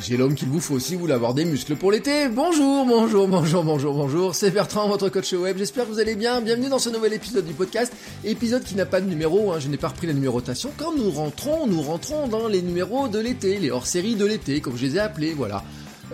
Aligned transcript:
J'ai 0.00 0.16
l'homme 0.16 0.34
qu'il 0.34 0.48
vous 0.48 0.60
faut 0.60 0.78
si 0.78 0.94
vous 0.94 1.00
voulez 1.00 1.12
avoir 1.12 1.34
des 1.34 1.44
muscles 1.44 1.76
pour 1.76 1.92
l'été. 1.92 2.28
Bonjour, 2.28 2.86
bonjour, 2.86 3.28
bonjour, 3.28 3.62
bonjour, 3.62 3.92
bonjour. 3.92 4.34
C'est 4.34 4.50
Bertrand, 4.50 4.88
votre 4.88 5.10
coach 5.10 5.34
web. 5.34 5.58
J'espère 5.58 5.84
que 5.84 5.90
vous 5.90 5.98
allez 5.98 6.14
bien. 6.14 6.40
Bienvenue 6.40 6.70
dans 6.70 6.78
ce 6.78 6.88
nouvel 6.88 7.12
épisode 7.12 7.44
du 7.44 7.52
podcast. 7.52 7.92
Épisode 8.24 8.64
qui 8.64 8.74
n'a 8.74 8.86
pas 8.86 9.02
de 9.02 9.06
numéro. 9.06 9.52
Hein. 9.52 9.58
Je 9.60 9.68
n'ai 9.68 9.76
pas 9.76 9.88
repris 9.88 10.06
la 10.06 10.14
numérotation. 10.14 10.70
Quand 10.78 10.96
nous 10.96 11.10
rentrons, 11.10 11.66
nous 11.66 11.82
rentrons 11.82 12.26
dans 12.26 12.48
les 12.48 12.62
numéros 12.62 13.06
de 13.08 13.18
l'été, 13.18 13.58
les 13.58 13.70
hors-séries 13.70 14.14
de 14.14 14.24
l'été, 14.24 14.62
comme 14.62 14.78
je 14.78 14.86
les 14.86 14.96
ai 14.96 15.00
appelés. 15.00 15.34
Voilà. 15.34 15.62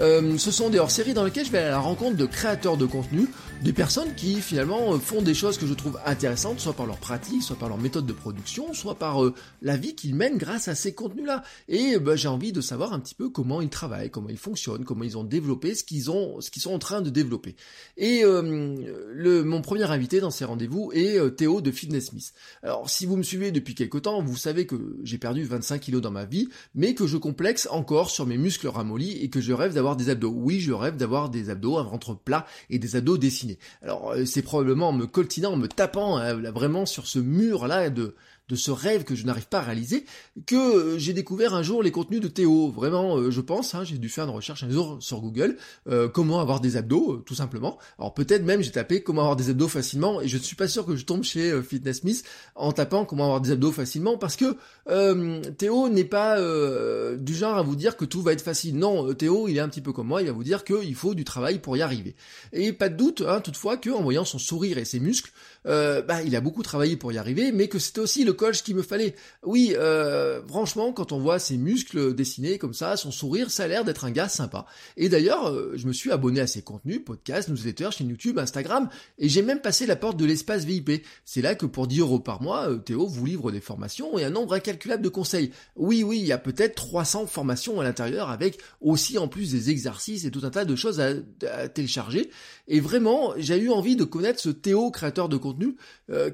Euh, 0.01 0.37
ce 0.38 0.51
sont 0.51 0.70
des 0.70 0.80
hors-séries 0.80 1.15
dans 1.15 1.24
lesquelles 1.24 1.46
je 1.46 1.52
vais 1.52 1.59
à 1.59 1.70
la 1.70 1.79
rencontre 1.79 2.16
de 2.16 2.26
créateurs 2.26 2.76
de 2.76 2.87
contenu, 2.87 3.29
des 3.62 3.73
personnes 3.73 4.15
qui 4.15 4.41
finalement 4.41 4.95
euh, 4.95 4.98
font 4.98 5.21
des 5.21 5.35
choses 5.35 5.59
que 5.59 5.66
je 5.66 5.75
trouve 5.75 5.99
intéressantes, 6.07 6.61
soit 6.61 6.75
par 6.75 6.87
leur 6.87 6.99
pratique, 6.99 7.43
soit 7.43 7.57
par 7.57 7.69
leur 7.69 7.79
méthode 7.79 8.07
de 8.07 8.12
production, 8.12 8.73
soit 8.73 8.95
par 8.95 9.25
euh, 9.25 9.35
la 9.62 9.77
vie 9.77 9.97
qu'ils 9.97 10.15
mènent 10.15 10.39
grâce 10.39 10.69
à 10.69 10.77
ces 10.77 10.95
contenus-là. 10.95 11.43
Et 11.69 11.99
bah, 11.99 12.15
j'ai 12.15 12.29
envie 12.29 12.52
de 12.52 12.61
savoir 12.61 12.93
un 12.93 13.01
petit 13.01 13.16
peu 13.16 13.30
comment 13.30 13.61
ils 13.61 13.69
travaillent, 13.69 14.10
comment 14.10 14.29
ils 14.29 14.38
fonctionnent, 14.38 14.85
comment 14.85 15.02
ils 15.02 15.19
ont 15.19 15.24
développé 15.24 15.74
ce 15.74 15.82
qu'ils 15.82 16.10
ont, 16.10 16.41
ce 16.41 16.51
qu'ils 16.51 16.63
sont 16.63 16.73
en 16.73 16.79
train 16.79 17.01
de 17.01 17.10
développer. 17.10 17.57
Et 17.97 18.23
le, 18.23 19.43
mon 19.43 19.60
premier 19.60 19.85
invité 19.85 20.21
dans 20.21 20.30
ces 20.30 20.45
rendez-vous 20.45 20.91
est 20.95 21.37
Théo 21.37 21.60
de 21.60 21.71
Fitness 21.71 22.07
Smith. 22.07 22.32
Alors 22.63 22.88
si 22.88 23.07
vous 23.07 23.16
me 23.16 23.23
suivez 23.23 23.51
depuis 23.51 23.75
quelque 23.75 23.99
temps, 23.99 24.23
vous 24.23 24.37
savez 24.37 24.66
que 24.66 24.97
j'ai 25.02 25.19
perdu 25.19 25.45
25 25.45 25.80
kilos 25.80 26.02
dans 26.02 26.10
ma 26.10 26.25
vie, 26.25 26.49
mais 26.75 26.95
que 26.95 27.07
je 27.07 27.16
complexe 27.16 27.69
encore 27.71 28.10
sur 28.10 28.27
mes 28.27 28.38
muscles 28.38 28.69
ramollis 28.69 29.19
et 29.23 29.30
que 29.30 29.41
je 29.41 29.52
rêve 29.52 29.75
d'avoir 29.75 29.97
des 29.97 30.10
abdos. 30.10 30.30
Oui, 30.30 30.60
je 30.60 30.73
rêve 30.73 30.97
d'avoir 30.97 31.30
des 31.30 31.51
abdos, 31.51 31.79
un 31.79 31.85
ventre 31.85 32.15
plat 32.15 32.47
et 32.71 32.79
des 32.79 32.97
abdos 32.97 33.19
dessinés. 33.19 33.48
Alors 33.82 34.13
euh, 34.13 34.24
c'est 34.24 34.43
probablement 34.43 34.88
en 34.88 34.93
me 34.93 35.07
coltinant, 35.07 35.52
en 35.52 35.57
me 35.57 35.68
tapant 35.68 36.16
hein, 36.16 36.35
vraiment 36.35 36.87
sur 36.87 37.07
ce 37.07 37.18
mur 37.18 37.66
là 37.66 37.88
de 37.91 38.15
de 38.49 38.57
ce 38.57 38.71
rêve 38.71 39.04
que 39.04 39.15
je 39.15 39.27
n'arrive 39.27 39.46
pas 39.46 39.59
à 39.59 39.63
réaliser, 39.63 40.04
que 40.46 40.57
euh, 40.57 40.99
j'ai 40.99 41.13
découvert 41.13 41.54
un 41.54 41.63
jour 41.63 41.82
les 41.82 41.91
contenus 41.91 42.21
de 42.21 42.29
Théo. 42.29 42.71
Vraiment, 42.71 43.16
euh, 43.16 43.30
je 43.30 43.41
pense, 43.41 43.74
hein, 43.74 43.85
j'ai 43.85 43.99
dû 43.99 44.09
faire 44.09 44.24
une 44.24 44.30
recherche 44.30 44.63
un 44.63 44.71
jour 44.71 44.96
sur 45.01 45.21
Google, 45.21 45.57
euh, 45.88 46.09
comment 46.09 46.41
avoir 46.41 46.60
des 46.60 46.76
abdos, 46.76 47.23
tout 47.26 47.35
simplement. 47.35 47.79
Alors 47.99 48.15
peut-être 48.15 48.45
même 48.45 48.63
j'ai 48.63 48.71
tapé 48.71 49.02
comment 49.02 49.23
avoir 49.23 49.37
des 49.37 49.51
abdos 49.51 49.69
facilement, 49.69 50.21
et 50.21 50.29
je 50.29 50.38
ne 50.38 50.43
suis 50.43 50.57
pas 50.57 50.69
sûr 50.69 50.87
que 50.87 50.96
je 50.96 51.04
tombe 51.04 51.23
chez 51.23 51.63
Fitness 51.63 51.99
Smith 51.99 52.24
en 52.54 52.73
tapant 52.73 53.04
comment 53.04 53.24
avoir 53.24 53.41
des 53.41 53.51
abdos 53.51 53.73
facilement, 53.73 54.16
parce 54.16 54.37
que 54.37 54.57
Théo 55.59 55.88
n'est 55.88 56.04
pas 56.04 56.38
du 57.16 57.35
genre 57.35 57.57
à 57.57 57.63
vous 57.63 57.76
dire 57.76 57.96
que 57.96 58.04
tout 58.04 58.23
va 58.23 58.32
être 58.32 58.43
facile. 58.43 58.76
Non, 58.76 59.13
Théo, 59.15 59.49
il 59.49 59.57
est 59.57 59.60
un 59.60 59.69
petit 59.69 59.80
peu 59.80 59.93
comme 59.93 60.09
moi, 60.09 60.23
il 60.23 60.26
va 60.26 60.32
vous 60.32 60.45
dire 60.45 60.65
qu'il 60.65 60.95
faut 60.95 61.15
du 61.15 61.24
travail 61.24 61.59
pour 61.59 61.76
y 61.76 61.82
arriver. 61.82 62.15
Et 62.52 62.73
pas 62.73 62.88
de 62.88 62.96
doute, 62.96 63.23
hein, 63.26 63.41
toutefois, 63.41 63.76
qu'en 63.76 64.03
voyant 64.03 64.25
son 64.25 64.38
sourire 64.38 64.78
et 64.78 64.84
ses 64.84 65.00
muscles, 65.00 65.31
bah, 65.69 66.22
il 66.25 66.34
a 66.34 66.41
beaucoup 66.41 66.62
travaillé 66.62 66.97
pour 66.97 67.12
y 67.12 67.19
arriver, 67.19 67.53
mais 67.53 67.69
que 67.69 67.78
c'était 67.78 68.00
aussi 68.00 68.25
le 68.25 68.34
ce 68.53 68.62
qu'il 68.62 68.77
me 68.77 68.83
fallait. 68.83 69.15
Oui, 69.43 69.75
euh, 69.77 70.41
franchement, 70.47 70.93
quand 70.93 71.12
on 71.12 71.19
voit 71.19 71.38
ses 71.38 71.56
muscles 71.56 72.15
dessinés 72.15 72.59
comme 72.59 72.75
ça, 72.75 72.97
son 72.97 73.10
sourire, 73.10 73.50
ça 73.50 73.65
a 73.65 73.69
l'air 73.69 73.84
d'être 73.84 74.05
un 74.05 74.10
gars 74.10 74.28
sympa. 74.28 74.66
Et 74.97 75.09
d'ailleurs, 75.09 75.50
euh, 75.50 75.72
je 75.77 75.87
me 75.87 75.93
suis 75.93 76.10
abonné 76.10 76.41
à 76.41 76.47
ses 76.47 76.62
contenus, 76.62 77.00
podcasts, 77.05 77.49
newsletters, 77.49 77.91
chaîne 77.93 78.09
YouTube, 78.09 78.38
Instagram, 78.38 78.88
et 79.19 79.28
j'ai 79.28 79.42
même 79.42 79.60
passé 79.60 79.87
la 79.87 79.97
porte 79.97 80.16
de 80.16 80.25
l'espace 80.25 80.65
VIP. 80.65 81.04
C'est 81.25 81.42
là 81.42 81.54
que 81.54 81.66
pour 81.66 81.87
10 81.87 82.00
euros 82.00 82.21
par 82.21 82.42
mois, 82.42 82.71
euh, 82.71 82.78
Théo 82.78 83.06
vous 83.06 83.26
livre 83.26 83.50
des 83.50 83.60
formations 83.60 84.19
et 84.19 84.25
un 84.25 84.31
nombre 84.31 84.54
incalculable 84.54 85.03
de 85.03 85.09
conseils. 85.09 85.53
Oui, 85.76 86.03
oui, 86.03 86.19
il 86.21 86.26
y 86.26 86.32
a 86.32 86.38
peut-être 86.38 86.75
300 86.75 87.26
formations 87.26 87.81
à 87.81 87.84
l'intérieur 87.84 88.31
avec 88.31 88.59
aussi 88.81 89.19
en 89.19 89.28
plus 89.28 89.53
des 89.53 89.71
exercices 89.71 90.25
et 90.25 90.31
tout 90.31 90.42
un 90.44 90.50
tas 90.50 90.65
de 90.65 90.76
choses 90.76 91.00
à, 91.00 91.69
télécharger. 91.69 92.31
Et 92.68 92.80
vraiment, 92.80 93.32
j'ai 93.36 93.58
eu 93.58 93.70
envie 93.70 93.96
de 93.96 94.04
connaître 94.04 94.38
ce 94.40 94.50
Théo 94.50 94.90
créateur 94.90 95.28
de 95.28 95.36
contenu, 95.36 95.76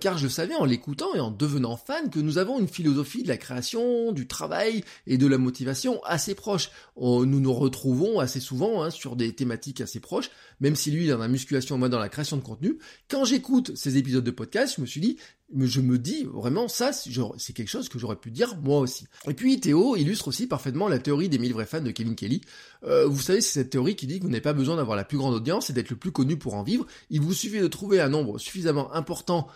car 0.00 0.18
je 0.18 0.28
savais 0.28 0.54
en 0.54 0.64
l'écoutant 0.64 1.14
et 1.14 1.20
en 1.20 1.30
devenant 1.30 1.76
fan 1.76 2.10
que 2.10 2.18
nous 2.18 2.38
avons 2.38 2.58
une 2.58 2.68
philosophie 2.68 3.22
de 3.22 3.28
la 3.28 3.36
création, 3.36 4.10
du 4.12 4.26
travail 4.26 4.84
et 5.06 5.16
de 5.16 5.26
la 5.26 5.38
motivation 5.38 6.02
assez 6.04 6.34
proche. 6.34 6.70
Nous 6.96 7.24
nous 7.24 7.52
retrouvons 7.52 8.18
assez 8.18 8.40
souvent 8.40 8.82
hein, 8.82 8.90
sur 8.90 9.14
des 9.14 9.32
thématiques 9.32 9.80
assez 9.80 10.00
proches, 10.00 10.30
même 10.60 10.74
si 10.74 10.90
lui 10.90 11.04
il 11.04 11.10
dans 11.10 11.18
la 11.18 11.28
musculation, 11.28 11.78
moi 11.78 11.88
dans 11.88 11.98
la 11.98 12.08
création 12.08 12.36
de 12.36 12.42
contenu. 12.42 12.78
Quand 13.08 13.24
j'écoute 13.24 13.76
ces 13.76 13.96
épisodes 13.96 14.24
de 14.24 14.30
podcast, 14.30 14.74
je 14.76 14.80
me 14.80 14.86
suis 14.86 15.00
dit, 15.00 15.16
je 15.60 15.80
me 15.80 15.98
dis 15.98 16.24
vraiment 16.24 16.68
ça, 16.68 16.92
c'est 16.92 17.52
quelque 17.52 17.68
chose 17.68 17.88
que 17.88 17.98
j'aurais 17.98 18.16
pu 18.16 18.30
dire 18.30 18.56
moi 18.62 18.80
aussi. 18.80 19.06
Et 19.28 19.34
puis 19.34 19.60
Théo 19.60 19.96
illustre 19.96 20.28
aussi 20.28 20.46
parfaitement 20.46 20.88
la 20.88 20.98
théorie 20.98 21.28
des 21.28 21.38
1000 21.38 21.52
vrais 21.52 21.66
fans 21.66 21.80
de 21.80 21.90
Kevin 21.90 22.16
Kelly. 22.16 22.40
Euh, 22.84 23.06
vous 23.06 23.20
savez, 23.20 23.40
c'est 23.40 23.60
cette 23.60 23.70
théorie 23.70 23.96
qui 23.96 24.06
dit 24.06 24.18
que 24.18 24.24
vous 24.24 24.30
n'avez 24.30 24.40
pas 24.40 24.52
besoin 24.52 24.76
d'avoir 24.76 24.96
la 24.96 25.04
plus 25.04 25.18
grande 25.18 25.34
audience 25.34 25.70
et 25.70 25.72
d'être 25.72 25.90
le 25.90 25.96
plus 25.96 26.12
connu 26.12 26.36
pour 26.36 26.54
en 26.54 26.62
vivre. 26.62 26.86
Il 27.10 27.20
vous 27.20 27.32
suffit 27.32 27.60
de 27.60 27.68
trouver 27.68 28.00
un 28.00 28.08
nombre 28.08 28.38
suffisamment 28.38 28.92
important 28.94 29.48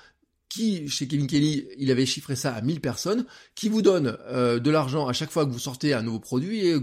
qui, 0.48 0.88
chez 0.88 1.06
Kevin 1.06 1.26
Kelly, 1.26 1.69
il 1.76 1.91
avait 1.91 2.06
chiffré 2.06 2.34
ça 2.34 2.54
à 2.54 2.62
1000 2.62 2.81
personnes, 2.81 3.26
qui 3.54 3.69
vous 3.69 3.82
donne 3.82 4.16
euh, 4.28 4.58
de 4.58 4.70
l'argent 4.70 5.06
à 5.06 5.12
chaque 5.12 5.31
fois 5.31 5.44
que 5.44 5.50
vous 5.50 5.58
sortez 5.58 5.92
un 5.92 6.03
nouveau 6.03 6.20
produit 6.20 6.75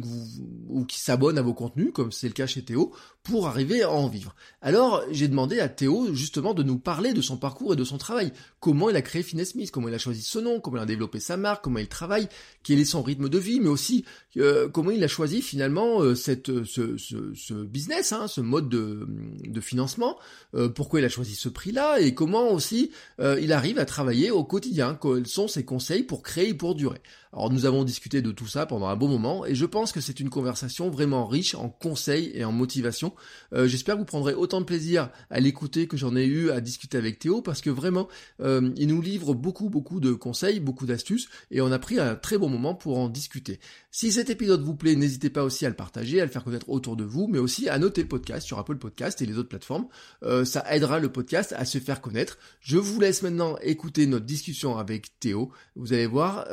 ou 0.69 0.85
qui 0.85 0.99
s'abonne 0.99 1.37
à 1.37 1.41
vos 1.41 1.53
contenus, 1.53 1.91
comme 1.91 2.11
c'est 2.11 2.27
le 2.27 2.33
cas 2.33 2.45
chez 2.45 2.63
Théo, 2.63 2.93
pour 3.25 3.47
arriver 3.47 3.81
à 3.81 3.91
en 3.91 4.07
vivre. 4.07 4.35
Alors, 4.61 5.03
j'ai 5.11 5.27
demandé 5.27 5.59
à 5.59 5.67
Théo 5.67 6.13
justement 6.13 6.53
de 6.53 6.61
nous 6.61 6.77
parler 6.77 7.11
de 7.11 7.21
son 7.21 7.37
parcours 7.37 7.73
et 7.73 7.75
de 7.75 7.83
son 7.83 7.97
travail. 7.97 8.31
Comment 8.59 8.89
il 8.89 8.95
a 8.95 9.01
créé 9.01 9.23
Finesse 9.23 9.51
Smith, 9.51 9.71
comment 9.71 9.87
il 9.87 9.93
a 9.95 9.97
choisi 9.97 10.21
ce 10.21 10.37
nom, 10.37 10.59
comment 10.59 10.77
il 10.77 10.83
a 10.83 10.85
développé 10.85 11.19
sa 11.19 11.35
marque, 11.35 11.63
comment 11.63 11.79
il 11.79 11.87
travaille, 11.87 12.29
quel 12.63 12.79
est 12.79 12.85
son 12.85 13.01
rythme 13.01 13.27
de 13.27 13.37
vie, 13.39 13.59
mais 13.59 13.67
aussi 13.67 14.05
euh, 14.37 14.69
comment 14.69 14.91
il 14.91 15.03
a 15.03 15.07
choisi 15.07 15.41
finalement 15.41 16.01
euh, 16.01 16.13
cette, 16.13 16.63
ce, 16.65 16.97
ce, 16.97 17.33
ce, 17.33 17.53
business, 17.53 18.13
hein, 18.13 18.27
ce 18.27 18.41
mode 18.41 18.69
de, 18.69 19.07
de 19.43 19.61
financement, 19.61 20.19
euh, 20.53 20.69
pourquoi 20.69 20.99
il 20.99 21.05
a 21.05 21.09
choisi 21.09 21.33
ce 21.33 21.49
prix-là, 21.49 21.99
et 21.99 22.13
comment 22.13 22.51
aussi 22.51 22.91
il 23.19 23.53
arrive 23.53 23.79
à 23.79 23.85
travailler 23.85 24.29
au 24.29 24.43
quotidien, 24.43 24.97
quels 25.01 25.25
sont 25.25 25.47
ses 25.47 25.65
conseils 25.65 26.03
pour 26.03 26.21
créer 26.21 26.49
et 26.49 26.53
pour 26.53 26.75
durer. 26.75 27.01
Alors 27.35 27.51
nous 27.51 27.65
avons 27.65 27.83
discuté 27.83 28.21
de 28.21 28.31
tout 28.31 28.47
ça 28.47 28.65
pendant 28.65 28.87
un 28.87 28.95
bon 28.95 29.09
moment 29.09 29.45
et 29.45 29.55
je 29.55 29.65
pense 29.65 29.91
que 29.91 29.99
c'est 29.99 30.21
une 30.21 30.29
conversation 30.29 30.89
vraiment 30.89 31.27
riche 31.27 31.53
en 31.55 31.67
conseils 31.69 32.31
et 32.33 32.45
en 32.45 32.53
motivation. 32.53 33.13
Euh, 33.53 33.67
j'espère 33.67 33.95
que 33.95 33.99
vous 33.99 34.05
prendrez 34.05 34.33
autant 34.33 34.61
de 34.61 34.65
plaisir 34.65 35.09
à 35.29 35.39
l'écouter 35.39 35.87
que 35.87 35.97
j'en 35.97 36.15
ai 36.15 36.25
eu 36.25 36.51
à 36.51 36.61
discuter 36.61 36.97
avec 36.97 37.19
Théo 37.19 37.41
parce 37.41 37.61
que 37.61 37.69
vraiment 37.69 38.07
euh, 38.41 38.71
il 38.77 38.87
nous 38.87 39.01
livre 39.01 39.33
beaucoup 39.33 39.69
beaucoup 39.69 39.99
de 39.99 40.13
conseils, 40.13 40.59
beaucoup 40.59 40.85
d'astuces 40.85 41.27
et 41.51 41.61
on 41.61 41.71
a 41.71 41.79
pris 41.79 41.99
un 41.99 42.15
très 42.15 42.37
bon 42.37 42.49
moment 42.49 42.75
pour 42.75 42.97
en 42.97 43.09
discuter. 43.09 43.59
Si 43.91 44.11
cet 44.11 44.29
épisode 44.29 44.61
vous 44.61 44.75
plaît, 44.75 44.95
n'hésitez 44.95 45.29
pas 45.29 45.43
aussi 45.43 45.65
à 45.65 45.69
le 45.69 45.75
partager, 45.75 46.21
à 46.21 46.25
le 46.25 46.31
faire 46.31 46.43
connaître 46.43 46.69
autour 46.69 46.95
de 46.95 47.03
vous, 47.03 47.27
mais 47.27 47.39
aussi 47.39 47.69
à 47.69 47.77
noter 47.79 48.01
le 48.01 48.07
podcast 48.07 48.45
sur 48.45 48.59
Apple 48.59 48.77
Podcast 48.77 49.21
et 49.21 49.25
les 49.25 49.37
autres 49.37 49.49
plateformes. 49.49 49.87
Euh, 50.23 50.45
ça 50.45 50.63
aidera 50.69 50.99
le 50.99 51.11
podcast 51.11 51.53
à 51.57 51.65
se 51.65 51.77
faire 51.77 52.01
connaître. 52.01 52.37
Je 52.59 52.77
vous 52.77 52.99
laisse 52.99 53.21
maintenant 53.21 53.57
écouter 53.61 54.05
notre 54.07 54.25
discussion 54.25 54.77
avec 54.77 55.19
Théo. 55.19 55.51
Vous 55.75 55.93
allez 55.93 56.07
voir, 56.07 56.47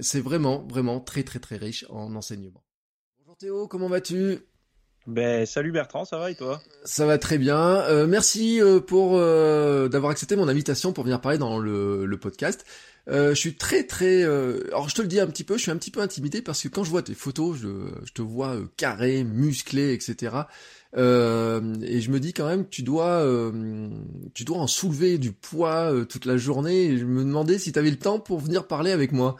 c'est 0.00 0.20
vraiment, 0.20 0.66
vraiment 0.68 1.00
très, 1.00 1.22
très, 1.22 1.38
très 1.38 1.56
riche 1.56 1.84
en 1.88 2.14
enseignement. 2.14 2.62
Bonjour 3.18 3.36
Théo, 3.36 3.68
comment 3.68 3.88
vas-tu? 3.88 4.38
Ben 5.06 5.46
salut 5.46 5.70
Bertrand, 5.70 6.04
ça 6.04 6.18
va 6.18 6.30
et 6.30 6.34
toi? 6.34 6.60
Ça 6.84 7.06
va 7.06 7.16
très 7.18 7.38
bien. 7.38 7.58
Euh, 7.58 8.06
merci 8.06 8.60
euh, 8.60 8.80
pour 8.80 9.12
euh, 9.16 9.88
d'avoir 9.88 10.10
accepté 10.10 10.34
mon 10.34 10.48
invitation 10.48 10.92
pour 10.92 11.04
venir 11.04 11.20
parler 11.20 11.38
dans 11.38 11.58
le, 11.58 12.06
le 12.06 12.16
podcast. 12.18 12.64
je 13.06 13.34
suis 13.34 13.54
très 13.54 13.84
très. 13.84 14.24
alors 14.24 14.88
je 14.88 14.94
te 14.96 15.02
le 15.02 15.08
dis 15.08 15.20
un 15.20 15.28
petit 15.28 15.44
peu, 15.44 15.56
je 15.56 15.62
suis 15.62 15.70
un 15.70 15.76
petit 15.76 15.92
peu 15.92 16.00
intimidé 16.00 16.42
parce 16.42 16.62
que 16.62 16.68
quand 16.68 16.82
je 16.82 16.90
vois 16.90 17.02
tes 17.02 17.14
photos, 17.14 17.56
je, 17.56 17.68
je 18.04 18.12
te 18.12 18.22
vois 18.22 18.56
carré, 18.76 19.22
musclé, 19.22 19.92
etc. 19.92 20.34
et 20.96 20.98
je 20.98 22.10
me 22.10 22.18
dis 22.18 22.32
quand 22.32 22.48
même 22.48 22.64
que 22.64 22.70
tu 22.70 22.82
dois 22.82 23.24
tu 24.34 24.44
dois 24.44 24.58
en 24.58 24.66
soulever 24.66 25.18
du 25.18 25.30
poids 25.30 25.92
toute 26.08 26.24
la 26.24 26.36
journée. 26.36 26.86
Et 26.86 26.98
je 26.98 27.04
me 27.04 27.22
demandais 27.22 27.58
si 27.58 27.70
tu 27.70 27.78
avais 27.78 27.90
le 27.90 27.98
temps 27.98 28.18
pour 28.18 28.40
venir 28.40 28.66
parler 28.66 28.90
avec 28.90 29.12
moi. 29.12 29.36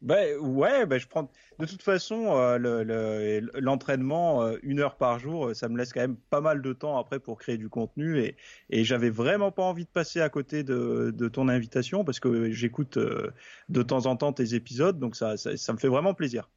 Ben 0.00 0.36
ouais, 0.38 0.86
ben 0.86 0.98
je 0.98 1.08
prends. 1.08 1.28
De 1.58 1.66
toute 1.66 1.82
façon, 1.82 2.36
euh, 2.36 3.40
l'entraînement, 3.54 4.42
euh, 4.42 4.56
une 4.62 4.78
heure 4.80 4.96
par 4.96 5.18
jour, 5.18 5.50
ça 5.54 5.68
me 5.68 5.76
laisse 5.76 5.92
quand 5.92 6.00
même 6.00 6.16
pas 6.30 6.40
mal 6.40 6.62
de 6.62 6.72
temps 6.72 6.98
après 6.98 7.18
pour 7.18 7.38
créer 7.38 7.56
du 7.56 7.68
contenu 7.68 8.20
et, 8.20 8.36
et 8.70 8.84
j'avais 8.84 9.10
vraiment 9.10 9.50
pas 9.50 9.64
envie 9.64 9.84
de 9.84 9.90
passer 9.90 10.20
à 10.20 10.28
côté 10.28 10.62
de, 10.62 11.12
de 11.14 11.28
ton 11.28 11.48
invitation 11.48 12.04
parce 12.04 12.20
que 12.20 12.50
j'écoute 12.52 12.96
euh, 12.96 13.32
de 13.68 13.82
temps 13.82 14.06
en 14.06 14.16
temps 14.16 14.32
tes 14.32 14.54
épisodes, 14.54 14.98
donc 14.98 15.16
ça, 15.16 15.36
ça, 15.36 15.56
ça, 15.56 15.72
me 15.72 15.78
fait 15.78 15.88
vraiment 15.88 16.14
plaisir. 16.14 16.48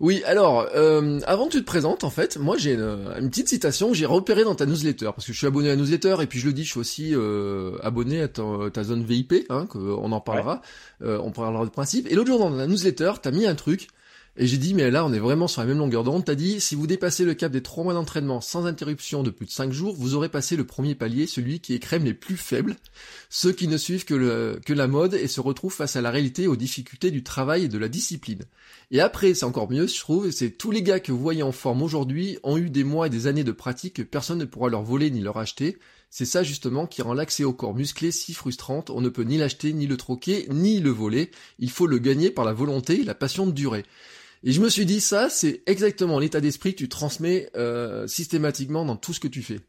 Oui, 0.00 0.22
alors, 0.24 0.68
euh, 0.74 1.20
avant 1.26 1.46
que 1.46 1.52
tu 1.52 1.60
te 1.60 1.66
présentes, 1.66 2.02
en 2.02 2.10
fait, 2.10 2.36
moi 2.36 2.56
j'ai 2.58 2.74
une, 2.74 3.30
petite 3.30 3.48
citation 3.48 3.90
que 3.90 3.94
j'ai 3.94 4.06
repérée 4.06 4.42
dans 4.42 4.56
ta 4.56 4.66
newsletter, 4.66 5.10
parce 5.14 5.26
que 5.26 5.32
je 5.32 5.38
suis 5.38 5.46
abonné 5.46 5.68
à 5.70 5.76
la 5.76 5.80
newsletter, 5.80 6.16
et 6.20 6.26
puis 6.26 6.40
je 6.40 6.46
le 6.46 6.52
dis, 6.52 6.64
je 6.64 6.70
suis 6.70 6.80
aussi 6.80 7.14
euh, 7.14 7.78
abonné 7.82 8.20
à 8.20 8.28
ta, 8.28 8.82
zone 8.82 9.04
VIP, 9.04 9.46
hein, 9.50 9.68
on 9.74 10.10
en 10.10 10.20
parlera, 10.20 10.62
euh, 11.02 11.18
on 11.22 11.30
parlera 11.30 11.64
de 11.64 11.70
principe. 11.70 12.10
Et 12.10 12.14
l'autre 12.14 12.28
jour 12.28 12.40
dans 12.40 12.50
la 12.50 12.66
newsletter, 12.66 13.12
t'as 13.22 13.30
mis 13.30 13.46
un 13.46 13.54
truc, 13.54 13.88
et 14.36 14.48
j'ai 14.48 14.58
dit, 14.58 14.74
mais 14.74 14.90
là, 14.90 15.04
on 15.04 15.12
est 15.12 15.20
vraiment 15.20 15.46
sur 15.46 15.60
la 15.60 15.68
même 15.68 15.78
longueur 15.78 16.02
d'onde. 16.02 16.24
T'as 16.24 16.34
dit, 16.34 16.60
si 16.60 16.74
vous 16.74 16.88
dépassez 16.88 17.24
le 17.24 17.34
cap 17.34 17.52
des 17.52 17.62
trois 17.62 17.84
mois 17.84 17.94
d'entraînement 17.94 18.40
sans 18.40 18.66
interruption 18.66 19.22
de 19.22 19.30
plus 19.30 19.46
de 19.46 19.52
5 19.52 19.72
jours, 19.72 19.94
vous 19.96 20.16
aurez 20.16 20.28
passé 20.28 20.56
le 20.56 20.66
premier 20.66 20.96
palier, 20.96 21.28
celui 21.28 21.60
qui 21.60 21.72
écrème 21.72 22.04
les 22.04 22.14
plus 22.14 22.36
faibles, 22.36 22.74
ceux 23.30 23.52
qui 23.52 23.68
ne 23.68 23.76
suivent 23.76 24.04
que 24.04 24.72
la 24.72 24.88
mode 24.88 25.14
et 25.14 25.28
se 25.28 25.40
retrouvent 25.40 25.72
face 25.72 25.94
à 25.94 26.00
la 26.00 26.10
réalité 26.10 26.48
aux 26.48 26.56
difficultés 26.56 27.12
du 27.12 27.22
travail 27.22 27.64
et 27.64 27.68
de 27.68 27.78
la 27.78 27.88
discipline. 27.88 28.42
Et 28.90 29.00
après, 29.00 29.34
c'est 29.34 29.44
encore 29.44 29.70
mieux, 29.70 29.86
je 29.86 30.00
trouve, 30.00 30.28
c'est 30.32 30.50
tous 30.50 30.72
les 30.72 30.82
gars 30.82 30.98
que 30.98 31.12
vous 31.12 31.18
voyez 31.20 31.44
en 31.44 31.52
forme 31.52 31.82
aujourd'hui 31.82 32.38
ont 32.42 32.58
eu 32.58 32.70
des 32.70 32.84
mois 32.84 33.06
et 33.06 33.10
des 33.10 33.28
années 33.28 33.44
de 33.44 33.52
pratique 33.52 33.94
que 33.94 34.02
personne 34.02 34.38
ne 34.38 34.46
pourra 34.46 34.68
leur 34.68 34.82
voler 34.82 35.12
ni 35.12 35.20
leur 35.20 35.38
acheter. 35.38 35.78
C'est 36.10 36.24
ça 36.24 36.42
justement 36.42 36.86
qui 36.86 37.02
rend 37.02 37.14
l'accès 37.14 37.44
au 37.44 37.52
corps 37.52 37.74
musclé 37.74 38.10
si 38.10 38.34
frustrante, 38.34 38.90
on 38.90 39.00
ne 39.00 39.08
peut 39.08 39.22
ni 39.22 39.36
l'acheter, 39.36 39.72
ni 39.72 39.86
le 39.86 39.96
troquer, 39.96 40.46
ni 40.50 40.80
le 40.80 40.90
voler, 40.90 41.30
il 41.58 41.70
faut 41.70 41.86
le 41.86 41.98
gagner 41.98 42.30
par 42.30 42.44
la 42.44 42.52
volonté 42.52 43.00
et 43.00 43.04
la 43.04 43.14
passion 43.14 43.46
de 43.46 43.52
durer. 43.52 43.84
Et 44.44 44.52
je 44.52 44.60
me 44.60 44.68
suis 44.68 44.86
dit, 44.86 45.00
ça, 45.00 45.30
c'est 45.30 45.62
exactement 45.66 46.18
l'état 46.18 46.40
d'esprit 46.40 46.72
que 46.74 46.78
tu 46.78 46.88
transmets 46.88 47.50
euh, 47.56 48.06
systématiquement 48.06 48.84
dans 48.84 48.96
tout 48.96 49.12
ce 49.12 49.20
que 49.20 49.28
tu 49.28 49.42
fais. 49.42 49.60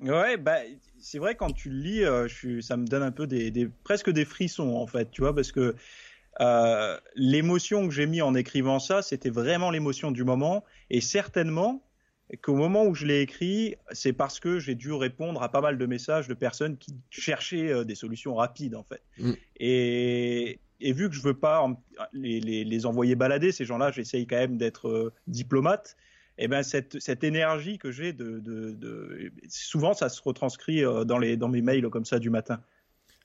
Ouais, 0.00 0.36
bah, 0.36 0.58
c'est 1.00 1.18
vrai 1.18 1.36
quand 1.36 1.52
tu 1.52 1.70
le 1.70 1.78
lis, 1.78 2.04
euh, 2.04 2.26
je 2.26 2.60
ça 2.60 2.76
me 2.76 2.86
donne 2.86 3.02
un 3.02 3.12
peu 3.12 3.26
des, 3.26 3.50
des, 3.50 3.68
presque 3.84 4.10
des 4.10 4.24
frissons 4.24 4.74
en 4.74 4.86
fait, 4.86 5.10
tu 5.10 5.20
vois, 5.20 5.34
parce 5.34 5.52
que 5.52 5.76
euh, 6.40 6.98
l'émotion 7.14 7.86
que 7.86 7.94
j'ai 7.94 8.06
mis 8.06 8.20
en 8.20 8.34
écrivant 8.34 8.80
ça, 8.80 9.02
c'était 9.02 9.30
vraiment 9.30 9.70
l'émotion 9.70 10.10
du 10.10 10.24
moment, 10.24 10.64
et 10.90 11.00
certainement 11.00 11.84
qu'au 12.42 12.56
moment 12.56 12.84
où 12.84 12.94
je 12.94 13.06
l'ai 13.06 13.20
écrit, 13.20 13.76
c'est 13.92 14.12
parce 14.12 14.40
que 14.40 14.58
j'ai 14.58 14.74
dû 14.74 14.92
répondre 14.92 15.42
à 15.42 15.50
pas 15.50 15.60
mal 15.60 15.78
de 15.78 15.86
messages 15.86 16.26
de 16.26 16.34
personnes 16.34 16.78
qui 16.78 16.94
cherchaient 17.10 17.70
euh, 17.70 17.84
des 17.84 17.94
solutions 17.94 18.34
rapides 18.34 18.74
en 18.74 18.82
fait. 18.82 19.02
Mm. 19.18 19.32
Et, 19.60 20.60
et 20.84 20.92
vu 20.92 21.08
que 21.08 21.16
je 21.16 21.22
veux 21.22 21.34
pas 21.34 21.66
les, 22.12 22.40
les, 22.40 22.86
envoyer 22.86 23.16
balader, 23.16 23.52
ces 23.52 23.64
gens-là, 23.64 23.90
j'essaye 23.90 24.26
quand 24.26 24.36
même 24.36 24.58
d'être 24.58 24.88
euh, 24.88 25.12
diplomate. 25.26 25.96
Et 26.36 26.44
eh 26.44 26.48
ben 26.48 26.64
cette, 26.64 27.00
cette 27.00 27.22
énergie 27.22 27.78
que 27.78 27.92
j'ai 27.92 28.12
de, 28.12 28.40
de, 28.40 29.30
souvent 29.48 29.94
ça 29.94 30.08
se 30.08 30.20
retranscrit 30.20 30.84
euh, 30.84 31.04
dans 31.04 31.16
les 31.16 31.36
dans 31.36 31.48
mes 31.48 31.62
mails 31.62 31.88
comme 31.90 32.04
ça 32.04 32.18
du 32.18 32.28
matin. 32.28 32.58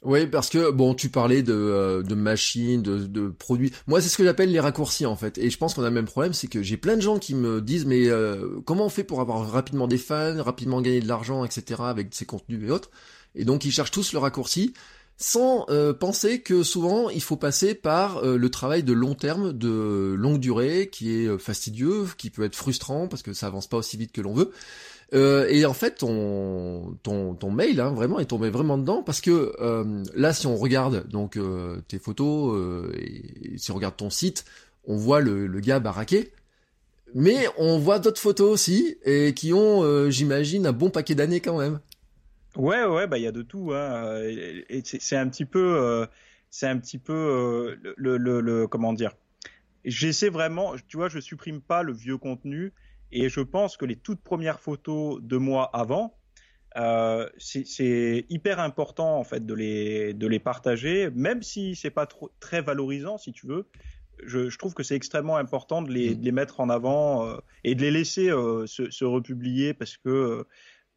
Oui, 0.04 0.28
parce 0.28 0.50
que 0.50 0.70
bon, 0.70 0.94
tu 0.94 1.10
parlais 1.10 1.42
de, 1.42 1.52
euh, 1.52 2.04
de 2.04 2.14
machines, 2.14 2.84
de, 2.84 3.00
de 3.00 3.28
produits. 3.28 3.74
Moi, 3.88 4.00
c'est 4.00 4.10
ce 4.10 4.18
que 4.18 4.24
j'appelle 4.24 4.52
les 4.52 4.60
raccourcis 4.60 5.08
en 5.08 5.16
fait. 5.16 5.40
Et 5.40 5.50
je 5.50 5.58
pense 5.58 5.74
qu'on 5.74 5.82
a 5.82 5.90
le 5.90 5.96
même 5.96 6.06
problème, 6.06 6.34
c'est 6.34 6.48
que 6.48 6.62
j'ai 6.62 6.78
plein 6.78 6.96
de 6.96 7.02
gens 7.02 7.18
qui 7.18 7.34
me 7.34 7.62
disent 7.62 7.88
mais 7.88 8.08
comment 8.64 8.86
on 8.86 8.90
fait 8.90 9.04
pour 9.04 9.22
avoir 9.22 9.52
rapidement 9.52 9.88
des 9.88 9.98
fans, 9.98 10.42
rapidement 10.42 10.80
gagner 10.80 11.02
de 11.02 11.08
l'argent, 11.08 11.44
etc. 11.44 11.82
avec 11.84 12.14
ces 12.14 12.26
contenus 12.28 12.62
et 12.64 12.72
autres? 12.72 12.92
Et 13.36 13.44
donc 13.44 13.66
ils 13.66 13.72
cherchent 13.72 13.92
tous 13.92 14.14
le 14.14 14.20
raccourci 14.20 14.74
sans 15.22 15.66
euh, 15.70 15.94
penser 15.94 16.40
que 16.40 16.64
souvent 16.64 17.10
il 17.10 17.22
faut 17.22 17.36
passer 17.36 17.76
par 17.76 18.24
euh, 18.24 18.38
le 18.38 18.50
travail 18.50 18.84
de 18.84 18.94
long 18.94 19.16
terme, 19.16 19.52
de 19.52 20.16
longue 20.18 20.40
durée, 20.40 20.90
qui 20.90 21.14
est 21.14 21.28
euh, 21.28 21.38
fastidieux, 21.38 22.06
qui 22.18 22.30
peut 22.30 22.46
être 22.46 22.56
frustrant 22.56 23.10
parce 23.10 23.22
que 23.22 23.34
ça 23.34 23.48
avance 23.48 23.68
pas 23.68 23.78
aussi 23.78 23.98
vite 23.98 24.14
que 24.14 24.22
l'on 24.22 24.34
veut. 24.34 24.52
et 25.12 25.66
en 25.66 25.74
fait, 25.74 25.98
ton, 25.98 26.96
ton, 27.04 27.36
ton 27.36 27.52
mail, 27.52 27.82
hein, 27.82 27.92
vraiment, 27.92 28.20
est 28.20 28.26
tombé 28.26 28.50
vraiment 28.50 28.78
dedans 28.78 29.04
parce 29.04 29.20
que 29.20 29.54
là, 30.16 30.34
si 30.34 30.48
on 30.48 30.56
regarde 30.56 31.08
donc 31.10 31.38
tes 31.88 32.00
photos 32.00 32.94
et, 32.96 33.58
si 33.58 33.72
on 33.72 33.76
regarde 33.76 33.98
ton 33.98 34.10
site, 34.10 34.46
on 34.86 34.96
voit 34.96 35.20
le, 35.20 35.48
le 35.48 35.60
gars 35.60 35.80
baraqué. 35.80 36.32
Mais 37.16 37.48
on 37.58 37.80
voit 37.80 37.98
d'autres 37.98 38.22
photos 38.22 38.52
aussi 38.52 38.98
et 39.04 39.34
qui 39.34 39.52
ont, 39.52 40.10
j'imagine, 40.12 40.68
un 40.68 40.74
bon 40.74 40.92
paquet 40.92 41.16
d'années 41.16 41.42
quand 41.42 41.58
même. 41.58 41.80
Ouais, 42.56 42.84
ouais, 42.86 43.08
bah 43.08 43.18
il 43.18 43.24
y 43.24 43.28
a 43.28 43.32
de 43.32 43.42
tout. 43.42 43.72
Hein. 43.74 44.22
Et 44.24 44.82
c'est 44.84 45.16
un 45.16 45.30
petit 45.30 45.46
peu, 45.46 45.78
euh, 45.78 46.06
c'est 46.50 46.68
un 46.68 46.78
petit 46.78 46.98
peu 46.98 47.14
euh, 47.14 47.94
le, 47.96 48.18
le, 48.18 48.42
le, 48.42 48.68
comment 48.68 48.94
dire? 48.94 49.16
J'essaie 49.86 50.30
vraiment, 50.30 50.76
tu 50.88 50.98
vois, 50.98 51.10
je 51.10 51.20
supprime 51.20 51.62
pas 51.62 51.84
le 51.84 51.94
vieux 51.94 52.18
contenu 52.18 52.74
et 53.12 53.30
je 53.30 53.42
pense 53.42 53.78
que 53.78 53.86
les 53.86 53.96
toutes 53.96 54.22
premières 54.22 54.60
photos 54.60 55.22
de 55.22 55.38
moi 55.38 55.70
avant, 55.74 56.20
euh, 56.78 57.28
c'est 57.38 58.26
hyper 58.30 58.60
important 58.60 59.18
en 59.18 59.24
fait 59.24 59.46
de 59.46 59.54
les 59.54 60.14
de 60.14 60.28
les 60.28 60.40
partager, 60.40 61.10
même 61.12 61.42
si 61.42 61.76
c'est 61.76 61.90
pas 61.90 62.06
trop 62.06 62.30
très 62.40 62.62
valorisant, 62.62 63.18
si 63.18 63.32
tu 63.32 63.48
veux. 63.48 63.68
Je, 64.26 64.50
je 64.50 64.58
trouve 64.58 64.74
que 64.74 64.84
c'est 64.84 64.96
extrêmement 64.96 65.38
important 65.38 65.82
de 65.82 65.92
les, 65.92 66.12
mmh. 66.12 66.20
de 66.20 66.26
les, 66.26 66.32
mettre 66.34 66.60
en 66.60 66.70
avant 66.70 67.26
euh, 67.26 67.38
et 67.64 67.74
de 67.74 67.82
les 67.82 67.92
laisser 67.92 68.30
euh, 68.30 68.68
se, 68.68 68.92
se, 68.92 69.06
republier 69.06 69.74
parce 69.74 69.96
que 69.96 70.46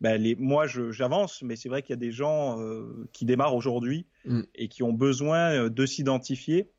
ben 0.02 0.20
les, 0.20 0.34
moi 0.34 0.66
j'avance, 0.66 1.42
mais 1.42 1.54
c'est 1.54 1.68
vrai 1.68 1.82
qu'il 1.82 1.90
y 1.90 1.92
a 1.94 1.96
des 1.96 2.10
gens 2.10 2.60
euh, 2.60 3.08
qui 3.12 3.24
démarrent 3.24 3.54
aujourd'hui 3.54 4.04
mm. 4.24 4.42
et 4.56 4.66
qui 4.66 4.82
ont 4.82 4.92
besoin 4.92 5.52
euh, 5.52 5.70
de 5.70 5.86
s'identifier. 5.86 6.72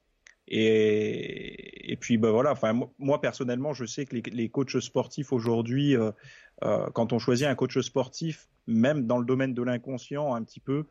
Et, 0.50 1.94
et, 1.94 1.96
puis 1.96 2.18
ben 2.18 2.32
voilà, 2.32 2.52
enfin 2.52 2.78
moi 3.00 3.22
personnellement, 3.22 3.72
je 3.74 3.86
sais 3.86 4.06
que 4.06 4.18
les, 4.18 4.22
les 4.30 4.50
coachs 4.50 4.78
sportifs 4.82 5.32
aujourd'hui, 5.32 5.96
euh, 5.96 6.12
euh, 6.66 6.90
quand 6.94 7.14
on 7.14 7.18
choisit 7.18 7.48
un 7.48 7.56
coach 7.56 7.80
sportif, 7.80 8.50
même 8.68 9.08
dans 9.08 9.20
le 9.20 9.26
domaine 9.26 9.54
de 9.54 9.64
l'inconscient 9.64 10.36
un 10.36 10.44
petit 10.44 10.60
peu, 10.60 10.86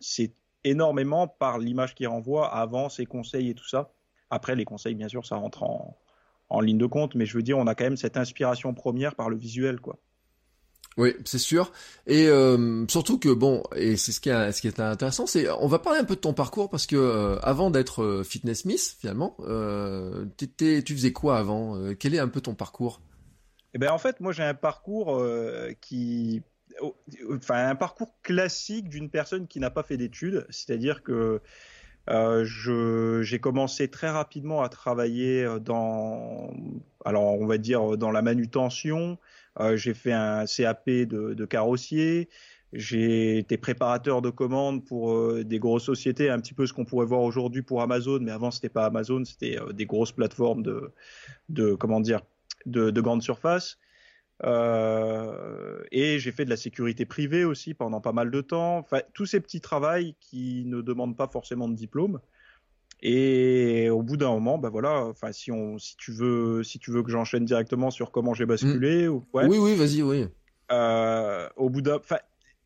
c'est 0.00 0.32
énormément 0.64 1.28
par 1.28 1.58
l'image 1.58 1.94
qu'il 1.94 2.08
renvoie 2.08 2.48
avant 2.54 2.88
ses 2.88 3.04
conseils 3.04 3.50
et 3.50 3.54
tout 3.54 3.68
ça. 3.68 3.92
Après 4.30 4.54
les 4.54 4.64
conseils, 4.64 4.94
bien 4.94 5.08
sûr, 5.08 5.26
ça 5.26 5.36
rentre 5.36 5.64
en, 5.64 5.98
en 6.48 6.60
ligne 6.60 6.78
de 6.78 6.86
compte, 6.86 7.14
mais 7.14 7.26
je 7.26 7.36
veux 7.36 7.42
dire, 7.42 7.58
on 7.58 7.66
a 7.66 7.74
quand 7.74 7.84
même 7.84 7.98
cette 7.98 8.16
inspiration 8.16 8.72
première 8.72 9.16
par 9.16 9.28
le 9.28 9.36
visuel, 9.36 9.80
quoi. 9.80 9.98
Oui, 10.96 11.14
c'est 11.26 11.38
sûr. 11.38 11.72
Et 12.06 12.26
euh, 12.26 12.86
surtout 12.88 13.18
que 13.18 13.28
bon, 13.28 13.62
et 13.74 13.96
c'est 13.98 14.12
ce 14.12 14.20
qui 14.20 14.30
est 14.30 14.80
intéressant, 14.80 15.26
c'est 15.26 15.50
on 15.50 15.66
va 15.66 15.78
parler 15.78 15.98
un 16.00 16.04
peu 16.04 16.14
de 16.14 16.20
ton 16.20 16.32
parcours 16.32 16.70
parce 16.70 16.86
que 16.86 16.96
euh, 16.96 17.38
avant 17.40 17.70
d'être 17.70 18.02
euh, 18.02 18.24
fitness 18.24 18.64
miss 18.64 18.96
finalement, 18.98 19.36
euh, 19.40 20.24
tu 20.38 20.94
faisais 20.94 21.12
quoi 21.12 21.38
avant? 21.38 21.78
Quel 21.98 22.14
est 22.14 22.18
un 22.18 22.28
peu 22.28 22.40
ton 22.40 22.54
parcours? 22.54 23.02
Eh 23.74 23.78
ben 23.78 23.90
en 23.90 23.98
fait, 23.98 24.20
moi 24.20 24.32
j'ai 24.32 24.42
un 24.42 24.54
parcours 24.54 25.22
qui 25.82 26.42
enfin 27.30 27.68
un 27.68 27.74
parcours 27.74 28.14
classique 28.22 28.88
d'une 28.88 29.10
personne 29.10 29.46
qui 29.46 29.60
n'a 29.60 29.70
pas 29.70 29.82
fait 29.82 29.98
d'études, 29.98 30.46
c'est-à-dire 30.48 31.02
que 31.02 31.42
je, 32.08 33.20
j'ai 33.22 33.38
commencé 33.38 33.88
très 33.88 34.08
rapidement 34.08 34.62
à 34.62 34.70
travailler 34.70 35.46
dans, 35.60 36.54
alors 37.04 37.38
on 37.38 37.46
va 37.46 37.58
dire 37.58 37.98
dans 37.98 38.10
la 38.10 38.22
manutention, 38.22 39.18
j'ai 39.74 39.94
fait 39.94 40.12
un 40.12 40.44
CAP 40.46 40.88
de, 40.88 41.44
carrossier. 41.44 42.28
J'ai 42.72 43.38
été 43.38 43.56
préparateur 43.56 44.22
de 44.22 44.30
commandes 44.30 44.84
pour 44.84 45.12
euh, 45.12 45.44
des 45.44 45.58
grosses 45.58 45.84
sociétés, 45.84 46.28
un 46.28 46.40
petit 46.40 46.52
peu 46.52 46.66
ce 46.66 46.72
qu'on 46.72 46.84
pourrait 46.84 47.06
voir 47.06 47.22
aujourd'hui 47.22 47.62
pour 47.62 47.80
Amazon, 47.80 48.18
mais 48.20 48.32
avant 48.32 48.50
c'était 48.50 48.68
pas 48.68 48.86
Amazon, 48.86 49.24
c'était 49.24 49.58
euh, 49.58 49.72
des 49.72 49.86
grosses 49.86 50.12
plateformes 50.12 50.62
de, 50.62 50.92
de 51.48 51.74
comment 51.74 52.00
dire, 52.00 52.20
de, 52.66 52.90
de 52.90 53.00
grande. 53.00 53.22
Euh, 54.44 55.82
et 55.92 56.18
j'ai 56.18 56.32
fait 56.32 56.44
de 56.44 56.50
la 56.50 56.56
sécurité 56.56 57.06
privée 57.06 57.44
aussi 57.44 57.72
pendant 57.72 58.00
pas 58.00 58.12
mal 58.12 58.30
de 58.30 58.40
temps. 58.40 58.78
Enfin, 58.78 59.00
tous 59.14 59.26
ces 59.26 59.40
petits 59.40 59.60
travails 59.60 60.14
qui 60.20 60.64
ne 60.66 60.82
demandent 60.82 61.16
pas 61.16 61.28
forcément 61.28 61.68
de 61.68 61.74
diplôme. 61.74 62.20
Et 63.02 63.90
au 63.90 64.02
bout 64.02 64.16
d'un 64.16 64.30
moment, 64.30 64.58
bah 64.58 64.70
voilà, 64.70 65.04
enfin 65.04 65.30
si 65.32 65.52
on, 65.52 65.78
si 65.78 65.96
tu 65.96 66.12
veux, 66.12 66.62
si 66.62 66.78
tu 66.78 66.90
veux 66.90 67.02
que 67.02 67.10
j'enchaîne 67.10 67.44
directement 67.44 67.90
sur 67.90 68.10
comment 68.10 68.32
j'ai 68.32 68.46
basculé, 68.46 69.08
mmh. 69.08 69.22
ouais. 69.34 69.46
Oui, 69.46 69.58
oui, 69.58 69.74
vas-y, 69.74 70.02
oui. 70.02 70.26
Euh, 70.72 71.48
au 71.56 71.68
bout 71.68 71.82
d'un, 71.82 71.96
enfin, 71.96 72.18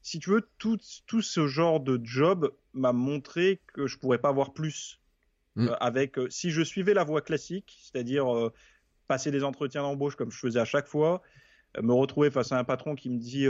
si 0.03 0.21
tu 0.21 0.31
veux, 0.31 0.49
tout, 0.59 0.79
tout 1.07 1.21
ce 1.21 1.47
genre 1.49 1.81
de 1.81 2.01
job 2.03 2.53
m'a 2.75 2.93
montré 2.93 3.61
que 3.75 3.87
je 3.87 3.99
pourrais 3.99 4.19
pas 4.19 4.29
avoir 4.29 4.53
plus. 4.53 5.01
Mmh. 5.57 5.67
Euh, 5.67 5.75
avec, 5.81 6.17
euh, 6.17 6.31
si 6.31 6.51
je 6.51 6.63
suivais 6.63 6.95
la 6.95 7.03
voie 7.03 7.23
classique, 7.23 7.77
c'est-à-dire 7.83 8.27
passer 9.09 9.33
des 9.33 9.43
entretiens 9.43 9.83
d'embauche 9.83 10.15
comme 10.15 10.31
je 10.31 10.39
faisais 10.39 10.61
à 10.61 10.65
chaque 10.65 10.87
fois, 10.87 11.23
me 11.81 11.93
retrouver 11.93 12.31
face 12.31 12.53
à 12.53 12.59
un 12.59 12.65
patron 12.65 12.95
qui 12.95 13.11
me 13.11 13.19
dit 13.19 13.47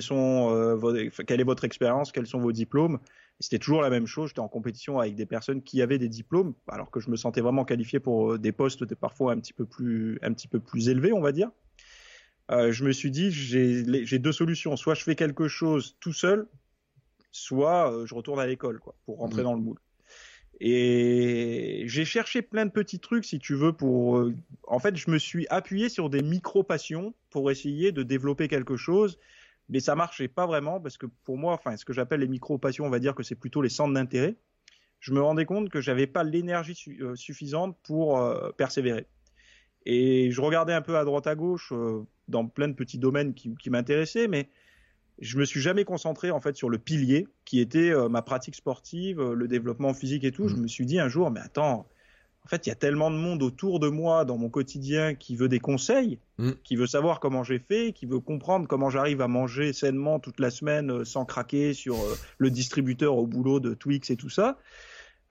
sont, 0.00 0.74
vos, 0.76 0.94
quelle 1.26 1.40
est 1.40 1.44
votre 1.44 1.64
expérience, 1.64 2.12
quels 2.12 2.26
sont 2.26 2.40
vos 2.40 2.52
diplômes, 2.52 2.98
c'était 3.40 3.58
toujours 3.58 3.82
la 3.82 3.90
même 3.90 4.06
chose. 4.06 4.30
J'étais 4.30 4.40
en 4.40 4.48
compétition 4.48 4.98
avec 4.98 5.14
des 5.14 5.26
personnes 5.26 5.62
qui 5.62 5.80
avaient 5.80 5.98
des 5.98 6.08
diplômes, 6.08 6.54
alors 6.66 6.90
que 6.90 7.00
je 7.00 7.10
me 7.10 7.16
sentais 7.16 7.40
vraiment 7.40 7.64
qualifié 7.64 8.00
pour 8.00 8.32
euh, 8.32 8.38
des 8.38 8.52
postes 8.52 8.94
parfois 8.94 9.32
un 9.32 9.38
petit 9.38 9.52
peu 9.52 9.64
plus, 9.64 10.18
un 10.22 10.32
petit 10.32 10.48
peu 10.48 10.60
plus 10.60 10.88
élevés, 10.88 11.12
on 11.12 11.20
va 11.20 11.32
dire. 11.32 11.50
Euh, 12.50 12.72
je 12.72 12.84
me 12.84 12.92
suis 12.92 13.10
dit, 13.10 13.30
j'ai 13.30 14.18
deux 14.18 14.32
solutions. 14.32 14.76
Soit 14.76 14.94
je 14.94 15.04
fais 15.04 15.14
quelque 15.14 15.48
chose 15.48 15.96
tout 16.00 16.12
seul, 16.12 16.48
soit 17.30 17.92
euh, 17.92 18.06
je 18.06 18.14
retourne 18.14 18.40
à 18.40 18.46
l'école, 18.46 18.80
quoi, 18.80 18.96
pour 19.04 19.18
rentrer 19.18 19.42
mmh. 19.42 19.44
dans 19.44 19.54
le 19.54 19.60
moule. 19.60 19.78
Et 20.60 21.84
j'ai 21.86 22.04
cherché 22.04 22.42
plein 22.42 22.66
de 22.66 22.72
petits 22.72 22.98
trucs, 22.98 23.24
si 23.24 23.38
tu 23.38 23.54
veux, 23.54 23.72
pour. 23.72 24.28
En 24.64 24.80
fait, 24.80 24.96
je 24.96 25.08
me 25.08 25.18
suis 25.18 25.46
appuyé 25.50 25.88
sur 25.88 26.10
des 26.10 26.20
micro 26.20 26.64
passions 26.64 27.14
pour 27.30 27.52
essayer 27.52 27.92
de 27.92 28.02
développer 28.02 28.48
quelque 28.48 28.76
chose 28.76 29.20
mais 29.68 29.80
ça 29.80 29.94
marchait 29.94 30.28
pas 30.28 30.46
vraiment 30.46 30.80
parce 30.80 30.96
que 30.96 31.06
pour 31.24 31.36
moi, 31.36 31.54
enfin, 31.54 31.76
ce 31.76 31.84
que 31.84 31.92
j'appelle 31.92 32.20
les 32.20 32.28
micro-passions, 32.28 32.84
on 32.84 32.90
va 32.90 32.98
dire 32.98 33.14
que 33.14 33.22
c'est 33.22 33.34
plutôt 33.34 33.62
les 33.62 33.68
centres 33.68 33.94
d'intérêt. 33.94 34.36
je 35.00 35.12
me 35.12 35.20
rendais 35.20 35.44
compte 35.44 35.68
que 35.68 35.80
j'avais 35.80 36.06
pas 36.06 36.24
l'énergie 36.24 36.76
euh, 37.00 37.14
suffisante 37.14 37.76
pour 37.84 38.18
euh, 38.18 38.50
persévérer. 38.56 39.06
Et 39.86 40.30
je 40.30 40.40
regardais 40.40 40.72
un 40.72 40.82
peu 40.82 40.96
à 40.96 41.04
droite 41.04 41.26
à 41.26 41.34
gauche 41.34 41.72
euh, 41.72 42.02
dans 42.28 42.46
plein 42.46 42.68
de 42.68 42.74
petits 42.74 42.98
domaines 42.98 43.34
qui, 43.34 43.54
qui 43.56 43.70
m'intéressaient, 43.70 44.28
mais 44.28 44.48
je 45.20 45.38
me 45.38 45.44
suis 45.44 45.60
jamais 45.60 45.84
concentré 45.84 46.30
en 46.30 46.40
fait 46.40 46.56
sur 46.56 46.68
le 46.70 46.78
pilier 46.78 47.26
qui 47.44 47.60
était 47.60 47.92
ma 48.08 48.22
pratique 48.22 48.54
sportive, 48.54 49.20
le 49.20 49.48
développement 49.48 49.92
physique 49.92 50.22
et 50.22 50.30
tout. 50.30 50.46
Je 50.46 50.54
mmh. 50.54 50.60
me 50.60 50.68
suis 50.68 50.86
dit 50.86 51.00
un 51.00 51.08
jour, 51.08 51.32
mais 51.32 51.40
attends, 51.40 51.88
en 52.44 52.48
fait, 52.48 52.66
il 52.66 52.70
y 52.70 52.72
a 52.72 52.76
tellement 52.76 53.10
de 53.10 53.16
monde 53.16 53.42
autour 53.42 53.78
de 53.78 53.88
moi 53.88 54.24
dans 54.24 54.38
mon 54.38 54.48
quotidien 54.48 55.14
qui 55.14 55.36
veut 55.36 55.48
des 55.48 55.58
conseils, 55.60 56.18
mm. 56.38 56.52
qui 56.64 56.76
veut 56.76 56.86
savoir 56.86 57.20
comment 57.20 57.44
j'ai 57.44 57.58
fait, 57.58 57.92
qui 57.92 58.06
veut 58.06 58.20
comprendre 58.20 58.66
comment 58.66 58.88
j'arrive 58.88 59.20
à 59.20 59.28
manger 59.28 59.74
sainement 59.74 60.18
toute 60.18 60.40
la 60.40 60.50
semaine 60.50 60.90
euh, 60.90 61.04
sans 61.04 61.26
craquer 61.26 61.74
sur 61.74 61.96
euh, 61.96 62.16
le 62.38 62.50
distributeur 62.50 63.18
au 63.18 63.26
boulot 63.26 63.60
de 63.60 63.74
Twix 63.74 64.10
et 64.10 64.16
tout 64.16 64.30
ça. 64.30 64.58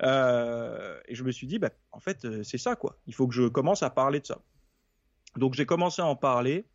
Euh, 0.03 0.95
et 1.07 1.15
je 1.15 1.23
me 1.23 1.31
suis 1.31 1.47
dit, 1.47 1.57
bah, 1.57 1.71
en 1.91 1.99
fait, 1.99 2.43
c'est 2.43 2.59
ça 2.59 2.75
quoi. 2.75 2.99
Il 3.07 3.15
faut 3.15 3.27
que 3.27 3.33
je 3.33 3.47
commence 3.47 3.81
à 3.81 3.89
parler 3.89 4.19
de 4.19 4.27
ça. 4.27 4.43
Donc 5.37 5.55
j'ai 5.55 5.65
commencé 5.65 6.03
à 6.03 6.05
en 6.05 6.15
parler. 6.15 6.65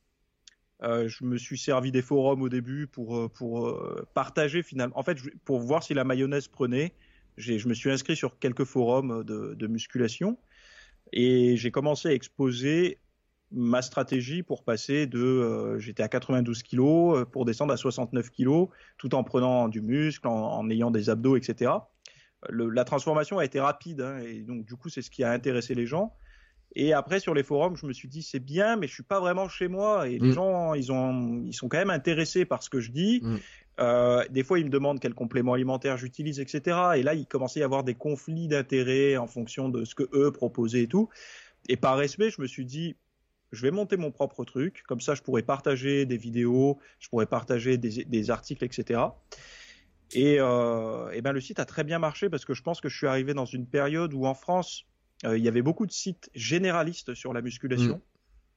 je 0.83 1.25
me 1.25 1.37
suis 1.37 1.59
servi 1.59 1.93
des 1.93 2.03
forums 2.03 2.43
au 2.43 2.49
début 2.49 2.89
pour 2.89 3.31
pour 3.33 3.81
partager 4.15 4.63
finalement. 4.63 4.99
En 4.99 5.03
fait, 5.03 5.19
pour 5.45 5.61
voir 5.61 5.83
si 5.83 5.95
la 5.95 6.05
mayonnaise 6.05 6.49
prenait 6.49 6.95
je 7.37 7.69
me 7.69 7.75
suis 7.75 7.91
inscrit 7.91 8.17
sur 8.17 8.39
quelques 8.39 8.65
forums 8.65 9.25
de, 9.25 9.67
musculation 9.67 10.39
et 11.13 11.57
j'ai 11.57 11.71
commencé 11.71 12.09
à 12.09 12.13
exposer 12.13 12.99
ma 13.51 13.83
stratégie 13.83 14.43
pour 14.43 14.65
passer 14.65 15.07
de 15.07 15.21
euh, 15.21 15.79
j'étais 15.79 16.03
à 16.03 16.09
92 16.09 16.63
kilos 16.63 17.19
euh, 17.19 17.25
pour 17.27 17.45
descendre 17.45 17.73
à 17.75 17.77
69 17.77 18.31
kilos 18.31 18.69
tout 18.97 19.15
en 19.15 19.25
prenant 19.25 19.69
du 19.69 19.83
muscle 19.83 20.27
en, 20.27 20.69
ayant 20.71 20.91
des 20.91 21.11
abdos 21.11 21.37
etc 21.37 21.73
la 22.49 22.85
transformation 22.85 23.39
a 23.39 23.45
été 23.45 23.61
rapide 23.61 24.01
hein, 24.01 24.19
et 24.21 24.41
donc 24.41 24.65
du 24.65 24.75
coup 24.75 24.89
c'est 24.89 25.03
ce 25.03 25.11
qui 25.11 25.23
a 25.23 25.31
intéressé 25.31 25.75
les 25.75 25.87
gens 25.87 26.15
et 26.75 26.95
après 26.95 27.21
sur 27.21 27.35
les 27.35 27.43
forums 27.43 27.77
je 27.77 27.85
me 27.87 27.93
suis 27.93 28.09
dit 28.09 28.23
c'est 28.23 28.41
bien 28.41 28.77
mais 28.77 28.87
je 28.87 28.95
suis 28.95 29.03
pas 29.03 29.21
vraiment 29.21 29.49
chez 29.49 29.69
moi 29.69 30.09
et 30.09 30.19
les 30.19 30.31
mm. 30.31 30.33
gens 30.33 30.75
ils 30.75 30.91
ont 30.91 31.43
ils 31.45 31.53
sont 31.53 31.69
quand 31.69 31.79
même 31.79 31.91
intéressés 31.91 32.47
par 32.47 32.63
ce 32.63 32.71
que 32.71 32.81
je 32.81 32.91
dis 32.91 33.21
mm. 33.23 33.37
Euh, 33.83 34.25
des 34.31 34.45
fois, 34.45 34.61
ils 34.61 34.65
me 34.65 34.71
demandent 34.71 35.01
quel 35.01 35.15
complément 35.15 35.55
alimentaire 35.55 35.97
j'utilise, 35.97 36.39
etc. 36.39 36.79
Et 36.97 37.03
là, 37.03 37.15
il 37.15 37.27
commençait 37.27 37.61
à 37.61 37.63
y 37.63 37.65
avoir 37.65 37.83
des 37.83 37.95
conflits 37.95 38.47
d'intérêts 38.47 39.17
en 39.17 39.27
fonction 39.27 39.69
de 39.69 39.85
ce 39.85 39.95
que 39.95 40.09
eux 40.15 40.31
proposaient 40.31 40.83
et 40.83 40.87
tout. 40.87 41.09
Et 41.69 41.77
par 41.77 41.97
respect, 41.97 42.31
je 42.31 42.41
me 42.41 42.47
suis 42.47 42.65
dit, 42.65 42.97
je 43.51 43.63
vais 43.63 43.71
monter 43.71 43.97
mon 43.97 44.13
propre 44.13 44.45
truc. 44.45 44.85
Comme 44.87 45.01
ça, 45.01 45.15
je 45.15 45.23
pourrais 45.23 45.43
partager 45.43 46.07
des 46.07 46.17
vidéos, 46.17 46.79
je 47.01 47.09
pourrais 47.09 47.27
partager 47.27 47.77
des, 47.77 48.31
articles, 48.31 48.65
etc. 48.65 49.01
Et, 50.13 50.37
euh, 50.39 51.11
et, 51.11 51.23
ben 51.23 51.33
le 51.33 51.41
site 51.41 51.59
a 51.59 51.65
très 51.65 51.85
bien 51.85 51.99
marché 51.99 52.29
parce 52.29 52.45
que 52.45 52.55
je 52.55 52.63
pense 52.63 52.81
que 52.81 52.89
je 52.89 52.97
suis 52.97 53.07
arrivé 53.07 53.35
dans 53.35 53.47
une 53.47 53.67
période 53.67 54.15
où 54.15 54.27
en 54.27 54.35
France, 54.35 54.87
euh, 55.25 55.39
il 55.39 55.45
y 55.45 55.49
avait 55.49 55.63
beaucoup 55.63 55.87
de 55.87 55.93
sites 55.93 56.31
généralistes 56.35 57.15
sur 57.15 57.33
la 57.33 57.41
musculation, 57.41 57.97
mm. 57.97 58.03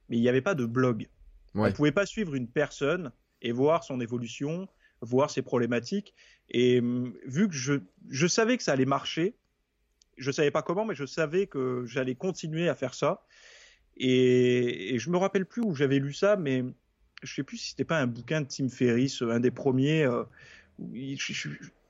mais 0.10 0.18
il 0.18 0.22
n'y 0.22 0.30
avait 0.30 0.42
pas 0.42 0.56
de 0.56 0.66
blog. 0.66 1.08
On 1.56 1.66
ne 1.66 1.72
pouvait 1.72 1.94
pas 1.94 2.06
suivre 2.06 2.36
une 2.36 2.50
personne 2.50 3.12
et 3.42 3.54
voir 3.54 3.86
son 3.86 4.02
évolution, 4.02 4.68
voir 5.02 5.30
ces 5.30 5.42
problématiques. 5.42 6.14
Et 6.50 6.80
hum, 6.80 7.14
vu 7.26 7.48
que 7.48 7.56
je, 7.56 7.74
je 8.10 8.28
savais 8.28 8.58
que 8.58 8.64
ça 8.64 8.74
allait 8.74 8.86
marcher, 8.86 9.36
je 10.18 10.32
savais 10.32 10.52
pas 10.52 10.62
comment, 10.62 10.86
mais 10.86 10.96
je 10.96 11.06
savais 11.06 11.48
que 11.48 11.84
j'allais 11.86 12.16
continuer 12.16 12.70
à 12.70 12.76
faire 12.76 12.94
ça. 12.94 13.26
Et, 13.98 14.98
je 15.00 15.10
me 15.10 15.18
rappelle 15.18 15.46
plus 15.46 15.62
où 15.62 15.74
j'avais 15.74 16.00
lu 16.00 16.14
ça, 16.14 16.36
mais 16.36 16.64
je 17.24 17.34
sais 17.34 17.44
plus 17.44 17.58
si 17.58 17.70
c'était 17.70 17.86
pas 17.86 18.00
un 18.00 18.08
bouquin 18.08 18.42
de 18.42 18.48
Tim 18.48 18.70
Ferriss, 18.70 19.22
un 19.22 19.40
des 19.40 19.52
premiers, 19.52 20.04
euh, 20.04 20.24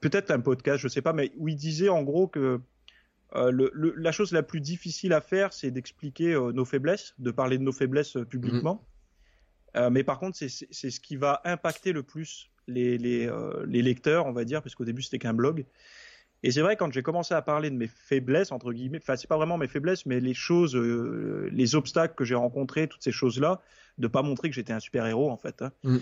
peut-être 0.02 0.32
un 0.32 0.40
podcast, 0.40 0.82
je 0.82 0.88
sais 0.88 1.02
pas, 1.02 1.14
mais 1.14 1.32
où 1.38 1.48
il 1.48 1.56
disait 1.56 1.90
en 1.90 2.04
gros 2.04 2.28
que 2.28 2.60
euh, 3.36 3.52
le, 3.52 3.72
la 3.98 4.12
chose 4.12 4.32
la 4.32 4.44
plus 4.44 4.62
difficile 4.62 5.14
à 5.14 5.22
faire, 5.22 5.52
c'est 5.52 5.72
d'expliquer 5.72 6.34
euh, 6.34 6.52
nos 6.52 6.64
faiblesses, 6.64 7.16
de 7.18 7.32
parler 7.32 7.58
de 7.58 7.64
nos 7.64 7.72
faiblesses 7.72 8.18
publiquement. 8.30 8.86
Mmh. 9.76 9.90
mais 9.90 10.04
par 10.06 10.20
contre, 10.20 10.38
c'est 10.38 10.48
ce 10.48 11.00
qui 11.02 11.18
va 11.18 11.42
impacter 11.44 11.92
le 11.92 12.02
plus 12.02 12.50
les, 12.67 12.98
les, 12.98 13.27
euh, 13.27 13.65
les 13.67 13.81
lecteurs, 13.81 14.25
on 14.25 14.31
va 14.31 14.45
dire, 14.45 14.62
parce 14.62 14.75
qu'au 14.75 14.86
début 14.86 15.01
c'était 15.01 15.19
qu'un 15.19 15.34
blog. 15.34 15.65
Et 16.43 16.51
c'est 16.51 16.62
vrai 16.62 16.75
quand 16.75 16.91
j'ai 16.91 17.01
commencé 17.01 17.34
à 17.34 17.41
parler 17.41 17.69
de 17.69 17.75
mes 17.75 17.88
faiblesses 17.88 18.51
entre 18.51 18.72
guillemets, 18.72 19.00
enfin 19.01 19.15
c'est 19.15 19.27
pas 19.27 19.38
vraiment 19.38 19.57
mes 19.57 19.67
faiblesses, 19.67 20.05
mais 20.05 20.19
les 20.19 20.34
choses, 20.34 20.75
euh, 20.75 21.50
les 21.51 21.75
obstacles 21.75 22.15
que 22.15 22.25
j'ai 22.25 22.36
rencontrés, 22.36 22.88
toutes 22.88 23.03
ces 23.03 23.12
choses-là, 23.12 23.62
de 23.98 24.07
pas 24.07 24.22
montrer 24.22 24.50
que 24.50 24.55
j'étais 24.55 24.74
un 24.74 24.79
super 24.79 25.05
héros 25.05 25.31
en 25.31 25.38
fait. 25.38 25.62
Hein. 25.62 25.72
Mm. 25.84 25.98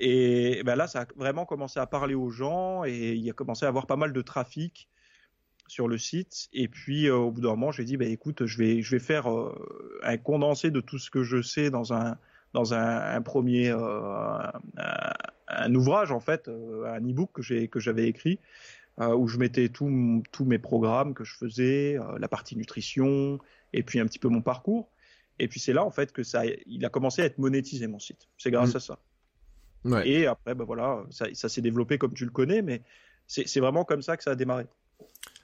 Et 0.00 0.62
ben 0.64 0.76
là, 0.76 0.86
ça 0.86 1.02
a 1.02 1.06
vraiment 1.16 1.44
commencé 1.44 1.80
à 1.80 1.86
parler 1.86 2.14
aux 2.14 2.30
gens 2.30 2.84
et 2.84 3.14
il 3.14 3.24
y 3.24 3.30
a 3.30 3.32
commencé 3.32 3.64
à 3.64 3.68
avoir 3.68 3.86
pas 3.86 3.96
mal 3.96 4.12
de 4.12 4.22
trafic 4.22 4.88
sur 5.66 5.88
le 5.88 5.98
site. 5.98 6.48
Et 6.52 6.68
puis 6.68 7.08
euh, 7.08 7.16
au 7.16 7.32
bout 7.32 7.40
d'un 7.40 7.50
moment, 7.50 7.72
j'ai 7.72 7.84
dit, 7.84 7.96
bah, 7.96 8.04
écoute, 8.04 8.46
je 8.46 8.58
vais, 8.58 8.82
je 8.82 8.92
vais 8.92 9.00
faire 9.00 9.26
un 10.04 10.16
condensé 10.16 10.70
de 10.70 10.80
tout 10.80 10.98
ce 10.98 11.10
que 11.10 11.24
je 11.24 11.42
sais 11.42 11.70
dans 11.70 11.92
un, 11.92 12.16
dans 12.52 12.74
un, 12.74 13.14
un 13.14 13.22
premier, 13.22 13.70
un, 13.70 14.52
un 15.48 15.74
ouvrage 15.74 16.12
en 16.12 16.20
fait, 16.20 16.48
euh, 16.48 16.86
un 16.86 17.00
e-book 17.00 17.30
que 17.32 17.42
j'ai 17.42 17.68
que 17.68 17.80
j'avais 17.80 18.06
écrit 18.08 18.38
euh, 19.00 19.14
où 19.14 19.28
je 19.28 19.38
mettais 19.38 19.68
tous 19.68 19.88
mes 20.44 20.58
programmes 20.58 21.14
que 21.14 21.24
je 21.24 21.34
faisais, 21.34 21.98
euh, 21.98 22.18
la 22.18 22.28
partie 22.28 22.56
nutrition 22.56 23.38
et 23.72 23.82
puis 23.82 24.00
un 24.00 24.06
petit 24.06 24.18
peu 24.18 24.28
mon 24.28 24.42
parcours. 24.42 24.88
Et 25.38 25.48
puis 25.48 25.60
c'est 25.60 25.72
là 25.72 25.84
en 25.84 25.90
fait 25.90 26.12
que 26.12 26.22
ça, 26.22 26.42
il 26.66 26.84
a 26.84 26.88
commencé 26.88 27.22
à 27.22 27.24
être 27.24 27.38
monétisé 27.38 27.86
mon 27.86 27.98
site. 27.98 28.28
C'est 28.36 28.50
grâce 28.50 28.74
mm. 28.74 28.76
à 28.76 28.80
ça. 28.80 28.98
Et 30.04 30.26
après, 30.26 30.54
ben 30.54 30.64
voilà, 30.64 31.04
ça, 31.10 31.26
ça 31.32 31.48
s'est 31.48 31.62
développé 31.62 31.98
comme 31.98 32.12
tu 32.12 32.24
le 32.24 32.32
connais, 32.32 32.62
mais 32.62 32.82
c'est 33.26 33.60
vraiment 33.60 33.84
comme 33.84 34.02
ça 34.02 34.16
que 34.16 34.24
ça 34.24 34.32
a 34.32 34.34
démarré. 34.34 34.66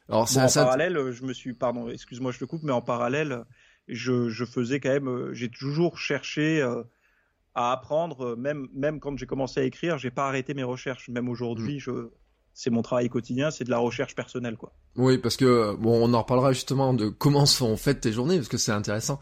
Alors 0.08 0.28
en 0.36 0.48
parallèle, 0.52 1.12
je 1.12 1.22
me 1.22 1.32
suis, 1.32 1.54
pardon, 1.54 1.88
excuse-moi, 1.88 2.32
je 2.32 2.40
te 2.40 2.44
coupe, 2.44 2.62
mais 2.62 2.72
en 2.72 2.82
parallèle, 2.82 3.44
je, 3.88 4.44
faisais 4.44 4.80
quand 4.80 4.90
même, 4.90 5.32
j'ai 5.32 5.48
toujours 5.48 5.98
cherché 5.98 6.62
à 7.54 7.72
apprendre. 7.72 8.32
Euh, 8.32 8.36
même 8.36 8.68
même 8.74 9.00
quand 9.00 9.16
j'ai 9.16 9.26
commencé 9.26 9.60
à 9.60 9.64
écrire, 9.64 9.98
j'ai 9.98 10.10
pas 10.10 10.26
arrêté 10.28 10.54
mes 10.54 10.62
recherches. 10.62 11.08
Même 11.08 11.28
aujourd'hui, 11.28 11.82
c'est 12.52 12.70
mon 12.70 12.82
travail 12.82 13.08
quotidien, 13.08 13.50
c'est 13.50 13.64
de 13.64 13.70
la 13.70 13.78
recherche 13.78 14.14
personnelle, 14.14 14.56
quoi. 14.56 14.72
Oui, 14.96 15.18
parce 15.18 15.36
que 15.36 15.74
bon, 15.76 16.08
on 16.08 16.14
en 16.14 16.22
reparlera 16.22 16.52
justement 16.52 16.94
de 16.94 17.08
comment 17.08 17.46
sont 17.46 17.76
faites 17.76 18.00
tes 18.00 18.12
journées, 18.12 18.36
parce 18.36 18.48
que 18.48 18.58
c'est 18.58 18.72
intéressant. 18.72 19.18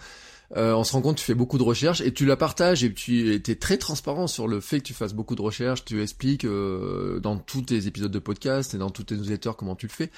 Euh, 0.56 0.74
on 0.74 0.84
se 0.84 0.92
rend 0.92 1.00
compte 1.00 1.16
que 1.16 1.20
tu 1.20 1.26
fais 1.26 1.34
beaucoup 1.34 1.58
de 1.58 1.62
recherches 1.62 2.00
et 2.00 2.12
tu 2.12 2.26
la 2.26 2.36
partages 2.36 2.84
et 2.84 2.92
tu 2.92 3.32
étais 3.32 3.54
très 3.54 3.78
transparent 3.78 4.26
sur 4.26 4.48
le 4.48 4.60
fait 4.60 4.78
que 4.80 4.84
tu 4.84 4.94
fasses 4.94 5.14
beaucoup 5.14 5.34
de 5.34 5.42
recherches. 5.42 5.84
Tu 5.84 6.02
expliques 6.02 6.44
euh, 6.44 7.20
dans 7.20 7.38
tous 7.38 7.62
tes 7.62 7.86
épisodes 7.86 8.10
de 8.10 8.18
podcast 8.18 8.74
et 8.74 8.78
dans 8.78 8.90
tous 8.90 9.04
tes 9.04 9.16
newsletters 9.16 9.52
comment 9.56 9.76
tu 9.76 9.86
le 9.86 9.92
fais. 9.92 10.10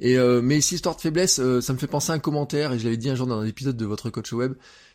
Et 0.00 0.18
euh, 0.18 0.40
mais 0.42 0.58
ici, 0.58 0.76
histoire 0.76 0.96
de 0.96 1.00
faiblesse, 1.00 1.40
euh, 1.40 1.60
ça 1.60 1.72
me 1.72 1.78
fait 1.78 1.86
penser 1.86 2.12
à 2.12 2.14
un 2.14 2.18
commentaire 2.18 2.72
et 2.72 2.78
je 2.78 2.84
l'avais 2.84 2.96
dit 2.96 3.10
un 3.10 3.14
jour 3.14 3.26
dans 3.26 3.38
un 3.38 3.46
épisode 3.46 3.76
de 3.76 3.84
votre 3.84 4.10
coach 4.10 4.32
web. 4.32 4.54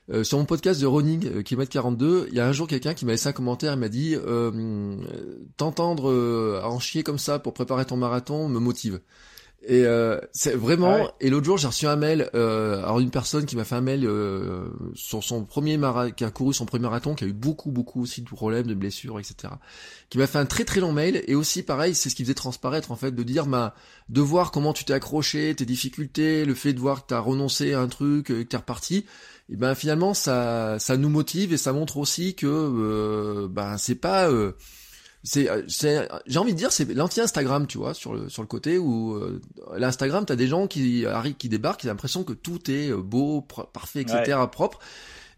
Euh, 0.10 0.24
sur 0.24 0.38
mon 0.38 0.46
podcast 0.46 0.80
de 0.80 0.86
running 0.86 1.28
euh, 1.28 1.42
kilomètre 1.42 1.72
42, 1.72 2.28
il 2.30 2.38
y 2.38 2.40
a 2.40 2.48
un 2.48 2.54
jour 2.54 2.66
quelqu'un 2.66 2.94
qui 2.94 3.06
m'a 3.06 3.12
laissé 3.12 3.28
un 3.28 3.34
commentaire, 3.34 3.74
il 3.74 3.80
m'a 3.80 3.90
dit 3.90 4.16
t'entendre 5.58 6.10
euh, 6.10 6.62
en 6.64 6.80
chier 6.80 7.04
comme 7.04 7.18
ça 7.18 7.40
pour 7.40 7.54
préparer 7.54 7.86
ton 7.86 7.98
marathon 7.98 8.48
me 8.48 8.60
motive. 8.60 9.02
Et 9.64 9.86
euh, 9.86 10.20
c'est 10.32 10.56
vraiment. 10.56 11.12
Et 11.20 11.30
l'autre 11.30 11.46
jour, 11.46 11.58
j'ai 11.58 11.68
reçu 11.68 11.88
un 11.88 11.96
mail. 11.96 12.30
Euh, 12.36 12.84
alors 12.84 13.00
une 13.00 13.10
personne 13.10 13.46
qui 13.46 13.56
m'a 13.56 13.64
fait 13.64 13.76
un 13.76 13.82
mail 13.82 14.06
euh, 14.06 14.70
sur 14.94 15.24
son 15.24 15.44
premier 15.44 15.78
marathon, 15.78 16.14
qui 16.14 16.24
a 16.24 16.32
couru 16.32 16.54
son 16.54 16.66
premier 16.66 16.84
marathon, 16.84 17.16
qui 17.16 17.24
a 17.26 17.28
eu 17.28 17.34
beaucoup, 17.34 17.72
beaucoup 17.72 18.02
aussi 18.02 18.22
de 18.22 18.28
problèmes, 18.28 18.68
de 18.68 18.76
blessures, 18.76 19.20
etc. 19.20 19.54
Qui 20.10 20.20
m'a 20.20 20.28
fait 20.28 20.38
un 20.38 20.46
très, 20.46 20.64
très 20.64 20.80
long 20.80 20.94
mail. 20.94 21.24
Et 21.28 21.36
aussi, 21.36 21.64
pareil, 21.64 21.96
c'est 21.96 22.10
ce 22.10 22.16
qui 22.16 22.24
faisait 22.24 22.34
transparaître 22.34 22.92
en 22.92 22.96
fait, 22.96 23.12
de 23.12 23.24
dire, 23.24 23.46
bah, 23.46 23.74
de 24.10 24.22
voir 24.22 24.52
comment 24.52 24.74
tu 24.74 24.86
t'es 24.86 24.94
accroché, 24.94 25.54
tes 25.56 25.66
difficultés, 25.66 26.46
le 26.46 26.54
fait 26.54 26.74
de 26.74 26.80
voir 26.80 27.02
que 27.02 27.08
t'as 27.08 27.20
renoncé 27.20 27.74
à 27.74 27.82
un 27.82 27.88
truc, 27.88 28.28
que 28.28 28.44
t'es 28.44 28.58
reparti 28.58 29.06
et 29.50 29.56
ben 29.56 29.76
finalement 29.76 30.14
ça 30.14 30.78
ça 30.80 30.98
nous 30.98 31.10
motive 31.10 31.54
et 31.54 31.58
ça 31.58 31.72
montre 31.72 31.98
aussi 31.98 32.36
que 32.36 32.48
euh, 32.48 33.48
ben 33.50 33.78
c'est 33.78 33.96
pas 33.96 34.30
euh, 34.30 34.54
c'est 35.24 35.50
c'est 35.68 36.08
j'ai 36.26 36.40
envie 36.40 36.54
de 36.54 36.58
dire 36.58 36.72
c'est 36.72 36.86
l'anti 36.94 37.22
Instagram 37.22 37.68
tu 37.68 37.78
vois 37.78 37.94
sur 37.94 38.14
le 38.14 38.30
sur 38.30 38.42
le 38.42 38.48
côté 38.48 38.78
où 38.78 39.16
euh, 39.16 39.42
l'Instagram 39.78 40.26
t'as 40.26 40.36
des 40.36 40.48
gens 40.48 40.68
qui 40.68 41.06
arrivent 41.06 41.36
qui 41.36 41.50
débarquent 41.50 41.82
qui 41.82 41.88
ont 41.88 41.90
l'impression 41.90 42.24
que 42.24 42.34
tout 42.34 42.70
est 42.70 42.92
euh, 42.92 43.02
beau 43.02 43.42
parfait 43.42 44.02
etc 44.02 44.38
propre 44.52 44.80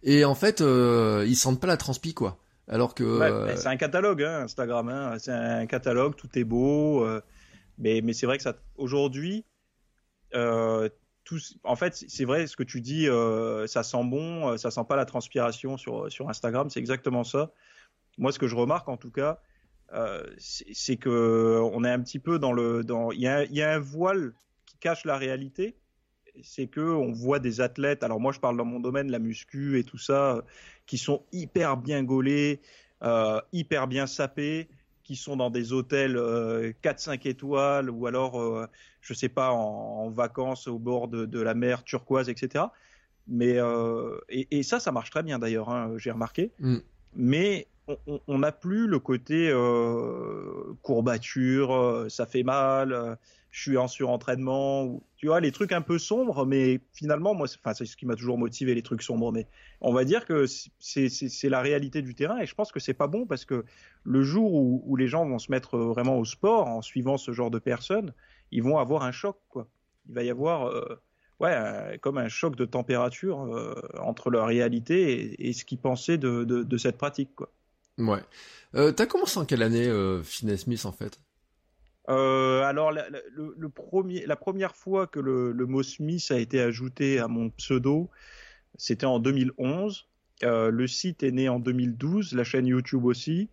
et 0.03 0.25
en 0.25 0.35
fait 0.35 0.61
euh, 0.61 1.25
ils 1.27 1.35
sentent 1.35 1.59
pas 1.59 1.67
la 1.67 1.77
transpi 1.77 2.13
quoi 2.13 2.37
alors 2.67 2.93
que 2.93 3.47
ouais, 3.47 3.55
c'est 3.57 3.67
un 3.67 3.77
catalogue 3.77 4.21
hein, 4.21 4.41
Instagram 4.43 4.89
hein. 4.89 5.17
c'est 5.17 5.31
un 5.31 5.65
catalogue 5.65 6.15
tout 6.15 6.29
est 6.35 6.43
beau 6.43 7.07
mais 7.77 8.01
mais 8.03 8.13
c'est 8.13 8.25
vrai 8.25 8.37
que 8.37 8.43
ça 8.43 8.55
aujourd'hui 8.77 9.45
euh, 10.35 10.89
en 11.63 11.75
fait, 11.75 12.03
c'est 12.07 12.25
vrai 12.25 12.47
ce 12.47 12.55
que 12.55 12.63
tu 12.63 12.81
dis, 12.81 13.07
euh, 13.07 13.67
ça 13.67 13.83
sent 13.83 14.03
bon, 14.03 14.49
euh, 14.49 14.57
ça 14.57 14.71
sent 14.71 14.83
pas 14.87 14.95
la 14.95 15.05
transpiration 15.05 15.77
sur 15.77 16.11
sur 16.11 16.29
Instagram, 16.29 16.69
c'est 16.69 16.79
exactement 16.79 17.23
ça. 17.23 17.51
Moi, 18.17 18.31
ce 18.31 18.39
que 18.39 18.47
je 18.47 18.55
remarque 18.55 18.89
en 18.89 18.97
tout 18.97 19.11
cas, 19.11 19.31
euh, 19.31 19.35
c'est 20.37 20.97
que 20.97 21.59
on 21.73 21.83
est 21.83 21.89
un 21.89 21.99
petit 21.99 22.19
peu 22.19 22.39
dans 22.39 22.51
le 22.51 22.83
dans 22.83 23.11
il 23.11 23.21
y 23.21 23.27
a, 23.27 23.45
y 23.45 23.61
a 23.61 23.73
un 23.73 23.79
voile 23.79 24.33
qui 24.65 24.77
cache 24.77 25.05
la 25.05 25.17
réalité. 25.17 25.75
C'est 26.41 26.67
que 26.67 26.79
on 26.79 27.11
voit 27.11 27.39
des 27.39 27.59
athlètes. 27.59 28.03
Alors 28.03 28.19
moi, 28.19 28.31
je 28.31 28.39
parle 28.39 28.55
dans 28.55 28.65
mon 28.65 28.79
domaine, 28.79 29.11
la 29.11 29.19
muscu 29.19 29.77
et 29.77 29.83
tout 29.83 29.97
ça, 29.97 30.41
qui 30.85 30.97
sont 30.97 31.23
hyper 31.33 31.75
bien 31.75 32.03
gaulés, 32.03 32.61
hyper 33.51 33.87
bien 33.87 34.07
sapés, 34.07 34.69
qui 35.03 35.17
sont 35.17 35.35
dans 35.35 35.49
des 35.49 35.73
hôtels 35.73 36.15
4-5 36.15 37.27
étoiles 37.27 37.89
ou 37.89 38.07
alors, 38.07 38.67
je 39.01 39.13
sais 39.13 39.27
pas, 39.27 39.51
en, 39.51 40.09
vacances 40.11 40.67
au 40.67 40.79
bord 40.79 41.09
de, 41.09 41.41
la 41.41 41.55
mer 41.55 41.83
turquoise, 41.83 42.29
etc. 42.29 42.65
Mais 43.27 43.57
et, 44.29 44.63
ça, 44.63 44.79
ça 44.79 44.93
marche 44.93 45.09
très 45.09 45.23
bien 45.23 45.39
d'ailleurs, 45.39 45.69
hein, 45.69 45.93
j'ai 45.97 46.11
remarqué. 46.11 46.51
Mm. 46.59 46.77
Mais 47.15 47.67
on 48.27 48.37
n'a 48.37 48.51
plus 48.51 48.87
le 48.87 48.99
côté 48.99 49.51
courbature, 50.81 52.05
ça 52.09 52.25
fait 52.25 52.43
mal 52.43 53.17
je 53.51 53.61
suis 53.61 53.77
en 53.77 53.87
surentraînement, 53.87 55.01
tu 55.15 55.27
vois, 55.27 55.39
les 55.39 55.51
trucs 55.51 55.71
un 55.71 55.81
peu 55.81 55.97
sombres, 55.97 56.45
mais 56.45 56.81
finalement, 56.93 57.33
moi, 57.33 57.47
c'est 57.47 57.85
ce 57.85 57.97
qui 57.97 58.05
m'a 58.05 58.15
toujours 58.15 58.37
motivé, 58.37 58.75
les 58.75 58.83
trucs 58.83 59.01
sombres. 59.01 59.31
Mais 59.31 59.47
on 59.81 59.91
va 59.91 60.05
dire 60.05 60.25
que 60.25 60.45
c'est 60.79 61.49
la 61.49 61.61
réalité 61.61 62.01
du 62.01 62.13
terrain, 62.13 62.37
et 62.39 62.45
je 62.45 62.53
pense 62.53 62.71
que 62.71 62.79
c'est 62.79 62.93
pas 62.93 63.07
bon 63.07 63.25
parce 63.25 63.45
que 63.45 63.65
le 64.03 64.21
jour 64.21 64.53
où, 64.53 64.95
les 64.95 65.07
gens 65.07 65.25
vont 65.25 65.39
se 65.39 65.51
mettre 65.51 65.77
vraiment 65.77 66.17
au 66.17 66.25
sport 66.25 66.67
en 66.67 66.81
suivant 66.81 67.17
ce 67.17 67.31
genre 67.31 67.49
de 67.49 67.59
personnes, 67.59 68.13
ils 68.51 68.63
vont 68.63 68.77
avoir 68.77 69.03
un 69.03 69.11
choc, 69.11 69.37
quoi. 69.49 69.67
Il 70.07 70.15
va 70.15 70.23
y 70.23 70.29
avoir, 70.29 70.67
euh, 70.67 71.01
ouais, 71.39 71.97
comme 72.01 72.17
un 72.17 72.29
choc 72.29 72.55
de 72.55 72.65
température 72.65 73.41
euh, 73.43 73.73
entre 73.99 74.29
leur 74.29 74.47
réalité 74.47 75.47
et, 75.47 75.53
ce 75.53 75.65
qu'ils 75.65 75.79
pensaient 75.79 76.17
de, 76.17 76.77
cette 76.77 76.97
pratique, 76.97 77.33
quoi. 77.35 77.51
Ouais. 77.99 78.21
Euh, 78.75 78.91
T'as 78.91 79.05
commencé 79.05 79.37
en 79.39 79.45
quelle 79.45 79.61
année, 79.61 79.87
euh, 79.87 80.23
Finesse 80.23 80.61
Smith, 80.61 80.85
en 80.85 80.91
fait? 80.91 81.19
Euh, 82.09 82.63
alors, 82.63 82.91
la, 82.91 83.05
le, 83.09 83.69
premier, 83.69 84.25
la 84.25 84.35
première 84.35 84.75
fois 84.75 85.05
que 85.05 85.19
le, 85.19 85.53
mot 85.65 85.83
Smith 85.83 86.25
a 86.31 86.39
été 86.39 86.59
ajouté 86.59 87.19
à 87.19 87.27
mon 87.27 87.49
pseudo, 87.51 88.09
c'était 88.77 89.05
en 89.05 89.19
2011. 89.19 90.07
Euh, 90.43 90.71
le 90.71 90.87
site 90.87 91.23
est 91.23 91.31
né 91.31 91.49
en 91.49 91.59
2012, 91.59 92.33
la 92.33 92.43
chaîne 92.43 92.65
YouTube 92.65 93.05
aussi, 93.05 93.49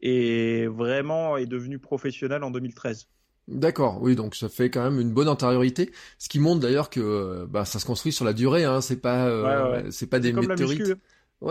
et 0.00 0.66
vraiment 0.66 1.36
est 1.36 1.46
devenu 1.46 1.78
professionnel 1.78 2.44
en 2.44 2.50
2013. 2.50 3.08
D'accord, 3.48 4.00
oui, 4.00 4.14
donc 4.14 4.36
ça 4.36 4.48
fait 4.48 4.70
quand 4.70 4.84
même 4.84 5.00
une 5.00 5.12
bonne 5.12 5.28
antériorité, 5.28 5.90
ce 6.18 6.28
qui 6.28 6.38
montre 6.38 6.60
d'ailleurs 6.60 6.90
que 6.90 7.46
bah, 7.50 7.64
ça 7.64 7.80
se 7.80 7.86
construit 7.86 8.12
sur 8.12 8.24
la 8.24 8.32
durée, 8.32 8.64
hein, 8.64 8.80
c'est 8.80 9.00
pas, 9.00 9.26
euh, 9.26 9.90
c'est 9.90 10.06
pas 10.06 10.20
des 10.20 10.32
météorites. 10.32 10.96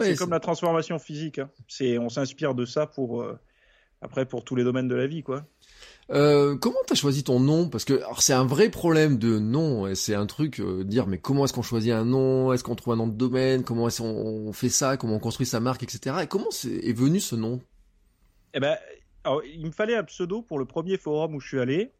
C'est 0.02 0.16
comme 0.16 0.32
la 0.32 0.40
transformation 0.40 1.00
physique. 1.00 1.40
Hein. 1.40 1.50
C'est, 1.68 1.98
on 1.98 2.10
s'inspire 2.10 2.56
de 2.56 2.66
ça 2.66 2.88
pour 2.88 3.26
après 4.02 4.26
pour 4.26 4.44
tous 4.44 4.56
les 4.56 4.64
domaines 4.64 4.88
de 4.88 4.96
la 4.96 5.08
vie, 5.08 5.24
quoi. 5.24 5.46
Euh, 6.10 6.58
comment 6.58 6.80
t'as 6.88 6.96
choisi 6.96 7.24
ton 7.24 7.40
nom? 7.40 7.70
Parce 7.70 7.86
que 7.86 8.02
c'est 8.20 8.34
un 8.34 8.46
vrai 8.46 8.70
problème 8.70 9.18
de 9.18 9.40
nom. 9.40 9.94
C'est 9.96 10.16
un 10.16 10.26
truc 10.26 10.60
euh, 10.60 10.84
dire 10.84 11.08
mais 11.08 11.20
comment 11.20 11.46
est-ce 11.46 11.54
qu'on 11.54 11.62
choisit 11.62 11.92
un 11.92 12.06
nom? 12.06 12.52
Est-ce 12.52 12.64
qu'on 12.64 12.76
trouve 12.76 12.94
un 12.94 12.98
nom 12.98 13.08
de 13.08 13.16
domaine? 13.16 13.64
Comment 13.64 13.88
est-ce 13.88 14.02
qu'on 14.02 14.52
fait 14.52 14.70
ça? 14.70 14.98
Comment 14.98 15.16
on 15.16 15.20
construit 15.20 15.46
sa 15.46 15.60
marque, 15.60 15.84
etc. 15.84 16.18
Et 16.24 16.28
comment 16.28 16.50
est, 16.50 16.94
venu 16.94 17.20
ce 17.20 17.36
nom? 17.36 17.62
Eh 18.54 18.60
ben, 18.60 18.76
il 19.54 19.66
me 19.66 19.72
fallait 19.72 19.96
un 19.96 20.04
pseudo 20.04 20.42
pour 20.42 20.60
le 20.60 20.66
premier 20.66 20.98
forum 20.98 21.36
où 21.36 21.40
je 21.40 21.48
suis 21.48 21.60
allé, 21.60 21.92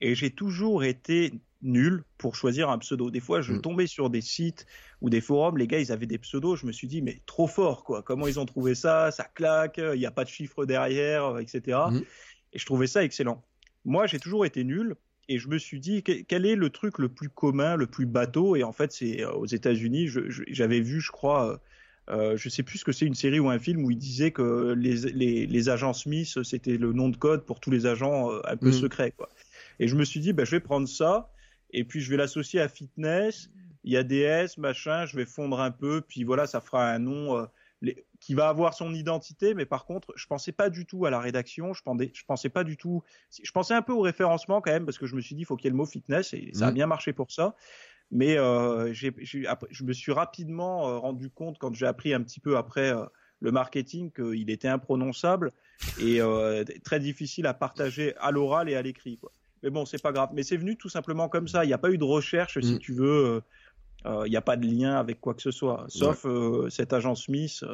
et 0.00 0.14
j'ai 0.14 0.30
toujours 0.30 0.84
été 0.84 1.32
nul 1.62 2.04
pour 2.18 2.36
choisir 2.36 2.70
un 2.70 2.78
pseudo. 2.78 3.10
Des 3.10 3.20
fois, 3.20 3.40
je 3.40 3.52
mm. 3.52 3.60
tombais 3.60 3.86
sur 3.86 4.10
des 4.10 4.20
sites 4.20 4.66
ou 5.00 5.10
des 5.10 5.20
forums, 5.20 5.58
les 5.58 5.66
gars, 5.66 5.80
ils 5.80 5.92
avaient 5.92 6.06
des 6.06 6.18
pseudos. 6.18 6.56
Je 6.56 6.66
me 6.66 6.72
suis 6.72 6.86
dit 6.86 7.02
mais 7.02 7.20
trop 7.26 7.46
fort 7.46 7.84
quoi. 7.84 8.02
Comment 8.02 8.26
ils 8.26 8.38
ont 8.38 8.46
trouvé 8.46 8.74
ça? 8.74 9.10
Ça 9.10 9.24
claque. 9.24 9.78
Il 9.78 9.98
n'y 9.98 10.06
a 10.06 10.10
pas 10.10 10.24
de 10.24 10.30
chiffre 10.30 10.64
derrière, 10.66 11.38
etc. 11.38 11.78
Et 12.52 12.58
je 12.58 12.66
trouvais 12.66 12.86
ça 12.86 13.04
excellent. 13.04 13.42
Moi, 13.84 14.06
j'ai 14.06 14.18
toujours 14.18 14.44
été 14.46 14.64
nul. 14.64 14.94
Et 15.30 15.38
je 15.38 15.48
me 15.48 15.58
suis 15.58 15.78
dit, 15.78 16.02
quel 16.02 16.46
est 16.46 16.56
le 16.56 16.70
truc 16.70 16.96
le 16.96 17.10
plus 17.10 17.28
commun, 17.28 17.76
le 17.76 17.86
plus 17.86 18.06
bateau? 18.06 18.56
Et 18.56 18.62
en 18.62 18.72
fait, 18.72 18.92
c'est 18.92 19.22
euh, 19.22 19.32
aux 19.32 19.44
États-Unis, 19.44 20.08
j'avais 20.48 20.80
vu, 20.80 21.02
je 21.02 21.12
crois, 21.12 21.52
euh, 21.52 21.56
euh, 22.10 22.36
je 22.36 22.48
sais 22.48 22.62
plus 22.62 22.78
ce 22.78 22.84
que 22.84 22.92
c'est, 22.92 23.04
une 23.04 23.14
série 23.14 23.38
ou 23.38 23.50
un 23.50 23.58
film 23.58 23.84
où 23.84 23.90
il 23.90 23.98
disait 23.98 24.30
que 24.30 24.72
les, 24.76 24.96
les, 25.12 25.46
les 25.46 25.68
agents 25.68 25.92
Smith, 25.92 26.42
c'était 26.42 26.78
le 26.78 26.92
nom 26.92 27.10
de 27.10 27.16
code 27.16 27.44
pour 27.44 27.60
tous 27.60 27.70
les 27.70 27.84
agents 27.84 28.32
euh, 28.32 28.40
un 28.44 28.56
peu 28.56 28.68
mm. 28.68 28.72
secrets. 28.72 29.12
Quoi. 29.16 29.28
Et 29.78 29.88
je 29.88 29.94
me 29.94 30.04
suis 30.04 30.20
dit, 30.20 30.32
bah, 30.32 30.44
je 30.44 30.52
vais 30.52 30.60
prendre 30.60 30.88
ça, 30.88 31.30
et 31.70 31.84
puis 31.84 32.00
je 32.00 32.10
vais 32.10 32.16
l'associer 32.16 32.60
à 32.60 32.68
fitness. 32.68 33.50
Il 33.84 33.92
y 33.92 33.96
a 33.96 34.02
des 34.02 34.20
S, 34.20 34.58
machin, 34.58 35.06
je 35.06 35.16
vais 35.16 35.24
fondre 35.24 35.60
un 35.60 35.70
peu, 35.70 36.00
puis 36.00 36.24
voilà, 36.24 36.46
ça 36.46 36.60
fera 36.60 36.90
un 36.90 36.98
nom 36.98 37.46
qui 38.20 38.34
va 38.34 38.48
avoir 38.48 38.74
son 38.74 38.92
identité, 38.92 39.54
mais 39.54 39.64
par 39.64 39.84
contre, 39.84 40.12
je 40.16 40.26
pensais 40.26 40.52
pas 40.52 40.68
du 40.68 40.84
tout 40.84 41.06
à 41.06 41.10
la 41.10 41.20
rédaction, 41.20 41.72
je 41.72 41.82
pensais, 41.82 42.10
je 42.12 42.24
pensais 42.24 42.48
pas 42.48 42.64
du 42.64 42.76
tout, 42.76 43.02
je 43.42 43.50
pensais 43.52 43.74
un 43.74 43.82
peu 43.82 43.92
au 43.92 44.00
référencement 44.00 44.60
quand 44.60 44.72
même, 44.72 44.84
parce 44.84 44.98
que 44.98 45.06
je 45.06 45.14
me 45.14 45.20
suis 45.20 45.34
dit, 45.34 45.42
il 45.42 45.44
faut 45.44 45.56
qu'il 45.56 45.66
y 45.66 45.68
ait 45.68 45.70
le 45.70 45.76
mot 45.76 45.86
fitness, 45.86 46.34
et 46.34 46.50
ça 46.54 46.68
a 46.68 46.72
bien 46.72 46.86
marché 46.86 47.12
pour 47.12 47.30
ça. 47.30 47.54
Mais 48.10 48.38
euh, 48.38 48.92
je 48.92 49.84
me 49.84 49.92
suis 49.92 50.12
rapidement 50.12 50.88
euh, 50.88 50.98
rendu 50.98 51.30
compte, 51.30 51.58
quand 51.58 51.74
j'ai 51.74 51.86
appris 51.86 52.14
un 52.14 52.22
petit 52.22 52.40
peu 52.40 52.56
après 52.56 52.90
euh, 52.90 53.04
le 53.40 53.52
marketing, 53.52 54.10
qu'il 54.10 54.50
était 54.50 54.68
imprononçable 54.68 55.52
et 56.00 56.20
euh, 56.20 56.64
très 56.84 57.00
difficile 57.00 57.46
à 57.46 57.54
partager 57.54 58.16
à 58.16 58.30
l'oral 58.30 58.68
et 58.68 58.74
à 58.74 58.82
l'écrit. 58.82 59.20
Mais 59.62 59.70
bon, 59.70 59.84
c'est 59.84 60.02
pas 60.02 60.12
grave. 60.12 60.30
Mais 60.32 60.42
c'est 60.42 60.56
venu 60.56 60.76
tout 60.76 60.88
simplement 60.88 61.28
comme 61.28 61.48
ça. 61.48 61.64
Il 61.64 61.68
n'y 61.68 61.74
a 61.74 61.78
pas 61.78 61.90
eu 61.90 61.98
de 61.98 62.04
recherche, 62.04 62.58
si 62.60 62.74
mm. 62.74 62.78
tu 62.78 62.92
veux. 62.94 63.42
Il 64.04 64.30
n'y 64.30 64.36
a 64.36 64.42
pas 64.42 64.56
de 64.56 64.66
lien 64.66 64.94
avec 64.94 65.20
quoi 65.20 65.34
que 65.34 65.42
ce 65.42 65.50
soit, 65.50 65.84
sauf 65.88 66.24
cet 66.70 66.92
agent 66.92 67.16
Smith 67.16 67.64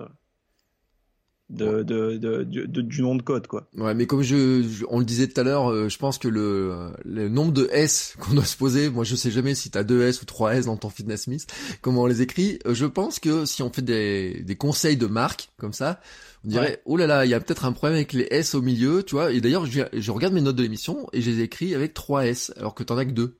de, 1.55 1.83
de, 1.83 2.17
de, 2.45 2.81
du 2.83 3.03
nom 3.03 3.15
de 3.15 3.23
code 3.23 3.47
quoi. 3.47 3.69
Ouais, 3.77 3.95
mais 3.95 4.07
comme 4.07 4.23
je, 4.23 4.85
on 4.89 4.99
le 4.99 5.05
disait 5.05 5.29
tout 5.29 5.41
à 5.41 5.45
l'heure, 5.45 5.71
euh, 5.71 5.89
je 5.89 5.99
pense 5.99 6.19
que 6.19 6.29
le, 6.29 6.93
le 7.05 7.29
nombre 7.29 7.53
de 7.53 7.69
S 7.73 8.17
qu'on 8.21 8.35
doit 8.35 8.45
se 8.45 8.57
poser, 8.57 8.91
moi 8.91 9.05
je 9.05 9.15
sais 9.15 9.31
jamais 9.31 9.55
si 9.55 9.71
t'as 9.71 9.85
deux 9.85 10.03
S 10.03 10.23
ou 10.23 10.25
trois 10.25 10.55
S 10.55 10.67
dans 10.67 10.77
ton 10.77 10.91
fitness 10.91 11.23
smith, 11.23 11.47
comment 11.81 12.03
on 12.03 12.07
les 12.07 12.23
écrit. 12.23 12.59
Euh, 12.67 12.75
je 12.75 12.87
pense 12.87 13.19
que 13.21 13.45
si 13.45 13.63
on 13.63 13.71
fait 13.71 13.83
des, 13.83 14.43
des 14.43 14.57
conseils 14.57 14.97
de 14.97 15.07
marque 15.07 15.51
comme 15.57 15.73
ça, 15.73 16.01
on 16.45 16.49
dirait 16.49 16.83
oh 16.85 16.97
là 16.97 17.07
là, 17.07 17.25
il 17.25 17.31
y 17.31 17.35
a 17.35 17.41
peut-être 17.41 17.65
un 17.65 17.73
problème 17.73 17.97
avec 17.97 18.13
les 18.13 18.27
S 18.31 18.55
au 18.55 18.61
milieu, 18.61 19.03
tu 19.03 19.15
vois. 19.15 19.33
Et 19.33 19.41
d'ailleurs, 19.41 19.67
je, 19.67 19.83
je 19.93 20.11
regarde 20.11 20.35
mes 20.35 20.43
notes 20.43 20.57
de 20.57 20.63
l'émission 20.63 21.09
et 21.13 21.23
je 21.23 21.31
les 21.31 21.41
écris 21.41 21.75
avec 21.75 21.95
trois 21.95 22.27
S 22.27 22.53
alors 22.57 22.75
que 22.75 22.83
t'en 22.83 22.99
as 22.99 23.07
que 23.07 23.13
deux. 23.13 23.39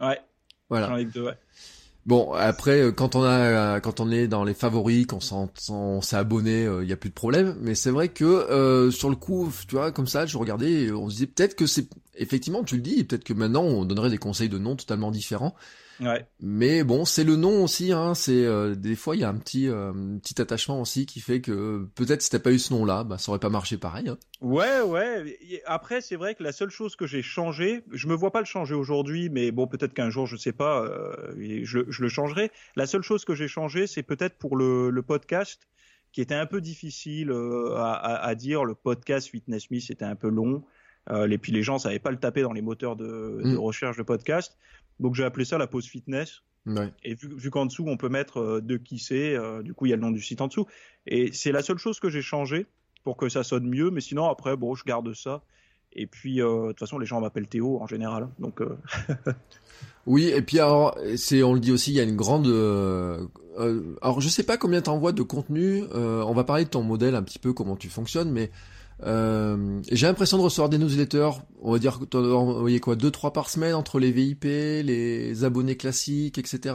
Ouais. 0.00 0.20
Voilà. 0.68 0.88
J'en 0.88 0.96
ai 0.96 1.06
que 1.06 1.12
deux, 1.12 1.22
ouais. 1.24 1.38
Bon, 2.06 2.32
après, 2.34 2.82
euh, 2.82 2.92
quand 2.92 3.14
on 3.16 3.24
a, 3.24 3.80
quand 3.80 3.98
on 3.98 4.10
est 4.10 4.28
dans 4.28 4.44
les 4.44 4.52
favoris, 4.52 5.06
qu'on 5.06 5.20
on 5.70 6.02
s'est 6.02 6.16
abonné, 6.16 6.62
il 6.62 6.66
euh, 6.66 6.84
y 6.84 6.92
a 6.92 6.96
plus 6.96 7.08
de 7.08 7.14
problème. 7.14 7.56
Mais 7.62 7.74
c'est 7.74 7.90
vrai 7.90 8.08
que 8.08 8.24
euh, 8.24 8.90
sur 8.90 9.08
le 9.08 9.16
coup, 9.16 9.50
tu 9.66 9.76
vois, 9.76 9.90
comme 9.90 10.06
ça, 10.06 10.26
je 10.26 10.36
regardais, 10.36 10.92
on 10.92 11.08
se 11.08 11.14
disait 11.14 11.26
peut-être 11.26 11.54
que 11.56 11.66
c'est 11.66 11.88
effectivement, 12.16 12.62
tu 12.62 12.76
le 12.76 12.82
dis, 12.82 13.04
peut-être 13.04 13.24
que 13.24 13.32
maintenant 13.32 13.62
on 13.62 13.84
donnerait 13.86 14.10
des 14.10 14.18
conseils 14.18 14.50
de 14.50 14.58
noms 14.58 14.76
totalement 14.76 15.10
différents. 15.10 15.54
Mais 16.40 16.84
bon, 16.84 17.04
c'est 17.04 17.24
le 17.24 17.36
nom 17.36 17.64
aussi. 17.64 17.92
Hein, 17.92 18.14
c'est 18.14 18.44
euh, 18.44 18.74
des 18.74 18.96
fois 18.96 19.16
il 19.16 19.20
y 19.20 19.24
a 19.24 19.28
un 19.28 19.36
petit 19.36 19.68
euh, 19.68 19.92
petit 20.22 20.40
attachement 20.40 20.80
aussi 20.80 21.06
qui 21.06 21.20
fait 21.20 21.40
que 21.40 21.86
peut-être 21.94 22.22
si 22.22 22.30
t'as 22.30 22.38
pas 22.38 22.52
eu 22.52 22.58
ce 22.58 22.72
nom-là, 22.72 23.04
bah 23.04 23.18
ça 23.18 23.30
aurait 23.30 23.38
pas 23.38 23.50
marché 23.50 23.76
pareil. 23.76 24.08
Hein. 24.08 24.18
Ouais, 24.40 24.80
ouais. 24.80 25.38
Après, 25.66 26.00
c'est 26.00 26.16
vrai 26.16 26.34
que 26.34 26.42
la 26.42 26.52
seule 26.52 26.70
chose 26.70 26.96
que 26.96 27.06
j'ai 27.06 27.22
changé, 27.22 27.84
je 27.92 28.08
me 28.08 28.14
vois 28.14 28.30
pas 28.30 28.40
le 28.40 28.46
changer 28.46 28.74
aujourd'hui, 28.74 29.30
mais 29.30 29.50
bon, 29.50 29.66
peut-être 29.66 29.94
qu'un 29.94 30.10
jour, 30.10 30.26
je 30.26 30.36
sais 30.36 30.52
pas, 30.52 30.82
euh, 30.82 31.62
je, 31.64 31.80
je, 31.88 32.02
le 32.02 32.08
changerai. 32.08 32.50
La 32.76 32.86
seule 32.86 33.02
chose 33.02 33.24
que 33.24 33.34
j'ai 33.34 33.48
changé, 33.48 33.86
c'est 33.86 34.02
peut-être 34.02 34.36
pour 34.36 34.56
le, 34.56 34.90
le, 34.90 35.02
podcast 35.02 35.68
qui 36.12 36.20
était 36.20 36.34
un 36.34 36.46
peu 36.46 36.60
difficile 36.60 37.32
à, 37.76 37.92
à, 37.92 38.26
à, 38.26 38.34
dire. 38.34 38.64
Le 38.64 38.74
podcast 38.74 39.28
Fitness 39.28 39.70
Me, 39.70 39.80
c'était 39.80 40.04
un 40.04 40.16
peu 40.16 40.28
long. 40.28 40.64
Euh, 41.10 41.28
et 41.28 41.38
puis 41.38 41.52
les 41.52 41.62
gens 41.62 41.78
savaient 41.78 41.98
pas 41.98 42.10
le 42.10 42.18
taper 42.18 42.42
dans 42.42 42.52
les 42.52 42.62
moteurs 42.62 42.96
de, 42.96 43.40
de 43.42 43.54
mm. 43.54 43.58
recherche 43.58 43.96
de 43.96 44.02
podcast. 44.02 44.56
Donc 45.00 45.14
j'ai 45.14 45.24
appelé 45.24 45.44
ça 45.44 45.58
la 45.58 45.66
pause 45.66 45.86
fitness. 45.86 46.42
Et 47.02 47.14
vu, 47.14 47.28
vu 47.36 47.50
qu'en 47.50 47.66
dessous 47.66 47.84
on 47.86 47.98
peut 47.98 48.08
mettre 48.08 48.38
euh, 48.38 48.60
de 48.62 48.78
qui 48.78 48.98
c'est, 48.98 49.36
euh, 49.36 49.62
du 49.62 49.74
coup 49.74 49.84
il 49.84 49.90
y 49.90 49.92
a 49.92 49.96
le 49.96 50.02
nom 50.02 50.10
du 50.10 50.22
site 50.22 50.40
en 50.40 50.48
dessous. 50.48 50.66
Et 51.06 51.30
c'est 51.32 51.52
la 51.52 51.62
seule 51.62 51.76
chose 51.76 52.00
que 52.00 52.08
j'ai 52.08 52.22
changé 52.22 52.66
pour 53.02 53.18
que 53.18 53.28
ça 53.28 53.44
sonne 53.44 53.68
mieux. 53.68 53.90
Mais 53.90 54.00
sinon 54.00 54.28
après 54.30 54.56
bon 54.56 54.74
je 54.74 54.84
garde 54.84 55.12
ça. 55.12 55.42
Et 55.92 56.06
puis 56.06 56.40
euh, 56.40 56.62
de 56.62 56.68
toute 56.68 56.80
façon 56.80 56.98
les 56.98 57.06
gens 57.06 57.20
m'appellent 57.20 57.48
Théo 57.48 57.80
en 57.82 57.86
général. 57.86 58.28
Donc 58.38 58.62
oui 60.06 60.28
et 60.28 60.40
puis 60.40 60.58
alors 60.58 60.96
c'est 61.16 61.42
on 61.42 61.52
le 61.52 61.60
dit 61.60 61.70
aussi 61.70 61.90
il 61.90 61.96
y 61.96 62.00
a 62.00 62.04
une 62.04 62.16
grande 62.16 62.46
alors 64.00 64.20
je 64.20 64.28
sais 64.28 64.42
pas 64.42 64.56
combien 64.56 64.80
t'envoies 64.80 65.12
de 65.12 65.22
contenu. 65.22 65.84
on 65.92 66.32
va 66.32 66.44
parler 66.44 66.64
de 66.64 66.70
ton 66.70 66.82
modèle 66.82 67.14
un 67.14 67.22
petit 67.22 67.38
peu 67.38 67.52
comment 67.52 67.76
tu 67.76 67.90
fonctionnes 67.90 68.32
mais 68.32 68.50
euh, 69.02 69.80
j'ai 69.90 70.06
l'impression 70.06 70.38
de 70.38 70.42
recevoir 70.42 70.68
des 70.68 70.78
newsletters, 70.78 71.30
on 71.60 71.72
va 71.72 71.78
dire 71.78 71.98
que 71.98 72.04
tu 72.04 72.16
envoyé 72.16 72.80
quoi, 72.80 72.96
deux 72.96 73.10
trois 73.10 73.32
par 73.32 73.50
semaine 73.50 73.74
entre 73.74 73.98
les 73.98 74.12
VIP, 74.12 74.44
les 74.44 75.44
abonnés 75.44 75.76
classiques, 75.76 76.38
etc. 76.38 76.74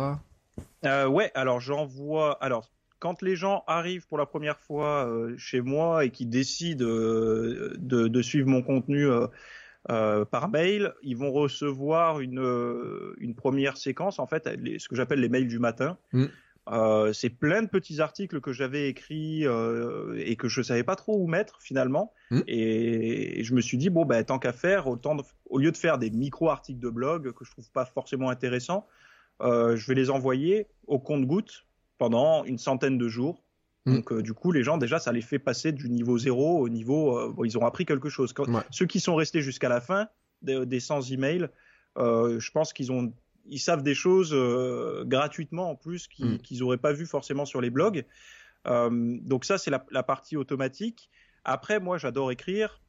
Euh, 0.86 1.08
ouais, 1.08 1.32
alors 1.36 1.60
j'envoie. 1.60 2.38
Alors 2.44 2.70
quand 3.00 3.22
les 3.22 3.36
gens 3.36 3.64
arrivent 3.68 4.08
pour 4.08 4.18
la 4.18 4.26
première 4.26 4.60
fois 4.60 5.08
euh, 5.08 5.34
chez 5.38 5.62
moi 5.62 6.04
et 6.04 6.10
qui 6.10 6.26
décident 6.26 6.86
de, 6.86 7.78
de, 7.78 8.22
suivre 8.22 8.50
mon 8.50 8.62
contenu 8.62 9.08
euh, 9.90 10.26
par 10.26 10.50
mail, 10.50 10.94
ils 11.02 11.16
vont 11.16 11.32
recevoir 11.32 12.20
une, 12.20 12.44
une 13.18 13.36
première 13.36 13.78
séquence 13.78 14.20
en 14.20 14.28
fait, 14.28 14.50
ce 14.78 14.90
que 14.90 14.96
j'appelle 14.96 15.22
les 15.22 15.30
mails 15.30 15.48
du 15.48 15.60
matin. 15.60 15.98
Mm. 16.12 16.26
Euh, 16.72 17.14
c'est 17.14 17.30
plein 17.30 17.64
de 17.64 17.68
petits 17.68 18.00
articles 18.00 18.42
que 18.42 18.54
j'avais 18.54 18.90
écrits 18.90 19.48
euh, 19.48 20.22
et 20.24 20.36
que 20.36 20.48
je 20.48 20.62
savais 20.62 20.84
pas 20.84 20.96
trop 20.96 21.18
où 21.18 21.28
mettre 21.28 21.62
finalement. 21.62 22.14
Hmm. 22.30 22.42
Et, 22.48 23.44
je 23.44 23.54
me 23.56 23.62
suis 23.62 23.78
dit 23.78 23.90
bon 23.90 24.06
ben 24.06 24.24
tant 24.24 24.38
qu'à 24.38 24.54
faire, 24.54 24.88
autant 24.88 25.18
au 25.50 25.58
lieu 25.58 25.72
de 25.72 25.78
faire 25.78 25.98
des 25.98 26.12
micro 26.12 26.50
articles 26.50 26.80
de 26.80 26.90
blog 26.90 27.32
que 27.32 27.44
je 27.44 27.52
trouve 27.52 27.70
pas 27.72 27.86
forcément 27.86 28.30
intéressants, 28.30 28.86
euh, 29.42 29.76
je 29.76 29.88
vais 29.88 29.96
les 29.96 30.10
envoyer 30.12 30.68
au 30.86 31.00
compte-goutte 31.00 31.66
pendant 31.98 32.44
une 32.46 32.60
centaine 32.60 32.98
de 32.98 33.08
jours. 33.08 33.44
Mm. 33.86 33.96
Donc 33.96 34.14
du 34.22 34.34
coup, 34.34 34.52
les 34.52 34.62
gens 34.62 34.78
déjà, 34.78 35.00
ça 35.00 35.12
les 35.12 35.22
fait 35.22 35.40
passer 35.40 35.72
du 35.72 35.90
niveau 35.90 36.20
0 36.20 36.60
au 36.60 36.70
niveau, 36.70 37.34
bon, 37.34 37.46
ils 37.46 37.58
ont 37.58 37.66
appris 37.66 37.86
quelque 37.86 38.10
chose. 38.10 38.34
Ceux 38.70 38.86
qui 38.86 39.00
sont 39.00 39.16
restés 39.16 39.42
jusqu'à 39.42 39.70
la 39.70 39.82
fin 39.82 40.08
des, 40.44 40.68
des 40.68 40.80
100 40.80 41.10
emails, 41.12 41.48
je 41.98 42.52
pense 42.52 42.74
qu'ils 42.74 42.92
ont 42.92 43.12
ils 43.46 43.60
savent 43.60 43.84
des 43.84 43.96
choses 43.96 44.36
gratuitement 45.06 45.72
en 45.72 45.76
plus 45.76 46.08
mm. 46.20 46.38
qu'ils 46.38 46.60
n'auraient 46.60 46.78
pas 46.78 46.94
vu 46.94 47.06
forcément 47.06 47.46
sur 47.46 47.62
les 47.62 47.70
blogs. 47.70 48.06
donc 48.66 49.46
ça, 49.46 49.58
c'est 49.58 49.72
la, 49.72 49.86
la, 49.92 50.04
partie 50.04 50.38
automatique. 50.38 51.10
Après, 51.44 51.80
moi, 51.80 51.98
j'adore 51.98 52.32
écrire, 52.32 52.82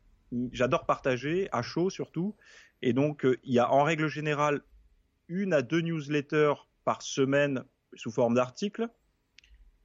j'adore 0.53 0.87
partager, 0.87 1.49
à 1.53 1.63
chaud 1.63 1.91
surtout. 1.91 2.35
Et 2.83 2.93
donc, 2.93 3.25
euh, 3.25 3.39
il 3.45 3.53
y 3.53 3.59
a 3.59 3.71
en 3.71 3.83
règle 3.83 4.09
générale 4.09 4.63
une 5.29 5.53
à 5.53 5.63
deux 5.63 5.81
newsletters 5.81 6.55
par 6.85 7.03
semaine 7.03 7.65
sous 7.95 8.11
forme 8.11 8.35
d'articles. 8.35 8.89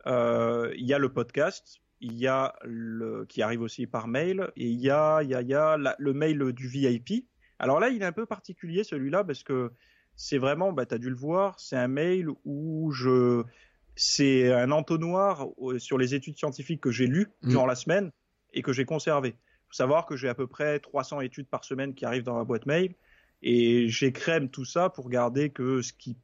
Euh, 0.08 0.74
il 0.78 0.86
y 0.86 0.94
a 0.94 1.00
le 1.00 1.12
podcast, 1.12 1.82
il 2.00 2.14
y 2.14 2.28
a 2.28 2.56
le 2.64 3.26
qui 3.28 3.42
arrive 3.42 3.62
aussi 3.62 3.88
par 3.88 4.08
mail, 4.08 4.52
et 4.56 4.68
il 4.68 4.80
y 4.80 4.90
a, 4.90 5.22
il 5.24 5.30
y 5.30 5.36
a, 5.36 5.42
il 5.42 5.48
y 5.48 5.54
a 5.54 5.78
le 5.98 6.14
mail 6.14 6.52
du 6.54 6.68
VIP. 6.68 7.28
Alors 7.60 7.80
là, 7.80 7.90
il 7.90 8.02
est 8.02 8.06
un 8.06 8.12
peu 8.12 8.26
particulier 8.26 8.84
celui-là 8.84 9.24
parce 9.24 9.44
que 9.44 9.72
c'est 10.16 10.38
vraiment, 10.38 10.72
bah, 10.72 10.86
tu 10.86 10.96
as 10.96 10.98
dû 10.98 11.10
le 11.10 11.16
voir, 11.16 11.60
c'est 11.60 11.76
un 11.76 11.88
mail 11.88 12.30
où 12.46 12.92
je, 12.92 13.44
c'est 13.96 14.52
un 14.52 14.72
entonnoir 14.72 15.48
euh, 15.62 15.80
sur 15.80 15.98
les 15.98 16.16
études 16.16 16.38
scientifiques 16.38 16.82
que 16.82 16.92
j'ai 16.92 17.08
lues 17.08 17.28
mmh. 17.42 17.50
durant 17.50 17.66
la 17.66 17.76
semaine 17.76 18.12
et 18.54 18.62
que 18.62 18.74
j'ai 18.74 18.86
conservé. 18.86 19.30
Il 19.30 19.68
faut 19.68 19.74
savoir 19.74 20.06
que 20.06 20.16
j'ai 20.16 20.30
à 20.30 20.36
peu 20.36 20.48
près 20.48 20.80
300 20.80 21.22
études 21.22 21.48
par 21.48 21.64
semaine 21.64 21.94
qui 21.94 22.06
arrivent 22.06 22.24
dans 22.24 22.36
ma 22.36 22.44
boîte 22.44 22.66
mail 22.66 22.94
et 23.42 23.88
j'écrème 23.90 24.50
tout 24.50 24.66
ça 24.66 24.90
pour 24.90 25.10
garder 25.10 25.50
que 25.50 25.82
ce 25.82 25.94
qui 25.94 26.18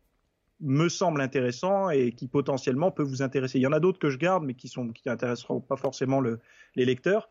me 0.61 0.89
semble 0.89 1.21
intéressant 1.21 1.89
et 1.89 2.11
qui 2.11 2.27
potentiellement 2.27 2.91
peut 2.91 3.03
vous 3.03 3.21
intéresser. 3.21 3.57
Il 3.59 3.63
y 3.63 3.67
en 3.67 3.71
a 3.71 3.79
d'autres 3.79 3.99
que 3.99 4.09
je 4.09 4.17
garde 4.17 4.43
mais 4.43 4.53
qui 4.53 4.67
sont 4.67 4.89
qui 4.89 5.09
intéresseront 5.09 5.59
pas 5.59 5.75
forcément 5.75 6.19
le, 6.19 6.39
les 6.75 6.85
lecteurs. 6.85 7.29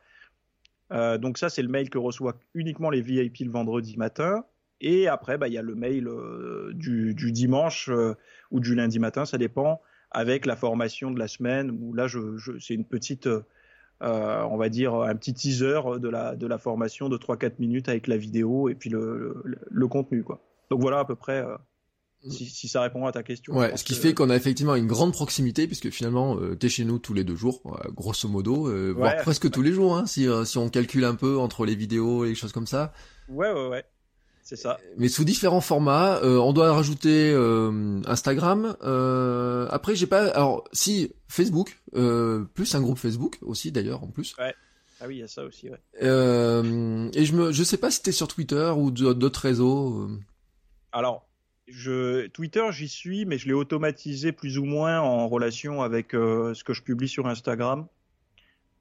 Euh, 0.93 1.17
donc 1.19 1.39
ça 1.39 1.49
c'est 1.49 1.63
le 1.63 1.69
mail 1.69 1.89
que 1.89 1.99
reçoit 1.99 2.37
uniquement 2.55 2.91
les 2.91 3.01
VIP 3.01 3.39
le 3.41 3.51
vendredi 3.51 3.97
matin. 3.97 4.45
Et 4.81 5.09
après, 5.09 5.39
bah, 5.39 5.49
il 5.49 5.55
y 5.55 5.59
a 5.59 5.63
le 5.63 5.75
mail 5.75 6.09
euh, 6.09 6.73
du, 6.75 7.15
du, 7.15 7.33
dimanche 7.33 7.89
euh, 7.91 8.15
ou 8.51 8.61
du 8.61 8.75
lundi 8.75 8.99
matin, 8.99 9.25
ça 9.25 9.39
dépend, 9.39 9.81
avec 10.11 10.47
la 10.47 10.57
formation 10.57 11.11
de 11.11 11.19
la 11.19 11.29
semaine, 11.29 11.71
où 11.71 11.93
là, 11.93 12.07
je, 12.07 12.37
je 12.37 12.59
c'est 12.59 12.75
une 12.75 12.87
petite, 12.87 13.27
euh, 13.27 13.43
on 14.01 14.57
va 14.57 14.69
dire 14.69 14.95
un 14.95 15.15
petit 15.17 15.35
teaser 15.35 15.81
de 15.99 16.09
la 16.09 16.35
de 16.35 16.47
la 16.47 16.59
formation 16.59 17.09
de 17.09 17.19
3-4 17.19 17.55
minutes 17.59 17.89
avec 17.89 18.07
la 18.07 18.17
vidéo 18.17 18.69
et 18.69 18.75
puis 18.75 18.89
le, 18.89 19.43
le, 19.45 19.89
contenu 19.89 20.23
quoi. 20.23 20.41
Donc 20.71 20.81
voilà 20.81 21.01
à 21.01 21.05
peu 21.05 21.17
près 21.17 21.45
si, 22.29 22.47
si, 22.47 22.69
ça 22.69 22.83
répond 22.83 23.07
à 23.07 23.13
ta 23.13 23.23
question. 23.23 23.57
Ouais, 23.57 23.77
ce 23.77 23.85
qui 23.85 23.95
fait 23.95 24.13
qu'on 24.13 24.31
a 24.31 24.37
effectivement 24.37 24.75
une 24.75 24.87
grande 24.87 25.13
proximité 25.13 25.67
puisque 25.67 25.91
finalement 25.91 26.39
euh, 26.39 26.55
t'es 26.55 26.69
chez 26.69 26.85
nous 26.85 26.99
tous 26.99 27.15
les 27.15 27.25
deux 27.25 27.37
jours, 27.37 27.61
euh, 27.67 27.91
grosso 27.91 28.29
modo, 28.29 28.69
euh, 28.69 28.93
voire 28.93 29.17
presque 29.19 29.51
tous 29.51 29.63
les 29.63 29.73
jours, 29.73 29.97
hein, 29.97 30.07
si 30.07 30.29
si 30.45 30.59
on 30.59 30.69
calcule 30.69 31.05
un 31.05 31.15
peu 31.15 31.39
entre 31.39 31.65
les 31.65 31.75
vidéos 31.75 32.25
et 32.25 32.31
les 32.31 32.35
choses 32.35 32.53
comme 32.53 32.67
ça. 32.67 32.93
Ouais 33.29 33.51
ouais 33.53 33.69
ouais. 33.69 33.85
C'est 34.43 34.57
ça. 34.57 34.81
Mais 34.97 35.09
sous 35.09 35.25
différents 35.25 35.61
formats. 35.61 36.19
Euh, 36.23 36.39
on 36.39 36.53
doit 36.53 36.73
rajouter 36.73 37.31
euh, 37.33 38.01
Instagram. 38.07 38.77
Euh, 38.83 39.69
après, 39.71 39.95
j'ai 39.95 40.07
pas. 40.07 40.29
Alors, 40.31 40.65
si 40.73 41.13
Facebook, 41.29 41.79
plus 41.93 42.75
un 42.75 42.81
groupe 42.81 42.99
Facebook 42.99 43.39
aussi 43.43 43.73
d'ailleurs 43.73 44.03
en 44.03 44.09
plus. 44.09 44.37
Ouais. 44.39 44.55
Ah 45.01 45.07
oui, 45.07 45.17
il 45.17 45.19
y 45.21 45.23
a 45.23 45.29
ça 45.29 45.45
aussi. 45.45 45.71
Ouais. 45.71 45.79
et 46.01 47.25
je 47.25 47.33
me, 47.35 47.53
je 47.53 47.63
sais 47.63 47.79
pas 47.79 47.91
si 47.91 48.03
t'es 48.03 48.13
sur 48.13 48.29
Twitter 48.29 48.73
ou 48.77 48.91
d'autres 48.91 49.41
réseaux. 49.41 50.09
Alors, 50.93 51.27
je 51.69 52.27
Twitter, 52.29 52.67
j'y 52.71 52.89
suis, 52.89 53.25
mais 53.25 53.39
je 53.39 53.47
l'ai 53.47 53.55
automatisé 53.55 54.33
plus 54.33 54.59
ou 54.59 54.65
moins 54.65 55.01
en 55.01 55.29
relation 55.29 55.81
avec 55.81 56.11
ce 56.13 56.65
que 56.65 56.75
je 56.75 56.83
publie 56.83 57.09
sur 57.09 57.27
Instagram. 57.29 57.87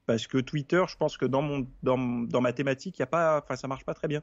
Parce 0.06 0.26
que 0.26 0.38
Twitter, 0.38 0.82
je 0.88 0.96
pense 0.96 1.16
que 1.16 1.24
dans 1.24 1.42
mon 1.42 1.68
dans, 1.84 1.96
dans 1.96 2.40
ma 2.40 2.52
thématique, 2.52 2.98
il 2.98 3.00
y 3.00 3.04
a 3.04 3.06
pas, 3.06 3.40
enfin, 3.42 3.54
ça 3.54 3.68
marche 3.68 3.84
pas 3.84 3.94
très 3.94 4.08
bien. 4.08 4.22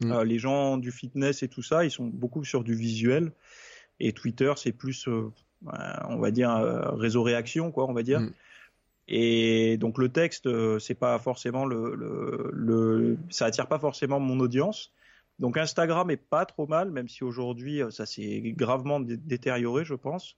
Mm. 0.00 0.12
Euh, 0.12 0.24
les 0.24 0.38
gens 0.38 0.76
du 0.76 0.90
fitness 0.90 1.42
et 1.42 1.48
tout 1.48 1.62
ça, 1.62 1.84
ils 1.84 1.90
sont 1.90 2.06
beaucoup 2.06 2.44
sur 2.44 2.64
du 2.64 2.74
visuel. 2.74 3.32
Et 4.00 4.12
Twitter, 4.12 4.52
c'est 4.56 4.72
plus, 4.72 5.06
euh, 5.08 5.30
on 6.08 6.18
va 6.18 6.30
dire, 6.30 6.50
réseau 6.96 7.22
réaction, 7.22 7.70
quoi, 7.70 7.88
on 7.88 7.92
va 7.92 8.02
dire. 8.02 8.20
Mm. 8.20 8.32
Et 9.06 9.76
donc 9.76 9.98
le 9.98 10.08
texte, 10.08 10.46
euh, 10.46 10.78
c'est 10.78 10.94
pas 10.94 11.18
forcément 11.18 11.66
le, 11.66 11.94
le, 12.52 13.18
ça 13.28 13.46
attire 13.46 13.66
pas 13.66 13.78
forcément 13.78 14.18
mon 14.18 14.40
audience. 14.40 14.92
Donc 15.38 15.58
Instagram 15.58 16.10
est 16.10 16.16
pas 16.16 16.46
trop 16.46 16.66
mal, 16.66 16.90
même 16.90 17.08
si 17.08 17.22
aujourd'hui 17.22 17.82
ça 17.90 18.06
s'est 18.06 18.40
gravement 18.56 19.00
détérioré, 19.00 19.84
je 19.84 19.94
pense. 19.94 20.36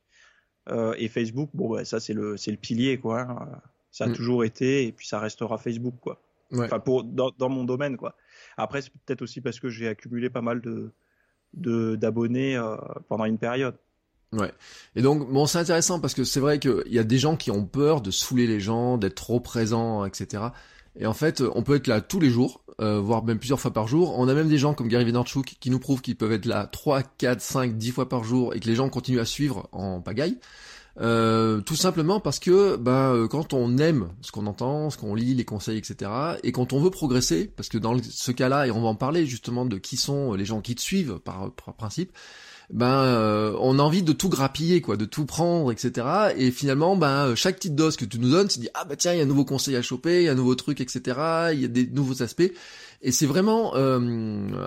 et 0.96 1.08
Facebook, 1.08 1.50
bon, 1.54 1.70
bah, 1.70 1.84
ça 1.84 2.00
c'est 2.00 2.14
le, 2.14 2.36
c'est 2.36 2.50
le 2.50 2.56
pilier, 2.56 2.98
quoi. 2.98 3.20
Hein. 3.20 3.60
Ça 3.92 4.04
a 4.04 4.08
mm. 4.08 4.14
toujours 4.14 4.44
été, 4.44 4.86
et 4.86 4.92
puis 4.92 5.06
ça 5.06 5.20
restera 5.20 5.58
Facebook, 5.58 5.94
quoi. 6.00 6.20
Enfin 6.52 6.80
pour 6.80 7.04
dans, 7.04 7.30
dans, 7.38 7.48
mon 7.48 7.64
domaine, 7.64 7.96
quoi. 7.96 8.16
Après, 8.56 8.82
c'est 8.82 8.92
peut-être 8.92 9.22
aussi 9.22 9.40
parce 9.40 9.60
que 9.60 9.68
j'ai 9.68 9.88
accumulé 9.88 10.30
pas 10.30 10.42
mal 10.42 10.60
de 10.60 10.92
d'abonnés 11.54 12.56
euh, 12.56 12.76
pendant 13.08 13.24
une 13.24 13.38
période. 13.38 13.76
Ouais. 14.32 14.52
Et 14.94 15.02
donc, 15.02 15.30
bon, 15.30 15.46
c'est 15.46 15.58
intéressant 15.58 16.00
parce 16.00 16.12
que 16.12 16.24
c'est 16.24 16.40
vrai 16.40 16.58
qu'il 16.58 16.82
y 16.88 16.98
a 16.98 17.04
des 17.04 17.18
gens 17.18 17.36
qui 17.36 17.50
ont 17.50 17.64
peur 17.64 18.00
de 18.00 18.10
saouler 18.10 18.46
les 18.46 18.60
gens, 18.60 18.98
d'être 18.98 19.14
trop 19.14 19.40
présents, 19.40 20.04
etc. 20.04 20.44
Et 20.98 21.06
en 21.06 21.14
fait, 21.14 21.42
on 21.54 21.62
peut 21.62 21.76
être 21.76 21.86
là 21.86 22.00
tous 22.00 22.20
les 22.20 22.30
jours, 22.30 22.62
euh, 22.80 23.00
voire 23.00 23.24
même 23.24 23.38
plusieurs 23.38 23.60
fois 23.60 23.72
par 23.72 23.86
jour. 23.86 24.18
On 24.18 24.28
a 24.28 24.34
même 24.34 24.48
des 24.48 24.58
gens 24.58 24.74
comme 24.74 24.88
Gary 24.88 25.04
Vaynerchuk 25.04 25.56
qui 25.60 25.70
nous 25.70 25.78
prouvent 25.78 26.02
qu'ils 26.02 26.16
peuvent 26.16 26.32
être 26.32 26.46
là 26.46 26.66
3, 26.66 27.02
4, 27.02 27.40
5, 27.40 27.76
10 27.76 27.90
fois 27.92 28.08
par 28.08 28.24
jour 28.24 28.54
et 28.54 28.60
que 28.60 28.66
les 28.66 28.74
gens 28.74 28.88
continuent 28.88 29.20
à 29.20 29.24
suivre 29.24 29.68
en 29.72 30.00
pagaille. 30.00 30.38
Euh, 30.98 31.60
tout 31.60 31.76
simplement 31.76 32.20
parce 32.20 32.38
que 32.38 32.76
bah, 32.76 33.10
euh, 33.10 33.28
quand 33.28 33.52
on 33.52 33.76
aime 33.76 34.08
ce 34.22 34.32
qu'on 34.32 34.46
entend, 34.46 34.88
ce 34.88 34.96
qu'on 34.96 35.14
lit, 35.14 35.34
les 35.34 35.44
conseils, 35.44 35.76
etc., 35.76 36.10
et 36.42 36.52
quand 36.52 36.72
on 36.72 36.80
veut 36.80 36.90
progresser, 36.90 37.52
parce 37.54 37.68
que 37.68 37.76
dans 37.76 37.96
ce 38.02 38.32
cas-là, 38.32 38.66
et 38.66 38.70
on 38.70 38.80
va 38.80 38.88
en 38.88 38.94
parler 38.94 39.26
justement 39.26 39.66
de 39.66 39.76
qui 39.76 39.96
sont 39.96 40.32
les 40.32 40.46
gens 40.46 40.60
qui 40.60 40.74
te 40.74 40.80
suivent 40.80 41.18
par, 41.18 41.50
principe, 41.76 42.12
ben 42.72 42.86
euh, 42.86 43.56
on 43.60 43.78
a 43.78 43.82
envie 43.82 44.02
de 44.02 44.12
tout 44.12 44.28
grappiller, 44.28 44.80
quoi, 44.80 44.96
de 44.96 45.04
tout 45.04 45.24
prendre, 45.24 45.70
etc. 45.72 46.06
Et 46.36 46.50
finalement, 46.50 46.96
ben 46.96 47.34
chaque 47.34 47.56
petite 47.56 47.74
dose 47.74 47.96
que 47.96 48.04
tu 48.04 48.18
nous 48.18 48.30
donnes, 48.30 48.48
tu 48.48 48.58
dis 48.58 48.68
ah 48.74 48.84
bah 48.84 48.96
tiens, 48.96 49.12
il 49.12 49.18
y 49.18 49.20
a 49.20 49.24
un 49.24 49.28
nouveau 49.28 49.44
conseil 49.44 49.76
à 49.76 49.82
choper, 49.82 50.22
il 50.22 50.24
y 50.24 50.28
a 50.28 50.32
un 50.32 50.36
nouveau 50.36 50.54
truc, 50.54 50.80
etc. 50.80 51.00
Il 51.52 51.60
y 51.60 51.64
a 51.64 51.68
des 51.68 51.86
nouveaux 51.86 52.22
aspects. 52.22 52.52
Et 53.02 53.12
c'est 53.12 53.26
vraiment 53.26 53.76
euh, 53.76 53.98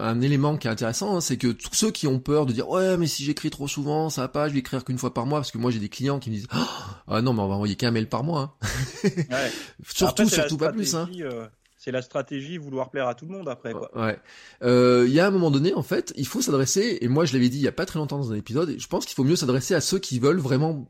un 0.01 0.21
élément 0.21 0.55
qui 0.57 0.67
est 0.67 0.71
intéressant, 0.71 1.17
hein, 1.17 1.21
c'est 1.21 1.37
que 1.37 1.47
tous 1.47 1.73
ceux 1.73 1.91
qui 1.91 2.07
ont 2.07 2.19
peur 2.19 2.45
de 2.45 2.53
dire 2.53 2.69
ouais 2.69 2.95
mais 2.95 3.07
si 3.07 3.23
j'écris 3.23 3.49
trop 3.49 3.67
souvent 3.67 4.09
ça 4.09 4.21
va 4.21 4.27
pas, 4.27 4.47
je 4.47 4.53
vais 4.53 4.59
écrire 4.59 4.85
qu'une 4.85 4.99
fois 4.99 5.13
par 5.13 5.25
mois 5.25 5.39
parce 5.39 5.51
que 5.51 5.57
moi 5.57 5.71
j'ai 5.71 5.79
des 5.79 5.89
clients 5.89 6.19
qui 6.19 6.29
me 6.29 6.35
disent 6.35 6.47
ah 7.07 7.21
non 7.21 7.33
mais 7.33 7.41
on 7.41 7.47
va 7.47 7.55
envoyer 7.55 7.75
qu'un 7.75 7.91
mail 7.91 8.07
par 8.07 8.23
mois. 8.23 8.55
Hein. 8.61 9.09
Ouais. 9.31 9.51
surtout 9.87 10.29
surtout 10.29 10.57
pas 10.57 10.71
plus. 10.71 10.93
Hein. 10.95 11.09
Euh, 11.19 11.47
c'est 11.89 11.93
la 11.93 12.01
stratégie 12.03 12.59
vouloir 12.59 12.91
plaire 12.91 13.07
à 13.07 13.15
tout 13.15 13.25
le 13.25 13.31
monde 13.31 13.49
après 13.49 13.73
quoi. 13.73 13.89
Ouais. 13.99 14.19
Euh, 14.61 15.05
il 15.07 15.13
y 15.13 15.19
a 15.19 15.25
un 15.25 15.31
moment 15.31 15.49
donné 15.49 15.73
en 15.73 15.81
fait, 15.81 16.13
il 16.17 16.27
faut 16.27 16.39
s'adresser 16.39 16.99
et 17.01 17.07
moi 17.07 17.25
je 17.25 17.33
l'avais 17.33 17.49
dit 17.49 17.57
il 17.57 17.63
y 17.63 17.67
a 17.67 17.71
pas 17.71 17.87
très 17.87 17.97
longtemps 17.97 18.19
dans 18.19 18.31
un 18.31 18.35
épisode, 18.35 18.75
je 18.77 18.87
pense 18.87 19.07
qu'il 19.07 19.15
faut 19.15 19.23
mieux 19.23 19.35
s'adresser 19.35 19.73
à 19.73 19.81
ceux 19.81 19.97
qui 19.97 20.19
veulent 20.19 20.37
vraiment 20.37 20.85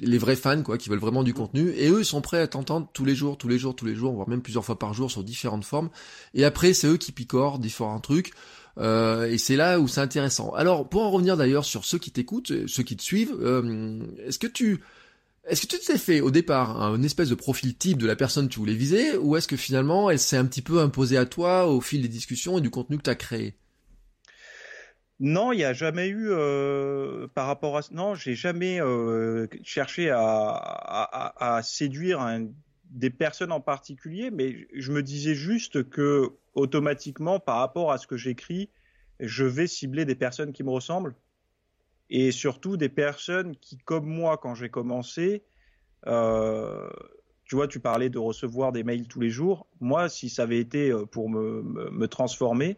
les 0.00 0.18
vrais 0.18 0.36
fans 0.36 0.62
quoi 0.62 0.78
qui 0.78 0.90
veulent 0.90 1.00
vraiment 1.00 1.24
du 1.24 1.34
contenu 1.34 1.70
et 1.70 1.88
eux 1.88 2.00
ils 2.00 2.04
sont 2.04 2.20
prêts 2.20 2.40
à 2.40 2.46
t'entendre 2.46 2.88
tous 2.92 3.06
les 3.06 3.14
jours 3.14 3.38
tous 3.38 3.48
les 3.48 3.58
jours 3.58 3.74
tous 3.74 3.86
les 3.86 3.94
jours 3.94 4.12
voire 4.12 4.28
même 4.28 4.42
plusieurs 4.42 4.62
fois 4.62 4.78
par 4.78 4.92
jour 4.92 5.10
sur 5.10 5.24
différentes 5.24 5.64
formes 5.64 5.88
et 6.34 6.44
après 6.44 6.74
c'est 6.74 6.86
eux 6.88 6.98
qui 6.98 7.10
picorent 7.10 7.58
différents 7.58 7.98
trucs 7.98 8.32
euh, 8.76 9.24
et 9.24 9.38
c'est 9.38 9.56
là 9.56 9.80
où 9.80 9.88
c'est 9.88 10.02
intéressant 10.02 10.52
alors 10.52 10.90
pour 10.90 11.04
en 11.04 11.10
revenir 11.10 11.38
d'ailleurs 11.38 11.64
sur 11.64 11.86
ceux 11.86 11.96
qui 11.96 12.10
t'écoutent 12.10 12.52
ceux 12.66 12.82
qui 12.82 12.98
te 12.98 13.02
suivent 13.02 13.34
euh, 13.40 13.98
est-ce 14.26 14.38
que 14.38 14.46
tu 14.46 14.82
est-ce 15.48 15.66
que 15.66 15.76
tu 15.76 15.78
t'es 15.78 15.98
fait 15.98 16.20
au 16.20 16.30
départ 16.30 16.82
un 16.82 17.02
espèce 17.02 17.30
de 17.30 17.34
profil 17.34 17.76
type 17.76 17.98
de 17.98 18.06
la 18.06 18.16
personne 18.16 18.48
que 18.48 18.52
tu 18.52 18.58
voulais 18.58 18.74
viser 18.74 19.16
ou 19.16 19.36
est-ce 19.36 19.48
que 19.48 19.56
finalement 19.56 20.10
elle 20.10 20.18
s'est 20.18 20.36
un 20.36 20.44
petit 20.44 20.62
peu 20.62 20.80
imposée 20.80 21.16
à 21.16 21.26
toi 21.26 21.66
au 21.66 21.80
fil 21.80 22.02
des 22.02 22.08
discussions 22.08 22.58
et 22.58 22.60
du 22.60 22.70
contenu 22.70 22.98
que 22.98 23.02
tu 23.02 23.10
as 23.10 23.14
créé? 23.14 23.54
Non, 25.20 25.50
il 25.50 25.56
n'y 25.56 25.64
a 25.64 25.72
jamais 25.72 26.06
eu 26.06 26.28
euh, 26.30 27.26
par 27.34 27.48
rapport 27.48 27.76
à 27.76 27.80
non, 27.90 28.14
j'ai 28.14 28.36
jamais 28.36 28.80
euh, 28.80 29.48
cherché 29.64 30.10
à, 30.12 31.60
séduire 31.64 32.24
des 32.90 33.10
personnes 33.10 33.50
en 33.50 33.60
particulier, 33.60 34.30
mais 34.30 34.68
je 34.74 34.92
me 34.92 35.02
disais 35.02 35.34
juste 35.34 35.88
que 35.90 36.30
automatiquement, 36.54 37.40
par 37.40 37.58
rapport 37.58 37.90
à 37.90 37.98
ce 37.98 38.06
que 38.06 38.16
j'écris, 38.16 38.70
je 39.18 39.44
vais 39.44 39.66
cibler 39.66 40.04
des 40.04 40.14
personnes 40.14 40.52
qui 40.52 40.62
me 40.62 40.70
ressemblent 40.70 41.16
et 42.10 42.30
surtout 42.32 42.76
des 42.76 42.88
personnes 42.88 43.56
qui, 43.56 43.76
comme 43.78 44.06
moi, 44.06 44.38
quand 44.38 44.54
j'ai 44.54 44.68
commencé, 44.68 45.42
euh, 46.06 46.88
tu 47.44 47.54
vois, 47.56 47.68
tu 47.68 47.80
parlais 47.80 48.10
de 48.10 48.18
recevoir 48.18 48.72
des 48.72 48.84
mails 48.84 49.08
tous 49.08 49.20
les 49.20 49.30
jours. 49.30 49.66
Moi, 49.80 50.08
si 50.08 50.28
ça 50.28 50.42
avait 50.42 50.58
été 50.58 50.92
pour 51.10 51.28
me, 51.30 51.62
me, 51.62 51.90
me 51.90 52.08
transformer, 52.08 52.76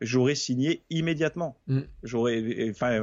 j'aurais 0.00 0.34
signé 0.34 0.82
immédiatement. 0.90 1.56
Mm. 1.66 1.80
J'aurais, 2.02 2.70
enfin, 2.70 3.00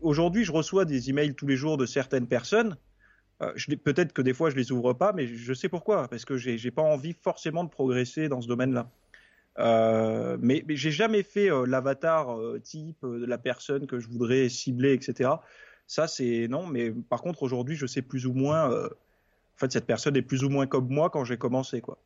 aujourd'hui, 0.00 0.44
je 0.44 0.52
reçois 0.52 0.84
des 0.84 1.10
emails 1.10 1.34
tous 1.34 1.46
les 1.46 1.56
jours 1.56 1.76
de 1.76 1.86
certaines 1.86 2.26
personnes. 2.26 2.76
Euh, 3.42 3.52
peut-être 3.82 4.12
que 4.12 4.22
des 4.22 4.32
fois 4.32 4.50
je 4.50 4.56
les 4.56 4.70
ouvre 4.70 4.92
pas, 4.92 5.12
mais 5.12 5.26
je 5.26 5.52
sais 5.52 5.68
pourquoi, 5.68 6.08
parce 6.08 6.24
que 6.24 6.36
j'ai 6.36 6.70
pas 6.70 6.82
envie 6.82 7.14
forcément 7.20 7.64
de 7.64 7.68
progresser 7.68 8.28
dans 8.28 8.40
ce 8.40 8.48
domaine-là. 8.48 8.88
Euh, 9.58 10.36
mais, 10.40 10.64
mais 10.66 10.76
j'ai 10.76 10.90
jamais 10.90 11.22
fait 11.22 11.50
euh, 11.50 11.64
l'avatar 11.64 12.36
euh, 12.36 12.60
type 12.62 13.04
de 13.04 13.24
la 13.24 13.38
personne 13.38 13.86
que 13.86 14.00
je 14.00 14.08
voudrais 14.08 14.48
cibler, 14.48 14.92
etc. 14.92 15.30
Ça, 15.86 16.08
c'est 16.08 16.48
non. 16.48 16.66
Mais 16.66 16.90
par 16.90 17.22
contre, 17.22 17.42
aujourd'hui, 17.42 17.76
je 17.76 17.86
sais 17.86 18.02
plus 18.02 18.26
ou 18.26 18.32
moins 18.32 18.70
en 18.74 19.58
fait, 19.58 19.70
cette 19.70 19.86
personne 19.86 20.16
est 20.16 20.22
plus 20.22 20.42
ou 20.42 20.48
moins 20.48 20.66
comme 20.66 20.88
moi 20.88 21.10
quand 21.10 21.24
j'ai 21.24 21.36
commencé, 21.36 21.80
quoi. 21.80 21.98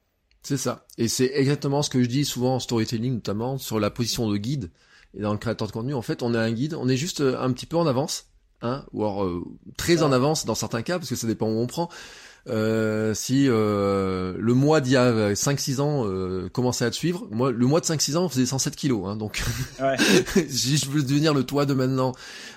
C'est 0.43 0.59
ça. 0.59 0.87
Et 0.99 1.09
c'est 1.09 1.31
exactement 1.35 1.83
ce 1.83 1.91
que 1.91 2.03
je 2.03 2.09
dis 2.09 2.25
souvent 2.25 2.57
en 2.57 2.61
storytelling, 2.61 3.15
notamment 3.15 3.59
sur 3.59 3.81
la 3.81 3.91
position 3.91 4.31
de 4.31 4.37
guide 4.37 4.71
et 5.17 5.23
dans 5.23 5.33
le 5.33 5.39
créateur 5.39 5.67
de 5.67 5.73
contenu. 5.73 5.95
En 5.95 6.03
fait, 6.03 6.23
on 6.23 6.35
est 6.35 6.39
un 6.39 6.53
guide, 6.53 6.75
on 6.75 6.89
est 6.89 6.97
juste 6.97 7.21
un 7.21 7.53
petit 7.53 7.67
peu 7.67 7.77
en 7.77 7.87
avance, 7.87 8.27
hein, 8.63 8.85
ou 8.93 9.05
alors 9.05 9.43
très 9.77 10.03
en 10.03 10.13
avance 10.13 10.45
dans 10.45 10.55
certains 10.55 10.83
cas, 10.83 10.99
parce 10.99 11.09
que 11.09 11.17
ça 11.17 11.27
dépend 11.27 11.49
où 11.49 11.59
on 11.59 11.67
prend. 11.67 11.89
Euh, 12.49 13.15
si 13.15 13.47
euh, 13.49 14.35
le 14.39 14.55
mois 14.55 14.81
d'il 14.81 14.93
y 14.93 14.97
a 14.97 15.33
5-6 15.35 15.81
ans 15.81 16.05
euh, 16.07 16.49
commençait 16.49 16.85
à 16.85 16.91
te 16.91 16.97
suivre, 16.97 17.29
moi 17.31 17.51
le 17.51 17.67
mois 17.67 17.81
de 17.81 17.85
5-6 17.85 18.17
ans 18.17 18.25
on 18.25 18.29
faisait 18.29 18.47
107 18.47 18.75
kilos, 18.75 19.07
hein, 19.07 19.17
donc 19.17 19.43
ouais. 19.81 19.97
si 20.49 20.79
je 20.79 20.89
veux 20.89 21.03
devenir 21.03 21.35
le 21.35 21.45
toit 21.45 21.67
de 21.67 21.75
maintenant 21.75 22.15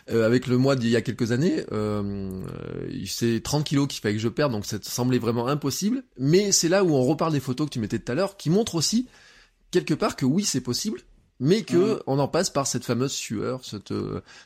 euh, 0.09 0.25
avec 0.25 0.47
le 0.47 0.57
mois 0.57 0.75
d'il 0.75 0.89
y 0.89 0.95
a 0.95 1.01
quelques 1.01 1.31
années, 1.31 1.65
c'est 3.05 3.41
30 3.43 3.65
kilos 3.65 3.87
qu'il 3.87 4.01
fallait 4.01 4.15
que 4.15 4.21
je 4.21 4.29
perde, 4.29 4.51
donc 4.51 4.65
ça 4.65 4.77
semblait 4.81 5.19
vraiment 5.19 5.47
impossible. 5.47 6.03
Mais 6.17 6.51
c'est 6.51 6.69
là 6.69 6.83
où 6.83 6.93
on 6.93 7.03
reparle 7.03 7.33
des 7.33 7.39
photos 7.39 7.67
que 7.67 7.73
tu 7.73 7.79
mettais 7.79 7.99
tout 7.99 8.11
à 8.11 8.15
l'heure, 8.15 8.37
qui 8.37 8.49
montrent 8.49 8.75
aussi 8.75 9.07
quelque 9.71 9.93
part 9.93 10.15
que 10.15 10.25
oui 10.25 10.43
c'est 10.43 10.61
possible, 10.61 11.01
mais 11.41 11.63
que 11.63 11.95
mm. 11.95 11.99
on 12.05 12.19
en 12.19 12.27
passe 12.27 12.51
par 12.51 12.67
cette 12.67 12.85
fameuse 12.85 13.11
sueur, 13.11 13.65
ce, 13.65 13.77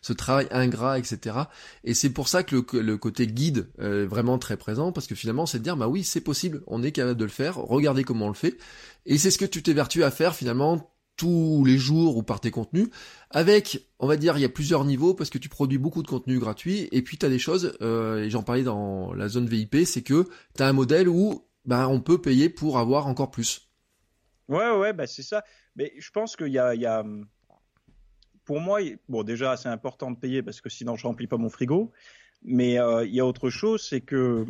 ce 0.02 0.14
travail 0.14 0.48
ingrat, 0.50 0.98
etc. 0.98 1.36
Et 1.84 1.94
c'est 1.94 2.10
pour 2.10 2.30
ça 2.30 2.42
que 2.42 2.56
le, 2.78 2.98
côté 2.98 3.28
guide 3.28 3.68
est 3.80 4.06
vraiment 4.06 4.40
très 4.40 4.56
présent, 4.56 4.94
parce 4.94 5.06
que 5.06 5.14
finalement, 5.14 5.46
c'est 5.46 5.60
de 5.60 5.64
dire, 5.64 5.76
bah 5.76 5.90
oui, 5.90 6.04
c'est 6.04 6.22
possible, 6.22 6.64
on 6.68 6.82
est 6.82 6.94
capable 6.94 7.20
de 7.20 7.26
le 7.26 7.30
faire, 7.30 7.58
regardez 7.58 8.04
comment 8.06 8.28
on 8.28 8.30
le 8.30 8.34
fait, 8.34 8.58
et 9.06 9.18
c'est 9.18 9.30
ce 9.30 9.38
que 9.38 9.46
tu 9.46 9.62
t'es 9.62 9.74
vertu 9.74 10.04
à 10.04 10.10
faire 10.10 10.36
finalement 10.36 10.90
tous 11.18 11.64
les 11.66 11.78
jours 11.78 12.18
ou 12.18 12.24
par 12.24 12.40
tes 12.40 12.52
contenus, 12.52 12.88
avec, 13.30 13.90
on 14.00 14.08
va 14.08 14.16
dire, 14.16 14.38
il 14.38 14.42
y 14.42 14.46
a 14.46 14.50
plusieurs 14.50 14.86
niveaux, 14.86 15.14
parce 15.14 15.30
que 15.30 15.38
tu 15.38 15.50
produis 15.50 15.78
beaucoup 15.78 16.02
de 16.02 16.08
contenu 16.08 16.40
gratuit, 16.40 16.88
et 16.94 17.02
puis 17.02 17.18
tu 17.18 17.26
as 17.26 17.30
des 17.30 17.40
choses, 17.40 17.74
euh, 17.82 18.24
et 18.24 18.30
j'en 18.30 18.42
parlais 18.42 18.64
dans 18.64 19.14
la 19.14 19.28
zone 19.28 19.48
VIP, 19.48 19.86
c'est 19.86 20.02
que 20.02 20.30
tu 20.56 20.64
as 20.64 20.68
un 20.68 20.74
modèle 20.74 21.10
où 21.10 21.46
bah, 21.66 21.90
on 21.90 22.00
peut 22.00 22.22
payer 22.22 22.48
pour 22.48 22.80
avoir 22.80 23.08
encore 23.08 23.32
plus. 23.32 23.65
Ouais, 24.48 24.72
ouais, 24.72 24.94
bah 24.94 25.08
c'est 25.08 25.24
ça. 25.24 25.44
Mais 25.76 25.94
je 25.98 26.12
pense 26.12 26.36
qu'il 26.36 26.48
y 26.48 26.52
y 26.52 26.58
a, 26.60 27.04
pour 28.46 28.62
moi, 28.62 28.80
bon, 29.10 29.24
déjà, 29.24 29.58
c'est 29.58 29.70
important 29.70 30.12
de 30.12 30.18
payer 30.18 30.44
parce 30.44 30.62
que 30.62 30.70
sinon, 30.70 30.96
je 30.96 31.06
remplis 31.06 31.28
pas 31.28 31.38
mon 31.38 31.50
frigo. 31.50 31.92
Mais 32.44 32.80
euh, 32.80 33.06
il 33.06 33.14
y 33.14 33.20
a 33.20 33.26
autre 33.26 33.50
chose, 33.50 33.86
c'est 33.88 34.02
que 34.02 34.46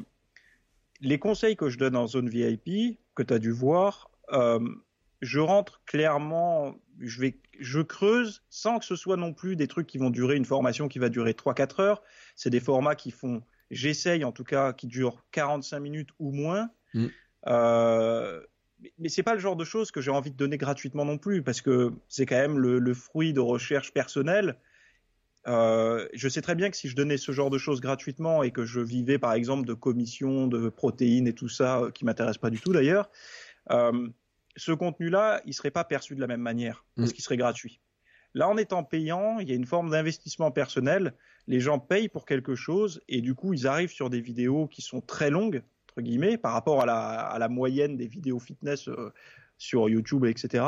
les 1.02 1.18
conseils 1.18 1.56
que 1.56 1.70
je 1.70 1.78
donne 1.78 1.96
en 1.96 2.08
zone 2.08 2.30
VIP, 2.30 3.00
que 3.16 3.24
tu 3.24 3.34
as 3.34 3.40
dû 3.40 3.52
voir, 3.52 4.12
euh, 4.34 4.60
je 5.22 5.40
rentre 5.40 5.82
clairement, 5.86 6.76
je 7.00 7.22
vais, 7.22 7.40
je 7.60 7.80
creuse 7.80 8.44
sans 8.50 8.80
que 8.80 8.86
ce 8.86 8.98
soit 8.98 9.16
non 9.16 9.34
plus 9.34 9.56
des 9.56 9.68
trucs 9.68 9.88
qui 9.88 9.98
vont 9.98 10.10
durer 10.10 10.36
une 10.36 10.46
formation 10.46 10.90
qui 10.90 11.00
va 11.00 11.08
durer 11.08 11.32
3-4 11.32 11.82
heures. 11.82 12.04
C'est 12.36 12.50
des 12.50 12.60
formats 12.60 12.96
qui 12.96 13.12
font, 13.12 13.42
j'essaye 13.72 14.26
en 14.26 14.34
tout 14.34 14.44
cas, 14.44 14.74
qui 14.74 14.88
durent 14.88 15.24
45 15.32 15.80
minutes 15.80 16.10
ou 16.20 16.32
moins. 16.32 16.70
Mm. 16.94 17.06
Euh, 17.48 18.42
mais 18.98 19.10
c'est 19.10 19.24
pas 19.24 19.34
le 19.34 19.40
genre 19.40 19.56
de 19.56 19.66
choses 19.66 19.92
que 19.92 20.02
j'ai 20.02 20.12
envie 20.12 20.32
de 20.32 20.36
donner 20.36 20.58
gratuitement 20.58 21.06
non 21.06 21.18
plus, 21.18 21.42
parce 21.42 21.62
que 21.62 21.94
c'est 22.08 22.26
quand 22.26 22.36
même 22.36 22.58
le, 22.58 22.94
fruit 22.94 23.34
de 23.34 23.40
recherche 23.40 23.94
personnelle. 23.94 24.58
Euh, 25.48 26.08
je 26.14 26.28
sais 26.28 26.42
très 26.42 26.56
bien 26.56 26.72
que 26.72 26.78
si 26.78 26.88
je 26.90 26.96
donnais 26.96 27.18
ce 27.18 27.32
genre 27.32 27.50
de 27.50 27.60
choses 27.60 27.80
gratuitement 27.80 28.42
et 28.42 28.50
que 28.50 28.66
je 28.66 28.80
vivais 28.80 29.20
par 29.20 29.34
exemple 29.34 29.68
de 29.68 29.76
commissions, 29.76 30.48
de 30.48 30.70
protéines 30.70 31.28
et 31.28 31.34
tout 31.34 31.50
ça, 31.50 31.82
euh, 31.82 31.92
qui 31.92 32.04
m'intéresse 32.04 32.40
pas 32.40 32.50
du 32.50 32.60
tout 32.60 32.74
d'ailleurs, 32.74 33.12
euh, 33.70 34.10
ce 34.58 34.72
contenu-là, 34.72 35.42
il 35.46 35.54
serait 35.54 35.72
pas 35.72 35.84
perçu 35.84 36.16
de 36.16 36.22
la 36.22 36.28
même 36.28 36.42
manière, 36.42 36.84
parce 36.96 37.12
mm. 37.12 37.14
qu'il 37.14 37.24
serait 37.24 37.38
gratuit. 37.38 37.80
Là, 38.34 38.50
en 38.50 38.58
étant 38.58 38.84
payant, 38.84 39.40
il 39.40 39.48
y 39.48 39.52
a 39.52 39.56
une 39.56 39.66
forme 39.66 39.92
d'investissement 39.92 40.52
personnel. 40.52 41.14
Les 41.48 41.62
gens 41.62 41.80
payent 41.80 42.10
pour 42.10 42.26
quelque 42.26 42.56
chose 42.56 43.02
et 43.08 43.22
du 43.22 43.34
coup, 43.34 43.54
ils 43.54 43.66
arrivent 43.66 43.92
sur 43.92 44.10
des 44.10 44.20
vidéos 44.20 44.68
qui 44.68 44.82
sont 44.82 45.00
très 45.00 45.30
longues, 45.30 45.64
par 46.42 46.54
rapport 46.54 46.82
à 46.82 47.38
la, 47.40 47.50
moyenne 47.50 47.98
des 47.98 48.08
vidéos 48.08 48.40
fitness 48.40 48.88
euh, 48.88 49.12
sur 49.58 49.90
YouTube, 49.90 50.26
etc. 50.26 50.64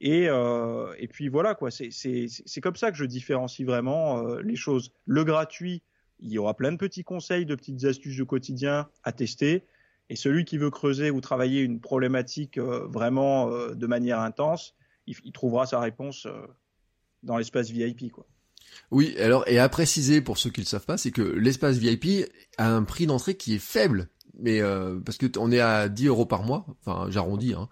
Et, 0.00 0.28
euh, 0.28 0.94
et 0.98 1.08
puis 1.08 1.28
voilà. 1.28 1.56
C'est 1.70 2.60
comme 2.60 2.76
ça 2.76 2.90
que 2.90 2.96
je 2.96 3.04
différencie 3.04 3.66
vraiment 3.66 4.18
euh, 4.18 4.40
les 4.42 4.56
choses. 4.56 4.92
Le 5.04 5.24
gratuit, 5.24 5.82
il 6.20 6.30
y 6.30 6.38
aura 6.38 6.54
plein 6.54 6.72
de 6.72 6.76
petits 6.76 7.04
conseils, 7.04 7.46
de 7.46 7.54
petites 7.54 7.84
astuces 7.84 8.16
du 8.16 8.24
quotidien 8.24 8.88
à 9.02 9.12
tester. 9.12 9.64
Et 10.08 10.16
celui 10.16 10.44
qui 10.44 10.56
veut 10.56 10.70
creuser 10.70 11.10
ou 11.10 11.20
travailler 11.20 11.62
une 11.62 11.80
problématique 11.80 12.58
vraiment 12.58 13.50
de 13.50 13.86
manière 13.88 14.20
intense, 14.20 14.76
il, 15.08 15.32
trouvera 15.32 15.66
sa 15.66 15.80
réponse 15.80 16.28
dans 17.24 17.36
l'espace 17.36 17.70
VIP. 17.70 18.12
Oui, 18.92 19.16
alors 19.18 19.42
et 19.48 19.58
à 19.58 19.68
préciser 19.68 20.20
pour 20.20 20.38
ceux 20.38 20.50
qui 20.50 20.60
le 20.60 20.66
savent 20.66 20.86
pas, 20.86 20.96
c'est 20.96 21.10
que 21.10 21.22
l'espace 21.22 21.78
VIP 21.78 22.30
a 22.56 22.70
un 22.70 22.84
prix 22.84 23.06
d'entrée 23.06 23.36
qui 23.36 23.56
est 23.56 23.58
faible 23.58 24.08
mais 24.38 24.60
euh, 24.60 24.98
parce 25.04 25.18
que 25.18 25.26
on 25.38 25.50
est 25.50 25.60
à 25.60 25.88
10 25.88 26.08
euros 26.08 26.26
par 26.26 26.42
mois, 26.42 26.66
enfin 26.84 27.10
j'arrondis. 27.10 27.54
Hein. 27.54 27.68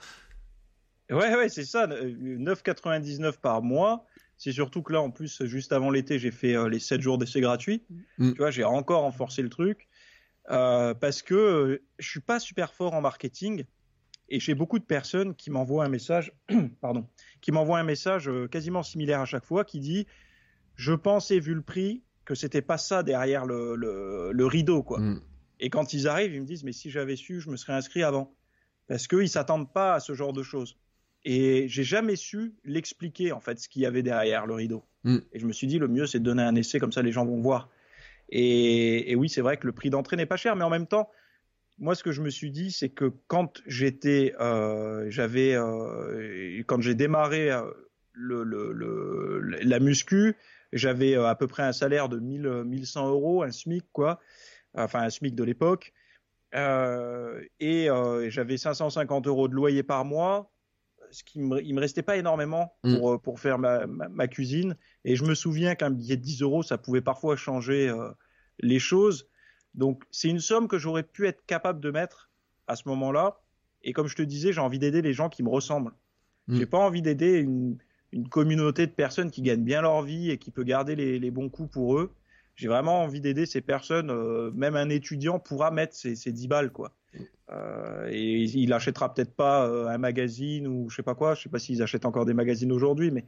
Ouais, 1.11 1.35
ouais, 1.35 1.49
c'est 1.49 1.65
ça, 1.65 1.87
9,99 1.87 3.39
par 3.41 3.63
mois. 3.63 4.07
C'est 4.37 4.53
surtout 4.53 4.83
que 4.83 4.93
là, 4.93 5.01
en 5.01 5.11
plus, 5.11 5.45
juste 5.45 5.73
avant 5.73 5.91
l'été, 5.91 6.19
j'ai 6.19 6.33
fait 6.33 6.57
euh, 6.57 6.69
les 6.69 6.81
7 6.81 7.01
jours 7.01 7.19
d'essai 7.19 7.41
gratuits. 7.41 7.85
Mm. 8.19 8.33
Tu 8.33 8.39
vois, 8.39 8.51
j'ai 8.51 8.65
encore 8.65 9.03
renforcé 9.03 9.43
le 9.43 9.49
truc 9.49 9.89
euh, 10.51 10.93
parce 10.93 11.23
que 11.23 11.83
je 11.99 12.09
suis 12.09 12.21
pas 12.21 12.41
super 12.41 12.75
fort 12.75 12.95
en 12.95 13.01
marketing 13.01 13.65
et 14.29 14.41
j'ai 14.41 14.55
beaucoup 14.55 14.79
de 14.79 14.85
personnes 14.85 15.35
qui 15.35 15.51
m'envoient 15.51 15.85
un 15.85 15.89
message, 15.89 16.33
pardon, 16.81 17.07
qui 17.41 17.53
m'envoient 17.53 17.79
un 17.79 17.85
message 17.85 18.31
quasiment 18.51 18.83
similaire 18.83 19.21
à 19.21 19.27
chaque 19.27 19.45
fois, 19.45 19.65
qui 19.65 19.81
dit 19.81 20.07
je 20.75 20.93
pensais 20.93 21.39
vu 21.39 21.55
le 21.55 21.63
prix 21.63 22.03
que 22.25 22.35
c'était 22.35 22.63
pas 22.63 22.79
ça 22.79 23.03
derrière 23.03 23.45
le, 23.45 23.77
le, 23.77 24.47
rideau, 24.47 24.83
quoi. 24.83 24.99
Mm. 24.99 25.21
Et 25.65 25.71
quand 25.71 25.95
ils 25.95 26.07
arrivent, 26.09 26.35
ils 26.35 26.43
me 26.43 26.47
disent, 26.47 26.63
mais 26.63 26.73
si 26.73 26.91
j'avais 26.91 27.17
su, 27.17 27.41
je 27.41 27.49
me 27.49 27.57
serais 27.57 27.73
inscrit 27.73 28.03
avant. 28.03 28.37
Parce 28.87 29.09
qu'ils 29.09 29.31
s'attendent 29.31 29.73
pas 29.73 29.95
à 29.95 30.01
ce 30.01 30.13
genre 30.13 30.35
de 30.35 30.43
choses. 30.43 30.77
Et 31.25 31.69
j'ai 31.69 31.85
jamais 31.85 32.17
su 32.17 32.53
l'expliquer, 32.65 33.33
en 33.33 33.41
fait, 33.41 33.59
ce 33.59 33.71
qu'il 33.71 33.81
y 33.81 33.87
avait 33.87 34.03
derrière 34.03 34.45
le 34.45 34.53
rideau. 34.53 34.85
Mm. 35.05 35.21
Et 35.33 35.39
je 35.39 35.47
me 35.47 35.55
suis 35.55 35.67
dit, 35.67 35.79
le 35.79 35.89
mieux, 35.89 36.07
c'est 36.07 36.19
de 36.19 36.25
donner 36.25 36.43
un 36.43 36.55
essai, 36.55 36.79
comme 36.79 36.93
ça, 36.93 37.01
les 37.01 37.13
gens 37.13 37.25
vont 37.25 37.41
voir. 37.41 37.71
Et, 38.29 39.15
oui, 39.17 39.31
c'est 39.31 39.41
vrai 39.41 39.57
que 39.57 39.67
le 39.67 39.73
prix 39.73 39.89
d'entrée 39.89 40.17
n'est 40.17 40.27
pas 40.27 40.37
cher, 40.37 40.55
mais 40.55 40.65
en 40.65 40.69
même 40.69 40.87
temps, 40.87 41.09
moi, 41.79 41.95
ce 41.95 42.03
que 42.03 42.13
je 42.13 42.21
me 42.21 42.29
suis 42.29 42.51
dit, 42.51 42.71
c'est 42.71 42.91
que 42.91 43.11
quand 43.27 43.63
j'étais, 43.67 44.35
euh, 44.41 45.07
j'avais, 45.09 45.55
euh, 45.55 46.63
quand 46.67 46.83
j'ai 46.83 46.95
démarré 46.95 47.51
euh, 47.51 47.63
le, 48.13 48.45
le, 48.45 49.41
la 49.41 49.81
muscu, 49.81 50.37
j'avais 50.75 51.15
à 51.15 51.35
peu 51.35 51.47
près 51.47 51.63
un 51.63 51.73
salaire 51.73 52.11
de 52.11 52.19
1000, 52.19 52.65
1100 52.67 53.09
euros, 53.09 53.43
un 53.43 53.51
SMIC, 53.51 53.87
quoi 53.93 54.21
enfin 54.75 55.03
un 55.03 55.11
SMIC 55.11 55.35
de 55.35 55.45
l'époque, 55.45 55.93
euh, 56.55 57.43
et 57.59 57.91
euh, 57.91 58.31
j'avais 58.31 58.57
550 58.57 59.27
euros 59.27 59.49
de 59.49 59.55
loyer 59.55 59.83
par 59.83 60.05
mois, 60.05 60.51
ce 61.11 61.25
qui 61.25 61.41
me, 61.41 61.63
il 61.63 61.75
me 61.75 61.81
restait 61.81 62.03
pas 62.03 62.17
énormément 62.17 62.75
mm. 62.85 62.97
pour, 62.97 63.21
pour 63.21 63.41
faire 63.41 63.59
ma, 63.59 63.87
ma, 63.87 64.29
cuisine. 64.29 64.77
Et 65.05 65.17
je 65.17 65.25
me 65.25 65.35
souviens 65.35 65.75
qu'un 65.75 65.91
billet 65.91 66.17
de 66.17 66.23
10 66.23 66.43
euros, 66.43 66.63
ça 66.63 66.79
pouvait 66.79 67.01
parfois 67.01 67.37
changer 67.37 67.89
euh, 67.89 68.11
les 68.61 68.79
choses. 68.79 69.29
Donc 69.75 70.05
c'est 70.11 70.29
une 70.29 70.41
somme 70.41 70.69
que 70.69 70.79
j'aurais 70.79 71.03
pu 71.03 71.27
être 71.27 71.45
capable 71.47 71.81
de 71.81 71.91
mettre 71.91 72.31
à 72.69 72.77
ce 72.77 72.89
moment-là. 72.89 73.41
Et 73.83 73.93
comme 73.93 74.07
je 74.07 74.17
te 74.17 74.23
disais, 74.23 74.53
j'ai 74.53 74.61
envie 74.61 74.79
d'aider 74.79 75.03
les 75.03 75.13
gens 75.13 75.29
qui 75.29 75.43
me 75.43 75.49
ressemblent. 75.49 75.93
Mm. 76.47 76.57
J'ai 76.57 76.67
pas 76.67 76.79
envie 76.79 77.03
d'aider 77.03 77.39
une, 77.39 77.79
une, 78.13 78.29
communauté 78.29 78.87
de 78.87 78.93
personnes 78.93 79.31
qui 79.31 79.43
gagnent 79.43 79.65
bien 79.65 79.83
leur 79.83 80.03
vie 80.03 80.31
et 80.31 80.39
qui 80.39 80.53
peut 80.53 80.65
garder 80.65 80.95
les, 80.95 81.19
les 81.19 81.31
bons 81.33 81.49
coups 81.49 81.71
pour 81.71 81.99
eux 81.99 82.15
j'ai 82.57 82.69
vraiment 82.69 83.03
envie 83.03 83.21
d'aider 83.21 83.47
ces 83.47 83.61
personnes. 83.61 84.11
Euh, 84.11 84.51
même 84.55 84.77
un 84.77 84.89
étudiant 84.89 85.39
pourra 85.39 85.71
mettre 85.71 85.95
ses, 85.95 86.17
ses 86.17 86.33
10 86.33 86.49
balles, 86.49 86.73
quoi. 86.73 86.93
Euh, 87.53 88.09
et 88.11 88.43
il 88.43 88.73
achètera 88.73 89.13
peut-être 89.13 89.35
pas 89.35 89.67
euh, 89.67 89.87
un 89.89 89.99
magazine 89.99 90.67
ou 90.67 90.89
je 90.89 90.97
sais 90.97 91.03
pas 91.03 91.15
quoi. 91.15 91.35
Je 91.35 91.43
sais 91.43 91.49
pas 91.49 91.59
s'ils 91.59 91.83
achètent 91.83 92.07
encore 92.07 92.25
des 92.25 92.35
magazines 92.35 92.73
aujourd'hui, 92.73 93.11
mais 93.11 93.25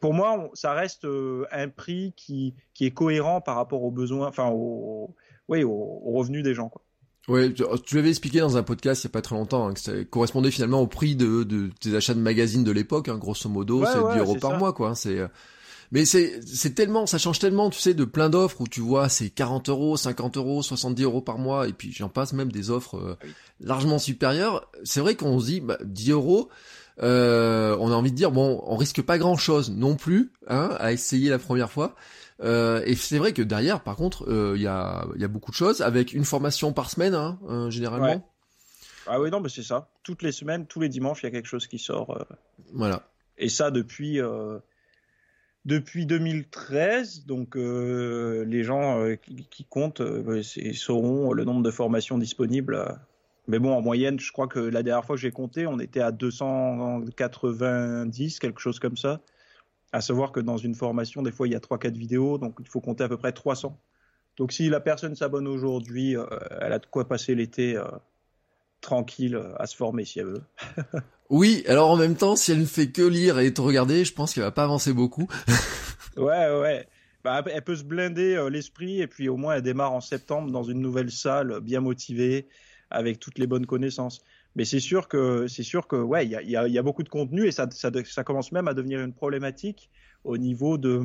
pour 0.00 0.14
moi, 0.14 0.48
ça 0.54 0.74
reste 0.74 1.06
un 1.50 1.68
prix 1.68 2.12
qui, 2.16 2.54
qui 2.72 2.86
est 2.86 2.92
cohérent 2.92 3.40
par 3.40 3.56
rapport 3.56 3.82
aux 3.82 3.90
besoins, 3.90 4.28
enfin, 4.28 4.48
aux, 4.52 5.14
oui, 5.48 5.64
aux, 5.64 6.12
revenus 6.12 6.44
des 6.44 6.54
gens, 6.54 6.68
quoi. 6.68 6.82
Ouais, 7.26 7.52
tu 7.52 7.96
l'avais 7.96 8.10
expliqué 8.10 8.38
dans 8.38 8.56
un 8.56 8.62
podcast 8.62 9.02
il 9.02 9.08
y 9.08 9.10
a 9.10 9.10
pas 9.10 9.20
très 9.20 9.34
longtemps 9.34 9.66
hein, 9.66 9.74
que 9.74 9.80
ça 9.80 10.04
correspondait 10.04 10.52
finalement 10.52 10.80
au 10.80 10.86
prix 10.86 11.16
de, 11.16 11.42
de 11.42 11.70
tes 11.80 11.96
achats 11.96 12.14
de 12.14 12.20
magazines 12.20 12.62
de 12.62 12.70
l'époque, 12.70 13.08
hein, 13.08 13.18
grosso 13.18 13.48
modo, 13.48 13.84
c'est 13.84 13.98
10 13.98 14.20
euros 14.20 14.36
par 14.36 14.56
mois, 14.56 14.72
quoi. 14.72 14.90
Hein, 14.90 14.94
c'est 14.94 15.18
mais 15.92 16.04
c'est 16.04 16.40
c'est 16.46 16.74
tellement, 16.74 17.06
ça 17.06 17.18
change 17.18 17.38
tellement, 17.38 17.70
tu 17.70 17.80
sais, 17.80 17.94
de 17.94 18.04
plein 18.04 18.30
d'offres 18.30 18.60
où 18.60 18.68
tu 18.68 18.80
vois 18.80 19.08
c'est 19.08 19.30
40 19.30 19.68
euros, 19.68 19.96
50 19.96 20.36
euros, 20.36 20.62
70 20.62 21.02
euros 21.02 21.20
par 21.20 21.38
mois, 21.38 21.68
et 21.68 21.72
puis 21.72 21.92
j'en 21.92 22.08
passe 22.08 22.32
même 22.32 22.52
des 22.52 22.70
offres 22.70 22.96
euh, 22.96 23.16
largement 23.60 23.98
supérieures. 23.98 24.70
C'est 24.84 25.00
vrai 25.00 25.14
qu'on 25.14 25.38
se 25.40 25.46
dit 25.46 25.60
bah, 25.60 25.78
10 25.84 26.10
euros. 26.10 26.48
Euh, 27.02 27.76
on 27.78 27.92
a 27.92 27.94
envie 27.94 28.10
de 28.10 28.16
dire 28.16 28.30
bon, 28.30 28.62
on 28.64 28.76
risque 28.76 29.02
pas 29.02 29.18
grand 29.18 29.36
chose 29.36 29.70
non 29.70 29.96
plus, 29.96 30.32
hein, 30.48 30.70
à 30.78 30.92
essayer 30.92 31.28
la 31.28 31.38
première 31.38 31.70
fois. 31.70 31.94
Euh, 32.42 32.82
et 32.84 32.94
c'est 32.94 33.18
vrai 33.18 33.32
que 33.32 33.42
derrière, 33.42 33.82
par 33.82 33.96
contre, 33.96 34.24
il 34.26 34.34
euh, 34.34 34.58
y 34.58 34.66
a 34.66 35.06
il 35.14 35.20
y 35.20 35.24
a 35.24 35.28
beaucoup 35.28 35.50
de 35.50 35.56
choses 35.56 35.80
avec 35.80 36.12
une 36.12 36.24
formation 36.24 36.72
par 36.72 36.90
semaine, 36.90 37.14
hein, 37.14 37.38
euh, 37.48 37.70
généralement. 37.70 38.30
Ah 39.06 39.20
oui 39.20 39.30
non, 39.30 39.40
mais 39.40 39.48
c'est 39.48 39.62
ça. 39.62 39.88
Toutes 40.02 40.22
les 40.22 40.32
semaines, 40.32 40.66
tous 40.66 40.80
les 40.80 40.88
dimanches, 40.88 41.22
il 41.22 41.26
y 41.26 41.28
a 41.28 41.30
quelque 41.30 41.46
chose 41.46 41.66
qui 41.66 41.78
sort. 41.78 42.26
Voilà. 42.72 43.08
Et 43.38 43.48
ça 43.48 43.70
depuis 43.70 44.20
depuis 45.66 46.06
2013. 46.06 47.26
Donc 47.26 47.56
les 47.56 48.62
gens 48.62 49.04
qui, 49.50 49.64
comptent 49.64 50.02
sauront 50.72 51.32
le 51.32 51.44
nombre 51.44 51.62
de 51.62 51.70
formations 51.70 52.16
disponibles. 52.16 52.98
Mais 53.48 53.58
bon, 53.58 53.72
en 53.72 53.82
moyenne, 53.82 54.18
je 54.18 54.32
crois 54.32 54.48
que 54.48 54.58
la 54.58 54.82
dernière 54.82 55.04
fois 55.04 55.16
que 55.16 55.22
j'ai 55.22 55.30
compté, 55.30 55.66
on 55.66 55.78
était 55.78 56.00
à 56.00 56.12
290, 56.12 58.38
quelque 58.38 58.60
chose 58.60 58.78
comme 58.78 58.96
ça. 58.96 59.20
À 59.92 60.00
savoir 60.00 60.32
que 60.32 60.40
dans 60.40 60.56
une 60.56 60.74
formation, 60.74 61.22
des 61.22 61.30
fois, 61.30 61.46
il 61.46 61.52
y 61.52 61.56
a 61.56 61.60
3-4 61.60 61.92
vidéos, 61.92 62.38
donc 62.38 62.56
il 62.60 62.66
faut 62.66 62.80
compter 62.80 63.04
à 63.04 63.08
peu 63.08 63.16
près 63.16 63.32
300. 63.32 63.78
Donc 64.36 64.52
si 64.52 64.68
la 64.68 64.80
personne 64.80 65.14
s'abonne 65.14 65.48
aujourd'hui, 65.48 66.16
euh, 66.16 66.26
elle 66.60 66.72
a 66.72 66.78
de 66.78 66.86
quoi 66.86 67.08
passer 67.08 67.34
l'été 67.34 67.76
euh, 67.76 67.84
tranquille 68.80 69.36
euh, 69.36 69.54
à 69.58 69.66
se 69.66 69.76
former 69.76 70.04
si 70.04 70.20
elle 70.20 70.26
veut. 70.26 70.42
oui, 71.30 71.64
alors 71.66 71.90
en 71.90 71.96
même 71.96 72.16
temps, 72.16 72.36
si 72.36 72.52
elle 72.52 72.60
ne 72.60 72.66
fait 72.66 72.90
que 72.90 73.02
lire 73.02 73.38
et 73.38 73.52
te 73.52 73.60
regarder, 73.60 74.04
je 74.04 74.12
pense 74.12 74.34
qu'elle 74.34 74.44
va 74.44 74.52
pas 74.52 74.64
avancer 74.64 74.92
beaucoup. 74.92 75.28
ouais, 76.16 76.60
ouais. 76.60 76.88
Bah, 77.24 77.42
elle 77.52 77.62
peut 77.62 77.76
se 77.76 77.84
blinder 77.84 78.48
l'esprit 78.50 79.00
et 79.00 79.08
puis 79.08 79.28
au 79.28 79.36
moins 79.36 79.56
elle 79.56 79.62
démarre 79.62 79.92
en 79.92 80.00
septembre 80.00 80.52
dans 80.52 80.62
une 80.62 80.80
nouvelle 80.80 81.10
salle, 81.10 81.60
bien 81.60 81.80
motivée, 81.80 82.46
avec 82.90 83.18
toutes 83.18 83.38
les 83.38 83.48
bonnes 83.48 83.66
connaissances. 83.66 84.22
Mais 84.54 84.64
c'est 84.64 84.80
sûr 84.80 85.08
que 85.08 85.48
c'est 85.48 85.64
sûr 85.64 85.88
que 85.88 85.96
ouais, 85.96 86.24
il 86.24 86.30
y 86.30 86.36
a, 86.36 86.68
y 86.68 86.78
a, 86.78 86.82
beaucoup 86.82 87.02
de 87.02 87.08
contenu 87.08 87.46
et 87.46 87.52
ça, 87.52 87.68
ça, 87.72 87.90
ça, 88.04 88.22
commence 88.22 88.52
même 88.52 88.68
à 88.68 88.74
devenir 88.74 89.00
une 89.00 89.12
problématique 89.12 89.90
au 90.22 90.38
niveau 90.38 90.78
de, 90.78 91.02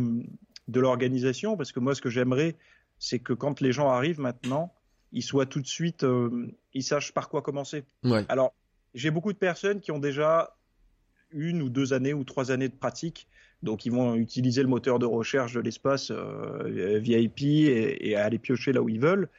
de 0.68 0.80
l'organisation 0.80 1.58
parce 1.58 1.72
que 1.72 1.80
moi 1.80 1.96
ce 1.96 2.02
que 2.02 2.10
j'aimerais 2.10 2.56
c'est 3.02 3.20
que 3.20 3.34
quand 3.34 3.60
les 3.62 3.72
gens 3.74 3.90
arrivent 3.90 4.22
maintenant, 4.22 4.74
ils 5.12 5.24
soient 5.24 5.48
tout 5.48 5.60
de 5.60 5.68
suite, 5.68 6.04
euh, 6.04 6.48
ils 6.74 6.84
sachent 6.84 7.14
par 7.14 7.30
quoi 7.30 7.42
commencer. 7.42 7.84
Ouais. 8.04 8.24
Alors 8.30 8.54
j'ai 8.94 9.12
beaucoup 9.12 9.34
de 9.34 9.38
personnes 9.38 9.80
qui 9.80 9.92
ont 9.92 10.00
déjà 10.00 10.56
une 11.32 11.62
ou 11.62 11.70
deux 11.70 11.94
années 11.94 12.14
ou 12.14 12.24
trois 12.24 12.52
années 12.52 12.70
de 12.70 12.76
pratique. 12.76 13.28
Donc 13.64 13.86
ils 13.86 13.92
vont 13.92 14.16
utiliser 14.16 14.64
le 14.64 14.68
moteur 14.68 15.00
de 15.00 15.06
recherche 15.06 15.54
de 15.54 15.60
l'espace 15.60 16.12
euh, 16.12 17.00
VIP 17.00 17.42
et, 17.42 18.10
et, 18.10 18.16
aller 18.16 18.40
piocher 18.40 18.74
là 18.74 18.82
où 18.82 18.90
ils 18.90 19.00
veulent. 19.00 19.30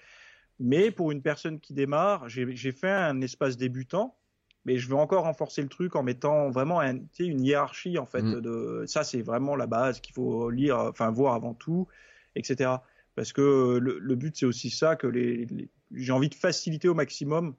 Mais 0.60 0.90
pour 0.90 1.10
une 1.10 1.22
personne 1.22 1.58
qui 1.58 1.74
démarre, 1.74 2.28
j'ai 2.28 2.72
fait 2.72 2.90
un 2.90 3.20
espace 3.20 3.56
débutant, 3.56 4.16
mais 4.64 4.78
je 4.78 4.88
veux 4.88 4.94
encore 4.94 5.24
renforcer 5.24 5.60
le 5.60 5.68
truc 5.68 5.96
en 5.96 6.04
mettant 6.04 6.50
vraiment 6.50 6.80
un, 6.80 7.00
une 7.18 7.44
hiérarchie 7.44 7.98
en 7.98 8.06
fait. 8.06 8.22
Mm. 8.22 8.40
De, 8.40 8.84
ça, 8.86 9.02
c'est 9.02 9.22
vraiment 9.22 9.56
la 9.56 9.66
base 9.66 10.00
qu'il 10.00 10.14
faut 10.14 10.50
lire, 10.50 10.78
enfin 10.78 11.10
voir 11.10 11.34
avant 11.34 11.54
tout, 11.54 11.88
etc. 12.36 12.70
Parce 13.16 13.32
que 13.32 13.78
le, 13.78 14.14
but, 14.14 14.36
c'est 14.36 14.46
aussi 14.46 14.70
ça 14.70 14.94
que 14.94 15.08
les, 15.08 15.48
j'ai 15.90 16.12
envie 16.12 16.28
de 16.28 16.34
faciliter 16.34 16.88
au 16.88 16.94
maximum 16.94 17.54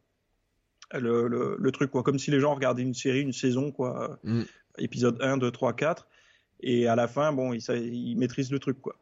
le, 1.00 1.58
le, 1.58 1.72
truc, 1.72 1.92
quoi. 1.92 2.04
Comme 2.04 2.20
si 2.20 2.32
les 2.32 2.40
gens 2.40 2.56
regardaient 2.56 2.82
une 2.82 2.94
série, 2.94 3.22
une 3.22 3.34
saison, 3.34 3.72
quoi. 3.72 4.20
Mm. 4.24 4.44
Épisode 4.78 5.22
1, 5.22 5.38
2, 5.38 5.52
3, 5.52 5.74
4. 5.74 6.08
Et 6.62 6.88
à 6.88 6.96
la 6.96 7.08
fin, 7.08 7.32
bon, 7.34 7.54
ils, 7.54 7.62
ils 7.70 8.18
maîtrisent 8.18 8.52
le 8.52 8.60
truc, 8.60 8.80
quoi. 8.82 8.96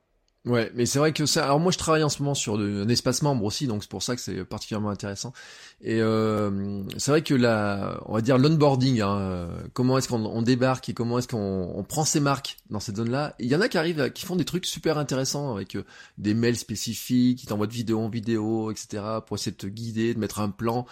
Ouais, 0.43 0.71
mais 0.73 0.87
c'est 0.87 0.97
vrai 0.97 1.13
que 1.13 1.27
ça. 1.27 1.43
Alors 1.43 1.59
moi, 1.59 1.71
je 1.71 1.77
travaille 1.77 2.01
en 2.03 2.09
ce 2.09 2.19
moment 2.23 2.33
sur 2.33 2.55
un 2.55 2.89
espace 2.89 3.21
membre 3.21 3.43
aussi, 3.43 3.67
donc 3.67 3.83
c'est 3.83 3.89
pour 3.89 4.01
ça 4.01 4.15
que 4.15 4.21
c'est 4.21 4.43
particulièrement 4.43 4.89
intéressant. 4.89 5.33
Et 5.81 6.01
euh, 6.01 6.81
c'est 6.97 7.11
vrai 7.11 7.21
que 7.21 7.35
la, 7.35 8.01
on 8.07 8.13
va 8.13 8.21
dire 8.21 8.39
l'onboarding, 8.39 9.01
hein, 9.01 9.17
euh, 9.19 9.47
comment 9.73 9.99
est-ce 9.99 10.07
qu'on 10.07 10.41
débarque 10.41 10.89
et 10.89 10.93
comment 10.93 11.19
est-ce 11.19 11.27
qu'on 11.27 11.71
on 11.75 11.83
prend 11.83 12.05
ses 12.05 12.19
marques 12.19 12.57
dans 12.71 12.79
cette 12.79 12.97
zone-là. 12.97 13.35
Il 13.37 13.47
y 13.47 13.55
en 13.55 13.61
a 13.61 13.67
qui 13.67 13.77
arrivent, 13.77 14.11
qui 14.13 14.25
font 14.25 14.35
des 14.35 14.45
trucs 14.45 14.65
super 14.65 14.97
intéressants 14.97 15.53
avec 15.53 15.75
euh, 15.75 15.83
des 16.17 16.33
mails 16.33 16.57
spécifiques, 16.57 17.37
qui 17.39 17.45
t'envoient 17.45 17.67
de 17.67 17.73
vidéo 17.73 17.99
en 17.99 18.09
vidéo, 18.09 18.71
etc. 18.71 19.03
pour 19.27 19.37
essayer 19.37 19.51
de 19.51 19.57
te 19.57 19.67
guider, 19.67 20.15
de 20.15 20.19
mettre 20.19 20.39
un 20.39 20.49
plan. 20.49 20.87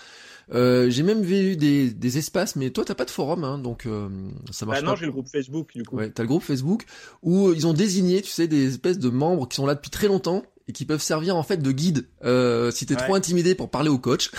Euh, 0.53 0.89
j'ai 0.89 1.03
même 1.03 1.21
vu 1.21 1.55
des, 1.57 1.91
des 1.91 2.17
espaces, 2.17 2.55
mais 2.55 2.71
toi 2.71 2.83
t'as 2.83 2.95
pas 2.95 3.05
de 3.05 3.11
forum, 3.11 3.43
hein, 3.43 3.59
donc 3.59 3.85
euh, 3.85 4.09
ça 4.49 4.65
marche 4.65 4.79
ah 4.81 4.85
non, 4.85 4.95
j'ai 4.95 5.05
le 5.05 5.11
groupe 5.11 5.27
Facebook 5.27 5.71
du 5.75 5.83
coup. 5.83 5.97
Ouais, 5.97 6.09
t'as 6.09 6.23
le 6.23 6.27
groupe 6.27 6.41
Facebook 6.41 6.85
où 7.21 7.51
ils 7.53 7.67
ont 7.67 7.73
désigné, 7.73 8.21
tu 8.23 8.31
sais, 8.31 8.47
des 8.47 8.67
espèces 8.67 8.97
de 8.97 9.09
membres 9.09 9.38
qui 9.45 9.55
sont 9.55 9.65
là 9.65 9.75
depuis 9.75 9.89
très 9.89 10.07
longtemps 10.07 10.43
et 10.67 10.71
qui 10.71 10.85
peuvent 10.85 11.01
servir 11.01 11.35
en 11.35 11.43
fait 11.43 11.57
de 11.57 11.71
guide 11.71 12.07
euh, 12.23 12.71
si 12.71 12.85
t'es 12.85 12.95
trop 12.95 13.15
intimidé 13.15 13.55
pour 13.55 13.69
parler 13.69 13.89
au 13.89 13.97
coach. 13.97 14.31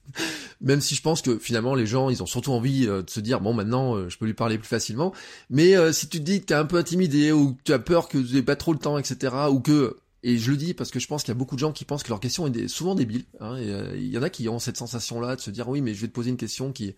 Même 0.60 0.82
si 0.82 0.94
je 0.94 1.00
pense 1.00 1.22
que 1.22 1.38
finalement 1.38 1.74
les 1.74 1.86
gens 1.86 2.10
ils 2.10 2.22
ont 2.22 2.26
surtout 2.26 2.52
envie 2.52 2.86
euh, 2.86 3.02
de 3.02 3.08
se 3.08 3.20
dire 3.20 3.40
bon 3.40 3.54
maintenant 3.54 4.08
je 4.08 4.18
peux 4.18 4.26
lui 4.26 4.34
parler 4.34 4.58
plus 4.58 4.68
facilement. 4.68 5.12
Mais 5.48 5.74
si 5.92 6.08
tu 6.08 6.18
te 6.18 6.24
dis 6.24 6.40
que 6.40 6.46
t'es 6.46 6.54
un 6.54 6.66
peu 6.66 6.76
intimidé 6.76 7.32
ou 7.32 7.54
que 7.54 7.60
tu 7.64 7.72
as 7.72 7.78
peur 7.78 8.08
que 8.08 8.18
tu 8.18 8.34
n'aies 8.34 8.42
pas 8.42 8.56
trop 8.56 8.72
le 8.72 8.78
temps 8.78 8.98
etc. 8.98 9.34
ou 9.50 9.60
que 9.60 9.96
et 10.22 10.38
je 10.38 10.50
le 10.50 10.56
dis 10.56 10.74
parce 10.74 10.90
que 10.90 11.00
je 11.00 11.06
pense 11.06 11.22
qu'il 11.22 11.32
y 11.32 11.36
a 11.36 11.38
beaucoup 11.38 11.54
de 11.54 11.60
gens 11.60 11.72
qui 11.72 11.84
pensent 11.84 12.02
que 12.02 12.10
leur 12.10 12.20
question 12.20 12.46
est 12.46 12.68
souvent 12.68 12.94
débile. 12.94 13.24
Hein, 13.40 13.56
et 13.56 13.70
euh, 13.70 13.96
il 13.96 14.08
y 14.08 14.18
en 14.18 14.22
a 14.22 14.30
qui 14.30 14.48
ont 14.48 14.58
cette 14.58 14.76
sensation-là 14.76 15.36
de 15.36 15.40
se 15.40 15.50
dire 15.50 15.68
oui, 15.68 15.80
mais 15.80 15.94
je 15.94 16.00
vais 16.02 16.08
te 16.08 16.12
poser 16.12 16.30
une 16.30 16.36
question 16.36 16.72
qui 16.72 16.94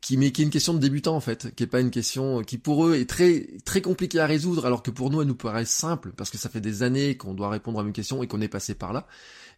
qui 0.00 0.16
mais 0.16 0.30
qui 0.30 0.42
est 0.42 0.44
une 0.44 0.50
question 0.50 0.74
de 0.74 0.78
débutant 0.78 1.16
en 1.16 1.20
fait, 1.20 1.54
qui 1.54 1.64
est 1.64 1.68
pas 1.68 1.80
une 1.80 1.90
question 1.90 2.42
qui 2.42 2.58
pour 2.58 2.86
eux 2.86 2.94
est 2.94 3.08
très 3.08 3.48
très 3.64 3.80
compliquée 3.80 4.20
à 4.20 4.26
résoudre, 4.26 4.66
alors 4.66 4.82
que 4.82 4.90
pour 4.90 5.10
nous 5.10 5.20
elle 5.20 5.28
nous 5.28 5.34
paraît 5.34 5.64
simple 5.64 6.12
parce 6.16 6.30
que 6.30 6.38
ça 6.38 6.48
fait 6.48 6.60
des 6.60 6.82
années 6.82 7.16
qu'on 7.16 7.34
doit 7.34 7.50
répondre 7.50 7.80
à 7.80 7.82
une 7.82 7.92
question 7.92 8.22
et 8.22 8.26
qu'on 8.26 8.40
est 8.40 8.48
passé 8.48 8.74
par 8.74 8.92
là. 8.92 9.06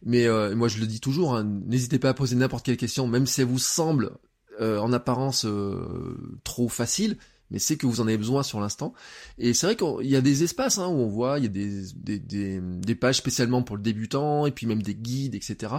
Mais 0.03 0.25
euh, 0.25 0.55
moi 0.55 0.67
je 0.67 0.79
le 0.79 0.87
dis 0.87 0.99
toujours, 0.99 1.35
hein, 1.35 1.43
n'hésitez 1.43 1.99
pas 1.99 2.09
à 2.09 2.13
poser 2.13 2.35
n'importe 2.35 2.65
quelle 2.65 2.77
question, 2.77 3.07
même 3.07 3.27
si 3.27 3.41
elle 3.41 3.47
vous 3.47 3.59
semble 3.59 4.11
euh, 4.59 4.79
en 4.79 4.91
apparence 4.93 5.45
trop 6.43 6.69
facile 6.69 7.17
mais 7.51 7.59
c'est 7.59 7.77
que 7.77 7.85
vous 7.85 8.01
en 8.01 8.07
avez 8.07 8.17
besoin 8.17 8.43
sur 8.43 8.59
l'instant. 8.59 8.93
Et 9.37 9.53
c'est 9.53 9.67
vrai 9.67 9.75
qu'il 9.75 10.09
y 10.09 10.15
a 10.15 10.21
des 10.21 10.43
espaces 10.43 10.77
hein, 10.79 10.87
où 10.87 10.93
on 10.93 11.07
voit, 11.07 11.37
il 11.37 11.43
y 11.43 11.47
a 11.47 11.49
des, 11.49 11.83
des, 11.95 12.17
des, 12.17 12.61
des, 12.61 12.95
pages 12.95 13.17
spécialement 13.17 13.61
pour 13.61 13.75
le 13.75 13.83
débutant, 13.83 14.45
et 14.45 14.51
puis 14.51 14.65
même 14.65 14.81
des 14.81 14.95
guides, 14.95 15.35
etc. 15.35 15.75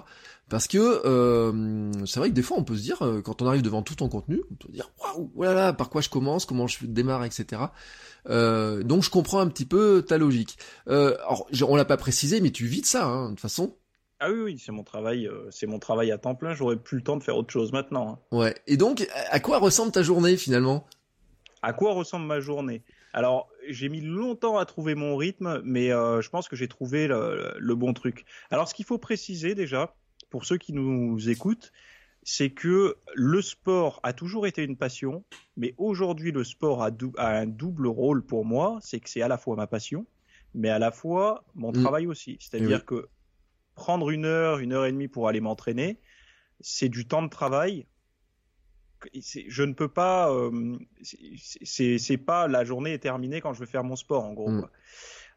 Parce 0.49 0.67
que 0.67 0.79
euh, 0.79 1.91
c'est 2.05 2.21
vrai 2.21 2.29
que 2.29 2.35
des 2.35 2.43
fois 2.43 2.59
on 2.59 2.65
peut 2.65 2.77
se 2.77 2.83
dire, 2.83 3.01
euh, 3.03 3.23
quand 3.23 3.41
on 3.41 3.47
arrive 3.47 3.63
devant 3.63 3.83
tout 3.83 3.95
ton 3.95 4.09
contenu, 4.09 4.43
on 4.51 4.55
peut 4.55 4.69
se 4.69 4.73
dire, 4.73 4.91
waouh, 5.01 5.31
voilà, 5.35 5.73
par 5.73 5.89
quoi 5.89 6.03
je 6.03 6.11
commence, 6.11 6.45
comment 6.45 6.67
je 6.67 6.85
démarre, 6.85 7.25
etc. 7.25 7.63
Euh, 8.29 8.83
donc 8.83 9.03
je 9.03 9.11
comprends 9.11 9.41
un 9.41 9.49
petit 9.49 9.65
peu 9.65 10.05
ta 10.07 10.19
logique. 10.19 10.59
Euh, 10.89 11.17
alors 11.21 11.47
on 11.69 11.77
l'a 11.77 11.85
pas 11.85 11.97
précisé, 11.97 12.41
mais 12.41 12.51
tu 12.51 12.67
vis 12.67 12.83
de 12.83 12.87
ça, 12.87 13.07
hein, 13.07 13.25
de 13.27 13.31
toute 13.31 13.41
façon. 13.41 13.77
Ah 14.21 14.31
oui, 14.31 14.41
oui, 14.41 14.63
c'est 14.65 14.73
mon 14.73 14.85
travail, 14.85 15.29
c'est 15.51 15.67
mon 15.67 15.81
travail 15.81 16.13
à 16.13 16.19
temps 16.19 16.37
plein. 16.37 16.55
J'aurais 16.55 16.77
plus 16.77 16.99
le 16.99 17.03
temps 17.03 17.17
de 17.17 17.25
faire 17.25 17.37
autre 17.37 17.51
chose 17.51 17.73
maintenant. 17.73 18.21
Hein. 18.33 18.37
Ouais. 18.37 18.55
Et 18.69 18.77
donc, 18.77 19.09
à 19.31 19.41
quoi 19.41 19.59
ressemble 19.59 19.91
ta 19.91 20.05
journée 20.05 20.37
finalement? 20.37 20.87
À 21.63 21.73
quoi 21.73 21.93
ressemble 21.93 22.27
ma 22.27 22.39
journée? 22.39 22.85
Alors, 23.13 23.49
j'ai 23.69 23.89
mis 23.89 24.01
longtemps 24.01 24.57
à 24.59 24.65
trouver 24.65 24.95
mon 24.95 25.17
rythme, 25.17 25.61
mais 25.65 25.93
euh, 25.93 26.21
je 26.23 26.31
pense 26.31 26.49
que 26.49 26.57
j'ai 26.57 26.69
trouvé 26.69 27.07
le, 27.07 27.75
bon 27.75 27.93
truc. 27.93 28.25
Alors, 28.51 28.69
ce 28.69 28.75
qu'il 28.75 28.85
faut 28.85 28.99
préciser 28.99 29.55
déjà, 29.55 29.95
pour 30.33 30.47
ceux 30.47 30.57
qui 30.57 30.73
nous 30.73 31.29
écoutent, 31.29 31.73
c'est 32.23 32.51
que 32.51 32.97
le 33.15 33.43
sport 33.43 34.01
a 34.03 34.15
toujours 34.15 34.47
été 34.47 34.65
une 34.65 34.79
passion, 34.79 35.25
mais 35.59 35.75
aujourd'hui, 35.77 36.33
le 36.33 36.43
sport 36.43 36.83
a, 36.83 36.91
un 37.19 37.47
double 37.47 37.87
rôle 37.87 38.25
pour 38.25 38.47
moi, 38.47 38.79
c'est 38.81 38.99
que 38.99 39.11
c'est 39.11 39.21
à 39.21 39.29
la 39.29 39.37
fois 39.37 39.57
ma 39.57 39.67
passion, 39.67 40.07
mais 40.55 40.71
à 40.71 40.79
la 40.79 40.91
fois 40.91 41.45
mon 41.55 41.71
mm. 41.71 41.83
travail 41.83 42.07
aussi. 42.07 42.39
C'est-à-dire 42.41 42.87
que 42.87 43.09
prendre 43.75 44.09
une 44.11 44.25
heure, 44.25 44.59
une 44.59 44.73
heure 44.73 44.87
et 44.87 44.93
demie 44.93 45.09
pour 45.09 45.29
aller 45.29 45.41
m'entraîner, 45.41 46.01
c'est 46.61 46.89
du 46.89 47.07
temps 47.07 47.23
de 47.23 47.29
travail 47.31 47.87
je 49.49 49.63
ne 49.65 49.73
peux 49.73 49.89
pas. 49.89 50.31
Euh, 50.31 50.79
c'est 51.03 52.17
pas 52.19 52.47
la 52.47 52.65
journée 52.65 52.93
est 52.93 53.01
terminée 53.01 53.41
quand 53.41 53.53
je 53.53 53.59
vais 53.59 53.67
faire 53.67 53.85
mon 53.85 53.97
sport 53.97 54.25
en 54.25 54.33
gros. 54.33 54.51
Mm. 54.51 54.69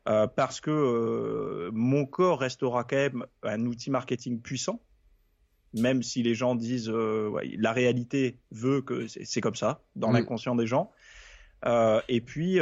Euh, 0.07 0.27
parce 0.27 0.61
que 0.61 0.69
euh, 0.69 1.71
mon 1.73 2.05
corps 2.05 2.39
restera 2.39 2.83
quand 2.83 2.95
même 2.95 3.25
un 3.43 3.65
outil 3.65 3.89
marketing 3.89 4.39
puissant, 4.39 4.81
même 5.73 6.03
si 6.03 6.21
les 6.21 6.35
gens 6.35 6.55
disent 6.55 6.89
la 6.91 7.73
réalité 7.73 8.37
veut 8.51 8.81
que 8.81 9.07
c'est 9.07 9.41
comme 9.41 9.55
ça 9.55 9.81
dans 9.95 10.11
mm. 10.11 10.13
l'inconscient 10.13 10.55
des 10.55 10.67
gens. 10.67 10.91
et 12.07 12.21
puis 12.21 12.59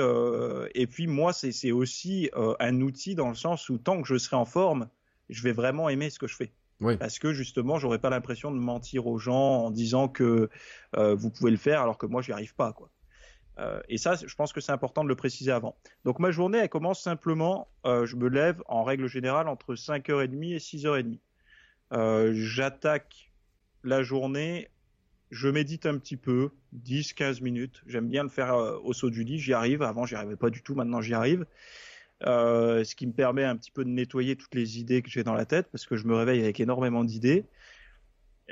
et 0.76 0.88
puis 0.88 1.08
moi 1.08 1.34
c'est 1.34 1.72
aussi 1.72 2.30
un 2.60 2.82
outil 2.82 3.16
dans 3.16 3.30
le 3.30 3.36
sens 3.36 3.70
où 3.70 3.78
tant 3.78 4.02
que 4.02 4.08
je 4.08 4.18
serai 4.18 4.38
en 4.38 4.46
forme, 4.46 4.88
je 5.30 5.44
vais 5.44 5.52
vraiment 5.52 5.90
aimer 5.90 6.10
ce 6.10 6.20
que 6.20 6.28
je 6.28 6.36
fais. 6.36 6.54
Parce 7.00 7.20
que 7.20 7.34
justement, 7.34 7.80
j'aurais 7.80 8.00
pas 8.00 8.10
l'impression 8.10 8.52
de 8.52 8.58
mentir 8.58 9.08
aux 9.08 9.18
gens 9.18 9.66
en 9.66 9.72
disant 9.72 10.08
que 10.08 10.50
euh, 10.98 11.16
vous 11.16 11.30
pouvez 11.30 11.52
le 11.52 11.58
faire 11.58 11.82
alors 11.82 11.98
que 11.98 12.06
moi, 12.06 12.22
je 12.22 12.32
n'y 12.32 12.34
arrive 12.34 12.56
pas. 12.56 12.74
Quoi. 12.74 12.90
Euh, 13.60 13.80
et 13.88 13.98
ça, 13.98 14.16
je 14.16 14.36
pense 14.36 14.52
que 14.52 14.62
c'est 14.62 14.72
important 14.72 15.04
de 15.04 15.10
le 15.10 15.16
préciser 15.16 15.52
avant. 15.52 15.76
Donc 16.06 16.20
ma 16.20 16.32
journée, 16.32 16.58
elle 16.58 16.70
commence 16.70 17.02
simplement, 17.02 17.68
euh, 17.86 18.06
je 18.06 18.16
me 18.16 18.28
lève 18.28 18.64
en 18.68 18.84
règle 18.84 19.08
générale 19.08 19.48
entre 19.48 19.76
5h30 19.76 20.54
et 20.54 20.60
6h30. 20.60 21.20
J'attaque 22.34 23.32
la 23.84 24.02
journée, 24.02 24.70
je 25.30 25.50
médite 25.50 25.86
un 25.86 25.98
petit 25.98 26.18
peu, 26.18 26.50
10-15 26.76 27.44
minutes. 27.44 27.84
J'aime 27.86 28.08
bien 28.08 28.24
le 28.24 28.30
faire 28.30 28.56
au 28.84 28.94
saut 28.94 29.10
du 29.10 29.24
lit, 29.24 29.38
j'y 29.38 29.54
arrive. 29.54 29.84
Avant, 29.84 30.06
j'y 30.06 30.16
arrivais 30.16 30.36
pas 30.36 30.50
du 30.50 30.64
tout, 30.64 30.74
maintenant 30.74 31.02
j'y 31.02 31.14
arrive. 31.14 31.46
Euh, 32.26 32.84
ce 32.84 32.96
qui 32.96 33.06
me 33.06 33.12
permet 33.12 33.44
un 33.44 33.58
petit 33.58 33.72
peu 33.72 33.84
de 33.84 33.90
nettoyer 33.90 34.36
toutes 34.36 34.56
les 34.56 34.80
idées 34.80 35.02
que 35.02 35.10
j'ai 35.10 35.24
dans 35.24 35.34
la 35.34 35.46
tête, 35.46 35.68
parce 35.72 35.86
que 35.86 35.98
je 35.98 36.08
me 36.08 36.16
réveille 36.16 36.42
avec 36.42 36.60
énormément 36.60 37.04
d'idées. 37.04 37.46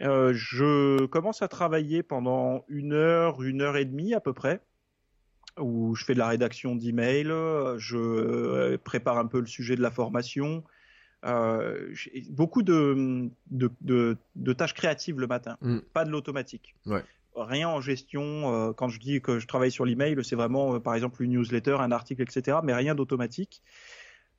Euh, 0.02 0.34
je 0.34 1.06
commence 1.06 1.42
à 1.42 1.48
travailler 1.48 2.04
pendant 2.04 2.66
une 2.68 2.94
heure, 2.94 3.42
une 3.44 3.62
heure 3.62 3.78
et 3.78 3.86
demie 3.86 4.14
à 4.14 4.20
peu 4.20 4.34
près, 4.34 4.60
où 5.60 5.96
je 5.96 6.06
fais 6.06 6.14
de 6.14 6.20
la 6.20 6.28
rédaction 6.28 6.76
d'emails, 6.76 7.34
je 7.78 7.98
euh, 7.98 8.78
prépare 8.84 9.18
un 9.18 9.26
peu 9.26 9.40
le 9.40 9.46
sujet 9.46 9.76
de 9.76 9.82
la 9.82 9.92
formation, 9.92 10.64
euh, 11.26 11.94
beaucoup 12.30 12.64
de, 12.64 13.30
de, 13.52 13.72
de, 13.82 14.18
de, 14.36 14.54
tâches 14.54 14.74
créatives 14.74 15.20
le 15.20 15.28
matin, 15.28 15.58
mm. 15.62 15.80
pas 15.94 16.06
de 16.06 16.10
l'automatique. 16.10 16.76
Ouais. 16.86 17.04
rien 17.36 17.70
en 17.70 17.82
gestion. 17.82 18.74
quand 18.76 18.90
je 18.90 19.00
dis 19.00 19.22
que 19.22 19.40
je 19.40 19.48
travaille 19.48 19.72
sur 19.72 19.86
l'email, 19.86 20.18
c'est 20.24 20.36
vraiment 20.36 20.80
par 20.80 20.96
exemple 20.96 21.22
une 21.24 21.32
newsletter, 21.32 21.78
un 21.80 21.92
article, 21.92 22.22
etc. 22.22 22.58
Mais 22.64 22.74
rien 22.74 22.96
d'automatique. 22.96 23.62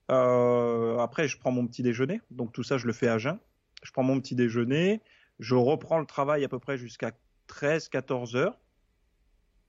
après, 0.08 1.28
je 1.28 1.38
prends 1.38 1.52
mon 1.52 1.66
petit 1.66 1.82
déjeuner, 1.82 2.20
donc 2.30 2.52
tout 2.52 2.62
ça, 2.62 2.78
je 2.78 2.86
le 2.86 2.92
fais 2.92 3.08
à 3.08 3.18
jeun. 3.18 3.38
Je 3.82 3.90
prends 3.90 4.04
mon 4.04 4.20
petit 4.20 4.36
déjeuner, 4.36 5.00
je 5.40 5.56
reprends 5.56 5.98
le 5.98 6.06
travail 6.06 6.44
à 6.44 6.48
peu 6.48 6.60
près 6.60 6.78
jusqu'à 6.78 7.12
13-14 7.48 8.36
heures. 8.36 8.58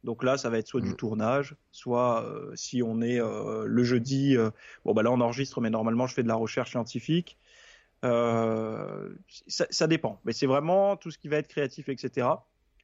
Donc 0.03 0.23
là, 0.23 0.37
ça 0.37 0.49
va 0.49 0.57
être 0.57 0.67
soit 0.67 0.81
du 0.81 0.89
mm. 0.89 0.95
tournage, 0.95 1.55
soit 1.71 2.25
euh, 2.25 2.51
si 2.55 2.83
on 2.83 3.01
est 3.01 3.21
euh, 3.21 3.65
le 3.65 3.83
jeudi, 3.83 4.35
euh, 4.35 4.49
bon 4.85 4.93
bah 4.93 5.03
là 5.03 5.11
on 5.11 5.21
enregistre, 5.21 5.61
mais 5.61 5.69
normalement 5.69 6.07
je 6.07 6.13
fais 6.13 6.23
de 6.23 6.27
la 6.27 6.35
recherche 6.35 6.71
scientifique. 6.71 7.37
Ça, 8.01 9.65
ça, 9.69 9.87
dépend, 9.87 10.19
mais 10.25 10.33
c'est 10.33 10.45
vraiment 10.45 10.97
tout 10.97 11.09
ce 11.09 11.17
qui 11.17 11.29
va 11.29 11.37
être 11.37 11.47
créatif, 11.47 11.87
etc. 11.87 12.27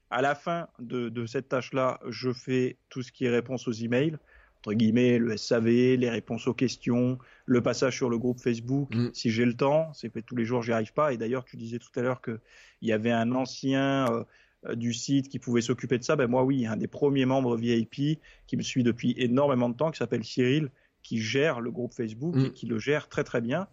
À 0.10 0.22
la 0.22 0.34
fin 0.34 0.70
de, 0.80 1.10
de 1.10 1.26
cette 1.26 1.50
tâche-là, 1.50 2.00
je 2.08 2.32
fais 2.32 2.78
tout 2.88 3.04
ce 3.04 3.12
qui 3.12 3.26
est 3.26 3.30
réponse 3.30 3.68
aux 3.68 3.74
emails, 3.74 4.18
entre 4.60 4.72
guillemets, 4.72 5.18
le 5.18 5.36
SAV, 5.36 5.66
les 5.66 6.10
réponses 6.10 6.48
aux 6.48 6.54
questions, 6.54 7.20
le 7.46 7.62
passage 7.62 7.98
sur 7.98 8.10
le 8.10 8.18
groupe 8.18 8.40
Facebook, 8.40 8.96
mm. 8.96 9.10
si 9.12 9.30
j'ai 9.30 9.44
le 9.44 9.58
temps. 9.58 9.92
C'est 9.94 10.10
tous 10.26 10.38
les 10.38 10.46
jours, 10.46 10.64
j'y 10.64 10.72
arrive 10.72 10.94
pas. 10.94 11.12
Et 11.12 11.18
d'ailleurs, 11.18 11.44
tu 11.44 11.58
disais 11.58 11.80
tout 11.80 11.92
à 11.98 12.02
l'heure 12.02 12.22
que 12.22 12.40
il 12.82 12.88
y 12.88 12.94
avait 12.94 13.12
un 13.12 13.34
ancien 13.34 14.26
du 14.74 14.94
site 14.94 15.30
qui 15.30 15.40
pouvait 15.40 15.62
s'occuper 15.62 15.98
de 15.98 16.04
ça, 16.04 16.16
ben 16.16 16.28
moi 16.28 16.44
oui, 16.44 16.66
un 16.66 16.76
des 16.76 16.88
premiers 16.88 17.26
membres 17.26 17.56
VIP 17.56 18.20
qui 18.46 18.58
me 18.58 18.62
suit 18.62 18.84
depuis 18.84 19.14
énormément 19.18 19.70
de 19.70 19.76
temps, 19.76 19.90
qui 19.90 19.98
s'appelle 19.98 20.24
Cyril, 20.24 20.70
qui 21.02 21.20
gère 21.20 21.62
le 21.62 21.72
groupe 21.72 21.94
Facebook 21.94 22.36
et 22.36 22.50
mm. 22.50 22.52
qui 22.52 22.66
le 22.66 22.78
gère 22.80 23.08
très 23.08 23.24
très 23.24 23.42
bien 23.42 23.68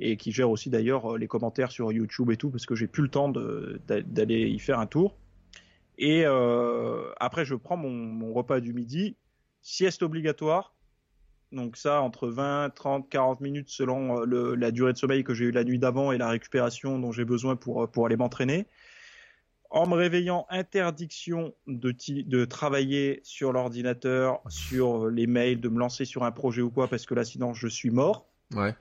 et 0.00 0.16
qui 0.16 0.32
gère 0.32 0.50
aussi 0.50 0.70
d'ailleurs 0.70 1.14
euh, 1.14 1.18
les 1.18 1.26
commentaires 1.26 1.72
sur 1.72 1.92
YouTube 1.92 2.30
et 2.30 2.36
tout 2.36 2.50
parce 2.50 2.66
que 2.66 2.74
j'ai 2.74 2.86
plus 2.86 3.02
le 3.02 3.08
temps 3.08 3.28
d'aller 3.28 4.48
y 4.48 4.58
faire 4.58 4.78
un 4.78 4.86
tour. 4.86 5.16
Et 5.98 6.22
euh, 6.24 7.10
après, 7.18 7.44
je 7.44 7.56
prends 7.56 7.76
mon, 7.76 8.32
repas 8.32 8.60
du 8.60 8.72
midi, 8.72 9.16
sieste 9.62 10.02
obligatoire. 10.02 10.74
Donc 11.50 11.76
ça, 11.76 12.02
entre 12.02 12.28
20, 12.28 12.70
30, 12.74 13.08
40 13.08 13.40
minutes 13.40 13.70
selon 13.70 14.20
la 14.20 14.70
durée 14.70 14.92
de 14.92 14.98
sommeil 14.98 15.24
que 15.24 15.34
j'ai 15.34 15.46
eu 15.46 15.50
la 15.50 15.64
nuit 15.64 15.78
d'avant 15.78 16.12
et 16.12 16.18
la 16.18 16.28
récupération 16.28 16.98
dont 16.98 17.10
j'ai 17.10 17.24
besoin 17.24 17.56
pour, 17.56 17.90
pour 17.90 18.06
aller 18.06 18.16
m'entraîner 18.16 18.66
en 19.70 19.86
me 19.86 19.94
réveillant, 19.94 20.46
interdiction 20.50 21.54
de, 21.66 21.94
de 22.22 22.44
travailler 22.44 23.20
sur 23.22 23.52
l'ordinateur, 23.52 24.40
sur 24.48 25.08
les 25.08 25.26
mails, 25.26 25.60
de 25.60 25.68
me 25.68 25.78
lancer 25.78 26.04
sur 26.04 26.24
un 26.24 26.32
projet 26.32 26.62
ou 26.62 26.70
quoi, 26.70 26.88
parce 26.88 27.04
que 27.04 27.14
là, 27.14 27.24
sinon, 27.24 27.52
je 27.52 27.68
suis 27.68 27.90
mort. 27.90 28.26
Ouais. 28.54 28.74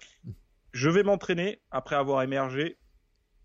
Je 0.71 0.89
vais 0.89 1.03
m'entraîner 1.03 1.59
après 1.71 1.95
avoir 1.95 2.23
émergé. 2.23 2.77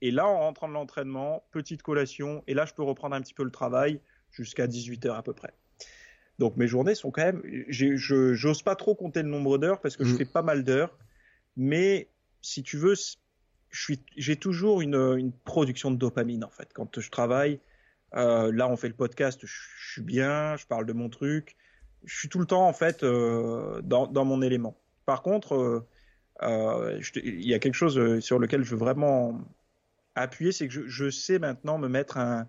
Et 0.03 0.11
là, 0.11 0.27
en 0.27 0.39
rentrant 0.39 0.69
de 0.69 0.73
l'entraînement, 0.73 1.45
petite 1.51 1.83
collation. 1.83 2.43
Et 2.47 2.55
là, 2.55 2.65
je 2.65 2.75
peux 2.75 2.83
reprendre 2.83 3.15
un 3.17 3.21
petit 3.21 3.35
peu 3.35 3.45
le 3.45 3.51
travail 3.51 4.01
jusqu'à 4.31 4.67
18h 4.67 5.13
à 5.13 5.23
peu 5.23 5.33
près. 5.33 5.53
Donc 6.39 6.57
mes 6.57 6.67
journées 6.67 6.95
sont 6.95 7.11
quand 7.11 7.23
même. 7.23 7.43
Je 7.69 7.97
j'ose 8.35 8.63
pas 8.63 8.75
trop 8.75 8.95
compter 8.95 9.23
le 9.23 9.29
nombre 9.29 9.59
d'heures 9.59 9.81
parce 9.81 9.97
que 9.97 10.05
je 10.05 10.15
mm. 10.15 10.19
fais 10.19 10.25
pas 10.25 10.43
mal 10.43 10.65
d'heures. 10.65 10.97
Mais 11.57 12.09
si 12.41 12.63
tu 12.63 12.77
veux, 12.77 12.95
j'ai 14.17 14.37
toujours 14.37 14.83
une, 14.83 14.95
une, 14.95 15.33
production 15.33 15.91
de 15.91 15.97
dopamine 15.97 16.45
en 16.45 16.51
fait. 16.51 16.71
Quand 16.75 17.01
je 17.01 17.11
travaille, 17.11 17.59
euh, 18.15 18.53
là 18.53 18.69
on 18.69 18.77
fait 18.77 18.89
le 18.89 18.95
podcast, 18.95 19.41
je, 19.45 19.93
suis 19.93 20.03
bien, 20.03 20.57
je 20.57 20.67
parle 20.67 20.85
de 20.85 20.93
mon 20.93 21.09
truc, 21.09 21.57
je 22.05 22.17
suis 22.17 22.29
tout 22.29 22.39
le 22.39 22.45
temps 22.45 22.69
en 22.69 22.73
fait 22.73 23.03
euh, 23.03 23.81
dans, 23.83 24.07
dans, 24.07 24.25
mon 24.25 24.43
élément. 24.43 24.77
Par 25.07 25.23
contre, 25.23 25.87
euh, 26.43 27.01
il 27.17 27.47
y 27.47 27.55
a 27.55 27.59
quelque 27.59 27.75
chose 27.75 28.21
sur 28.21 28.39
lequel 28.39 28.63
je 28.63 28.73
veux 28.73 28.79
vraiment 28.79 29.41
appuyer, 30.15 30.53
c'est 30.53 30.69
que 30.69 30.75
je, 30.75 30.87
je, 30.87 31.09
sais 31.09 31.39
maintenant 31.39 31.79
me 31.79 31.89
mettre 31.89 32.19
un, 32.19 32.49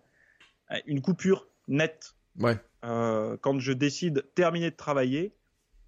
une 0.86 1.02
coupure 1.02 1.48
nette. 1.70 2.16
Ouais. 2.40 2.58
Quand 2.82 3.60
je 3.60 3.72
décide 3.72 4.26
terminer 4.36 4.72
de 4.72 4.76
travailler, 4.76 5.34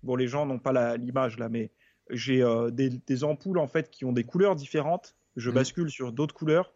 bon 0.03 0.15
les 0.15 0.29
gens 0.29 0.45
n'ont 0.45 0.59
pas 0.59 0.95
l'image 0.95 1.37
là, 1.37 1.49
mais 1.49 1.71
j'ai 2.09 2.41
des, 2.71 2.89
des, 2.89 3.23
ampoules 3.25 3.57
en 3.57 3.67
fait 3.67 3.89
qui 3.89 4.05
ont 4.05 4.13
des 4.13 4.23
couleurs 4.23 4.55
différentes 4.55 5.15
je 5.35 5.49
mm. 5.49 5.53
bascule 5.53 5.89
sur 5.89 6.11
d'autres 6.11 6.35
couleurs 6.35 6.73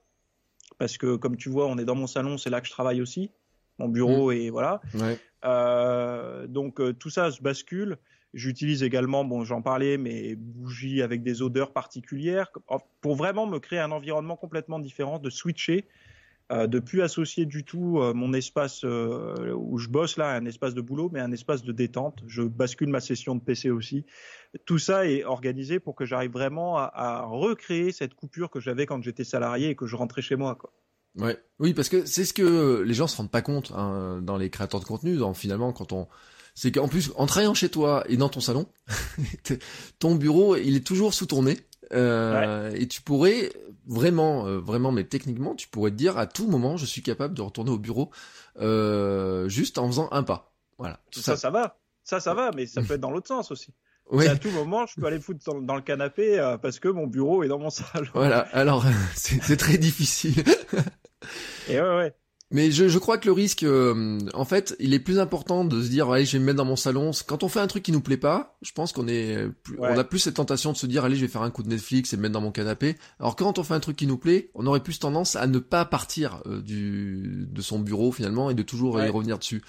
parce 0.78 0.98
que 0.98 1.16
comme 1.16 1.38
tu 1.38 1.50
vois, 1.50 1.68
on 1.68 1.78
est 1.78 1.86
dans 1.86 1.96
mon 1.96 2.08
salon, 2.08 2.38
c'est 2.38 2.50
là 2.50 2.62
que 2.62 2.68
je 2.68 2.72
travaille 2.72 3.02
aussi, 3.02 3.32
mon 3.80 3.88
bureau 3.88 4.32
mm. 4.32 4.36
et 4.36 4.50
voilà. 4.50 4.82
Euh, 5.46 6.48
donc 6.48 6.80
euh, 6.80 6.94
tout 6.94 7.10
ça 7.10 7.32
se 7.32 7.42
bascule. 7.42 7.98
J'utilise 8.36 8.84
également, 8.84 9.26
bon, 9.26 9.44
j'en 9.44 9.64
parlais, 9.64 9.98
mes 9.98 10.36
bougies 10.36 11.02
avec 11.02 11.24
des 11.24 11.42
odeurs 11.42 11.74
particulières 11.74 12.52
pour 13.02 13.16
vraiment 13.16 13.48
me 13.48 13.58
créer 13.58 13.80
un 13.80 13.92
environnement 13.92 14.36
complètement 14.36 14.78
différent, 14.78 15.18
de 15.18 15.32
switcher 15.32 15.88
euh, 16.52 16.66
de 16.66 16.80
plus 16.80 17.04
associer 17.04 17.46
du 17.46 17.64
tout 17.64 18.00
euh, 18.00 18.14
mon 18.14 18.34
espace 18.34 18.82
euh, 18.84 19.54
où 19.56 19.78
je 19.78 19.88
bosse 19.88 20.18
là, 20.18 20.32
un 20.32 20.46
espace 20.46 20.74
de 20.74 20.82
boulot, 20.82 21.10
mais 21.14 21.20
un 21.20 21.32
espace 21.32 21.62
de 21.62 21.72
détente. 21.72 22.24
Je 22.26 22.42
bascule 22.42 22.90
ma 22.90 23.00
session 23.00 23.36
de 23.36 23.42
PC 23.42 23.70
aussi. 23.70 24.06
Tout 24.66 24.80
ça 24.80 25.06
est 25.06 25.24
organisé 25.24 25.80
pour 25.80 25.94
que 25.96 26.06
j'arrive 26.06 26.32
vraiment 26.32 26.78
à, 26.78 27.24
recréer 27.28 27.92
cette 27.92 28.16
coupure 28.16 28.50
que 28.50 28.60
j'avais 28.60 28.88
quand 28.88 29.04
j'étais 29.04 29.24
salarié 29.24 29.70
et 29.70 29.76
que 29.76 29.86
je 29.86 29.96
rentrais 29.96 30.24
chez 30.24 30.36
moi. 30.36 30.56
Quoi. 30.56 30.74
Ouais, 31.18 31.38
oui, 31.60 31.76
parce 31.76 31.88
que 31.88 32.06
c'est 32.08 32.26
ce 32.26 32.34
que 32.34 32.82
les 32.82 32.94
gens 32.96 33.06
se 33.06 33.18
rendent 33.18 33.30
pas 33.30 33.44
compte 33.44 33.72
hein, 33.76 34.20
dans 34.24 34.38
les 34.38 34.50
créateurs 34.50 34.80
de 34.80 34.86
contenu. 34.86 35.18
Dans, 35.18 35.36
finalement, 35.36 35.72
quand 35.72 35.94
on 35.94 36.08
c'est 36.56 36.72
qu'en 36.72 36.90
plus, 36.90 37.12
en 37.16 37.26
travaillant 37.26 37.54
chez 37.54 37.70
toi 37.70 38.04
et 38.10 38.18
dans 38.18 38.28
ton 38.28 38.42
salon, 38.42 38.68
ton 40.00 40.16
bureau, 40.16 40.58
il 40.58 40.76
est 40.76 40.86
toujours 40.86 41.14
sous 41.14 41.26
ton 41.26 41.44
nez. 41.44 41.58
Euh, 41.94 42.72
Et 42.76 42.88
tu 42.88 43.02
pourrais 43.02 43.52
vraiment, 43.88 44.46
euh, 44.46 44.60
vraiment, 44.60 44.92
mais 44.92 45.04
techniquement, 45.04 45.56
tu 45.56 45.68
pourrais 45.68 45.92
te 45.92 45.96
dire 45.96 46.18
à 46.18 46.28
tout 46.28 46.48
moment, 46.48 46.78
je 46.78 46.86
suis 46.86 47.02
capable 47.02 47.34
de 47.34 47.42
retourner 47.42 47.72
au 47.72 47.80
bureau 47.80 48.12
euh, 48.60 49.50
juste 49.50 49.78
en 49.78 49.88
faisant 49.88 50.10
un 50.12 50.24
pas. 50.24 50.54
Voilà. 50.78 51.00
Ça, 51.12 51.36
ça, 51.36 51.50
va. 51.50 51.78
Ça, 52.04 52.20
ça 52.20 52.34
va, 52.34 52.52
mais 52.56 52.66
ça 52.66 52.82
peut 52.82 52.94
être 52.94 53.02
dans 53.02 53.12
l'autre 53.12 53.28
sens 53.28 53.52
aussi. 53.52 53.74
Oui. 54.12 54.28
À 54.28 54.36
tout 54.36 54.50
moment, 54.50 54.88
je 54.88 55.00
peux 55.00 55.06
aller 55.06 55.20
foutre 55.20 55.62
dans, 55.62 55.76
le 55.76 55.84
canapé 55.84 56.40
euh, 56.40 56.58
parce 56.58 56.80
que 56.80 56.88
mon 56.88 57.06
bureau 57.06 57.44
est 57.44 57.48
dans 57.48 57.60
mon 57.60 57.70
salon. 57.70 58.10
Voilà. 58.16 58.40
Alors, 58.54 58.84
c'est 59.14 59.56
très 59.56 59.78
difficile. 59.78 60.44
Et 61.68 61.80
ouais, 61.80 61.96
ouais. 61.96 62.16
Mais 62.52 62.72
je, 62.72 62.88
je, 62.88 62.98
crois 62.98 63.20
que 63.20 63.28
le 63.28 63.32
risque, 63.32 63.62
euh, 63.62 64.18
en 64.34 64.44
fait, 64.44 64.76
il 64.80 64.96
est 64.96 65.00
plus 65.00 65.20
important 65.20 65.66
de 65.66 65.84
se 65.84 65.90
dire, 65.90 66.10
allez, 66.10 66.26
je 66.26 66.34
vais 66.34 66.40
me 66.40 66.46
mettre 66.46 66.58
dans 66.58 66.66
mon 66.66 66.76
salon. 66.76 67.12
Quand 67.28 67.44
on 67.44 67.48
fait 67.48 67.60
un 67.60 67.68
truc 67.68 67.84
qui 67.84 67.92
nous 67.92 68.02
plaît 68.02 68.18
pas, 68.18 68.58
je 68.64 68.72
pense 68.72 68.92
qu'on 68.92 69.08
est, 69.08 69.48
on 69.78 69.98
a 69.98 70.04
plus 70.04 70.18
cette 70.18 70.36
tentation 70.36 70.72
de 70.72 70.78
se 70.78 70.88
dire, 70.88 71.06
allez, 71.06 71.16
je 71.16 71.22
vais 71.22 71.28
faire 71.28 71.44
un 71.44 71.52
coup 71.52 71.62
de 71.62 71.70
Netflix 71.70 72.12
et 72.12 72.18
me 72.18 72.24
mettre 72.24 72.34
dans 72.34 72.42
mon 72.42 72.52
canapé. 72.52 72.96
Alors 73.20 73.36
quand 73.36 73.60
on 73.60 73.64
fait 73.64 73.76
un 73.76 73.80
truc 73.80 73.98
qui 73.98 74.08
nous 74.08 74.18
plaît, 74.18 74.50
on 74.56 74.66
aurait 74.66 74.80
plus 74.80 74.98
tendance 74.98 75.36
à 75.36 75.46
ne 75.46 75.60
pas 75.60 75.86
partir 75.86 76.42
euh, 76.48 76.60
du, 76.60 77.46
de 77.48 77.62
son 77.62 77.78
bureau 77.78 78.12
finalement 78.12 78.50
et 78.50 78.56
de 78.56 78.64
toujours 78.64 79.00
y 79.00 79.08
revenir 79.10 79.38
dessus. 79.38 79.62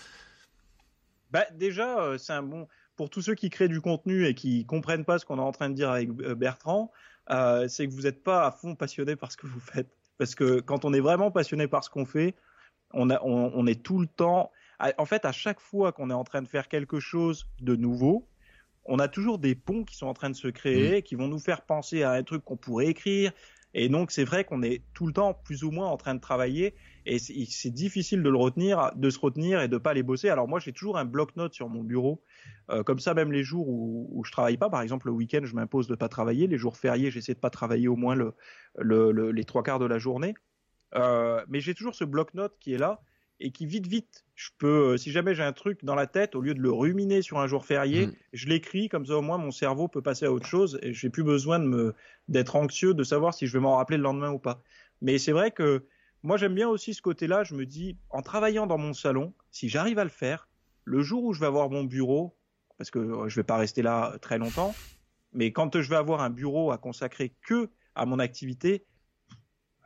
Bah 1.32 1.44
déjà, 1.54 2.00
euh, 2.00 2.16
c'est 2.16 2.32
un 2.32 2.42
bon 2.42 2.66
pour 2.96 3.10
tous 3.10 3.20
ceux 3.20 3.34
qui 3.34 3.50
créent 3.50 3.68
du 3.68 3.82
contenu 3.82 4.26
et 4.26 4.34
qui 4.34 4.64
comprennent 4.64 5.04
pas 5.04 5.18
ce 5.18 5.26
qu'on 5.26 5.36
est 5.36 5.42
en 5.42 5.52
train 5.52 5.68
de 5.68 5.74
dire 5.74 5.90
avec 5.90 6.12
Bertrand, 6.12 6.90
c'est 7.28 7.86
que 7.86 7.92
vous 7.92 8.02
n'êtes 8.02 8.22
pas 8.22 8.46
à 8.46 8.50
fond 8.50 8.74
passionné 8.74 9.16
par 9.16 9.32
ce 9.32 9.36
que 9.36 9.46
vous 9.46 9.60
faites. 9.60 9.90
Parce 10.18 10.34
que 10.34 10.60
quand 10.60 10.84
on 10.84 10.92
est 10.92 11.00
vraiment 11.00 11.30
passionné 11.30 11.66
par 11.66 11.82
ce 11.82 11.88
qu'on 11.88 12.04
fait, 12.04 12.34
on, 12.92 13.10
a, 13.10 13.20
on, 13.22 13.66
est 13.66 13.82
tout 13.82 13.98
le 13.98 14.06
temps. 14.06 14.50
En 14.98 15.04
fait, 15.04 15.24
à 15.24 15.32
chaque 15.32 15.60
fois 15.60 15.92
qu'on 15.92 16.10
est 16.10 16.14
en 16.14 16.24
train 16.24 16.42
de 16.42 16.48
faire 16.48 16.68
quelque 16.68 17.00
chose 17.00 17.48
de 17.60 17.76
nouveau, 17.76 18.28
on 18.84 18.98
a 18.98 19.08
toujours 19.08 19.38
des 19.38 19.54
ponts 19.54 19.84
qui 19.84 19.96
sont 19.96 20.06
en 20.06 20.14
train 20.14 20.30
de 20.30 20.36
se 20.36 20.48
créer, 20.48 20.98
mmh. 20.98 21.02
qui 21.02 21.14
vont 21.14 21.28
nous 21.28 21.38
faire 21.38 21.62
penser 21.62 22.02
à 22.02 22.12
un 22.12 22.22
truc 22.22 22.44
qu'on 22.44 22.56
pourrait 22.56 22.86
écrire. 22.86 23.32
Et 23.72 23.88
donc, 23.88 24.10
c'est 24.10 24.24
vrai 24.24 24.44
qu'on 24.44 24.62
est 24.62 24.82
tout 24.94 25.06
le 25.06 25.12
temps 25.12 25.34
plus 25.34 25.62
ou 25.62 25.70
moins 25.70 25.86
en 25.86 25.96
train 25.96 26.14
de 26.14 26.20
travailler. 26.20 26.74
Et 27.06 27.18
c'est 27.18 27.70
difficile 27.70 28.22
de 28.22 28.28
le 28.28 28.36
retenir, 28.36 28.90
de 28.96 29.10
se 29.10 29.18
retenir 29.18 29.60
et 29.60 29.68
de 29.68 29.78
pas 29.78 29.90
aller 29.90 30.02
bosser. 30.02 30.28
Alors 30.28 30.48
moi, 30.48 30.58
j'ai 30.58 30.72
toujours 30.72 30.98
un 30.98 31.04
bloc-notes 31.04 31.54
sur 31.54 31.68
mon 31.68 31.82
bureau. 31.82 32.22
Euh, 32.70 32.82
comme 32.82 32.98
ça, 32.98 33.14
même 33.14 33.32
les 33.32 33.42
jours 33.42 33.68
où, 33.68 34.08
où 34.12 34.24
je 34.24 34.32
travaille 34.32 34.56
pas, 34.56 34.68
par 34.68 34.82
exemple 34.82 35.06
le 35.06 35.12
week-end, 35.12 35.40
je 35.44 35.54
m'impose 35.54 35.86
de 35.86 35.94
pas 35.94 36.08
travailler. 36.08 36.46
Les 36.46 36.58
jours 36.58 36.76
fériés, 36.76 37.10
j'essaie 37.10 37.34
de 37.34 37.38
pas 37.38 37.50
travailler 37.50 37.88
au 37.88 37.96
moins 37.96 38.14
le, 38.14 38.34
le, 38.76 39.30
les 39.30 39.44
trois 39.44 39.62
quarts 39.62 39.78
de 39.78 39.86
la 39.86 39.98
journée. 39.98 40.34
Euh, 40.94 41.44
mais 41.48 41.60
j'ai 41.60 41.74
toujours 41.74 41.94
ce 41.94 42.04
bloc-notes 42.04 42.56
qui 42.60 42.74
est 42.74 42.78
là 42.78 43.00
et 43.40 43.50
qui 43.52 43.66
vite 43.66 43.86
vite, 43.86 44.24
je 44.34 44.50
peux, 44.58 44.92
euh, 44.92 44.96
si 44.96 45.10
jamais 45.10 45.34
j'ai 45.34 45.42
un 45.42 45.52
truc 45.52 45.84
dans 45.84 45.94
la 45.94 46.06
tête, 46.06 46.34
au 46.34 46.40
lieu 46.40 46.54
de 46.54 46.60
le 46.60 46.70
ruminer 46.70 47.22
sur 47.22 47.38
un 47.38 47.46
jour 47.46 47.64
férié, 47.64 48.06
mm. 48.06 48.12
je 48.34 48.46
l'écris 48.48 48.88
comme 48.88 49.06
ça 49.06 49.16
au 49.16 49.22
moins 49.22 49.38
mon 49.38 49.50
cerveau 49.50 49.88
peut 49.88 50.02
passer 50.02 50.26
à 50.26 50.32
autre 50.32 50.46
chose 50.46 50.78
et 50.82 50.92
j'ai 50.92 51.08
plus 51.10 51.24
besoin 51.24 51.58
de 51.58 51.64
me 51.64 51.94
d'être 52.28 52.56
anxieux 52.56 52.94
de 52.94 53.02
savoir 53.02 53.34
si 53.34 53.46
je 53.46 53.52
vais 53.54 53.60
m'en 53.60 53.76
rappeler 53.76 53.96
le 53.96 54.02
lendemain 54.02 54.30
ou 54.30 54.38
pas. 54.38 54.62
Mais 55.00 55.18
c'est 55.18 55.32
vrai 55.32 55.50
que 55.50 55.86
moi 56.22 56.36
j'aime 56.36 56.54
bien 56.54 56.68
aussi 56.68 56.92
ce 56.92 57.02
côté-là. 57.02 57.44
Je 57.44 57.54
me 57.54 57.64
dis 57.64 57.96
en 58.10 58.22
travaillant 58.22 58.66
dans 58.66 58.78
mon 58.78 58.92
salon, 58.92 59.32
si 59.50 59.68
j'arrive 59.68 59.98
à 59.98 60.04
le 60.04 60.10
faire, 60.10 60.48
le 60.84 61.00
jour 61.00 61.24
où 61.24 61.32
je 61.32 61.40
vais 61.40 61.46
avoir 61.46 61.70
mon 61.70 61.84
bureau, 61.84 62.36
parce 62.76 62.90
que 62.90 62.98
euh, 62.98 63.28
je 63.28 63.36
vais 63.36 63.44
pas 63.44 63.56
rester 63.56 63.82
là 63.82 64.16
très 64.20 64.38
longtemps, 64.38 64.74
mais 65.32 65.52
quand 65.52 65.80
je 65.80 65.88
vais 65.88 65.96
avoir 65.96 66.20
un 66.20 66.30
bureau 66.30 66.72
à 66.72 66.78
consacrer 66.78 67.34
que 67.42 67.70
à 67.94 68.06
mon 68.06 68.18
activité, 68.18 68.84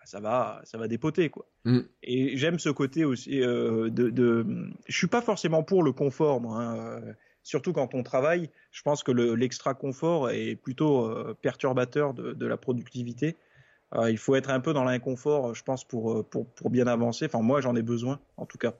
ça 0.05 0.21
va, 0.21 0.61
ça 0.65 0.79
va 0.79 0.89
dépoter 0.89 1.31
quoi. 1.31 1.47
Mm. 1.65 1.81
Et 2.03 2.37
j'aime 2.37 2.59
ce 2.59 2.69
côté 2.69 3.05
aussi 3.05 3.41
euh, 3.41 3.91
de, 3.91 4.11
de, 4.11 4.47
je 4.87 4.97
suis 4.97 5.07
pas 5.07 5.23
forcément 5.23 5.63
pour 5.63 5.83
le 5.83 5.93
confort, 5.93 6.41
moi. 6.41 6.59
Hein, 6.59 6.77
euh, 6.77 7.13
surtout 7.43 7.73
quand 7.73 7.95
on 7.95 8.03
travaille, 8.03 8.51
je 8.71 8.83
pense 8.83 9.03
que 9.03 9.13
l'extra 9.13 9.75
confort 9.75 10.31
est 10.31 10.57
plutôt 10.57 11.07
euh, 11.07 11.37
perturbateur 11.41 12.15
de, 12.15 12.33
de, 12.33 12.47
la 12.47 12.57
productivité. 12.57 13.37
il 14.09 14.19
faut 14.19 14.35
être 14.35 14.51
un 14.51 14.61
peu 14.61 14.73
dans 14.73 14.85
l'inconfort, 14.85 15.55
je 15.55 15.63
pense, 15.63 15.85
pour, 15.85 16.27
pour, 16.29 16.47
pour 16.47 16.71
bien 16.71 16.87
avancer. 16.87 17.27
Enfin, 17.27 17.43
moi, 17.43 17.61
j'en 17.61 17.77
ai 17.77 17.83
besoin, 17.83 18.19
en 18.37 18.47
tout 18.47 18.59
cas. 18.59 18.75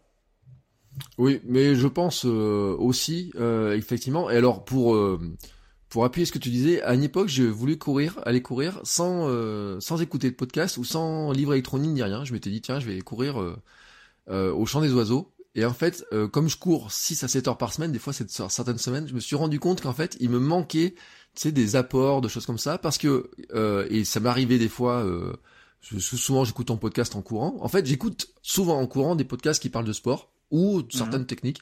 Oui, 1.19 1.41
mais 1.45 1.75
je 1.75 1.89
pense 1.89 2.25
aussi, 2.25 3.33
effectivement. 3.75 4.31
Et 4.31 4.37
alors 4.37 4.65
pour 4.65 4.97
pour 5.95 6.05
appuyer 6.05 6.27
ce 6.27 6.33
que 6.33 6.39
tu 6.39 6.51
disais, 6.51 6.83
à 6.83 6.93
une 6.93 7.05
époque, 7.05 7.29
je 7.29 7.45
voulais 7.45 7.79
courir, 7.79 8.21
aller 8.27 8.43
courir 8.43 8.81
sans 8.85 9.31
sans 9.81 10.03
écouter 10.03 10.31
de 10.31 10.37
podcast 10.37 10.77
ou 10.77 10.85
sans 10.85 11.33
livre 11.33 11.55
électronique 11.55 11.93
ni 11.93 12.03
rien. 12.03 12.25
Je 12.25 12.35
m'étais 12.35 12.51
dit 12.51 12.61
tiens, 12.61 12.81
je 12.81 12.87
vais 12.87 13.01
courir 13.01 13.43
au 14.29 14.67
champ 14.67 14.83
des 14.83 14.93
oiseaux 14.93 15.35
et 15.55 15.65
en 15.65 15.73
fait, 15.73 16.05
euh, 16.13 16.27
comme 16.27 16.49
je 16.49 16.57
cours 16.57 16.91
6 16.91 17.23
à 17.23 17.29
7 17.29 17.49
heures 17.49 17.59
par 17.59 17.73
semaine, 17.73 17.93
des 17.93 17.99
fois 17.99 18.13
c'est 18.13 18.29
certaines 18.31 18.79
semaines, 18.79 19.07
je 19.07 19.15
me 19.15 19.21
suis 19.21 19.37
rendu 19.37 19.61
compte 19.61 19.81
qu'en 19.81 19.93
fait, 19.93 20.17
il 20.21 20.31
me 20.31 20.41
manquait, 20.41 20.95
tu 21.35 21.43
sais, 21.43 21.53
des 21.53 21.77
apports, 21.77 22.21
de 22.21 22.29
choses 22.29 22.47
comme 22.47 22.59
ça, 22.59 22.77
parce 22.77 22.99
que, 22.99 23.31
euh, 23.55 23.87
et 23.89 24.05
ça 24.05 24.19
m'arrivait 24.19 24.59
des 24.59 24.69
fois, 24.69 25.05
euh, 25.05 25.33
je, 25.81 25.99
souvent 25.99 26.45
j'écoute 26.45 26.71
un 26.71 26.77
podcast 26.77 27.15
en 27.15 27.23
courant. 27.23 27.57
En 27.61 27.69
fait, 27.69 27.87
j'écoute 27.87 28.31
souvent 28.43 28.81
en 28.81 28.87
courant 28.87 29.15
des 29.15 29.25
podcasts 29.25 29.63
qui 29.63 29.69
parlent 29.69 29.87
de 29.87 29.93
sport 29.93 30.33
ou 30.51 30.83
de 30.83 30.93
certaines 30.93 31.21
mhm. 31.21 31.27
techniques. 31.27 31.61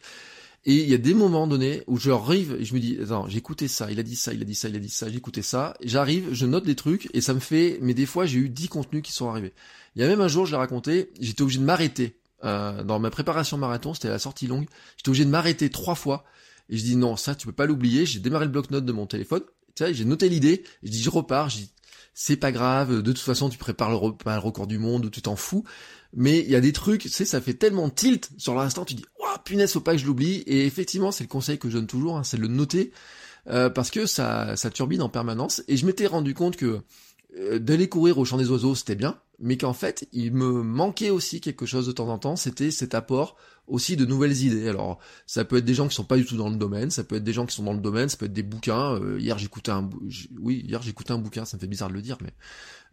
Et 0.64 0.74
il 0.74 0.88
y 0.88 0.94
a 0.94 0.98
des 0.98 1.14
moments 1.14 1.48
donnés 1.48 1.82
où 1.88 1.96
je 1.96 2.10
arrive 2.12 2.56
et 2.58 2.64
je 2.64 2.74
me 2.74 2.78
dis, 2.78 2.96
attends, 3.02 3.28
j'ai 3.28 3.38
écouté 3.38 3.66
ça, 3.66 3.90
il 3.90 3.98
a 3.98 4.04
dit 4.04 4.14
ça, 4.14 4.32
il 4.32 4.40
a 4.42 4.44
dit 4.44 4.54
ça, 4.54 4.68
il 4.68 4.76
a 4.76 4.78
dit 4.78 4.88
ça, 4.88 5.08
j'ai 5.08 5.16
écouté 5.16 5.42
ça. 5.42 5.74
J'arrive, 5.82 6.32
je 6.32 6.46
note 6.46 6.64
des 6.64 6.76
trucs 6.76 7.08
et 7.14 7.20
ça 7.20 7.34
me 7.34 7.40
fait, 7.40 7.78
mais 7.82 7.94
des 7.94 8.06
fois 8.06 8.26
j'ai 8.26 8.38
eu 8.38 8.48
10 8.48 8.68
contenus 8.68 9.02
qui 9.02 9.12
sont 9.12 9.28
arrivés. 9.28 9.54
Il 9.96 10.02
y 10.02 10.04
a 10.04 10.08
même 10.08 10.20
un 10.20 10.28
jour, 10.28 10.46
je 10.46 10.52
l'ai 10.52 10.58
raconté, 10.58 11.10
j'étais 11.18 11.42
obligé 11.42 11.58
de 11.58 11.64
m'arrêter 11.64 12.16
euh, 12.44 12.84
dans 12.84 13.00
ma 13.00 13.10
préparation 13.10 13.58
marathon, 13.58 13.92
c'était 13.92 14.08
la 14.08 14.20
sortie 14.20 14.46
longue, 14.46 14.66
j'étais 14.96 15.08
obligé 15.08 15.24
de 15.24 15.30
m'arrêter 15.30 15.68
trois 15.68 15.96
fois. 15.96 16.24
Et 16.68 16.76
je 16.76 16.84
dis 16.84 16.96
non, 16.96 17.16
ça 17.16 17.34
tu 17.34 17.46
peux 17.46 17.52
pas 17.52 17.66
l'oublier. 17.66 18.06
J'ai 18.06 18.20
démarré 18.20 18.46
le 18.46 18.50
bloc-notes 18.50 18.84
de 18.84 18.92
mon 18.92 19.06
téléphone. 19.06 19.42
Tu 19.74 19.84
sais, 19.84 19.94
j'ai 19.94 20.04
noté 20.04 20.28
l'idée. 20.28 20.62
Je 20.82 20.90
dis 20.90 21.02
je 21.02 21.10
repars. 21.10 21.48
Je 21.50 21.58
dis 21.58 21.70
c'est 22.14 22.36
pas 22.36 22.52
grave. 22.52 23.02
De 23.02 23.12
toute 23.12 23.18
façon, 23.18 23.48
tu 23.48 23.58
prépares 23.58 23.90
le, 23.90 23.96
le 23.96 24.38
record 24.38 24.66
du 24.66 24.78
monde 24.78 25.04
ou 25.06 25.10
tu 25.10 25.22
t'en 25.22 25.36
fous. 25.36 25.64
Mais 26.14 26.40
il 26.40 26.50
y 26.50 26.56
a 26.56 26.60
des 26.60 26.72
trucs, 26.72 27.02
tu 27.02 27.08
sais, 27.08 27.24
ça 27.24 27.40
fait 27.40 27.54
tellement 27.54 27.88
tilt 27.88 28.30
sur 28.36 28.54
l'instant. 28.54 28.84
Tu 28.84 28.94
dis 28.94 29.04
waouh 29.18 29.38
punaise, 29.44 29.72
faut 29.72 29.80
pas 29.80 29.92
que 29.92 29.98
je 29.98 30.06
l'oublie. 30.06 30.42
Et 30.46 30.66
effectivement, 30.66 31.10
c'est 31.10 31.24
le 31.24 31.28
conseil 31.28 31.58
que 31.58 31.68
je 31.68 31.76
donne 31.76 31.86
toujours, 31.86 32.18
hein, 32.18 32.24
c'est 32.24 32.36
de 32.36 32.42
le 32.42 32.48
noter 32.48 32.92
euh, 33.48 33.70
parce 33.70 33.90
que 33.90 34.06
ça 34.06 34.56
ça 34.56 34.70
turbine 34.70 35.02
en 35.02 35.08
permanence. 35.08 35.62
Et 35.68 35.76
je 35.76 35.86
m'étais 35.86 36.06
rendu 36.06 36.34
compte 36.34 36.56
que 36.56 36.80
euh, 37.38 37.58
d'aller 37.58 37.88
courir 37.88 38.18
au 38.18 38.24
champ 38.24 38.36
des 38.36 38.50
oiseaux, 38.50 38.74
c'était 38.74 38.94
bien, 38.94 39.18
mais 39.42 39.56
qu'en 39.56 39.72
fait, 39.72 40.08
il 40.12 40.32
me 40.32 40.62
manquait 40.62 41.10
aussi 41.10 41.40
quelque 41.40 41.66
chose 41.66 41.86
de 41.86 41.92
temps 41.92 42.08
en 42.08 42.18
temps, 42.18 42.36
c'était 42.36 42.70
cet 42.70 42.94
apport 42.94 43.36
aussi 43.66 43.96
de 43.96 44.04
nouvelles 44.04 44.42
idées. 44.42 44.68
Alors, 44.68 44.98
ça 45.26 45.44
peut 45.44 45.56
être 45.56 45.64
des 45.64 45.74
gens 45.74 45.88
qui 45.88 45.94
sont 45.94 46.04
pas 46.04 46.16
du 46.16 46.24
tout 46.24 46.36
dans 46.36 46.48
le 46.48 46.56
domaine, 46.56 46.90
ça 46.90 47.02
peut 47.02 47.16
être 47.16 47.24
des 47.24 47.32
gens 47.32 47.44
qui 47.44 47.54
sont 47.54 47.64
dans 47.64 47.72
le 47.72 47.80
domaine, 47.80 48.08
ça 48.08 48.16
peut 48.16 48.26
être 48.26 48.32
des 48.32 48.44
bouquins. 48.44 48.94
Euh, 48.94 49.18
hier, 49.18 49.38
j'écoutais 49.38 49.72
un, 49.72 49.90
oui, 50.38 50.62
hier 50.64 50.80
j'écoutais 50.80 51.12
un 51.12 51.18
bouquin, 51.18 51.44
ça 51.44 51.56
me 51.56 51.60
fait 51.60 51.66
bizarre 51.66 51.88
de 51.88 51.94
le 51.94 52.02
dire, 52.02 52.18
mais 52.22 52.32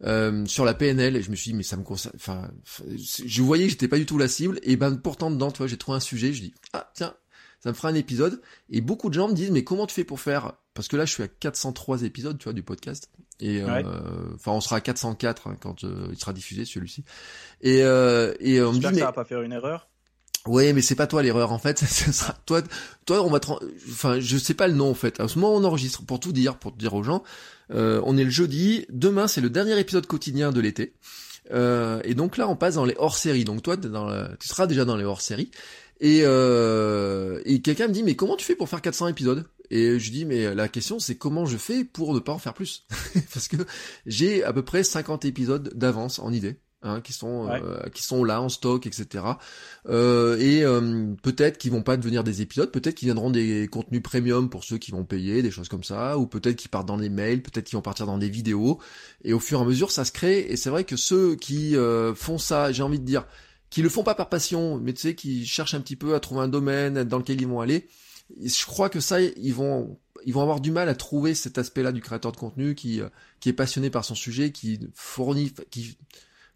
euh, 0.04 0.44
sur 0.46 0.64
la 0.64 0.74
PNL, 0.74 1.16
et 1.16 1.22
je 1.22 1.30
me 1.30 1.36
suis 1.36 1.52
dit, 1.52 1.56
mais 1.56 1.62
ça 1.62 1.76
me 1.76 1.84
concerne. 1.84 2.14
Enfin, 2.16 2.50
je 2.96 3.42
voyais 3.42 3.64
que 3.64 3.70
j'étais 3.70 3.88
pas 3.88 3.98
du 3.98 4.06
tout 4.06 4.18
la 4.18 4.28
cible, 4.28 4.58
et 4.64 4.76
ben 4.76 4.96
pourtant 4.96 5.30
dedans, 5.30 5.52
tu 5.52 5.58
vois, 5.58 5.68
j'ai 5.68 5.78
trouvé 5.78 5.96
un 5.96 6.00
sujet, 6.00 6.32
je 6.32 6.42
dis, 6.42 6.54
ah 6.72 6.90
tiens, 6.94 7.14
ça 7.60 7.70
me 7.70 7.74
fera 7.74 7.88
un 7.88 7.94
épisode. 7.94 8.40
Et 8.70 8.80
beaucoup 8.80 9.08
de 9.08 9.14
gens 9.14 9.28
me 9.28 9.34
disent, 9.34 9.50
mais 9.50 9.64
comment 9.64 9.86
tu 9.86 9.94
fais 9.94 10.04
pour 10.04 10.20
faire? 10.20 10.54
Parce 10.74 10.88
que 10.88 10.96
là, 10.96 11.04
je 11.04 11.12
suis 11.12 11.22
à 11.22 11.28
403 11.28 12.02
épisodes, 12.02 12.38
tu 12.38 12.44
vois, 12.44 12.54
du 12.54 12.62
podcast. 12.62 13.10
Et 13.40 13.62
euh, 13.62 13.82
enfin, 14.34 14.52
on 14.52 14.60
sera 14.60 14.76
à 14.76 14.80
404 14.80 15.48
hein, 15.48 15.56
quand 15.60 15.84
euh, 15.84 16.08
il 16.10 16.18
sera 16.18 16.32
diffusé 16.32 16.64
celui-ci. 16.64 17.04
Et 17.62 17.82
euh, 17.82 18.34
et 18.40 18.60
on 18.62 18.72
me 18.72 18.78
dit, 18.78 18.86
mais... 18.92 18.98
ça 18.98 19.06
va 19.06 19.12
pas 19.12 19.24
faire 19.24 19.42
une 19.42 19.52
erreur. 19.52 19.88
Oui, 20.46 20.72
mais 20.72 20.80
c'est 20.80 20.94
pas 20.94 21.06
toi 21.06 21.22
l'erreur 21.22 21.52
en 21.52 21.58
fait. 21.58 21.78
Ce 21.84 22.12
sera 22.12 22.34
toi. 22.46 22.62
Toi, 23.06 23.22
on 23.22 23.30
va. 23.30 23.40
Enfin, 23.90 24.20
je 24.20 24.38
sais 24.38 24.54
pas 24.54 24.68
le 24.68 24.74
nom 24.74 24.90
en 24.90 24.94
fait. 24.94 25.20
À 25.20 25.28
ce 25.28 25.38
moment, 25.38 25.54
on 25.54 25.64
enregistre 25.64 26.04
pour 26.04 26.20
tout 26.20 26.32
dire, 26.32 26.56
pour 26.56 26.72
dire 26.72 26.94
aux 26.94 27.02
gens. 27.02 27.22
Euh, 27.72 28.00
on 28.04 28.16
est 28.16 28.24
le 28.24 28.30
jeudi. 28.30 28.86
Demain, 28.90 29.28
c'est 29.28 29.40
le 29.40 29.50
dernier 29.50 29.78
épisode 29.78 30.06
quotidien 30.06 30.52
de 30.52 30.60
l'été. 30.60 30.94
Euh, 31.52 32.00
et 32.04 32.14
donc 32.14 32.36
là, 32.36 32.48
on 32.48 32.56
passe 32.56 32.76
dans 32.76 32.84
les 32.84 32.94
hors-séries. 32.98 33.44
Donc 33.44 33.62
toi, 33.62 33.76
dans 33.76 34.08
tu 34.38 34.48
seras 34.48 34.66
déjà 34.66 34.84
dans 34.84 34.96
les 34.96 35.04
hors-séries. 35.04 35.50
Et, 36.00 36.22
euh, 36.24 37.40
et 37.44 37.60
quelqu'un 37.60 37.88
me 37.88 37.92
dit, 37.92 38.02
mais 38.02 38.16
comment 38.16 38.36
tu 38.36 38.44
fais 38.44 38.56
pour 38.56 38.68
faire 38.68 38.80
400 38.80 39.08
épisodes? 39.08 39.46
Et 39.70 39.98
je 39.98 40.10
dis, 40.10 40.24
mais 40.24 40.54
la 40.54 40.68
question 40.68 40.98
c'est 40.98 41.16
comment 41.16 41.46
je 41.46 41.56
fais 41.56 41.84
pour 41.84 42.14
ne 42.14 42.18
pas 42.18 42.32
en 42.32 42.38
faire 42.38 42.54
plus 42.54 42.86
Parce 43.32 43.48
que 43.48 43.56
j'ai 44.06 44.44
à 44.44 44.52
peu 44.52 44.64
près 44.64 44.84
50 44.84 45.24
épisodes 45.24 45.72
d'avance 45.74 46.18
en 46.18 46.32
idée. 46.32 46.60
Hein, 46.82 47.02
qui 47.02 47.12
sont 47.12 47.46
euh, 47.46 47.90
qui 47.92 48.02
sont 48.02 48.24
là 48.24 48.40
en 48.40 48.48
stock, 48.48 48.86
etc. 48.86 49.22
Euh, 49.90 50.38
et 50.38 50.64
euh, 50.64 51.12
peut-être 51.22 51.58
qu'ils 51.58 51.72
vont 51.72 51.82
pas 51.82 51.98
devenir 51.98 52.24
des 52.24 52.40
épisodes, 52.40 52.72
peut-être 52.72 52.94
qu'ils 52.94 53.08
viendront 53.08 53.28
des 53.28 53.68
contenus 53.68 54.02
premium 54.02 54.48
pour 54.48 54.64
ceux 54.64 54.78
qui 54.78 54.90
vont 54.90 55.04
payer, 55.04 55.42
des 55.42 55.50
choses 55.50 55.68
comme 55.68 55.84
ça, 55.84 56.16
ou 56.16 56.26
peut-être 56.26 56.56
qu'ils 56.56 56.70
partent 56.70 56.88
dans 56.88 56.96
les 56.96 57.10
mails, 57.10 57.42
peut-être 57.42 57.66
qu'ils 57.66 57.76
vont 57.76 57.82
partir 57.82 58.06
dans 58.06 58.16
des 58.16 58.30
vidéos. 58.30 58.80
Et 59.24 59.34
au 59.34 59.40
fur 59.40 59.58
et 59.58 59.62
à 59.62 59.66
mesure, 59.66 59.90
ça 59.90 60.06
se 60.06 60.12
crée. 60.12 60.46
Et 60.48 60.56
c'est 60.56 60.70
vrai 60.70 60.84
que 60.84 60.96
ceux 60.96 61.36
qui 61.36 61.76
font 62.14 62.38
ça, 62.38 62.72
j'ai 62.72 62.82
envie 62.82 62.98
de 62.98 63.04
dire, 63.04 63.26
qui 63.68 63.82
le 63.82 63.90
font 63.90 64.02
pas 64.02 64.14
par 64.14 64.30
passion, 64.30 64.78
mais 64.78 64.94
tu 64.94 65.02
sais, 65.02 65.14
qui 65.14 65.44
cherchent 65.44 65.74
un 65.74 65.82
petit 65.82 65.96
peu 65.96 66.14
à 66.14 66.20
trouver 66.20 66.40
un 66.40 66.48
domaine 66.48 67.04
dans 67.04 67.18
lequel 67.18 67.42
ils 67.42 67.46
vont 67.46 67.60
aller, 67.60 67.88
je 68.42 68.66
crois 68.66 68.88
que 68.88 69.00
ça, 69.00 69.20
ils 69.20 69.54
vont, 69.54 69.98
ils 70.24 70.34
vont 70.34 70.42
avoir 70.42 70.60
du 70.60 70.70
mal 70.70 70.88
à 70.88 70.94
trouver 70.94 71.34
cet 71.34 71.58
aspect-là 71.58 71.92
du 71.92 72.00
créateur 72.00 72.32
de 72.32 72.36
contenu 72.36 72.74
qui, 72.74 73.00
euh, 73.00 73.08
qui 73.40 73.48
est 73.48 73.54
passionné 73.54 73.90
par 73.90 74.04
son 74.04 74.14
sujet, 74.14 74.52
qui 74.52 74.80
fournit, 74.94 75.52
qui, 75.70 75.98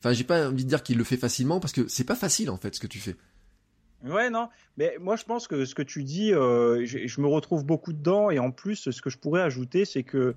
enfin, 0.01 0.13
j'ai 0.13 0.25
pas 0.25 0.49
envie 0.49 0.65
de 0.65 0.69
dire 0.69 0.83
qu'il 0.83 0.99
le 0.99 1.05
fait 1.05 1.17
facilement 1.17 1.61
parce 1.61 1.73
que 1.73 1.89
c'est 1.89 2.05
pas 2.05 2.17
facile 2.17 2.51
en 2.51 2.57
fait 2.57 2.75
ce 2.75 2.81
que 2.81 2.87
tu 2.87 2.99
fais. 2.99 3.17
Ouais, 4.05 4.29
non, 4.29 4.51
mais 4.77 4.97
moi 5.01 5.17
je 5.17 5.25
pense 5.25 5.49
que 5.49 5.65
ce 5.65 5.75
que 5.75 5.83
tu 5.83 6.05
dis, 6.05 6.35
euh, 6.35 6.85
je, 6.85 7.21
me 7.23 7.27
retrouve 7.27 7.65
beaucoup 7.65 7.95
dedans 7.95 8.31
et 8.31 8.39
en 8.39 8.51
plus, 8.51 8.91
ce 8.91 9.03
que 9.03 9.09
je 9.09 9.17
pourrais 9.17 9.41
ajouter, 9.41 9.87
c'est 9.87 10.03
que 10.03 10.35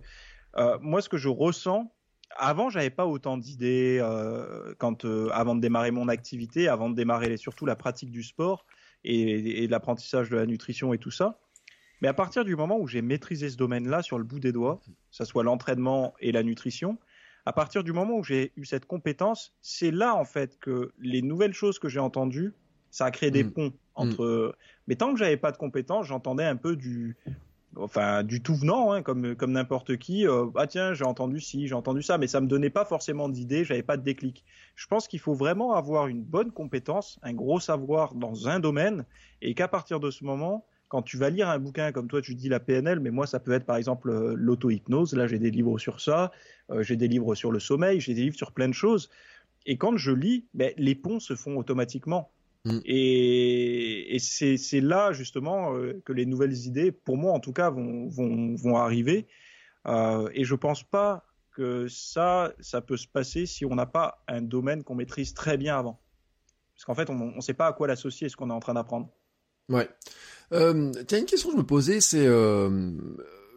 euh, 0.55 0.77
moi, 0.81 1.01
ce 1.01 1.09
que 1.09 1.17
je 1.17 1.27
ressens, 1.27 1.91
avant, 2.38 2.69
j'avais 2.69 2.89
pas 2.89 3.05
autant 3.05 3.38
d'idées 3.38 4.01
quand 4.79 5.05
avant 5.31 5.55
de 5.55 5.61
démarrer 5.61 5.91
mon 5.91 6.07
activité, 6.07 6.67
avant 6.67 6.89
de 6.89 6.95
démarrer 6.95 7.35
surtout 7.38 7.65
la 7.65 7.75
pratique 7.75 8.11
du 8.11 8.21
sport 8.21 8.65
et, 9.03 9.63
et 9.63 9.67
l'apprentissage 9.67 10.29
de 10.29 10.37
la 10.37 10.45
nutrition 10.45 10.93
et 10.93 10.97
tout 10.97 11.11
ça. 11.11 11.39
Mais 12.01 12.07
à 12.07 12.13
partir 12.13 12.45
du 12.45 12.55
moment 12.55 12.79
où 12.79 12.87
j'ai 12.87 13.01
maîtrisé 13.01 13.49
ce 13.49 13.57
domaine-là 13.57 14.01
sur 14.03 14.17
le 14.17 14.23
bout 14.23 14.39
des 14.39 14.51
doigts, 14.51 14.81
que 14.85 14.91
ce 15.09 15.25
soit 15.25 15.43
l'entraînement 15.43 16.13
et 16.19 16.31
la 16.31 16.43
nutrition, 16.43 16.97
à 17.45 17.53
partir 17.53 17.83
du 17.83 17.93
moment 17.93 18.17
où 18.17 18.23
j'ai 18.23 18.51
eu 18.55 18.65
cette 18.65 18.85
compétence, 18.85 19.55
c'est 19.61 19.91
là 19.91 20.15
en 20.15 20.25
fait 20.25 20.59
que 20.59 20.91
les 20.99 21.21
nouvelles 21.21 21.53
choses 21.53 21.79
que 21.79 21.89
j'ai 21.89 21.99
entendues, 21.99 22.53
ça 22.91 23.05
a 23.05 23.11
créé 23.11 23.31
des 23.31 23.43
mmh. 23.43 23.51
ponts 23.51 23.73
entre. 23.95 24.25
Mmh. 24.25 24.53
Mais 24.87 24.95
tant 24.95 25.13
que 25.13 25.19
j'avais 25.19 25.37
pas 25.37 25.51
de 25.51 25.57
compétences, 25.57 26.07
j'entendais 26.07 26.43
un 26.43 26.55
peu 26.55 26.75
du 26.75 27.15
enfin 27.80 28.23
du 28.23 28.41
tout 28.41 28.55
venant, 28.55 28.91
hein, 28.91 29.01
comme 29.01 29.51
n'importe 29.51 29.97
qui. 29.97 30.28
Euh, 30.28 30.47
ah 30.55 30.67
tiens, 30.67 30.93
j'ai 30.93 31.05
entendu 31.05 31.39
ci, 31.39 31.67
j'ai 31.67 31.75
entendu 31.75 32.01
ça, 32.01 32.17
mais 32.17 32.28
ça 32.28 32.41
me 32.41 32.47
donnait 32.47 32.69
pas 32.69 32.86
forcément 32.86 33.30
d'idées, 33.30 33.63
j'avais 33.63 33.84
pas 33.84 33.97
de 33.97 34.03
déclic. 34.03 34.43
Je 34.75 34.88
pense 34.88 35.07
qu'il 35.07 35.19
faut 35.19 35.34
vraiment 35.34 35.73
avoir 35.73 36.07
une 36.07 36.23
bonne 36.23 36.51
compétence, 36.51 37.19
un 37.23 37.34
gros 37.34 37.59
savoir 37.59 38.13
dans 38.13 38.47
un 38.47 38.59
domaine, 38.59 39.05
et 39.41 39.53
qu'à 39.53 39.67
partir 39.67 39.99
de 39.99 40.11
ce 40.11 40.23
moment, 40.23 40.65
quand 40.88 41.01
tu 41.01 41.17
vas 41.17 41.30
lire 41.30 41.49
un 41.49 41.59
bouquin 41.59 41.91
comme 41.91 42.07
toi, 42.07 42.21
tu 42.21 42.36
dis 42.36 42.49
la 42.49 42.59
PNL, 42.59 42.99
mais 42.99 43.11
moi 43.11 43.28
ça 43.28 43.39
peut 43.39 43.51
être 43.51 43.65
par 43.65 43.75
exemple 43.75 44.09
euh, 44.09 44.34
l'auto-hypnose. 44.36 45.13
Là, 45.13 45.28
j'ai 45.28 45.39
des 45.39 45.51
livres 45.51 45.78
sur 45.78 45.99
ça, 45.99 46.32
euh, 46.71 46.84
j'ai 46.84 46.95
des 46.95 47.07
livres 47.07 47.36
sur 47.36 47.51
le 47.51 47.59
sommeil, 47.59 47.99
j'ai 47.99 48.13
des 48.13 48.21
livres 48.21 48.38
sur 48.38 48.51
plein 48.51 48.67
de 48.67 48.73
choses. 48.73 49.09
Et 49.65 49.78
quand 49.78 49.97
je 49.97 50.11
lis, 50.11 50.45
ben, 50.53 50.71
les 50.78 50.95
ponts 50.95 51.19
se 51.19 51.36
font 51.36 51.57
automatiquement. 51.57 52.32
Mm. 52.68 52.80
Et, 52.86 54.18
c'est 54.20 54.82
là 54.82 55.11
justement 55.13 55.76
euh, 55.76 56.01
que 56.05 56.13
les 56.13 56.26
nouvelles 56.26 56.55
idées, 56.65 56.91
pour 56.91 57.18
moi 57.18 57.34
en 57.34 57.39
tout 57.39 57.53
cas, 57.53 57.70
vont, 57.70 58.07
vont, 58.07 58.55
vont 58.55 58.78
arriver. 58.78 59.28
Euh, 59.88 60.30
et 60.34 60.43
je 60.43 60.55
pense 60.55 60.84
pas 60.84 61.26
que 61.51 61.88
ça, 61.88 62.53
ça 62.59 62.82
peut 62.82 62.97
se 62.97 63.07
passer 63.07 63.45
si 63.45 63.65
on 63.65 63.76
n'a 63.76 63.86
pas 63.86 64.24
un 64.28 64.41
domaine 64.41 64.84
qu'on 64.84 64.95
maîtrise 64.95 65.34
très 65.34 65.57
bien 65.57 65.78
avant. 65.78 65.99
Parce 66.76 66.86
qu'en 66.86 66.93
fait, 66.93 67.09
on 67.09 67.36
ne 67.36 67.41
sait 67.41 67.55
pas 67.55 67.68
à 67.68 67.74
quoi 67.74 67.88
l'associer, 67.88 68.30
ce 68.30 68.36
qu'on 68.36 68.51
est 68.51 68.53
en 68.53 68.59
train 68.59 68.76
d'apprendre. 68.76 69.09
Ouais. 69.70 69.89
Euh, 70.53 70.91
tiens, 71.07 71.20
une 71.20 71.26
question 71.26 71.49
que 71.49 71.55
je 71.55 71.61
me 71.61 71.65
posais, 71.65 71.99
c'est 71.99 72.26
euh, 72.26 72.91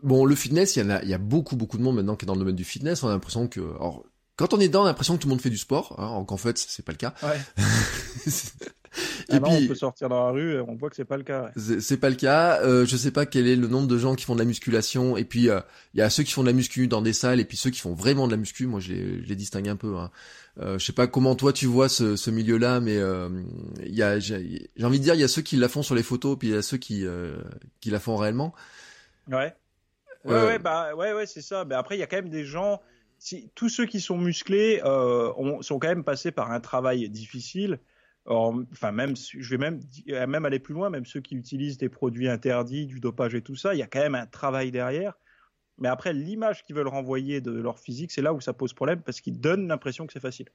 bon, 0.03 0.25
le 0.25 0.35
fitness, 0.35 0.77
il 0.77 0.87
y, 0.87 0.91
a, 0.91 1.03
il 1.03 1.09
y 1.09 1.15
a 1.15 1.19
beaucoup, 1.19 1.57
beaucoup 1.57 1.77
de 1.77 1.83
monde 1.83 1.97
maintenant 1.97 2.17
qui 2.17 2.25
est 2.25 2.27
dans 2.27 2.33
le 2.35 2.39
domaine 2.39 2.57
du 2.57 2.65
fitness. 2.65 3.03
On 3.03 3.09
a 3.09 3.13
l'impression 3.13 3.47
que, 3.49 3.61
alors, 3.61 4.05
quand 4.37 4.55
on 4.55 4.61
est 4.61 4.69
dedans, 4.69 4.83
on 4.83 4.85
a 4.85 4.89
l'impression 4.89 5.17
que 5.17 5.23
tout 5.23 5.29
le 5.29 5.33
monde 5.33 5.43
fait 5.43 5.51
du 5.51 5.59
sport, 5.59 5.97
hein, 5.99 6.25
qu'en 6.25 6.39
fait, 6.39 6.57
c'est 6.57 6.85
pas 6.85 6.93
le 6.93 6.99
cas. 6.99 7.15
Ouais. 7.23 7.39
Et 9.33 9.41
puis, 9.41 9.65
on 9.65 9.69
peut 9.69 9.75
sortir 9.75 10.09
dans 10.09 10.25
la 10.27 10.31
rue 10.31 10.55
et 10.55 10.61
on 10.61 10.75
voit 10.75 10.91
que 10.91 10.97
c'est 10.97 11.05
pas 11.05 11.17
le 11.17 11.23
cas. 11.23 11.51
C'est 11.57 11.97
pas 11.99 12.11
le 12.11 12.17
cas. 12.17 12.61
Euh, 12.63 12.85
je 12.85 12.97
sais 12.97 13.11
pas 13.11 13.27
quel 13.27 13.47
est 13.47 13.57
le 13.57 13.69
nombre 13.69 13.87
de 13.87 13.99
gens 13.99 14.15
qui 14.15 14.25
font 14.25 14.35
de 14.35 14.41
la 14.41 14.45
musculation. 14.45 15.17
Et 15.17 15.25
puis 15.25 15.49
euh, 15.49 15.61
il 15.95 16.01
y 16.01 16.03
a 16.03 16.11
ceux 16.11 16.23
qui 16.23 16.33
font 16.33 16.43
de 16.43 16.49
la 16.49 16.53
muscu 16.53 16.89
dans 16.89 17.03
des 17.03 17.13
salles 17.13 17.41
et 17.41 17.45
puis 17.45 17.57
ceux 17.57 17.71
qui 17.71 17.81
font 17.81 17.95
vraiment 17.95 18.27
de 18.27 18.33
la 18.33 18.37
muscu. 18.37 18.67
Moi, 18.67 18.81
je 18.81 18.93
les, 18.93 19.23
je 19.23 19.29
les 19.29 19.37
distingue 19.37 19.69
un 19.69 19.77
peu. 19.77 19.97
Hein. 19.97 20.11
Euh, 20.59 20.79
je 20.79 20.85
sais 20.85 20.93
pas 20.93 21.07
comment 21.07 21.35
toi 21.37 21.53
tu 21.53 21.67
vois 21.67 21.89
ce, 21.89 22.17
ce 22.17 22.31
milieu-là, 22.31 22.81
mais 22.81 22.99
euh, 22.99 23.29
il 23.85 23.95
y 23.95 24.03
a, 24.03 24.19
j'ai 24.19 24.61
envie 24.83 24.99
de 24.99 25.05
dire, 25.05 25.15
il 25.15 25.21
y 25.21 25.25
a 25.25 25.29
ceux 25.29 25.43
qui 25.43 25.57
la 25.57 25.69
font 25.69 25.83
sur 25.83 25.95
les 25.95 26.03
photos, 26.03 26.37
puis 26.39 26.49
il 26.49 26.55
y 26.55 26.57
a 26.57 26.63
ceux 26.63 26.77
qui 26.77 27.07
euh, 27.07 27.39
qui 27.81 27.91
la 27.91 28.01
font 28.01 28.17
réellement. 28.17 28.55
Ouais. 29.29 29.55
Ouais, 30.25 30.35
ouais, 30.35 30.59
bah 30.59 30.95
ouais, 30.95 31.15
ouais, 31.15 31.25
c'est 31.25 31.41
ça. 31.41 31.65
Mais 31.65 31.75
après, 31.75 31.97
il 31.97 32.01
y 32.01 32.03
a 32.03 32.07
quand 32.07 32.17
même 32.17 32.29
des 32.29 32.45
gens. 32.45 32.83
Si, 33.19 33.51
tous 33.55 33.71
ceux 33.71 33.87
qui 33.87 34.01
sont 34.01 34.19
musclés 34.19 34.83
ont, 34.85 35.63
sont 35.63 35.79
quand 35.79 35.89
même 35.89 36.05
passés 36.05 36.31
par 36.31 36.53
un 36.53 36.61
travail 36.61 37.09
difficile 37.09 37.79
enfin 38.31 38.93
même, 38.93 39.15
je 39.17 39.51
vais 39.51 39.59
même 39.59 39.81
euh, 40.09 40.27
même 40.27 40.45
aller 40.45 40.59
plus 40.59 40.75
loin, 40.75 40.91
même 40.91 41.05
ceux 41.05 41.21
qui 41.21 41.35
utilisent 41.35 41.79
des 41.79 41.89
produits 41.89 42.29
interdits, 42.29 42.87
du 42.87 43.01
dopage 43.01 43.35
et 43.35 43.43
tout 43.43 43.57
ça, 43.57 43.75
il 43.75 43.79
y 43.79 43.83
a 43.83 43.87
quand 43.87 44.01
même 44.01 44.15
un 44.15 44.27
travail 44.27 44.71
derrière. 44.71 45.15
Mais 45.79 45.89
après, 45.89 46.13
l'image 46.13 46.63
qu'ils 46.65 46.77
veulent 46.77 46.89
renvoyer 46.89 47.41
de 47.41 47.51
leur 47.51 47.79
physique, 47.79 48.13
c'est 48.13 48.23
là 48.23 48.35
où 48.35 48.41
ça 48.41 48.53
pose 48.53 48.73
problème 48.73 49.03
parce 49.03 49.21
qu'ils 49.21 49.41
donnent 49.41 49.67
l'impression 49.67 50.07
que 50.07 50.13
c'est 50.13 50.21
facile. 50.21 50.49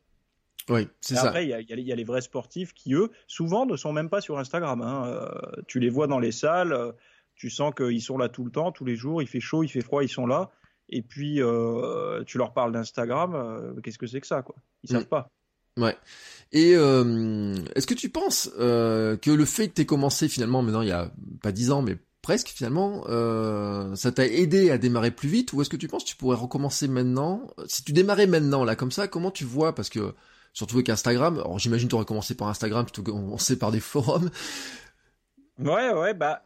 Oui, 0.70 0.88
c'est 1.02 1.16
ça. 1.16 1.28
Après, 1.28 1.46
il 1.46 1.50
y 1.50 1.92
a, 1.92 1.96
les 1.96 2.04
vrais 2.04 2.22
sportifs 2.22 2.74
qui, 2.74 2.94
eux, 2.94 3.12
souvent 3.28 3.66
ne 3.66 3.76
sont 3.76 3.92
même 3.92 4.10
pas 4.10 4.22
sur 4.22 4.40
Instagram. 4.40 4.82
Hein. 4.82 5.30
tu 5.68 5.80
les 5.80 5.90
vois 5.90 6.08
dans 6.08 6.20
les 6.20 6.32
salles, 6.32 6.94
tu 7.36 7.50
sens 7.50 7.74
qu'ils 7.76 8.02
sont 8.02 8.18
là 8.18 8.30
tout 8.30 8.44
le 8.44 8.52
temps, 8.52 8.72
tous 8.72 8.86
les 8.86 8.96
jours, 8.96 9.22
il 9.22 9.28
fait 9.28 9.40
chaud, 9.40 9.64
il 9.64 9.68
fait 9.68 9.82
froid, 9.82 10.04
ils 10.04 10.10
sont 10.10 10.26
là. 10.26 10.52
Et 10.90 11.02
puis, 11.02 11.40
tu 12.26 12.38
leur 12.38 12.54
parles 12.54 12.72
d'Instagram, 12.72 13.76
qu'est-ce 13.84 13.98
que 13.98 14.08
c'est 14.08 14.22
que 14.22 14.28
ça, 14.28 14.42
quoi? 14.44 14.56
Ils 14.84 14.90
savent 14.90 15.04
mm. 15.04 15.08
pas. 15.08 15.32
Ouais. 15.78 15.96
Et 16.52 16.74
euh, 16.76 17.56
est-ce 17.76 17.86
que 17.86 17.94
tu 17.94 18.10
penses 18.10 18.50
euh, 18.60 19.18
que 19.18 19.32
le 19.32 19.46
fait 19.46 19.68
que 19.68 19.74
tu 19.74 19.86
commencé 19.86 20.30
finalement 20.30 20.62
maintenant 20.62 20.82
il 20.82 20.88
y 20.88 20.94
a 20.94 21.12
pas 21.42 21.52
dix 21.52 21.72
ans 21.72 21.82
mais 21.82 21.98
presque 22.22 22.48
finalement 22.48 23.04
euh, 23.10 23.94
ça 23.96 24.12
t'a 24.12 24.26
aidé 24.26 24.72
à 24.72 24.78
démarrer 24.78 25.12
plus 25.12 25.28
vite 25.28 25.52
ou 25.52 25.62
est-ce 25.62 25.70
que 25.70 25.76
tu 25.76 25.88
penses 25.88 26.04
que 26.06 26.10
tu 26.10 26.16
pourrais 26.16 26.38
recommencer 26.38 26.88
maintenant? 26.88 27.48
Si 27.68 27.84
tu 27.84 27.92
démarrais 27.92 28.28
maintenant 28.28 28.64
là 28.64 28.76
comme 28.76 28.92
ça, 28.92 29.08
comment 29.08 29.32
tu 29.32 29.44
vois? 29.44 29.76
Parce 29.76 29.90
que 29.90 30.14
surtout 30.54 30.76
avec 30.78 30.90
Instagram, 30.90 31.40
alors 31.40 31.60
j'imagine 31.60 31.90
tu 31.90 31.96
aurais 31.96 32.06
commencé 32.06 32.36
par 32.36 32.48
Instagram 32.48 32.86
plutôt 32.86 33.04
que 33.04 33.12
commencer 33.12 33.60
par 33.60 33.72
des 33.72 33.80
forums. 33.82 34.30
Ouais 35.60 35.92
ouais 35.92 36.14
bah 36.14 36.44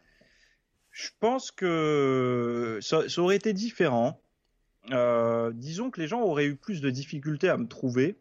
je 0.90 1.08
pense 1.20 1.52
que 1.52 2.78
ça, 2.82 3.08
ça 3.08 3.22
aurait 3.22 3.36
été 3.36 3.52
différent. 3.52 4.20
Euh, 4.90 5.52
disons 5.54 5.90
que 5.90 6.00
les 6.00 6.08
gens 6.08 6.22
auraient 6.22 6.46
eu 6.46 6.56
plus 6.56 6.80
de 6.80 6.90
difficultés 6.90 7.48
à 7.48 7.56
me 7.56 7.68
trouver 7.68 8.18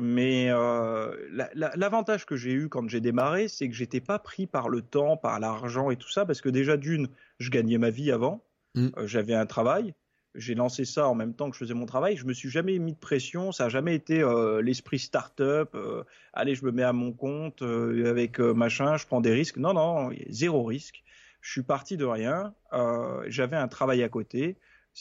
mais 0.00 0.50
euh, 0.50 1.14
l'avantage 1.54 2.26
que 2.26 2.36
j'ai 2.36 2.52
eu 2.52 2.68
quand 2.68 2.88
j'ai 2.88 3.00
démarré, 3.00 3.48
c'est 3.48 3.68
que 3.68 3.74
j'étais 3.74 4.00
pas 4.00 4.18
pris 4.18 4.46
par 4.46 4.68
le 4.68 4.82
temps, 4.82 5.16
par 5.16 5.38
l'argent 5.40 5.90
et 5.90 5.96
tout 5.96 6.10
ça, 6.10 6.26
parce 6.26 6.40
que 6.40 6.48
déjà 6.48 6.76
d'une, 6.76 7.08
je 7.38 7.50
gagnais 7.50 7.78
ma 7.78 7.90
vie 7.90 8.10
avant, 8.10 8.44
mm. 8.74 8.88
euh, 8.96 9.06
j'avais 9.06 9.34
un 9.34 9.46
travail, 9.46 9.94
j'ai 10.34 10.54
lancé 10.54 10.84
ça 10.84 11.08
en 11.08 11.14
même 11.14 11.34
temps 11.34 11.50
que 11.50 11.56
je 11.56 11.60
faisais 11.60 11.74
mon 11.74 11.86
travail, 11.86 12.16
je 12.16 12.24
me 12.24 12.32
suis 12.32 12.50
jamais 12.50 12.78
mis 12.78 12.92
de 12.92 12.98
pression, 12.98 13.52
ça 13.52 13.66
a 13.66 13.68
jamais 13.68 13.94
été 13.94 14.22
euh, 14.22 14.62
l'esprit 14.62 14.98
start-up, 14.98 15.76
allez 16.32 16.54
je 16.54 16.64
me 16.64 16.72
mets 16.72 16.82
à 16.82 16.92
mon 16.92 17.12
compte 17.12 17.62
avec 17.62 18.38
machin, 18.38 18.96
je 18.96 19.06
prends 19.06 19.20
des 19.20 19.32
risques. 19.32 19.56
Non 19.56 19.72
non, 19.72 20.10
zéro 20.28 20.64
risque. 20.64 21.02
Je 21.40 21.50
suis 21.52 21.62
parti 21.62 21.96
de 21.96 22.04
rien, 22.04 22.54
j'avais 23.26 23.56
un 23.56 23.68
travail 23.68 24.02
à 24.02 24.08
côté, 24.08 24.58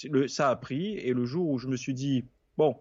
le, 0.09 0.27
ça 0.27 0.49
a 0.49 0.55
pris. 0.55 0.97
Et 0.97 1.13
le 1.13 1.25
jour 1.25 1.49
où 1.49 1.59
je 1.59 1.67
me 1.67 1.75
suis 1.75 1.93
dit 1.93 2.25
bon, 2.57 2.75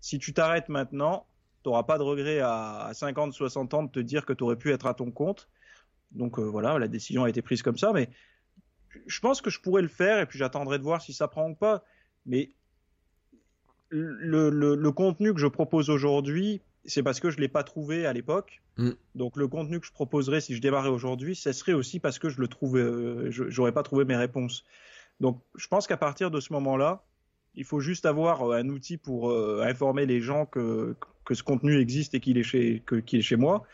si 0.00 0.18
tu 0.18 0.32
t'arrêtes 0.32 0.68
maintenant, 0.68 1.26
tu 1.62 1.68
n'auras 1.68 1.82
pas 1.82 1.98
de 1.98 2.02
regret 2.02 2.40
à, 2.40 2.90
50, 2.92 3.32
60 3.32 3.74
ans 3.74 3.82
de 3.82 3.90
te 3.90 4.00
dire 4.00 4.24
que 4.24 4.32
tu 4.32 4.44
aurais 4.44 4.56
pu 4.56 4.72
être 4.72 4.86
à 4.86 4.94
ton 4.94 5.10
compte. 5.10 5.48
Donc 6.12 6.38
euh, 6.38 6.42
voilà, 6.42 6.78
la 6.78 6.88
décision 6.88 7.24
a 7.24 7.28
été 7.28 7.42
prise 7.42 7.62
comme 7.62 7.76
ça, 7.76 7.92
mais 7.92 8.08
je 9.06 9.20
pense 9.20 9.42
que 9.42 9.50
je 9.50 9.60
pourrais 9.60 9.82
le 9.82 9.88
faire 9.88 10.20
et 10.20 10.26
puis 10.26 10.38
j'attendrai 10.38 10.78
de 10.78 10.82
voir 10.82 11.02
si 11.02 11.12
ça 11.12 11.28
prend 11.28 11.50
ou 11.50 11.54
pas. 11.54 11.84
Mais 12.26 12.52
le, 13.90 14.90
contenu 14.90 15.34
que 15.34 15.40
je 15.40 15.46
propose 15.46 15.90
aujourd'hui, 15.90 16.60
c'est 16.84 17.02
parce 17.02 17.20
que 17.20 17.30
je 17.30 17.38
l'ai 17.38 17.48
pas 17.48 17.64
trouvé 17.64 18.06
à 18.06 18.12
l'époque. 18.12 18.62
Mm. 18.76 18.90
Donc 19.14 19.36
le 19.36 19.48
contenu 19.48 19.80
que 19.80 19.86
je 19.86 19.92
proposerais 19.92 20.40
si 20.40 20.54
je 20.54 20.60
démarrais 20.60 20.88
aujourd'hui, 20.88 21.34
ce 21.34 21.52
serait 21.52 21.72
aussi 21.72 22.00
parce 22.00 22.18
que 22.18 22.28
je 22.28 22.40
le 22.40 22.48
trouvais, 22.48 22.80
euh, 22.80 23.30
j'aurais 23.30 23.72
pas 23.72 23.82
trouvé 23.82 24.04
mes 24.04 24.16
réponses. 24.16 24.64
Donc 25.20 25.42
je 25.56 25.66
pense 25.68 25.86
qu'à 25.86 25.96
partir 25.96 26.30
de 26.30 26.40
ce 26.40 26.52
moment-là, 26.54 27.04
il 27.54 27.64
faut 27.64 27.80
juste 27.80 28.06
avoir 28.06 28.42
euh, 28.42 28.56
un 28.56 28.68
outil 28.68 28.96
pour 28.96 29.32
informer 29.62 30.06
les 30.06 30.20
gens 30.20 30.46
que, 30.46 30.96
que 31.28 31.34
ce 31.34 31.42
contenu 31.42 31.78
existe 31.78 32.14
et 32.14 32.20
qu'il 32.20 32.38
est 32.38 33.22
chez 33.22 33.36
moi. 33.36 33.66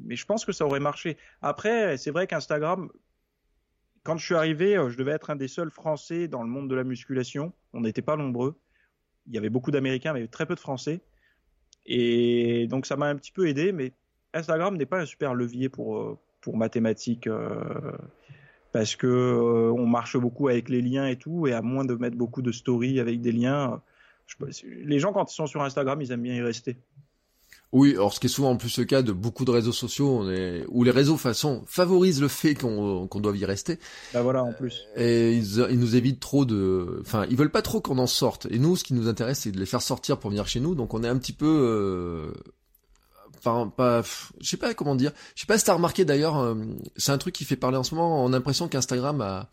Mais 0.00 0.14
je 0.14 0.24
pense 0.24 0.44
que 0.44 0.52
ça 0.52 0.64
aurait 0.64 0.78
marché. 0.78 1.16
Après, 1.42 1.96
c'est 1.96 2.12
vrai 2.12 2.28
qu'Instagram, 2.28 2.90
quand 4.04 4.16
je 4.18 4.24
suis 4.24 4.36
arrivé, 4.36 4.76
euh, 4.76 4.88
je 4.88 4.96
devais 4.96 5.10
être 5.10 5.30
un 5.30 5.36
des 5.36 5.48
seuls 5.48 5.72
Français 5.72 6.28
dans 6.28 6.44
le 6.44 6.48
monde 6.48 6.70
de 6.70 6.76
la 6.76 6.84
musculation. 6.84 7.52
On 7.72 7.80
n'était 7.80 8.02
pas 8.02 8.16
nombreux. 8.16 8.54
Il 9.26 9.34
y 9.34 9.38
avait 9.38 9.50
beaucoup 9.50 9.72
d'Américains, 9.72 10.12
mais 10.12 10.28
très 10.28 10.46
peu 10.46 10.54
de 10.54 10.60
Français. 10.60 11.00
Et 11.86 12.68
donc 12.68 12.86
ça 12.86 12.94
m'a 12.96 13.06
un 13.06 13.16
petit 13.16 13.32
peu 13.32 13.48
aidé, 13.48 13.72
mais 13.72 13.92
Instagram 14.32 14.76
n'est 14.76 14.86
pas 14.86 15.00
un 15.00 15.06
super 15.06 15.34
levier 15.34 15.68
pour 15.68 15.98
euh, 15.98 16.16
pour 16.40 16.56
mathématiques 16.56 17.26
euh, 17.26 17.92
parce 18.70 18.94
que 18.94 19.70
on 19.76 19.86
marche 19.86 20.16
beaucoup 20.16 20.46
avec 20.46 20.68
les 20.68 20.80
liens 20.80 21.08
et 21.08 21.16
tout, 21.16 21.48
et 21.48 21.52
à 21.52 21.62
moins 21.62 21.84
de 21.84 21.94
mettre 21.94 22.16
beaucoup 22.16 22.42
de 22.42 22.52
stories 22.52 23.00
avec 23.00 23.20
des 23.20 23.32
liens, 23.32 23.82
les 24.64 24.98
gens 24.98 25.12
quand 25.12 25.30
ils 25.30 25.34
sont 25.34 25.46
sur 25.46 25.62
Instagram, 25.62 26.00
ils 26.00 26.12
aiment 26.12 26.22
bien 26.22 26.34
y 26.34 26.42
rester. 26.42 26.76
Oui, 27.72 27.92
alors 27.92 28.12
ce 28.12 28.20
qui 28.20 28.26
est 28.26 28.30
souvent 28.30 28.50
en 28.50 28.56
plus 28.56 28.78
le 28.78 28.84
cas 28.84 29.00
de 29.00 29.12
beaucoup 29.12 29.46
de 29.46 29.50
réseaux 29.50 29.72
sociaux, 29.72 30.26
où 30.68 30.84
les 30.84 30.90
réseaux 30.90 31.16
façon 31.16 31.62
favorisent 31.66 32.20
le 32.20 32.28
fait 32.28 32.54
qu'on 32.54 33.06
qu'on 33.08 33.20
doive 33.20 33.38
y 33.38 33.46
rester. 33.46 33.78
Bah 34.12 34.20
voilà, 34.20 34.44
en 34.44 34.52
plus. 34.52 34.84
Et 34.94 35.32
ils, 35.32 35.78
nous 35.78 35.96
évitent 35.96 36.20
trop 36.20 36.44
de, 36.44 36.98
enfin, 37.00 37.24
ils 37.30 37.36
veulent 37.36 37.50
pas 37.50 37.62
trop 37.62 37.80
qu'on 37.80 37.96
en 37.96 38.06
sorte. 38.06 38.46
Et 38.50 38.58
nous, 38.58 38.76
ce 38.76 38.84
qui 38.84 38.92
nous 38.92 39.08
intéresse, 39.08 39.40
c'est 39.40 39.52
de 39.52 39.58
les 39.58 39.64
faire 39.64 39.80
sortir 39.80 40.18
pour 40.18 40.28
venir 40.28 40.46
chez 40.46 40.60
nous. 40.60 40.74
Donc 40.74 40.92
on 40.92 41.02
est 41.02 41.08
un 41.08 41.16
petit 41.16 41.32
peu, 41.32 41.46
euh, 41.46 42.32
enfin, 43.38 43.72
pas, 43.74 44.02
je 44.02 44.46
sais 44.46 44.58
pas 44.58 44.74
comment 44.74 44.94
dire. 44.94 45.12
Je 45.34 45.40
sais 45.40 45.46
pas 45.46 45.56
si 45.56 45.64
t'as 45.64 45.72
remarqué 45.72 46.04
d'ailleurs, 46.04 46.38
euh, 46.38 46.54
c'est 46.98 47.12
un 47.12 47.18
truc 47.18 47.34
qui 47.34 47.46
fait 47.46 47.56
parler 47.56 47.78
en 47.78 47.84
ce 47.84 47.94
moment. 47.94 48.22
On 48.22 48.28
a 48.28 48.32
l'impression 48.32 48.68
qu'Instagram 48.68 49.22
a 49.22 49.48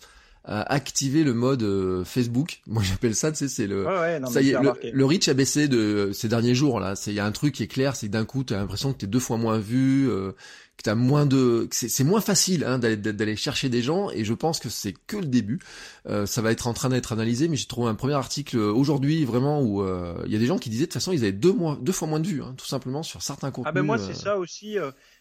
activer 0.45 1.23
le 1.23 1.33
mode 1.33 1.63
euh, 1.63 2.03
Facebook. 2.03 2.61
Moi 2.67 2.81
j'appelle 2.83 3.15
ça, 3.15 3.31
tu 3.31 3.37
sais, 3.37 3.47
c'est 3.47 3.67
le, 3.67 3.85
ça 4.27 4.41
y 4.41 4.51
est, 4.51 4.57
le, 4.91 5.05
reach 5.05 5.27
a 5.27 5.33
baissé 5.33 5.67
de 5.67 6.11
ces 6.13 6.27
derniers 6.27 6.55
jours 6.55 6.79
là. 6.79 6.95
C'est 6.95 7.11
il 7.11 7.15
y 7.15 7.19
a 7.19 7.25
un 7.25 7.31
truc 7.31 7.53
qui 7.55 7.63
est 7.63 7.67
clair, 7.67 7.95
c'est 7.95 8.07
que 8.07 8.11
d'un 8.11 8.25
coup 8.25 8.43
t'as 8.43 8.57
l'impression 8.57 8.93
que 8.93 8.97
t'es 8.99 9.07
deux 9.07 9.19
fois 9.19 9.37
moins 9.37 9.59
vu, 9.59 10.09
euh, 10.09 10.31
que 10.77 10.83
t'as 10.83 10.95
moins 10.95 11.25
de, 11.25 11.67
c'est 11.71 12.03
moins 12.03 12.21
facile 12.21 12.63
hein, 12.63 12.79
d'aller 12.79 13.35
chercher 13.35 13.67
des 13.69 13.81
gens. 13.81 14.09
Et 14.11 14.23
je 14.23 14.33
pense 14.33 14.59
que 14.59 14.69
c'est 14.69 14.93
que 14.93 15.17
le 15.17 15.25
début. 15.25 15.59
Euh, 16.07 16.25
ça 16.25 16.41
va 16.41 16.51
être 16.51 16.67
en 16.67 16.73
train 16.73 16.89
d'être 16.89 17.11
analysé, 17.11 17.49
mais 17.49 17.57
j'ai 17.57 17.67
trouvé 17.67 17.89
un 17.89 17.95
premier 17.95 18.13
article 18.13 18.57
aujourd'hui 18.57 19.25
vraiment 19.25 19.61
où 19.61 19.85
il 20.25 20.31
y 20.31 20.35
a 20.35 20.39
des 20.39 20.45
gens 20.45 20.57
qui 20.57 20.69
disaient 20.69 20.85
de 20.85 20.91
toute 20.91 20.93
façon 20.93 21.11
ils 21.11 21.23
avaient 21.23 21.31
deux 21.31 21.53
mois, 21.53 21.77
deux 21.81 21.91
fois 21.91 22.07
moins 22.07 22.21
de 22.21 22.27
vues, 22.27 22.41
hein, 22.41 22.55
tout 22.57 22.65
simplement 22.65 23.03
sur 23.03 23.21
certains 23.21 23.51
contenus. 23.51 23.69
Ah 23.69 23.73
ben 23.73 23.83
moi 23.83 23.97
c'est 23.97 24.15
ça 24.15 24.37
aussi. 24.37 24.77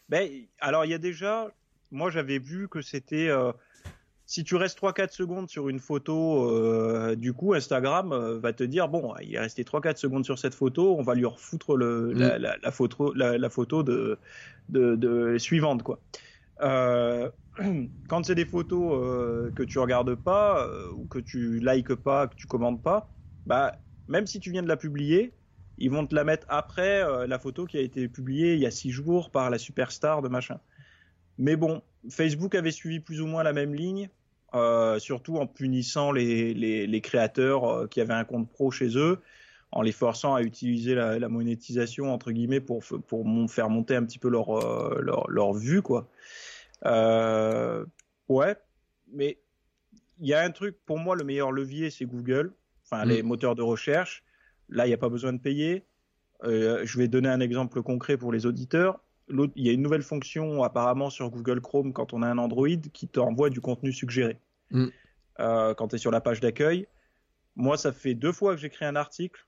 ben 0.08 0.30
alors 0.60 0.84
il 0.84 0.92
y 0.92 0.94
a 0.94 0.98
déjà, 0.98 1.48
moi 1.90 2.10
j'avais 2.10 2.38
vu 2.38 2.68
que 2.68 2.80
c'était 2.80 3.28
si 4.28 4.44
tu 4.44 4.56
restes 4.56 4.78
3-4 4.78 5.10
secondes 5.10 5.48
sur 5.48 5.70
une 5.70 5.80
photo, 5.80 6.50
euh, 6.50 7.16
du 7.16 7.32
coup, 7.32 7.54
Instagram 7.54 8.12
euh, 8.12 8.38
va 8.38 8.52
te 8.52 8.62
dire 8.62 8.86
bon, 8.86 9.14
il 9.22 9.34
est 9.34 9.38
resté 9.38 9.64
3-4 9.64 9.96
secondes 9.96 10.24
sur 10.26 10.38
cette 10.38 10.54
photo, 10.54 10.96
on 10.98 11.02
va 11.02 11.14
lui 11.14 11.24
refoutre 11.24 11.76
le, 11.76 12.12
mm. 12.12 12.18
la, 12.18 12.56
la, 12.62 12.70
photo, 12.70 13.14
la, 13.14 13.48
photo 13.48 13.82
de, 13.82 14.18
de, 14.68 14.96
de, 14.96 15.38
suivante, 15.38 15.82
quoi. 15.82 15.98
Euh, 16.60 17.30
quand 18.08 18.26
c'est 18.26 18.34
des 18.34 18.44
photos 18.44 19.00
euh, 19.02 19.50
que 19.52 19.62
tu 19.62 19.78
regardes 19.78 20.14
pas 20.14 20.68
ou 20.94 21.06
que 21.06 21.20
tu 21.20 21.58
likes 21.60 21.94
pas, 21.94 22.28
que 22.28 22.34
tu 22.34 22.46
commentes 22.46 22.82
pas, 22.82 23.08
bah 23.46 23.76
même 24.08 24.26
si 24.26 24.40
tu 24.40 24.50
viens 24.50 24.62
de 24.62 24.68
la 24.68 24.76
publier, 24.76 25.32
ils 25.78 25.90
vont 25.90 26.06
te 26.06 26.14
la 26.14 26.24
mettre 26.24 26.46
après 26.50 27.02
la 27.26 27.38
photo 27.38 27.64
qui 27.64 27.78
a 27.78 27.80
été 27.80 28.08
publiée 28.08 28.54
il 28.54 28.60
y 28.60 28.66
a 28.66 28.70
6 28.70 28.90
jours 28.90 29.30
par 29.30 29.48
la 29.48 29.56
superstar 29.56 30.20
de 30.20 30.28
machin. 30.28 30.60
Mais 31.38 31.56
bon, 31.56 31.82
Facebook 32.10 32.54
avait 32.54 32.72
suivi 32.72 33.00
plus 33.00 33.22
ou 33.22 33.26
moins 33.26 33.42
la 33.42 33.54
même 33.54 33.74
ligne. 33.74 34.10
Euh, 34.54 34.98
surtout 34.98 35.36
en 35.36 35.46
punissant 35.46 36.10
les, 36.10 36.54
les, 36.54 36.86
les 36.86 37.00
créateurs 37.02 37.64
euh, 37.64 37.86
qui 37.86 38.00
avaient 38.00 38.14
un 38.14 38.24
compte 38.24 38.48
pro 38.48 38.70
chez 38.70 38.96
eux, 38.96 39.20
en 39.72 39.82
les 39.82 39.92
forçant 39.92 40.34
à 40.34 40.42
utiliser 40.42 40.94
la, 40.94 41.18
la 41.18 41.28
monétisation 41.28 42.14
entre 42.14 42.32
guillemets 42.32 42.60
pour 42.60 42.82
pour 43.06 43.26
faire 43.50 43.68
monter 43.68 43.94
un 43.94 44.04
petit 44.04 44.18
peu 44.18 44.30
leur 44.30 44.56
euh, 44.58 45.00
leur, 45.02 45.28
leur 45.28 45.52
vue 45.52 45.82
quoi. 45.82 46.08
Ouais, 46.82 48.56
mais 49.12 49.38
il 50.18 50.28
y 50.28 50.32
a 50.32 50.40
un 50.40 50.50
truc 50.50 50.78
pour 50.86 50.98
moi 50.98 51.14
le 51.14 51.24
meilleur 51.24 51.52
levier 51.52 51.90
c'est 51.90 52.06
Google, 52.06 52.54
enfin 52.84 53.04
les 53.04 53.22
mm. 53.22 53.26
moteurs 53.26 53.54
de 53.54 53.62
recherche. 53.62 54.24
Là 54.70 54.86
il 54.86 54.88
n'y 54.88 54.94
a 54.94 54.98
pas 54.98 55.10
besoin 55.10 55.34
de 55.34 55.40
payer. 55.40 55.84
Je 56.42 56.98
vais 56.98 57.08
donner 57.08 57.28
un 57.28 57.40
exemple 57.40 57.82
concret 57.82 58.16
pour 58.16 58.32
les 58.32 58.46
auditeurs 58.46 58.98
il 59.30 59.66
y 59.66 59.68
a 59.68 59.72
une 59.72 59.82
nouvelle 59.82 60.02
fonction 60.02 60.62
apparemment 60.62 61.10
sur 61.10 61.30
Google 61.30 61.60
Chrome 61.60 61.92
quand 61.92 62.12
on 62.12 62.22
a 62.22 62.28
un 62.28 62.38
Android 62.38 62.68
qui 62.92 63.08
t'envoie 63.08 63.50
du 63.50 63.60
contenu 63.60 63.92
suggéré. 63.92 64.38
Mm. 64.70 64.86
Euh, 65.40 65.74
quand 65.74 65.88
tu 65.88 65.94
es 65.94 65.98
sur 65.98 66.10
la 66.10 66.20
page 66.20 66.40
d'accueil. 66.40 66.88
Moi, 67.54 67.76
ça 67.76 67.92
fait 67.92 68.14
deux 68.14 68.32
fois 68.32 68.54
que 68.54 68.60
j'écris 68.60 68.84
un 68.84 68.96
article, 68.96 69.46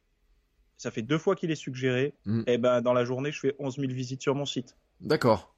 ça 0.76 0.90
fait 0.90 1.02
deux 1.02 1.18
fois 1.18 1.34
qu'il 1.34 1.50
est 1.50 1.56
suggéré, 1.56 2.14
mm. 2.26 2.42
et 2.46 2.58
ben 2.58 2.80
dans 2.80 2.92
la 2.92 3.04
journée, 3.04 3.32
je 3.32 3.40
fais 3.40 3.56
11 3.58 3.76
000 3.76 3.92
visites 3.92 4.22
sur 4.22 4.34
mon 4.34 4.46
site. 4.46 4.76
D'accord. 5.00 5.54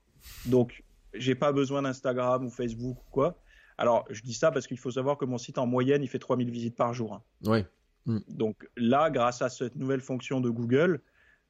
Donc, 0.47 0.85
j'ai 1.13 1.35
pas 1.35 1.53
besoin 1.53 1.83
d'Instagram 1.83 2.47
ou 2.47 2.51
Facebook 2.51 2.99
ou 2.99 3.11
quoi. 3.11 3.43
Alors, 3.77 4.07
je 4.11 4.23
dis 4.23 4.35
ça 4.35 4.51
parce 4.51 4.67
qu'il 4.67 4.79
faut 4.79 4.91
savoir 4.91 5.19
que 5.19 5.25
mon 5.25 5.39
site, 5.39 5.59
en 5.59 5.67
moyenne, 5.67 6.03
il 6.03 6.09
fait 6.09 6.19
3000 6.19 6.51
visites 6.51 6.77
par 6.77 6.95
jour. 6.95 7.15
Hein. 7.15 7.23
Oui. 7.45 7.65
Mm. 8.07 8.21
Donc 8.29 8.69
là, 8.77 9.11
grâce 9.11 9.43
à 9.43 9.49
cette 9.49 9.77
nouvelle 9.77 10.01
fonction 10.01 10.41
de 10.41 10.49
Google, 10.49 11.01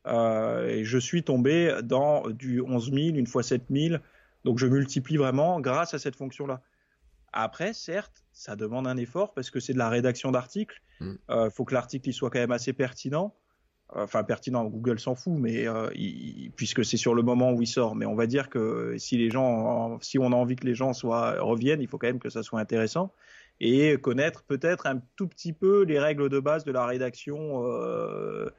euh, 0.06 0.68
et 0.68 0.84
je 0.84 0.98
suis 0.98 1.22
tombé 1.22 1.76
dans 1.82 2.28
du 2.28 2.60
11 2.60 2.92
000, 2.92 3.16
une 3.16 3.26
fois 3.26 3.42
7 3.42 3.64
000. 3.70 3.96
Donc 4.44 4.58
je 4.58 4.66
multiplie 4.66 5.16
vraiment 5.16 5.60
grâce 5.60 5.94
à 5.94 5.98
cette 5.98 6.16
fonction-là. 6.16 6.60
Après, 7.32 7.72
certes, 7.72 8.24
ça 8.32 8.56
demande 8.56 8.86
un 8.86 8.96
effort 8.96 9.32
parce 9.32 9.50
que 9.50 9.60
c'est 9.60 9.72
de 9.72 9.78
la 9.78 9.88
rédaction 9.88 10.32
d'articles. 10.32 10.82
Il 11.00 11.06
mm. 11.06 11.18
euh, 11.30 11.50
faut 11.50 11.64
que 11.64 11.74
l'article 11.74 12.12
soit 12.12 12.30
quand 12.30 12.40
même 12.40 12.52
assez 12.52 12.72
pertinent. 12.72 13.34
Enfin, 13.94 14.24
pertinent, 14.24 14.64
Google 14.64 14.98
s'en 14.98 15.14
fout, 15.14 15.34
mais 15.38 15.68
euh, 15.68 15.90
puisque 16.56 16.82
c'est 16.82 16.96
sur 16.96 17.14
le 17.14 17.22
moment 17.22 17.52
où 17.52 17.60
il 17.60 17.66
sort. 17.66 17.94
Mais 17.94 18.06
on 18.06 18.14
va 18.14 18.26
dire 18.26 18.48
que 18.48 18.96
si 18.96 19.18
les 19.18 19.28
gens, 19.28 19.98
si 20.00 20.18
on 20.18 20.32
a 20.32 20.34
envie 20.34 20.56
que 20.56 20.64
les 20.64 20.74
gens 20.74 20.94
soient 20.94 21.38
reviennent, 21.40 21.82
il 21.82 21.88
faut 21.88 21.98
quand 21.98 22.06
même 22.06 22.18
que 22.18 22.30
ça 22.30 22.42
soit 22.42 22.58
intéressant 22.58 23.12
et 23.60 23.96
connaître 23.98 24.42
peut-être 24.44 24.86
un 24.86 25.00
tout 25.16 25.28
petit 25.28 25.52
peu 25.52 25.82
les 25.82 25.98
règles 25.98 26.28
de 26.28 26.40
base 26.40 26.64
de 26.64 26.72
la 26.72 26.86
rédaction. 26.86 27.64
Euh, 27.64 28.50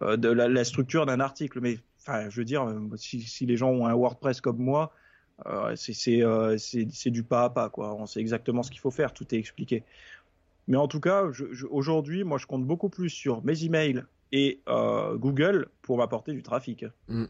de 0.00 0.28
la, 0.28 0.64
structure 0.64 1.06
d'un 1.06 1.20
article. 1.20 1.60
Mais 1.60 1.78
enfin, 2.00 2.30
je 2.30 2.36
veux 2.36 2.44
dire, 2.44 2.66
si, 2.96 3.22
si, 3.22 3.46
les 3.46 3.56
gens 3.56 3.70
ont 3.70 3.86
un 3.86 3.94
WordPress 3.94 4.40
comme 4.40 4.58
moi, 4.58 4.92
euh, 5.46 5.74
c'est 5.76 6.22
euh, 6.22 6.56
du 7.06 7.22
pas 7.22 7.44
à 7.44 7.50
pas, 7.50 7.70
quoi. 7.70 7.94
On 7.94 8.06
sait 8.06 8.20
exactement 8.20 8.62
ce 8.62 8.70
qu'il 8.70 8.80
faut 8.80 8.90
faire, 8.90 9.12
tout 9.12 9.34
est 9.34 9.38
expliqué. 9.38 9.84
Mais 10.68 10.76
en 10.76 10.88
tout 10.88 11.00
cas, 11.00 11.24
aujourd'hui, 11.70 12.24
moi, 12.24 12.38
je 12.38 12.46
compte 12.46 12.64
beaucoup 12.64 12.88
plus 12.88 13.10
sur 13.10 13.42
mes 13.44 13.64
emails 13.64 14.04
et 14.32 14.60
euh, 14.68 15.16
Google 15.16 15.68
pour 15.82 15.98
m'apporter 15.98 16.32
du 16.32 16.42
trafic, 16.42 16.84
mm. 17.08 17.24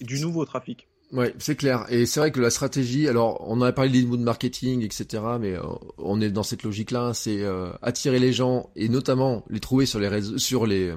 du 0.00 0.20
nouveau 0.20 0.44
trafic. 0.44 0.88
Ouais, 1.12 1.34
c'est 1.38 1.56
clair. 1.56 1.84
Et 1.90 2.06
c'est 2.06 2.20
vrai 2.20 2.32
que 2.32 2.40
la 2.40 2.48
stratégie, 2.48 3.06
alors 3.06 3.44
on 3.46 3.60
en 3.60 3.62
a 3.62 3.72
parlé 3.72 3.90
d'inbound 3.90 4.22
marketing, 4.22 4.82
etc. 4.82 5.22
Mais 5.38 5.54
euh, 5.54 5.62
on 5.98 6.22
est 6.22 6.30
dans 6.30 6.42
cette 6.42 6.62
logique-là, 6.62 7.12
c'est 7.12 7.42
euh, 7.42 7.70
attirer 7.82 8.18
les 8.18 8.32
gens 8.32 8.70
et 8.76 8.88
notamment 8.88 9.44
les 9.50 9.60
trouver 9.60 9.84
sur 9.84 9.98
les 9.98 10.08
réseaux, 10.08 10.38
sur 10.38 10.66
les, 10.66 10.88
euh, 10.88 10.96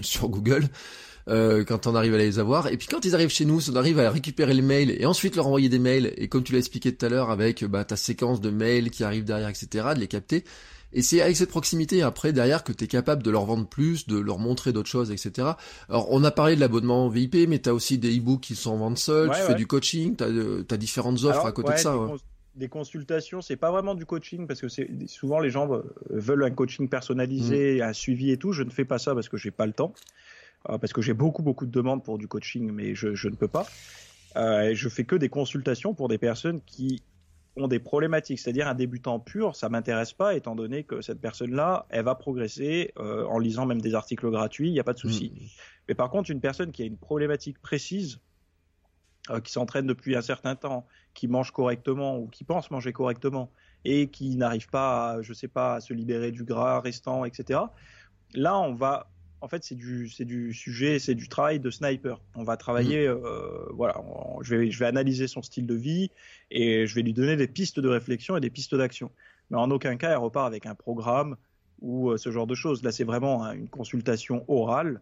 sur 0.00 0.30
Google. 0.30 0.68
quand 1.26 1.86
on 1.86 1.94
arrive 1.94 2.14
à 2.14 2.18
les 2.18 2.38
avoir. 2.38 2.68
Et 2.68 2.78
puis 2.78 2.88
quand 2.88 3.04
ils 3.04 3.14
arrivent 3.14 3.28
chez 3.28 3.44
nous, 3.44 3.70
on 3.70 3.76
arrive 3.76 3.98
à 4.00 4.10
récupérer 4.10 4.54
les 4.54 4.62
mails 4.62 4.90
et 4.90 5.04
ensuite 5.04 5.36
leur 5.36 5.46
envoyer 5.46 5.68
des 5.68 5.78
mails. 5.78 6.14
Et 6.16 6.28
comme 6.28 6.44
tu 6.44 6.52
l'as 6.52 6.58
expliqué 6.58 6.94
tout 6.94 7.04
à 7.04 7.10
l'heure 7.10 7.30
avec 7.30 7.62
bah, 7.64 7.84
ta 7.84 7.96
séquence 7.96 8.40
de 8.40 8.48
mails 8.48 8.90
qui 8.90 9.04
arrivent 9.04 9.24
derrière, 9.24 9.50
etc., 9.50 9.88
de 9.94 10.00
les 10.00 10.08
capter. 10.08 10.44
Et 10.92 11.02
c'est 11.02 11.20
avec 11.20 11.36
cette 11.36 11.50
proximité 11.50 12.02
après 12.02 12.32
derrière 12.32 12.64
que 12.64 12.72
tu 12.72 12.84
es 12.84 12.86
capable 12.86 13.22
de 13.22 13.30
leur 13.30 13.44
vendre 13.44 13.66
plus, 13.66 14.06
de 14.06 14.18
leur 14.18 14.38
montrer 14.38 14.72
d'autres 14.72 14.88
choses, 14.88 15.10
etc. 15.10 15.48
Alors 15.88 16.08
on 16.10 16.22
a 16.24 16.30
parlé 16.30 16.54
de 16.54 16.60
l'abonnement 16.60 17.08
VIP, 17.08 17.48
mais 17.48 17.58
tu 17.58 17.68
as 17.68 17.74
aussi 17.74 17.98
des 17.98 18.18
e-books 18.18 18.40
qui 18.40 18.54
sont 18.54 18.76
vendus 18.76 19.00
seuls, 19.00 19.30
tu 19.30 19.40
fais 19.40 19.54
du 19.54 19.66
coaching, 19.66 20.16
tu 20.16 20.24
as, 20.24 20.28
euh, 20.28 20.64
différentes 20.78 21.22
offres 21.24 21.46
à 21.46 21.52
côté 21.52 21.72
de 21.72 21.78
ça. 21.78 21.96
Des, 22.54 22.68
consultations, 22.68 23.40
c'est 23.40 23.56
pas 23.56 23.70
vraiment 23.70 23.94
du 23.94 24.04
coaching 24.04 24.46
parce 24.46 24.60
que 24.60 24.66
souvent 25.06 25.40
les 25.40 25.48
gens 25.48 25.72
euh, 25.72 25.82
veulent 26.10 26.44
un 26.44 26.50
coaching 26.50 26.86
personnalisé, 26.86 27.78
mm. 27.78 27.82
un 27.82 27.92
suivi 27.94 28.30
et 28.30 28.36
tout. 28.36 28.52
Je 28.52 28.62
ne 28.62 28.70
fais 28.70 28.84
pas 28.84 28.98
ça 28.98 29.14
parce 29.14 29.30
que 29.30 29.38
j'ai 29.38 29.50
pas 29.50 29.64
le 29.64 29.72
temps, 29.72 29.94
euh, 30.68 30.76
parce 30.76 30.92
que 30.92 31.00
j'ai 31.00 31.14
beaucoup 31.14 31.42
beaucoup 31.42 31.64
de 31.64 31.70
demandes 31.70 32.04
pour 32.04 32.18
du 32.18 32.28
coaching, 32.28 32.70
mais 32.70 32.94
je, 32.94 33.14
je 33.14 33.28
ne 33.28 33.36
peux 33.36 33.48
pas. 33.48 33.66
Euh, 34.36 34.72
je 34.74 34.88
fais 34.88 35.04
que 35.04 35.16
des 35.16 35.28
consultations 35.28 35.94
pour 35.94 36.08
des 36.08 36.18
personnes 36.18 36.60
qui 36.64 37.02
ont 37.56 37.68
des 37.68 37.78
problématiques, 37.78 38.38
c'est-à-dire 38.38 38.66
un 38.66 38.74
débutant 38.74 39.20
pur, 39.20 39.56
ça 39.56 39.68
m'intéresse 39.68 40.12
pas, 40.12 40.34
étant 40.34 40.54
donné 40.54 40.84
que 40.84 41.02
cette 41.02 41.20
personne-là, 41.20 41.86
elle 41.90 42.04
va 42.04 42.14
progresser 42.14 42.92
euh, 42.98 43.26
en 43.26 43.38
lisant 43.38 43.66
même 43.66 43.80
des 43.80 43.94
articles 43.94 44.30
gratuits, 44.30 44.68
il 44.68 44.72
n'y 44.72 44.80
a 44.80 44.84
pas 44.84 44.94
de 44.94 44.98
souci. 44.98 45.32
Mmh. 45.34 45.44
Mais 45.88 45.94
par 45.94 46.10
contre, 46.10 46.30
une 46.30 46.40
personne 46.40 46.72
qui 46.72 46.82
a 46.82 46.86
une 46.86 46.96
problématique 46.96 47.60
précise, 47.60 48.20
euh, 49.30 49.40
qui 49.40 49.52
s'entraîne 49.52 49.86
depuis 49.86 50.16
un 50.16 50.22
certain 50.22 50.56
temps, 50.56 50.86
qui 51.14 51.28
mange 51.28 51.50
correctement 51.50 52.18
ou 52.18 52.26
qui 52.26 52.44
pense 52.44 52.70
manger 52.70 52.92
correctement 52.92 53.52
et 53.84 54.08
qui 54.08 54.36
n'arrive 54.36 54.68
pas, 54.68 55.10
à, 55.10 55.22
je 55.22 55.32
sais 55.32 55.48
pas, 55.48 55.74
à 55.74 55.80
se 55.80 55.92
libérer 55.92 56.32
du 56.32 56.44
gras 56.44 56.80
restant, 56.80 57.24
etc. 57.24 57.60
Là, 58.34 58.58
on 58.58 58.74
va 58.74 59.11
en 59.42 59.48
fait, 59.48 59.64
c'est 59.64 59.74
du, 59.74 60.08
c'est 60.08 60.24
du 60.24 60.54
sujet, 60.54 61.00
c'est 61.00 61.16
du 61.16 61.28
travail 61.28 61.58
de 61.58 61.68
sniper. 61.68 62.20
On 62.36 62.44
va 62.44 62.56
travailler, 62.56 63.08
mm. 63.08 63.10
euh, 63.10 63.66
voilà, 63.72 64.00
je 64.40 64.54
vais, 64.54 64.70
je 64.70 64.78
vais 64.78 64.86
analyser 64.86 65.26
son 65.26 65.42
style 65.42 65.66
de 65.66 65.74
vie 65.74 66.10
et 66.52 66.86
je 66.86 66.94
vais 66.94 67.02
lui 67.02 67.12
donner 67.12 67.34
des 67.36 67.48
pistes 67.48 67.80
de 67.80 67.88
réflexion 67.88 68.36
et 68.36 68.40
des 68.40 68.50
pistes 68.50 68.76
d'action. 68.76 69.10
Mais 69.50 69.58
en 69.58 69.70
aucun 69.72 69.96
cas, 69.96 70.12
elle 70.12 70.18
repart 70.18 70.46
avec 70.46 70.64
un 70.64 70.76
programme 70.76 71.36
ou 71.80 72.10
euh, 72.10 72.18
ce 72.18 72.30
genre 72.30 72.46
de 72.46 72.54
choses. 72.54 72.84
Là, 72.84 72.92
c'est 72.92 73.02
vraiment 73.02 73.44
hein, 73.44 73.52
une 73.52 73.68
consultation 73.68 74.44
orale 74.46 75.00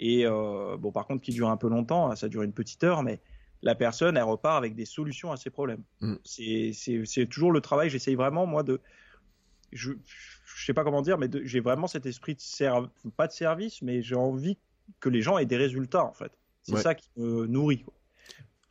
et 0.00 0.24
euh, 0.24 0.78
bon, 0.78 0.90
par 0.90 1.06
contre, 1.06 1.22
qui 1.22 1.32
dure 1.32 1.50
un 1.50 1.58
peu 1.58 1.68
longtemps, 1.68 2.10
hein, 2.10 2.16
ça 2.16 2.30
dure 2.30 2.42
une 2.42 2.54
petite 2.54 2.82
heure, 2.84 3.02
mais 3.02 3.20
la 3.60 3.74
personne, 3.74 4.16
elle 4.16 4.22
repart 4.22 4.56
avec 4.56 4.74
des 4.74 4.86
solutions 4.86 5.32
à 5.32 5.36
ses 5.36 5.50
problèmes. 5.50 5.82
Mm. 6.00 6.14
C'est, 6.24 6.70
c'est, 6.72 7.02
c'est 7.04 7.26
toujours 7.26 7.52
le 7.52 7.60
travail. 7.60 7.90
J'essaye 7.90 8.14
vraiment 8.14 8.46
moi 8.46 8.62
de, 8.62 8.80
je, 9.70 9.92
je 10.62 10.66
sais 10.66 10.74
pas 10.74 10.84
comment 10.84 11.02
dire, 11.02 11.18
mais 11.18 11.28
j'ai 11.42 11.58
vraiment 11.58 11.88
cet 11.88 12.06
esprit 12.06 12.36
de 12.36 12.40
service, 12.40 12.88
pas 13.16 13.26
de 13.26 13.32
service, 13.32 13.82
mais 13.82 14.00
j'ai 14.00 14.14
envie 14.14 14.56
que 15.00 15.08
les 15.08 15.20
gens 15.20 15.36
aient 15.36 15.46
des 15.46 15.56
résultats 15.56 16.04
en 16.04 16.12
fait. 16.12 16.30
C'est 16.62 16.76
ça 16.76 16.94
qui 16.94 17.10
me 17.16 17.48
nourrit. 17.48 17.84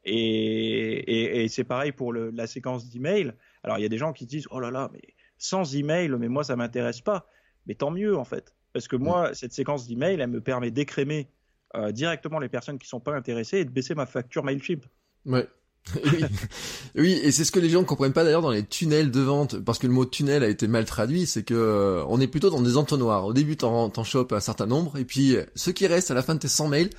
Et, 0.06 1.44
et, 1.44 1.48
c'est 1.50 1.66
pareil 1.66 1.92
pour 1.92 2.14
le, 2.14 2.30
la 2.30 2.48
séquence 2.48 2.89
d'email. 2.89 3.34
Alors 3.64 3.78
il 3.78 3.82
y 3.82 3.86
a 3.86 3.89
des 3.89 3.98
gens 3.98 4.14
qui 4.14 4.26
disent 4.26 4.48
oh 4.52 4.62
là 4.62 4.72
là, 4.72 4.89
mais 4.94 5.02
sans 5.38 5.76
email, 5.76 6.10
mais 6.18 6.30
moi 6.30 6.46
ça 6.46 6.56
m'intéresse 6.56 7.02
pas. 7.02 7.28
Mais 7.68 7.76
tant 7.76 7.92
mieux 7.92 8.16
en 8.16 8.24
fait, 8.24 8.56
parce 8.72 8.88
que 8.88 8.96
moi 8.96 9.34
cette 9.34 9.52
séquence 9.52 9.86
d'email, 9.86 10.18
elle 10.22 10.30
me 10.30 10.39
permet 10.39 10.72
d'écrémer 10.72 11.28
euh, 11.76 11.92
directement 11.92 12.39
les 12.39 12.48
personnes 12.48 12.80
qui 12.80 12.88
sont 12.88 13.02
pas 13.02 13.14
intéressées 13.14 13.58
et 13.58 13.66
de 13.66 13.70
baisser 13.70 13.96
ma 13.96 14.06
facture 14.06 14.46
Mailchimp. 14.46 14.86
Ouais, 15.26 15.46
oui. 16.06 16.24
oui, 16.96 17.20
et 17.24 17.32
c'est 17.32 17.44
ce 17.44 17.52
que 17.52 17.60
les 17.60 17.70
gens 17.70 17.82
ne 17.82 17.86
comprennent 17.86 18.14
pas 18.14 18.24
d'ailleurs 18.24 18.42
dans 18.42 18.52
les 18.52 18.64
tunnels 18.64 19.12
de 19.12 19.20
vente, 19.20 19.60
parce 19.60 19.80
que 19.80 19.88
le 19.88 19.94
mot 19.94 20.06
tunnel 20.06 20.44
a 20.44 20.48
été 20.48 20.68
mal 20.68 20.86
traduit, 20.86 21.26
c'est 21.26 21.44
que 21.44 21.54
euh, 21.54 22.04
on 22.08 22.20
est 22.22 22.28
plutôt 22.28 22.50
dans 22.50 22.62
des 22.62 22.78
entonnoirs. 22.78 23.26
Au 23.26 23.34
début, 23.34 23.58
t'en, 23.58 23.90
t'en 23.90 24.04
chopes 24.04 24.32
un 24.32 24.40
certain 24.40 24.68
nombre, 24.68 24.98
et 24.98 25.06
puis 25.06 25.38
ceux 25.56 25.72
qui 25.72 25.88
restent 25.88 26.12
à 26.12 26.14
la 26.14 26.22
fin 26.22 26.36
de 26.36 26.40
tes 26.40 26.48
100 26.48 26.68
mails, 26.68 26.90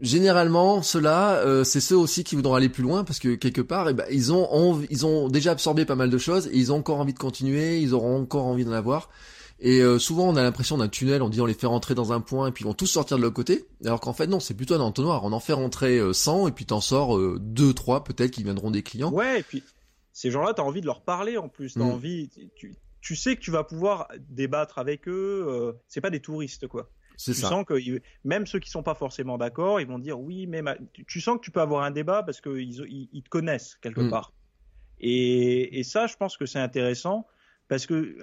généralement, 0.00 0.82
ceux-là, 0.82 1.36
euh, 1.36 1.64
c'est 1.64 1.80
ceux 1.80 1.96
aussi 1.96 2.24
qui 2.24 2.34
voudront 2.34 2.54
aller 2.54 2.68
plus 2.68 2.82
loin, 2.82 3.04
parce 3.04 3.18
que 3.18 3.34
quelque 3.34 3.60
part, 3.60 3.88
eh 3.88 3.94
ben, 3.94 4.06
ils 4.10 4.32
ont, 4.32 4.82
ils 4.90 5.06
ont 5.06 5.28
déjà 5.28 5.52
absorbé 5.52 5.84
pas 5.84 5.96
mal 5.96 6.10
de 6.10 6.18
choses, 6.18 6.48
et 6.48 6.56
ils 6.56 6.72
ont 6.72 6.76
encore 6.76 7.00
envie 7.00 7.14
de 7.14 7.18
continuer, 7.18 7.78
ils 7.78 7.94
auront 7.94 8.20
encore 8.22 8.46
envie 8.46 8.64
d'en 8.64 8.72
avoir. 8.72 9.08
Et 9.60 9.80
euh, 9.80 9.98
souvent, 9.98 10.28
on 10.28 10.36
a 10.36 10.42
l'impression 10.42 10.78
d'un 10.78 10.88
tunnel, 10.88 11.20
on 11.20 11.28
dit 11.28 11.40
on 11.40 11.46
les 11.46 11.54
fait 11.54 11.66
rentrer 11.66 11.94
dans 11.94 12.12
un 12.12 12.20
point 12.20 12.48
et 12.48 12.52
puis 12.52 12.62
ils 12.62 12.66
vont 12.66 12.74
tous 12.74 12.86
sortir 12.86 13.16
de 13.16 13.22
l'autre 13.22 13.34
côté. 13.34 13.66
Alors 13.84 14.00
qu'en 14.00 14.12
fait, 14.12 14.28
non, 14.28 14.38
c'est 14.38 14.54
plutôt 14.54 14.74
un 14.74 14.80
entonnoir. 14.80 15.24
On 15.24 15.32
en 15.32 15.40
fait 15.40 15.52
rentrer 15.52 16.00
100 16.12 16.44
euh, 16.44 16.48
et 16.48 16.52
puis 16.52 16.64
t'en 16.64 16.80
sors 16.80 17.16
euh, 17.16 17.38
2, 17.40 17.74
3 17.74 18.04
peut-être 18.04 18.30
qui 18.30 18.44
viendront 18.44 18.70
des 18.70 18.82
clients. 18.82 19.10
Ouais, 19.10 19.40
et 19.40 19.42
puis 19.42 19.64
ces 20.12 20.30
gens-là, 20.30 20.54
t'as 20.54 20.62
envie 20.62 20.80
de 20.80 20.86
leur 20.86 21.02
parler 21.02 21.36
en 21.38 21.48
plus. 21.48 21.74
T'as 21.74 21.80
mm. 21.80 21.90
envie, 21.90 22.30
tu, 22.54 22.76
tu, 23.00 23.16
sais 23.16 23.34
que 23.34 23.40
tu 23.40 23.50
vas 23.50 23.64
pouvoir 23.64 24.08
débattre 24.28 24.78
avec 24.78 25.08
eux. 25.08 25.46
Euh, 25.48 25.72
c'est 25.88 26.00
pas 26.00 26.10
des 26.10 26.20
touristes, 26.20 26.68
quoi. 26.68 26.90
Tu 27.16 27.34
ça. 27.34 27.48
sens 27.48 27.64
que 27.66 28.00
même 28.22 28.46
ceux 28.46 28.60
qui 28.60 28.70
sont 28.70 28.84
pas 28.84 28.94
forcément 28.94 29.38
d'accord, 29.38 29.80
ils 29.80 29.88
vont 29.88 29.98
dire 29.98 30.20
oui, 30.20 30.46
mais 30.46 30.62
tu 31.08 31.20
sens 31.20 31.38
que 31.38 31.44
tu 31.44 31.50
peux 31.50 31.60
avoir 31.60 31.82
un 31.82 31.90
débat 31.90 32.22
parce 32.22 32.40
qu'ils 32.40 32.60
ils, 32.60 33.08
ils 33.12 33.22
te 33.24 33.28
connaissent 33.28 33.76
quelque 33.82 34.02
mm. 34.02 34.10
part. 34.10 34.32
Et, 35.00 35.80
et 35.80 35.82
ça, 35.82 36.06
je 36.06 36.14
pense 36.14 36.36
que 36.36 36.46
c'est 36.46 36.60
intéressant 36.60 37.26
parce 37.68 37.84
que 37.86 38.16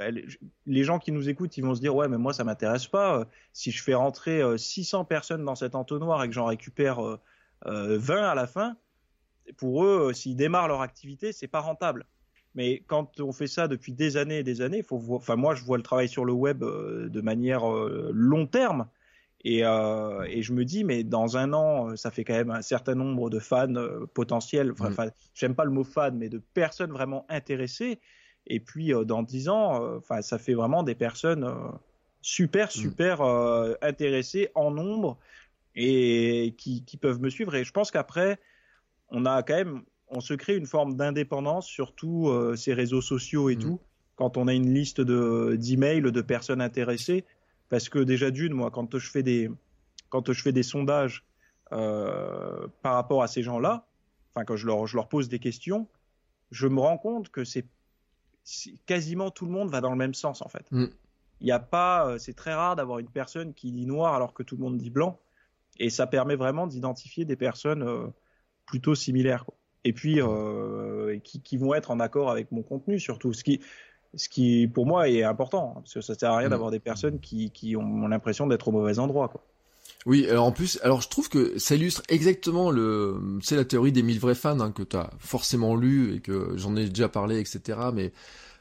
les 0.65 0.83
gens 0.83 0.99
qui 0.99 1.11
nous 1.11 1.29
écoutent, 1.29 1.55
ils 1.57 1.63
vont 1.63 1.75
se 1.75 1.79
dire 1.79 1.95
ouais 1.95 2.07
mais 2.07 2.17
moi 2.17 2.33
ça 2.33 2.43
m'intéresse 2.43 2.87
pas. 2.87 3.19
Euh, 3.19 3.25
si 3.53 3.71
je 3.71 3.81
fais 3.81 3.93
rentrer 3.93 4.41
600 4.57 5.01
euh, 5.01 5.03
personnes 5.03 5.45
dans 5.45 5.55
cet 5.55 5.75
entonnoir 5.75 6.23
et 6.23 6.27
que 6.27 6.33
j'en 6.33 6.45
récupère 6.45 6.99
20 6.99 7.19
euh, 7.67 7.99
à 8.09 8.35
la 8.35 8.47
fin, 8.47 8.75
pour 9.57 9.85
eux, 9.85 10.11
s'ils 10.13 10.35
démarrent 10.35 10.67
leur 10.67 10.81
activité, 10.81 11.31
c'est 11.31 11.47
pas 11.47 11.59
rentable. 11.59 12.05
Mais 12.55 12.83
quand 12.87 13.19
on 13.19 13.31
fait 13.31 13.47
ça 13.47 13.67
depuis 13.67 13.93
des 13.93 14.17
années 14.17 14.39
et 14.39 14.43
des 14.43 14.61
années, 14.61 14.81
faut 14.81 15.01
enfin 15.11 15.35
moi 15.35 15.53
je 15.53 15.63
vois 15.63 15.77
le 15.77 15.83
travail 15.83 16.09
sur 16.09 16.25
le 16.25 16.33
web 16.33 16.61
de 16.61 17.21
manière 17.21 17.67
long 17.67 18.47
terme 18.47 18.87
et, 19.43 19.59
et, 19.59 20.41
je 20.41 20.53
me 20.53 20.63
dis 20.63 20.85
mais 20.85 21.03
dans 21.03 21.37
un 21.37 21.53
an 21.53 21.95
ça 21.97 22.11
fait 22.11 22.23
quand 22.23 22.33
même 22.33 22.51
un 22.51 22.61
certain 22.61 22.95
nombre 22.95 23.29
de 23.29 23.39
fans 23.39 23.73
potentiels. 24.13 24.71
Enfin, 24.71 25.07
mmh. 25.07 25.11
j'aime 25.35 25.53
pas 25.53 25.65
le 25.65 25.71
mot 25.71 25.83
fan, 25.83 26.17
mais 26.17 26.29
de 26.29 26.41
personnes 26.53 26.91
vraiment 26.91 27.25
intéressées. 27.29 27.99
Et 28.47 28.59
puis 28.59 28.93
euh, 28.93 29.03
dans 29.03 29.23
dix 29.23 29.49
ans, 29.49 29.81
euh, 29.81 29.97
enfin 29.97 30.21
ça 30.21 30.37
fait 30.37 30.53
vraiment 30.53 30.83
des 30.83 30.95
personnes 30.95 31.43
euh, 31.43 31.55
super 32.21 32.67
mm. 32.67 32.71
super 32.71 33.21
intéressées 33.81 34.49
en 34.55 34.71
nombre 34.71 35.17
et 35.75 36.55
qui, 36.57 36.83
qui, 36.83 36.97
peuvent 36.97 37.19
me 37.19 37.29
suivre. 37.29 37.55
Et 37.55 37.63
je 37.63 37.71
pense 37.71 37.91
qu'après, 37.91 38.39
on 39.09 39.25
a 39.25 39.43
quand 39.43 39.55
même, 39.55 39.81
on 40.07 40.21
se 40.21 40.33
crée 40.33 40.55
une 40.55 40.65
forme 40.65 40.95
d'indépendance 40.95 41.67
sur 41.67 41.93
tous 41.93 42.31
ces 42.55 42.73
réseaux 42.73 43.01
sociaux 43.01 43.49
et 43.49 43.55
mm. 43.55 43.59
tout. 43.59 43.79
Quand 44.15 44.37
on 44.37 44.47
a 44.47 44.53
une 44.53 44.73
liste 44.73 45.01
de 45.01 45.57
d'emails 45.59 46.01
de 46.01 46.21
personnes 46.21 46.61
intéressées, 46.61 47.25
parce 47.69 47.89
que 47.89 47.99
déjà 47.99 48.31
d'une, 48.31 48.53
moi, 48.53 48.71
quand 48.71 48.97
je 48.97 49.09
fais 49.09 49.23
des 49.23 49.51
quand 50.09 50.31
je 50.31 50.41
fais 50.41 50.53
des 50.53 50.63
sondages 50.63 51.25
euh, 51.71 52.67
par 52.81 52.93
rapport 52.93 53.23
à 53.23 53.27
ces 53.27 53.43
gens-là, 53.43 53.85
enfin 54.33 54.45
quand 54.45 54.55
je 54.55 54.67
leur 54.67 54.87
je 54.87 54.95
leur 54.95 55.09
pose 55.09 55.29
des 55.29 55.39
questions, 55.39 55.87
je 56.51 56.67
me 56.67 56.79
rends 56.79 56.97
compte 56.97 57.29
que 57.29 57.43
c'est 57.43 57.65
quasiment 58.85 59.31
tout 59.31 59.45
le 59.45 59.51
monde 59.51 59.69
va 59.69 59.81
dans 59.81 59.91
le 59.91 59.97
même 59.97 60.13
sens 60.13 60.41
en 60.41 60.47
fait. 60.49 60.71
Mm. 60.71 60.85
Il 61.41 61.45
n'y 61.45 61.51
a 61.51 61.59
pas, 61.59 62.07
euh, 62.07 62.17
c'est 62.17 62.33
très 62.33 62.53
rare 62.53 62.75
d'avoir 62.75 62.99
une 62.99 63.09
personne 63.09 63.53
qui 63.53 63.71
dit 63.71 63.85
noir 63.85 64.13
alors 64.13 64.33
que 64.33 64.43
tout 64.43 64.55
le 64.55 64.63
monde 64.63 64.77
dit 64.77 64.89
blanc, 64.89 65.19
et 65.79 65.89
ça 65.89 66.07
permet 66.07 66.35
vraiment 66.35 66.67
d'identifier 66.67 67.25
des 67.25 67.35
personnes 67.35 67.83
euh, 67.83 68.07
plutôt 68.65 68.95
similaires. 68.95 69.45
Et 69.83 69.93
puis 69.93 70.21
euh, 70.21 71.19
qui, 71.19 71.41
qui, 71.41 71.57
vont 71.57 71.73
être 71.75 71.91
en 71.91 71.99
accord 71.99 72.31
avec 72.31 72.51
mon 72.51 72.63
contenu 72.63 72.99
surtout, 72.99 73.33
ce 73.33 73.43
qui, 73.43 73.59
ce 74.15 74.29
qui 74.29 74.67
pour 74.67 74.85
moi 74.85 75.09
est 75.09 75.23
important, 75.23 75.71
hein, 75.71 75.81
parce 75.81 75.93
que 75.93 76.01
ça 76.01 76.15
sert 76.15 76.31
à 76.31 76.37
rien 76.37 76.47
mm. 76.47 76.51
d'avoir 76.51 76.71
des 76.71 76.79
personnes 76.79 77.19
qui, 77.19 77.51
qui 77.51 77.75
ont 77.75 78.07
l'impression 78.07 78.47
d'être 78.47 78.67
au 78.67 78.71
mauvais 78.71 78.97
endroit. 78.99 79.27
Quoi. 79.27 79.43
Oui, 80.05 80.27
alors 80.29 80.45
en 80.45 80.51
plus, 80.51 80.79
alors 80.83 81.01
je 81.01 81.09
trouve 81.09 81.29
que 81.29 81.57
ça 81.57 81.75
illustre 81.75 82.03
exactement 82.09 82.69
le, 82.69 83.15
c'est 83.41 83.55
la 83.55 83.65
théorie 83.65 83.91
des 83.91 84.03
mille 84.03 84.19
vrais 84.19 84.35
fans 84.35 84.59
hein, 84.59 84.71
que 84.71 84.83
tu 84.83 84.95
as 84.95 85.09
forcément 85.19 85.75
lu 85.75 86.15
et 86.15 86.19
que 86.19 86.53
j'en 86.57 86.75
ai 86.75 86.85
déjà 86.85 87.09
parlé, 87.09 87.39
etc. 87.39 87.79
Mais 87.91 88.13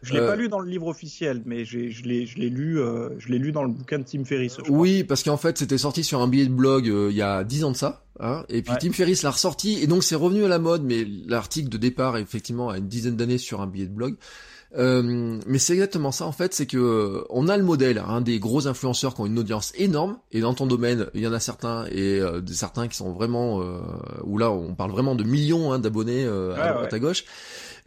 je 0.05 0.13
l'ai 0.13 0.21
pas 0.21 0.33
euh, 0.33 0.37
lu 0.37 0.49
dans 0.49 0.61
le 0.61 0.71
livre 0.71 0.87
officiel, 0.87 1.43
mais 1.47 1.65
je 1.65 1.79
l'ai, 1.79 2.27
je 2.27 2.39
l'ai 2.39 2.51
lu, 2.51 2.79
euh, 2.79 3.11
je 3.19 3.29
l'ai 3.29 3.39
lu 3.39 3.53
dans 3.53 3.63
le 3.63 3.71
bouquin 3.71 3.99
de 3.99 4.05
Tim 4.05 4.25
Ferriss. 4.25 4.57
oui, 4.69 5.03
parce 5.03 5.23
qu'en 5.23 5.37
fait, 5.37 5.59
c'était 5.59 5.79
sorti 5.79 6.05
sur 6.05 6.21
un 6.21 6.29
billet 6.29 6.47
de 6.47 6.53
blog 6.53 6.89
euh, 6.89 7.09
il 7.11 7.17
y 7.17 7.23
a 7.23 7.43
dix 7.45 7.65
ans 7.65 7.73
de 7.73 7.77
ça, 7.77 8.05
hein, 8.21 8.45
et 8.49 8.63
puis 8.63 8.75
Tim 8.81 8.93
Ferriss 8.93 9.23
l'a 9.23 9.31
ressorti, 9.31 9.79
et 9.83 9.87
donc 9.87 10.05
c'est 10.05 10.15
revenu 10.15 10.45
à 10.45 10.49
la 10.49 10.59
mode, 10.59 10.83
mais 10.83 11.07
l'article 11.27 11.69
de 11.69 11.79
départ, 11.79 12.17
effectivement, 12.19 12.71
a 12.71 12.79
une 12.79 12.89
dizaine 12.89 13.17
d'années 13.17 13.39
sur 13.39 13.61
un 13.61 13.67
billet 13.67 13.87
de 13.87 13.95
blog. 13.95 14.17
Euh, 14.77 15.39
mais 15.47 15.59
c'est 15.59 15.75
exactement 15.75 16.11
ça 16.11 16.27
en 16.27 16.33
fait, 16.33 16.53
c'est 16.53 16.67
que 16.67 16.77
euh, 16.77 17.25
on 17.31 17.49
a 17.49 17.57
le 17.57 17.63
modèle, 17.63 18.03
hein, 18.07 18.21
des 18.21 18.41
gros 18.41 18.67
influenceurs 18.67 19.15
qui 19.15 19.21
ont 19.21 19.27
une 19.27 19.39
audience 19.39 19.73
énorme, 19.77 20.19
et 20.33 20.41
dans 20.41 20.55
ton 20.55 20.67
domaine, 20.67 21.07
il 21.15 21.21
y 21.21 21.27
en 21.27 21.33
a 21.33 21.41
certains 21.41 21.87
et 21.87 22.19
euh, 22.21 22.41
des 22.41 22.55
certains 22.55 22.89
qui 22.89 22.97
sont 22.97 23.13
vraiment, 23.13 23.61
euh, 23.61 23.79
où 24.25 24.37
là 24.37 24.51
on 24.51 24.75
parle 24.75 24.91
vraiment 24.91 25.15
de 25.15 25.23
millions 25.23 25.73
hein, 25.73 25.79
d'abonnés 25.79 26.25
euh, 26.25 26.55
à 26.57 26.73
droite 26.73 26.93
à 26.93 26.99
gauche. 26.99 27.25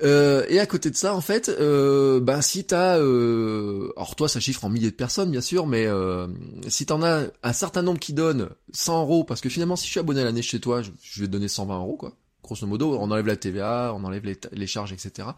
Euh, 0.04 0.46
et 0.48 0.60
à 0.60 0.68
côté 0.68 0.92
de 0.92 0.96
ça, 0.96 1.16
en 1.16 1.22
fait, 1.22 1.50
euh, 1.50 2.20
ben 2.20 2.42
si 2.42 2.64
t'as, 2.64 3.00
euh, 3.00 3.92
alors 3.98 4.16
toi 4.16 4.30
ça 4.30 4.40
chiffre 4.40 4.64
en 4.64 4.70
milliers 4.70 4.92
de 4.92 4.96
personnes 4.96 5.32
bien 5.32 5.42
sûr, 5.42 5.66
mais 5.66 5.88
euh, 5.88 6.28
si 6.68 6.86
t'en 6.86 7.02
as 7.02 7.24
un 7.42 7.54
certain 7.54 7.82
nombre 7.82 8.00
qui 8.00 8.14
donnent 8.14 8.50
100 8.74 9.02
euros, 9.02 9.24
parce 9.24 9.42
que 9.42 9.50
finalement 9.50 9.76
si 9.76 9.88
je 9.88 9.92
suis 9.92 10.00
abonné 10.00 10.22
à 10.22 10.24
l'année 10.24 10.44
chez 10.44 10.60
toi, 10.60 10.84
je, 10.84 10.92
je 11.02 11.22
vais 11.22 11.28
te 11.28 11.32
donner 11.32 11.48
120 11.48 11.80
euros 11.80 11.98
quoi. 11.98 12.14
Grosso 12.44 12.66
modo, 12.68 12.96
on 12.98 13.12
enlève 13.12 13.28
la 13.28 13.36
TVA, 13.36 13.92
on 13.94 14.04
enlève 14.06 14.24
les, 14.24 14.38
les 14.54 14.68
charges, 14.68 14.94
etc. 14.94 15.30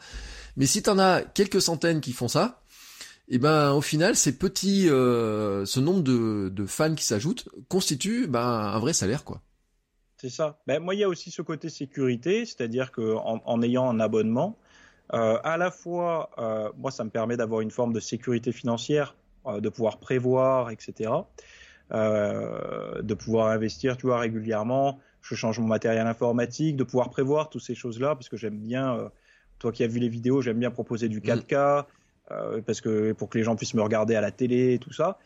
Mais 0.58 0.66
si 0.66 0.82
t'en 0.82 1.00
as 1.00 1.22
quelques 1.22 1.62
centaines 1.62 2.02
qui 2.02 2.14
font 2.14 2.28
ça, 2.28 2.62
et 3.32 3.36
eh 3.36 3.38
ben 3.38 3.74
au 3.74 3.82
final, 3.82 4.16
ces 4.16 4.36
petits, 4.36 4.90
euh, 4.90 5.64
ce 5.64 5.80
nombre 5.80 6.02
de, 6.02 6.66
fans 6.66 6.96
qui 6.96 7.06
s'ajoutent 7.06 7.48
constitue 7.68 8.26
ben 8.26 8.42
un 8.42 8.80
vrai 8.80 8.92
salaire 8.92 9.24
quoi. 9.24 9.42
C'est 10.18 10.30
ça. 10.30 10.60
Ben, 10.66 10.80
moi, 10.80 10.96
il 10.96 11.02
y 11.02 11.04
a 11.04 11.08
aussi 11.08 11.30
ce 11.30 11.44
côté 11.44 11.70
sécurité, 11.70 12.44
c'est-à-dire 12.46 12.92
que 12.92 13.16
en, 13.16 13.62
ayant 13.62 13.88
un 13.88 14.00
abonnement, 14.00 14.58
euh, 15.14 15.40
à 15.44 15.58
la 15.58 15.70
fois, 15.70 16.32
euh, 16.40 16.72
moi, 16.76 16.90
ça 16.90 17.04
me 17.04 17.12
permet 17.12 17.38
d'avoir 17.38 17.62
une 17.62 17.70
forme 17.70 17.94
de 17.94 18.00
sécurité 18.00 18.52
financière, 18.52 19.16
de 19.48 19.70
pouvoir 19.70 20.00
prévoir, 20.00 20.72
etc., 20.72 21.12
de 21.92 23.14
pouvoir 23.14 23.48
investir, 23.48 23.96
tu 23.96 24.08
vois, 24.08 24.20
régulièrement. 24.20 25.00
Je 25.22 25.36
change 25.36 25.60
mon 25.60 25.68
matériel 25.68 26.08
informatique, 26.08 26.76
de 26.76 26.84
pouvoir 26.84 27.12
prévoir 27.12 27.50
toutes 27.50 27.64
ces 27.64 27.76
choses-là, 27.76 28.16
parce 28.16 28.28
que 28.28 28.38
j'aime 28.38 28.60
bien. 28.60 29.12
Euh, 29.60 29.62
toi 29.62 29.72
qui 29.72 29.84
as 29.84 29.88
vu 29.88 30.00
les 30.00 30.10
vidéos, 30.10 30.42
j'aime 30.42 30.60
bien 30.60 30.72
proposer 30.72 31.10
du 31.10 31.22
4K, 31.22 31.86
mmh. 32.32 32.62
parce 32.66 32.82
que 32.82 33.12
pour 33.14 33.30
que 33.30 33.38
les 33.38 33.44
gens 33.44 33.56
puissent 33.56 33.74
me 33.74 33.82
regarder 33.82 34.16
à 34.16 34.22
la 34.22 34.32
télé 34.32 34.74
et 34.74 34.80
tout 34.80 34.94
ça. 34.94 35.20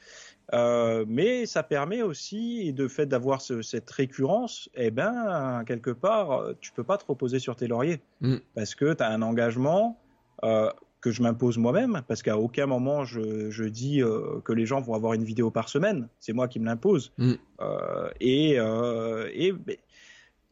Euh, 0.54 1.06
mais 1.08 1.46
ça 1.46 1.64
permet 1.64 2.02
aussi, 2.02 2.74
de 2.74 2.88
fait 2.88 3.06
d'avoir 3.06 3.42
ce, 3.42 3.62
cette 3.62 3.90
récurrence, 3.90 4.70
eh 4.76 4.92
ben, 4.92 5.64
quelque 5.66 5.92
part, 5.92 6.44
tu 6.60 6.72
peux 6.74 6.84
pas 6.84 6.98
te 6.98 7.06
reposer 7.06 7.40
sur 7.40 7.56
tes 7.56 7.68
lauriers. 7.68 8.02
Mm. 8.22 8.38
Parce 8.56 8.76
que 8.76 8.94
tu 8.94 9.04
as 9.04 9.10
un 9.10 9.22
engagement 9.22 9.98
euh, 10.44 10.70
que 11.04 11.12
je 11.12 11.22
m'impose 11.22 11.58
moi-même, 11.58 12.02
parce 12.08 12.24
qu'à 12.24 12.38
aucun 12.38 12.66
moment 12.66 13.04
je, 13.04 13.52
je 13.52 13.66
dis 13.66 14.02
euh, 14.02 14.40
que 14.46 14.54
les 14.54 14.66
gens 14.66 14.80
vont 14.80 14.94
avoir 14.94 15.14
une 15.14 15.26
vidéo 15.26 15.52
par 15.52 15.68
semaine. 15.68 16.08
C'est 16.22 16.32
moi 16.32 16.48
qui 16.48 16.62
me 16.62 16.66
l'impose. 16.66 17.12
Mm. 17.18 17.34
Euh, 17.60 18.10
et, 18.22 18.56
euh, 18.58 19.30
et 19.34 19.54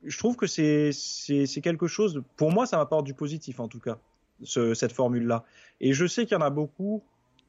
je 0.03 0.17
trouve 0.17 0.35
que 0.35 0.47
c'est 0.47 0.91
quelque 1.61 1.87
chose, 1.87 2.23
pour 2.37 2.51
moi, 2.51 2.65
ça 2.65 2.77
m'apporte 2.77 3.05
du 3.05 3.13
positif 3.13 3.59
en 3.59 3.67
tout 3.67 3.79
cas, 3.79 3.97
ce, 4.43 4.73
cette 4.73 4.91
formule-là. 4.91 5.45
Et 5.79 5.93
je 5.93 6.05
sais 6.05 6.25
qu'il 6.25 6.37
y 6.37 6.39
en 6.39 6.43
a 6.43 6.49
beaucoup 6.49 7.03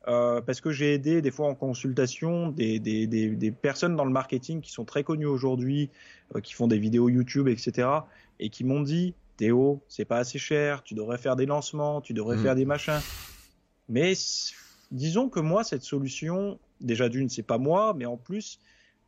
euh, 0.08 0.40
parce 0.40 0.60
que 0.60 0.72
j'ai 0.72 0.94
aidé 0.94 1.22
des 1.22 1.30
fois 1.30 1.46
en 1.46 1.54
consultation 1.54 2.48
des, 2.48 2.80
des, 2.80 3.06
des, 3.06 3.28
des, 3.28 3.50
personnes 3.52 3.94
dans 3.94 4.04
le 4.04 4.10
marketing 4.10 4.60
qui 4.60 4.72
sont 4.72 4.84
très 4.84 5.04
connues 5.04 5.26
aujourd'hui, 5.26 5.90
euh, 6.34 6.40
qui 6.40 6.54
font 6.54 6.66
des 6.66 6.78
vidéos 6.78 7.08
YouTube, 7.08 7.46
etc. 7.46 7.88
et 8.40 8.48
qui 8.48 8.64
m'ont 8.64 8.80
dit 8.80 9.14
Théo, 9.36 9.80
c'est 9.86 10.04
pas 10.04 10.18
assez 10.18 10.38
cher, 10.38 10.82
tu 10.82 10.94
devrais 10.94 11.18
faire 11.18 11.36
des 11.36 11.46
lancements, 11.46 12.00
tu 12.00 12.14
devrais 12.14 12.36
mmh. 12.36 12.42
faire 12.42 12.54
des 12.56 12.64
machins. 12.64 13.00
Mais 13.88 14.14
disons 14.90 15.28
que 15.28 15.38
moi, 15.38 15.62
cette 15.62 15.82
solution, 15.82 16.58
déjà 16.80 17.08
d'une, 17.08 17.28
c'est 17.28 17.42
pas 17.44 17.58
moi, 17.58 17.94
mais 17.96 18.04
en 18.04 18.16
plus, 18.16 18.58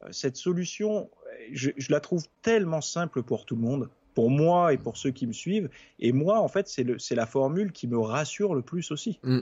euh, 0.02 0.08
cette 0.12 0.36
solution, 0.36 1.10
je, 1.52 1.70
je, 1.76 1.92
la 1.92 2.00
trouve 2.00 2.26
tellement 2.42 2.80
simple 2.80 3.22
pour 3.22 3.44
tout 3.44 3.56
le 3.56 3.62
monde, 3.62 3.88
pour 4.14 4.30
moi 4.30 4.72
et 4.72 4.78
pour 4.78 4.96
ceux 4.96 5.10
qui 5.10 5.26
me 5.26 5.32
suivent. 5.32 5.68
Et 5.98 6.12
moi, 6.12 6.40
en 6.40 6.48
fait, 6.48 6.68
c'est 6.68 7.14
la 7.14 7.26
formule 7.26 7.72
qui 7.72 7.86
me 7.86 7.98
rassure 7.98 8.54
le 8.54 8.62
plus 8.62 8.90
aussi. 8.90 9.18
Mmh. 9.22 9.40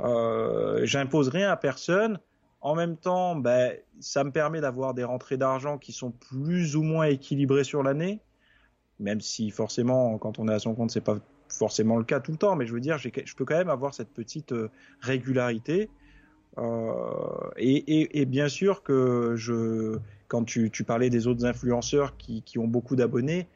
Euh, 0.00 0.80
J'impose 0.84 1.28
rien 1.28 1.50
à 1.50 1.56
personne. 1.56 2.18
En 2.62 2.74
même 2.74 2.96
temps, 2.96 3.36
ben, 3.36 3.74
ça 4.00 4.22
me 4.24 4.30
permet 4.30 4.60
d'avoir 4.60 4.94
des 4.94 5.04
rentrées 5.04 5.36
d'argent 5.36 5.78
qui 5.78 5.92
sont 5.92 6.10
plus 6.10 6.76
ou 6.76 6.82
moins 6.82 7.06
équilibrées 7.06 7.64
sur 7.64 7.82
l'année, 7.82 8.20
même 8.98 9.20
si 9.20 9.50
forcément, 9.50 10.18
quand 10.18 10.38
on 10.38 10.46
est 10.48 10.52
à 10.52 10.58
son 10.58 10.74
compte, 10.74 10.90
c'est 10.90 11.00
pas 11.00 11.18
forcément 11.48 11.96
le 11.96 12.04
cas 12.04 12.20
tout 12.20 12.32
le 12.32 12.38
temps. 12.38 12.56
Mais 12.56 12.66
je 12.66 12.72
veux 12.74 12.80
dire, 12.80 12.98
je 12.98 13.34
peux 13.34 13.44
quand 13.44 13.56
même 13.56 13.70
avoir 13.70 13.94
cette 13.94 14.12
petite 14.12 14.52
euh, 14.52 14.68
régularité. 15.00 15.88
Euh, 16.58 16.92
et, 17.56 17.76
et, 18.00 18.20
et, 18.20 18.26
bien 18.26 18.48
sûr 18.48 18.82
que 18.82 19.34
je, 19.36 19.98
quand 20.30 20.44
tu, 20.44 20.70
tu 20.70 20.84
parlais 20.84 21.10
des 21.10 21.26
autres 21.26 21.44
influenceurs 21.44 22.16
qui, 22.16 22.42
qui 22.42 22.58
ont 22.58 22.68
beaucoup 22.68 22.96
d'abonnés, 22.96 23.46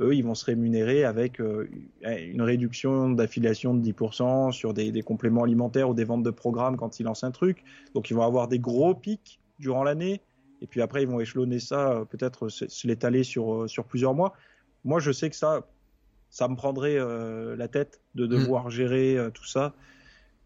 eux, 0.00 0.14
ils 0.16 0.24
vont 0.24 0.34
se 0.34 0.44
rémunérer 0.44 1.04
avec 1.04 1.40
euh, 1.40 1.68
une 2.02 2.42
réduction 2.42 3.10
d'affiliation 3.10 3.74
de 3.74 3.92
10% 3.92 4.50
sur 4.50 4.72
des, 4.72 4.90
des, 4.90 5.02
compléments 5.02 5.44
alimentaires 5.44 5.90
ou 5.90 5.94
des 5.94 6.04
ventes 6.04 6.22
de 6.22 6.30
programmes 6.30 6.76
quand 6.76 6.98
ils 6.98 7.04
lancent 7.04 7.24
un 7.24 7.30
truc. 7.30 7.62
Donc, 7.94 8.10
ils 8.10 8.14
vont 8.14 8.24
avoir 8.24 8.48
des 8.48 8.58
gros 8.58 8.94
pics 8.94 9.38
durant 9.58 9.84
l'année. 9.84 10.22
Et 10.62 10.66
puis 10.66 10.80
après, 10.80 11.02
ils 11.02 11.08
vont 11.08 11.20
échelonner 11.20 11.58
ça, 11.58 11.92
euh, 11.92 12.04
peut-être 12.06 12.48
se 12.48 12.86
l'étaler 12.86 13.22
sur, 13.22 13.54
euh, 13.54 13.68
sur 13.68 13.84
plusieurs 13.84 14.14
mois. 14.14 14.32
Moi, 14.84 14.98
je 14.98 15.12
sais 15.12 15.28
que 15.28 15.36
ça, 15.36 15.66
ça 16.32 16.48
me 16.48 16.56
prendrait 16.56 16.96
euh, 16.98 17.54
la 17.56 17.68
tête 17.68 18.00
de 18.14 18.26
devoir 18.26 18.66
mmh. 18.66 18.70
gérer 18.70 19.18
euh, 19.18 19.30
tout 19.30 19.44
ça. 19.44 19.74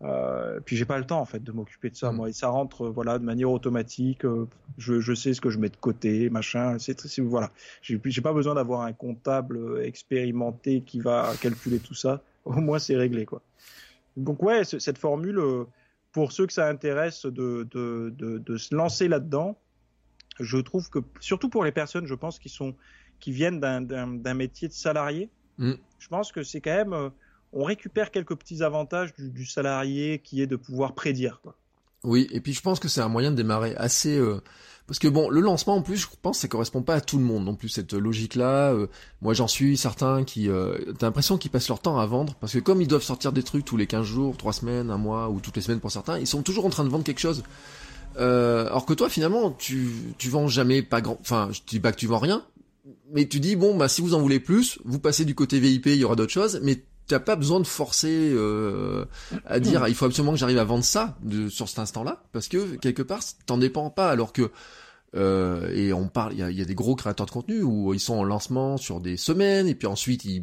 Euh, 0.03 0.61
puis 0.61 0.77
j'ai 0.77 0.85
pas 0.85 0.99
le 0.99 1.07
temps 1.07 1.21
en 1.21 1.25
fait 1.25 1.43
de 1.43 1.53
m'occuper 1.53 1.89
de 1.89 1.97
ça. 1.97 2.13
Mmh. 2.13 2.17
Moi, 2.17 2.29
et 2.29 2.33
ça 2.33 2.49
rentre 2.49 2.89
voilà 2.89 3.19
de 3.19 3.25
manière 3.25 3.51
automatique. 3.51 4.25
Euh, 4.25 4.47
je, 4.77 5.01
je, 5.01 5.15
sais 5.15 5.33
ce 5.33 5.41
que 5.41 5.49
je 5.49 5.59
mets 5.59 5.71
de 5.71 5.77
côté, 5.77 6.29
machin. 6.29 6.79
C'est 6.79 7.19
voilà. 7.21 7.51
J'ai 7.81 7.99
pas 7.99 8.33
besoin 8.33 8.55
d'avoir 8.55 8.83
un 8.83 8.93
comptable 8.93 9.83
expérimenté 9.83 10.83
qui 10.83 11.01
va 11.01 11.33
calculer 11.41 11.79
tout 11.79 11.95
ça. 11.95 12.23
Au 12.45 12.53
moins 12.53 12.79
c'est 12.79 12.97
réglé 12.97 13.25
quoi. 13.25 13.43
Donc 14.17 14.43
ouais, 14.43 14.65
cette 14.65 14.99
formule 14.99 15.39
euh, 15.39 15.65
pour 16.13 16.33
ceux 16.33 16.47
que 16.47 16.53
ça 16.53 16.69
intéresse 16.69 17.25
de 17.25 17.67
de, 17.71 18.13
de, 18.17 18.39
de 18.39 18.57
se 18.57 18.75
lancer 18.75 19.09
là-dedans, 19.09 19.59
je 20.39 20.59
trouve 20.59 20.91
que 20.91 20.99
surtout 21.21 21.49
pour 21.49 21.65
les 21.65 21.73
personnes, 21.73 22.07
je 22.07 22.15
pense 22.15 22.39
qui 22.39 22.51
sont 22.51 22.75
qui 23.19 23.33
viennent 23.33 23.61
d'un 23.61 24.35
métier 24.35 24.69
de 24.69 24.75
salarié, 24.75 25.31
mmh. 25.57 25.73
je 25.99 26.09
pense 26.09 26.33
que 26.33 26.43
c'est 26.43 26.61
quand 26.61 26.77
même 26.77 27.11
on 27.53 27.65
récupère 27.65 28.11
quelques 28.11 28.35
petits 28.35 28.63
avantages 28.63 29.15
du, 29.15 29.47
salarié 29.47 30.21
qui 30.23 30.43
est 30.43 30.47
de 30.47 30.57
pouvoir 30.57 30.95
prédire. 30.95 31.41
Oui, 32.05 32.29
et 32.31 32.41
puis 32.41 32.53
je 32.53 32.61
pense 32.61 32.79
que 32.79 32.89
c'est 32.89 33.01
un 33.01 33.09
moyen 33.09 33.31
de 33.31 33.37
démarrer 33.37 33.75
assez... 33.77 34.17
Euh... 34.17 34.41
Parce 34.87 35.01
que 35.01 35.09
bon, 35.09 35.29
le 35.29 35.41
lancement 35.41 35.75
en 35.75 35.83
plus, 35.83 35.97
je 35.97 36.07
pense, 36.23 36.39
ça 36.39 36.49
correspond 36.49 36.81
pas 36.81 36.95
à 36.95 37.01
tout 37.01 37.19
le 37.19 37.25
monde 37.25 37.45
non 37.45 37.57
plus 37.57 37.69
cette 37.69 37.93
logique-là. 37.93 38.73
Euh, 38.73 38.87
moi, 39.21 39.35
j'en 39.35 39.49
suis 39.49 39.77
certains 39.77 40.23
qui, 40.23 40.49
euh, 40.49 40.79
t'as 40.97 41.07
l'impression 41.07 41.39
qu'ils 41.39 41.51
passent 41.51 41.67
leur 41.67 41.81
temps 41.81 41.99
à 41.99 42.07
vendre 42.07 42.37
parce 42.37 42.53
que 42.53 42.61
comme 42.61 42.81
ils 42.81 42.87
doivent 42.87 43.03
sortir 43.03 43.33
des 43.33 43.43
trucs 43.43 43.65
tous 43.65 43.77
les 43.77 43.89
15 43.89 44.07
jours, 44.07 44.37
3 44.37 44.53
semaines, 44.53 44.91
un 44.91 44.97
mois 44.97 45.29
ou 45.29 45.41
toutes 45.41 45.57
les 45.57 45.63
semaines 45.63 45.81
pour 45.81 45.91
certains, 45.91 46.21
ils 46.21 46.27
sont 46.29 46.43
toujours 46.43 46.67
en 46.67 46.71
train 46.71 46.85
de 46.85 46.89
vendre 46.89 47.03
quelque 47.03 47.19
chose. 47.19 47.43
Euh, 48.19 48.67
alors 48.67 48.87
que 48.87 48.95
toi, 48.95 49.09
finalement, 49.09 49.51
tu 49.51 49.89
tu 50.19 50.31
vends 50.31 50.47
jamais 50.47 50.83
pas 50.83 51.01
grand. 51.01 51.19
Enfin, 51.21 51.49
je 51.53 51.61
dis 51.67 51.81
pas 51.81 51.91
que 51.91 51.99
tu 51.99 52.07
vends 52.07 52.19
rien, 52.19 52.45
mais 53.13 53.27
tu 53.27 53.41
dis 53.41 53.57
bon, 53.57 53.77
bah 53.77 53.89
si 53.89 54.01
vous 54.01 54.15
en 54.15 54.21
voulez 54.21 54.41
plus, 54.41 54.79
vous 54.85 54.99
passez 54.99 55.25
du 55.25 55.35
côté 55.35 55.59
VIP, 55.59 55.87
il 55.87 55.97
y 55.97 56.05
aura 56.05 56.17
d'autres 56.17 56.33
choses, 56.33 56.61
mais 56.63 56.83
t'as 57.07 57.21
pas 57.21 57.37
besoin 57.37 57.61
de 57.61 57.67
forcer 57.67 58.33
euh, 58.33 59.05
à 59.47 59.61
dire 59.61 59.87
il 59.89 59.95
faut 59.95 60.07
absolument 60.07 60.33
que 60.33 60.39
j'arrive 60.39 60.59
à 60.59 60.65
vendre 60.65 60.85
ça 60.85 61.17
sur 61.49 61.69
cet 61.69 61.79
instant-là 61.79 62.23
parce 62.33 62.49
que 62.49 62.77
quelque 62.77 63.03
part 63.03 63.21
t'en 63.47 63.59
dépends 63.59 63.91
pas 63.91 64.11
alors 64.11 64.33
que 64.33 64.51
euh, 65.15 65.71
et 65.73 65.93
on 65.93 66.09
parle 66.09 66.33
il 66.33 66.41
y 66.41 66.43
a, 66.43 66.51
y 66.51 66.61
a, 66.61 66.65
des 66.65 66.75
gros 66.75 66.97
créateurs 66.97 67.27
de 67.27 67.31
contenu 67.31 67.63
où 67.63 67.95
ils 67.95 68.01
sont 68.01 68.15
en 68.15 68.25
lancement 68.25 68.77
sur 68.77 69.01
des 69.01 69.17
semaines 69.17 69.69
et 69.69 69.75
puis 69.75 69.87
ensuite 69.87 70.25
ils 70.25 70.43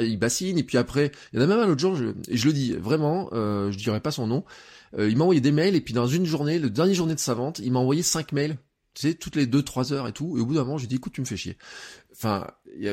ils 0.00 0.18
bassinent 0.18 0.58
et 0.58 0.62
puis 0.62 0.78
après 0.78 1.12
il 1.32 1.38
y 1.38 1.42
en 1.42 1.44
a 1.44 1.46
même 1.46 1.60
un 1.60 1.68
autre 1.68 1.80
jour 1.80 1.94
je, 1.94 2.06
et 2.26 2.36
je 2.36 2.46
le 2.46 2.52
dis 2.52 2.72
vraiment 2.72 3.28
euh, 3.32 3.70
je 3.70 3.78
dirais 3.78 4.00
pas 4.00 4.10
son 4.10 4.26
nom 4.26 4.44
euh, 4.98 5.10
il 5.10 5.16
m'a 5.18 5.24
envoyé 5.24 5.42
des 5.42 5.52
mails 5.52 5.76
et 5.76 5.80
puis 5.82 5.92
dans 5.92 6.06
une 6.06 6.24
journée 6.24 6.58
le 6.58 6.70
dernier 6.70 6.94
journée 6.94 7.14
de 7.14 7.20
sa 7.20 7.34
vente 7.34 7.58
il 7.58 7.70
m'a 7.70 7.80
envoyé 7.80 8.02
cinq 8.02 8.32
mails 8.32 8.56
tu 8.98 9.06
sais, 9.06 9.14
toutes 9.14 9.36
les 9.36 9.46
deux 9.46 9.62
trois 9.62 9.92
heures 9.92 10.08
et 10.08 10.12
tout, 10.12 10.36
et 10.36 10.40
au 10.40 10.46
bout 10.46 10.54
d'un 10.54 10.64
moment, 10.64 10.76
j'ai 10.76 10.88
dit, 10.88 10.96
écoute, 10.96 11.12
tu 11.12 11.20
me 11.20 11.26
fais 11.26 11.36
chier. 11.36 11.56
Enfin, 12.20 12.48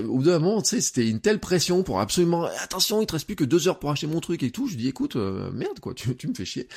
au 0.08 0.18
bout 0.18 0.24
d'un 0.24 0.38
moment, 0.38 0.62
tu 0.62 0.70
sais, 0.70 0.82
c'était 0.82 1.10
une 1.10 1.20
telle 1.20 1.40
pression 1.40 1.82
pour 1.82 2.00
absolument, 2.00 2.48
attention, 2.62 3.02
il 3.02 3.08
te 3.08 3.14
reste 3.14 3.26
plus 3.26 3.36
que 3.36 3.44
deux 3.44 3.68
heures 3.68 3.80
pour 3.80 3.90
acheter 3.90 4.06
mon 4.06 4.20
truc 4.20 4.44
et 4.44 4.52
tout. 4.52 4.68
Je 4.68 4.76
dis, 4.76 4.88
écoute, 4.88 5.16
euh, 5.16 5.50
merde, 5.52 5.80
quoi, 5.80 5.96
tu, 5.96 6.16
tu 6.16 6.28
me 6.28 6.36
fais 6.36 6.46
chier. 6.46 6.68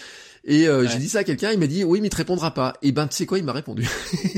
Et 0.45 0.67
euh, 0.67 0.81
ouais. 0.81 0.89
j'ai 0.89 0.97
dit 0.97 1.11
ça 1.11 1.19
à 1.19 1.25
quelqu'un, 1.25 1.53
il 1.53 1.59
m'a 1.59 1.67
dit, 1.67 1.85
oui, 1.85 2.01
mais 2.01 2.07
il 2.07 2.11
te 2.11 2.17
répondra 2.17 2.55
pas. 2.55 2.73
Et 2.81 2.91
ben, 2.91 3.07
tu 3.07 3.17
sais 3.17 3.27
quoi, 3.27 3.37
il 3.37 3.45
m'a 3.45 3.53
répondu. 3.53 3.87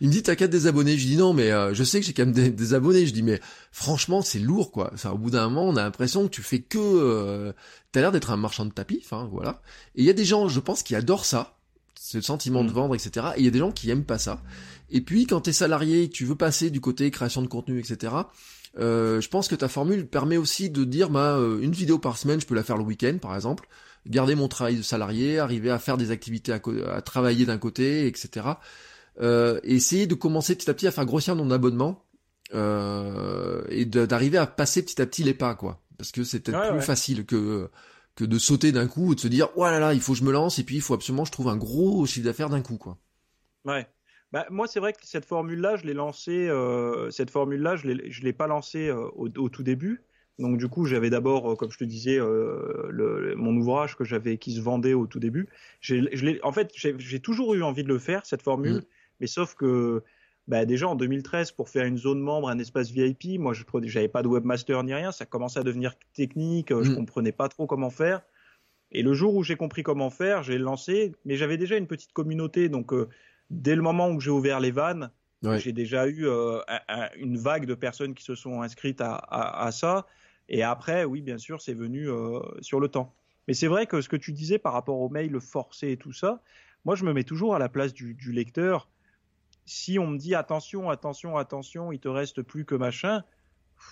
il 0.00 0.06
me 0.06 0.12
dit, 0.12 0.22
t'as 0.22 0.36
qu'à 0.36 0.46
des 0.46 0.68
abonnés. 0.68 0.96
Je 0.96 1.04
dis, 1.04 1.16
non, 1.16 1.32
mais 1.32 1.50
euh, 1.50 1.74
je 1.74 1.82
sais 1.82 1.98
que 1.98 2.06
j'ai 2.06 2.12
quand 2.12 2.24
même 2.24 2.32
des, 2.32 2.50
des, 2.50 2.72
abonnés. 2.72 3.04
Je 3.04 3.12
dis, 3.12 3.24
mais 3.24 3.40
franchement, 3.72 4.22
c'est 4.22 4.38
lourd, 4.38 4.70
quoi. 4.70 4.92
Enfin, 4.94 5.10
au 5.10 5.18
bout 5.18 5.30
d'un 5.30 5.48
moment, 5.48 5.68
on 5.68 5.74
a 5.74 5.82
l'impression 5.82 6.28
que 6.28 6.30
tu 6.30 6.42
fais 6.42 6.60
que, 6.60 6.78
euh, 6.78 7.52
t'as 7.90 8.00
l'air 8.00 8.12
d'être 8.12 8.30
un 8.30 8.36
marchand 8.36 8.64
de 8.64 8.70
tapis, 8.70 9.02
enfin, 9.04 9.28
voilà. 9.32 9.60
Et 9.96 10.02
il 10.02 10.04
y 10.04 10.10
a 10.10 10.12
des 10.12 10.24
gens, 10.24 10.48
je 10.48 10.60
pense, 10.60 10.84
qui 10.84 10.94
adorent 10.94 11.24
ça 11.24 11.56
ce 12.00 12.20
sentiment 12.20 12.64
de 12.64 12.70
vendre, 12.70 12.94
etc. 12.94 13.26
Et 13.36 13.40
il 13.40 13.44
y 13.44 13.48
a 13.48 13.50
des 13.50 13.58
gens 13.58 13.72
qui 13.72 13.90
aiment 13.90 14.04
pas 14.04 14.18
ça. 14.18 14.40
Et 14.90 15.00
puis 15.00 15.26
quand 15.26 15.42
t'es 15.42 15.52
salarié, 15.52 16.08
tu 16.08 16.24
veux 16.24 16.34
passer 16.34 16.70
du 16.70 16.80
côté 16.80 17.10
création 17.10 17.42
de 17.42 17.46
contenu, 17.46 17.78
etc. 17.78 18.14
Euh, 18.78 19.20
je 19.20 19.28
pense 19.28 19.48
que 19.48 19.54
ta 19.54 19.68
formule 19.68 20.06
permet 20.06 20.36
aussi 20.36 20.70
de 20.70 20.84
dire, 20.84 21.10
bah, 21.10 21.36
euh, 21.36 21.60
une 21.60 21.72
vidéo 21.72 21.98
par 21.98 22.16
semaine, 22.16 22.40
je 22.40 22.46
peux 22.46 22.54
la 22.54 22.62
faire 22.62 22.76
le 22.76 22.84
week-end, 22.84 23.18
par 23.20 23.34
exemple, 23.34 23.68
garder 24.06 24.34
mon 24.34 24.48
travail 24.48 24.76
de 24.76 24.82
salarié, 24.82 25.38
arriver 25.38 25.70
à 25.70 25.78
faire 25.78 25.96
des 25.96 26.10
activités 26.10 26.52
à, 26.52 26.60
à 26.92 27.02
travailler 27.02 27.46
d'un 27.46 27.58
côté, 27.58 28.06
etc. 28.06 28.46
Euh, 29.20 29.60
et 29.64 29.74
essayer 29.74 30.06
de 30.06 30.14
commencer 30.14 30.54
petit 30.54 30.70
à 30.70 30.74
petit 30.74 30.86
à 30.86 30.90
faire 30.90 31.04
grossir 31.04 31.34
mon 31.36 31.50
abonnement 31.50 32.04
euh, 32.54 33.62
et 33.68 33.84
d'arriver 33.84 34.38
à 34.38 34.46
passer 34.46 34.82
petit 34.82 35.00
à 35.02 35.06
petit 35.06 35.24
les 35.24 35.34
pas, 35.34 35.54
quoi. 35.54 35.80
Parce 35.98 36.12
que 36.12 36.24
c'est 36.24 36.40
peut-être 36.40 36.60
ouais, 36.60 36.68
plus 36.68 36.78
ouais. 36.78 36.82
facile 36.82 37.26
que 37.26 37.68
que 38.16 38.24
de 38.24 38.38
sauter 38.38 38.72
d'un 38.72 38.86
coup 38.86 39.08
ou 39.08 39.14
de 39.14 39.20
se 39.20 39.28
dire 39.28 39.48
oh 39.54 39.64
là 39.64 39.78
là 39.78 39.94
il 39.94 40.00
faut 40.00 40.12
que 40.12 40.18
je 40.18 40.24
me 40.24 40.32
lance 40.32 40.58
et 40.58 40.64
puis 40.64 40.76
il 40.76 40.82
faut 40.82 40.94
absolument 40.94 41.22
que 41.22 41.28
je 41.28 41.32
trouve 41.32 41.48
un 41.48 41.56
gros 41.56 42.04
chiffre 42.06 42.24
d'affaires 42.24 42.50
d'un 42.50 42.60
coup 42.60 42.76
quoi. 42.76 42.98
Ouais. 43.64 43.86
Bah, 44.32 44.46
moi 44.50 44.68
c'est 44.68 44.78
vrai 44.78 44.92
que 44.92 45.00
cette 45.02 45.24
formule 45.24 45.60
là 45.60 45.76
je 45.76 45.84
l'ai 45.84 45.94
lancée 45.94 46.48
euh, 46.48 47.10
cette 47.10 47.30
formule 47.30 47.60
là 47.60 47.74
je 47.74 47.88
l'ai 47.88 48.10
je 48.12 48.22
l'ai 48.22 48.32
pas 48.32 48.46
lancée 48.46 48.88
euh, 48.88 49.08
au, 49.16 49.28
au, 49.36 49.48
tout 49.48 49.62
début. 49.62 50.02
Donc 50.38 50.56
du 50.56 50.68
coup 50.68 50.86
j'avais 50.86 51.10
d'abord 51.10 51.52
euh, 51.52 51.56
comme 51.56 51.70
je 51.70 51.78
te 51.78 51.84
disais 51.84 52.18
euh, 52.18 52.86
le, 52.90 53.34
mon 53.34 53.56
ouvrage 53.56 53.96
que 53.96 54.04
j'avais 54.04 54.38
qui 54.38 54.52
se 54.52 54.60
vendait 54.60 54.94
au 54.94 55.06
tout 55.06 55.18
début. 55.18 55.48
Je 55.80 55.96
l'ai 55.96 56.40
en 56.42 56.52
fait 56.52 56.72
j'ai 56.74 57.20
toujours 57.20 57.54
eu 57.54 57.62
envie 57.62 57.82
de 57.82 57.88
le 57.88 57.98
faire 57.98 58.24
cette 58.24 58.42
formule 58.42 58.76
mmh. 58.76 58.84
mais 59.20 59.26
sauf 59.26 59.54
que 59.54 60.02
bah 60.46 60.64
déjà 60.64 60.88
en 60.88 60.94
2013 60.94 61.52
pour 61.52 61.68
faire 61.68 61.84
une 61.84 61.98
zone 61.98 62.20
membre, 62.20 62.48
un 62.48 62.58
espace 62.58 62.90
VIP, 62.90 63.38
moi 63.38 63.52
je 63.52 63.64
j'avais 63.84 64.08
pas 64.08 64.22
de 64.22 64.28
webmaster 64.28 64.82
ni 64.84 64.94
rien, 64.94 65.12
ça 65.12 65.26
commençait 65.26 65.60
à 65.60 65.64
devenir 65.64 65.94
technique, 66.14 66.70
mmh. 66.70 66.82
je 66.82 66.92
comprenais 66.92 67.32
pas 67.32 67.48
trop 67.48 67.66
comment 67.66 67.90
faire. 67.90 68.22
Et 68.92 69.02
le 69.02 69.12
jour 69.12 69.34
où 69.34 69.42
j'ai 69.42 69.56
compris 69.56 69.82
comment 69.82 70.10
faire, 70.10 70.42
j'ai 70.42 70.58
lancé, 70.58 71.12
mais 71.24 71.36
j'avais 71.36 71.56
déjà 71.56 71.76
une 71.76 71.86
petite 71.86 72.12
communauté, 72.12 72.68
donc 72.68 72.92
euh, 72.92 73.08
dès 73.50 73.76
le 73.76 73.82
moment 73.82 74.08
où 74.10 74.20
j'ai 74.20 74.30
ouvert 74.30 74.60
les 74.60 74.70
vannes, 74.70 75.10
ouais. 75.42 75.58
j'ai 75.58 75.72
déjà 75.72 76.06
eu 76.06 76.26
euh, 76.26 76.60
un, 76.88 77.08
une 77.16 77.36
vague 77.36 77.66
de 77.66 77.74
personnes 77.74 78.14
qui 78.14 78.24
se 78.24 78.34
sont 78.34 78.62
inscrites 78.62 79.00
à, 79.00 79.14
à, 79.14 79.66
à 79.66 79.72
ça. 79.72 80.06
Et 80.48 80.62
après, 80.62 81.04
oui, 81.04 81.20
bien 81.20 81.38
sûr, 81.38 81.60
c'est 81.60 81.74
venu 81.74 82.08
euh, 82.08 82.40
sur 82.60 82.80
le 82.80 82.88
temps. 82.88 83.14
Mais 83.48 83.54
c'est 83.54 83.68
vrai 83.68 83.86
que 83.86 84.00
ce 84.00 84.08
que 84.08 84.16
tu 84.16 84.32
disais 84.32 84.58
par 84.58 84.72
rapport 84.72 85.00
aux 85.00 85.08
mails 85.08 85.40
forcés 85.40 85.92
et 85.92 85.96
tout 85.96 86.12
ça, 86.12 86.42
moi 86.84 86.94
je 86.94 87.04
me 87.04 87.12
mets 87.12 87.24
toujours 87.24 87.54
à 87.54 87.58
la 87.58 87.68
place 87.68 87.92
du, 87.92 88.14
du 88.14 88.32
lecteur 88.32 88.88
si 89.70 90.00
on 90.00 90.08
me 90.08 90.18
dit 90.18 90.34
attention, 90.34 90.90
attention, 90.90 91.36
attention, 91.36 91.92
il 91.92 92.00
te 92.00 92.08
reste 92.08 92.42
plus 92.42 92.64
que 92.64 92.74
machin, 92.74 93.22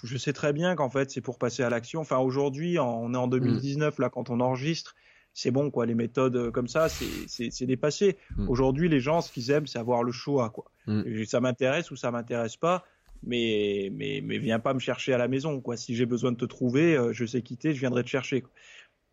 je 0.02 0.18
sais 0.18 0.32
très 0.32 0.52
bien 0.52 0.74
qu'en 0.74 0.90
fait 0.90 1.10
c'est 1.10 1.20
pour 1.20 1.38
passer 1.38 1.62
à 1.62 1.70
l'action. 1.70 2.00
Enfin 2.00 2.18
aujourd'hui, 2.18 2.80
on 2.80 3.14
est 3.14 3.16
en 3.16 3.28
2019 3.28 3.96
mmh. 3.96 4.02
là 4.02 4.10
quand 4.10 4.28
on 4.28 4.40
enregistre, 4.40 4.96
c'est 5.38 5.52
bon 5.52 5.70
quoi. 5.70 5.86
Les 5.86 5.94
méthodes 5.94 6.34
euh, 6.34 6.50
comme 6.50 6.66
ça, 6.66 6.88
c'est 6.88 7.66
dépassé. 7.66 8.16
Mmh. 8.36 8.48
Aujourd'hui, 8.48 8.88
les 8.88 8.98
gens 8.98 9.20
ce 9.20 9.30
qu'ils 9.30 9.52
aiment, 9.52 9.68
c'est 9.68 9.78
avoir 9.78 10.02
le 10.02 10.10
choix 10.10 10.50
quoi. 10.50 10.64
Mmh. 10.86 11.24
Ça 11.26 11.40
m'intéresse 11.40 11.92
ou 11.92 11.96
ça 11.96 12.10
m'intéresse 12.10 12.56
pas. 12.56 12.84
Mais, 13.22 13.90
mais, 13.92 14.20
mais 14.24 14.38
viens 14.38 14.58
pas 14.58 14.74
me 14.74 14.78
chercher 14.78 15.12
à 15.12 15.18
la 15.18 15.28
maison, 15.28 15.60
quoi. 15.60 15.76
Si 15.76 15.94
j'ai 15.94 16.06
besoin 16.06 16.32
de 16.32 16.36
te 16.36 16.44
trouver, 16.44 16.96
euh, 16.96 17.12
je 17.12 17.24
sais 17.24 17.42
quitter, 17.42 17.72
je 17.72 17.80
viendrai 17.80 18.02
te 18.02 18.08
chercher. 18.08 18.42
Quoi. 18.42 18.50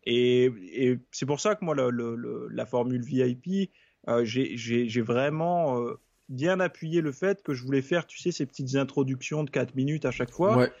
Et, 0.04 0.44
et 0.72 0.98
c'est 1.10 1.26
pour 1.26 1.40
ça 1.40 1.54
que 1.54 1.64
moi, 1.64 1.74
le, 1.74 1.90
le, 1.90 2.48
la 2.50 2.66
formule 2.66 3.02
VIP, 3.02 3.70
euh, 4.08 4.24
j'ai 4.24 5.02
vraiment 5.02 5.80
euh, 5.80 5.94
bien 6.28 6.60
appuyé 6.60 7.00
le 7.00 7.10
fait 7.10 7.42
que 7.42 7.52
je 7.52 7.64
voulais 7.64 7.82
faire, 7.82 8.06
tu 8.06 8.18
sais, 8.18 8.30
ces 8.30 8.46
petites 8.46 8.76
introductions 8.76 9.42
de 9.42 9.50
4 9.50 9.74
minutes 9.74 10.04
à 10.04 10.12
chaque 10.12 10.30
fois, 10.30 10.56
ouais. 10.56 10.72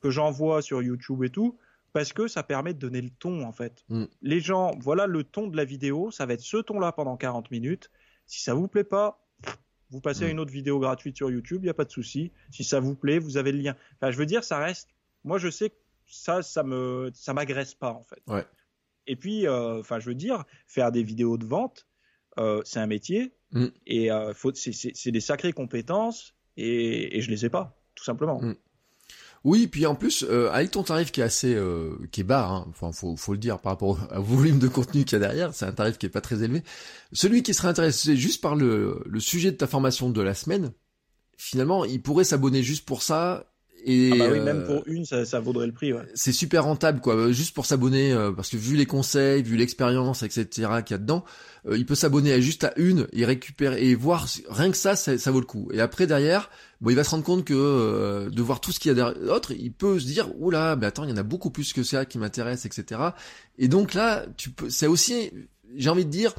que 0.00 0.10
j'envoie 0.10 0.62
sur 0.62 0.80
YouTube 0.80 1.24
et 1.24 1.30
tout, 1.30 1.58
parce 1.92 2.12
que 2.12 2.28
ça 2.28 2.42
permet 2.42 2.74
de 2.74 2.78
donner 2.78 3.00
le 3.00 3.10
ton, 3.10 3.44
en 3.44 3.52
fait. 3.52 3.84
Mm. 3.88 4.04
Les 4.22 4.40
gens, 4.40 4.72
voilà 4.80 5.06
le 5.06 5.24
ton 5.24 5.46
de 5.46 5.56
la 5.56 5.64
vidéo, 5.64 6.10
ça 6.10 6.26
va 6.26 6.34
être 6.34 6.42
ce 6.42 6.58
ton-là 6.58 6.92
pendant 6.92 7.16
40 7.16 7.50
minutes. 7.50 7.90
Si 8.26 8.42
ça 8.42 8.54
vous 8.54 8.68
plaît 8.68 8.84
pas, 8.84 9.26
vous 9.90 10.00
passez 10.00 10.24
mm. 10.24 10.28
à 10.28 10.30
une 10.30 10.40
autre 10.40 10.52
vidéo 10.52 10.78
gratuite 10.78 11.16
sur 11.16 11.30
YouTube, 11.30 11.60
il 11.62 11.66
n'y 11.66 11.70
a 11.70 11.74
pas 11.74 11.84
de 11.84 11.90
souci. 11.90 12.32
Si 12.50 12.64
ça 12.64 12.80
vous 12.80 12.94
plaît, 12.94 13.18
vous 13.18 13.36
avez 13.36 13.52
le 13.52 13.58
lien. 13.58 13.76
Enfin, 13.96 14.10
je 14.10 14.18
veux 14.18 14.26
dire, 14.26 14.44
ça 14.44 14.58
reste. 14.58 14.88
Moi, 15.24 15.38
je 15.38 15.48
sais 15.48 15.70
que 15.70 15.76
ça, 16.06 16.42
ça 16.42 16.62
me, 16.62 17.10
ça 17.14 17.32
m'agresse 17.32 17.74
pas, 17.74 17.92
en 17.92 18.02
fait. 18.02 18.22
Ouais. 18.26 18.44
Et 19.06 19.16
puis, 19.16 19.46
euh, 19.46 19.80
enfin, 19.80 19.98
je 19.98 20.06
veux 20.06 20.14
dire, 20.14 20.44
faire 20.66 20.92
des 20.92 21.02
vidéos 21.02 21.38
de 21.38 21.46
vente, 21.46 21.86
euh, 22.38 22.60
c'est 22.64 22.78
un 22.78 22.86
métier 22.86 23.32
mm. 23.52 23.66
et 23.86 24.12
euh, 24.12 24.32
c'est 24.54 25.10
des 25.10 25.20
sacrées 25.20 25.52
compétences 25.52 26.34
et, 26.56 27.16
et, 27.16 27.20
je 27.22 27.30
les 27.30 27.46
ai 27.46 27.48
pas, 27.48 27.80
tout 27.94 28.04
simplement. 28.04 28.40
Oui, 29.44 29.66
puis 29.68 29.86
en 29.86 29.94
plus, 29.94 30.24
euh, 30.28 30.50
avec 30.52 30.72
ton 30.72 30.82
tarif 30.82 31.12
qui 31.12 31.20
est 31.20 31.24
assez, 31.24 31.54
euh, 31.54 31.96
qui 32.10 32.22
est 32.22 32.24
bas, 32.24 32.48
hein, 32.48 32.66
enfin, 32.70 32.90
faut, 32.92 33.32
le 33.32 33.38
dire 33.38 33.60
par 33.60 33.72
rapport 33.72 33.98
au, 34.14 34.22
volume 34.22 34.58
de 34.58 34.68
contenu 34.68 35.04
qu'il 35.04 35.12
y 35.12 35.16
a 35.16 35.26
derrière, 35.26 35.54
c'est 35.54 35.64
un 35.64 35.72
tarif 35.72 35.98
qui 35.98 36.06
est 36.06 36.10
pas 36.10 36.20
très 36.20 36.42
élevé. 36.42 36.62
Celui 37.12 37.42
qui 37.42 37.54
serait 37.54 37.68
intéressé 37.68 38.16
juste 38.16 38.42
par 38.42 38.56
le 38.56 39.20
sujet 39.20 39.52
de 39.52 39.56
ta 39.56 39.66
formation 39.66 40.10
de 40.10 40.20
la 40.20 40.34
semaine, 40.34 40.72
finalement, 41.36 41.84
il 41.84 42.02
pourrait 42.02 42.24
s'abonner 42.24 42.62
juste 42.62 42.84
pour 42.84 43.02
ça 43.02 43.46
et 43.84 44.10
ah 44.12 44.16
bah 44.16 44.28
oui, 44.32 44.40
même 44.40 44.64
pour 44.64 44.82
une, 44.86 45.04
ça, 45.04 45.24
ça 45.24 45.40
vaudrait 45.40 45.66
le 45.66 45.72
prix. 45.72 45.92
Ouais. 45.92 46.02
C'est 46.14 46.32
super 46.32 46.64
rentable, 46.64 47.00
quoi. 47.00 47.30
Juste 47.32 47.54
pour 47.54 47.66
s'abonner, 47.66 48.12
euh, 48.12 48.32
parce 48.32 48.50
que 48.50 48.56
vu 48.56 48.76
les 48.76 48.86
conseils, 48.86 49.42
vu 49.42 49.56
l'expérience, 49.56 50.22
etc. 50.22 50.46
qu'il 50.52 50.68
y 50.68 50.94
a 50.94 50.98
dedans, 50.98 51.24
euh, 51.66 51.76
il 51.76 51.86
peut 51.86 51.94
s'abonner 51.94 52.32
à 52.32 52.40
juste 52.40 52.64
à 52.64 52.72
une 52.76 53.06
et 53.12 53.24
récupérer 53.24 53.88
et 53.88 53.94
voir 53.94 54.26
rien 54.48 54.70
que 54.70 54.76
ça, 54.76 54.96
ça, 54.96 55.16
ça, 55.16 55.30
vaut 55.30 55.40
le 55.40 55.46
coup. 55.46 55.68
Et 55.72 55.80
après 55.80 56.06
derrière, 56.06 56.50
bon, 56.80 56.90
il 56.90 56.96
va 56.96 57.04
se 57.04 57.10
rendre 57.10 57.24
compte 57.24 57.44
que 57.44 57.54
euh, 57.54 58.30
de 58.30 58.42
voir 58.42 58.60
tout 58.60 58.72
ce 58.72 58.80
qu'il 58.80 58.96
y 58.96 59.00
a 59.00 59.12
d'autre, 59.12 59.52
il 59.52 59.72
peut 59.72 59.98
se 59.98 60.06
dire, 60.06 60.28
oula, 60.40 60.76
mais 60.76 60.86
attends, 60.86 61.04
il 61.04 61.10
y 61.10 61.12
en 61.12 61.18
a 61.18 61.22
beaucoup 61.22 61.50
plus 61.50 61.72
que 61.72 61.82
ça 61.82 62.04
qui 62.04 62.18
m'intéresse, 62.18 62.66
etc. 62.66 63.00
Et 63.58 63.68
donc 63.68 63.94
là, 63.94 64.26
tu 64.36 64.50
peux, 64.50 64.70
c'est 64.70 64.86
aussi, 64.86 65.30
j'ai 65.76 65.90
envie 65.90 66.04
de 66.04 66.10
dire. 66.10 66.34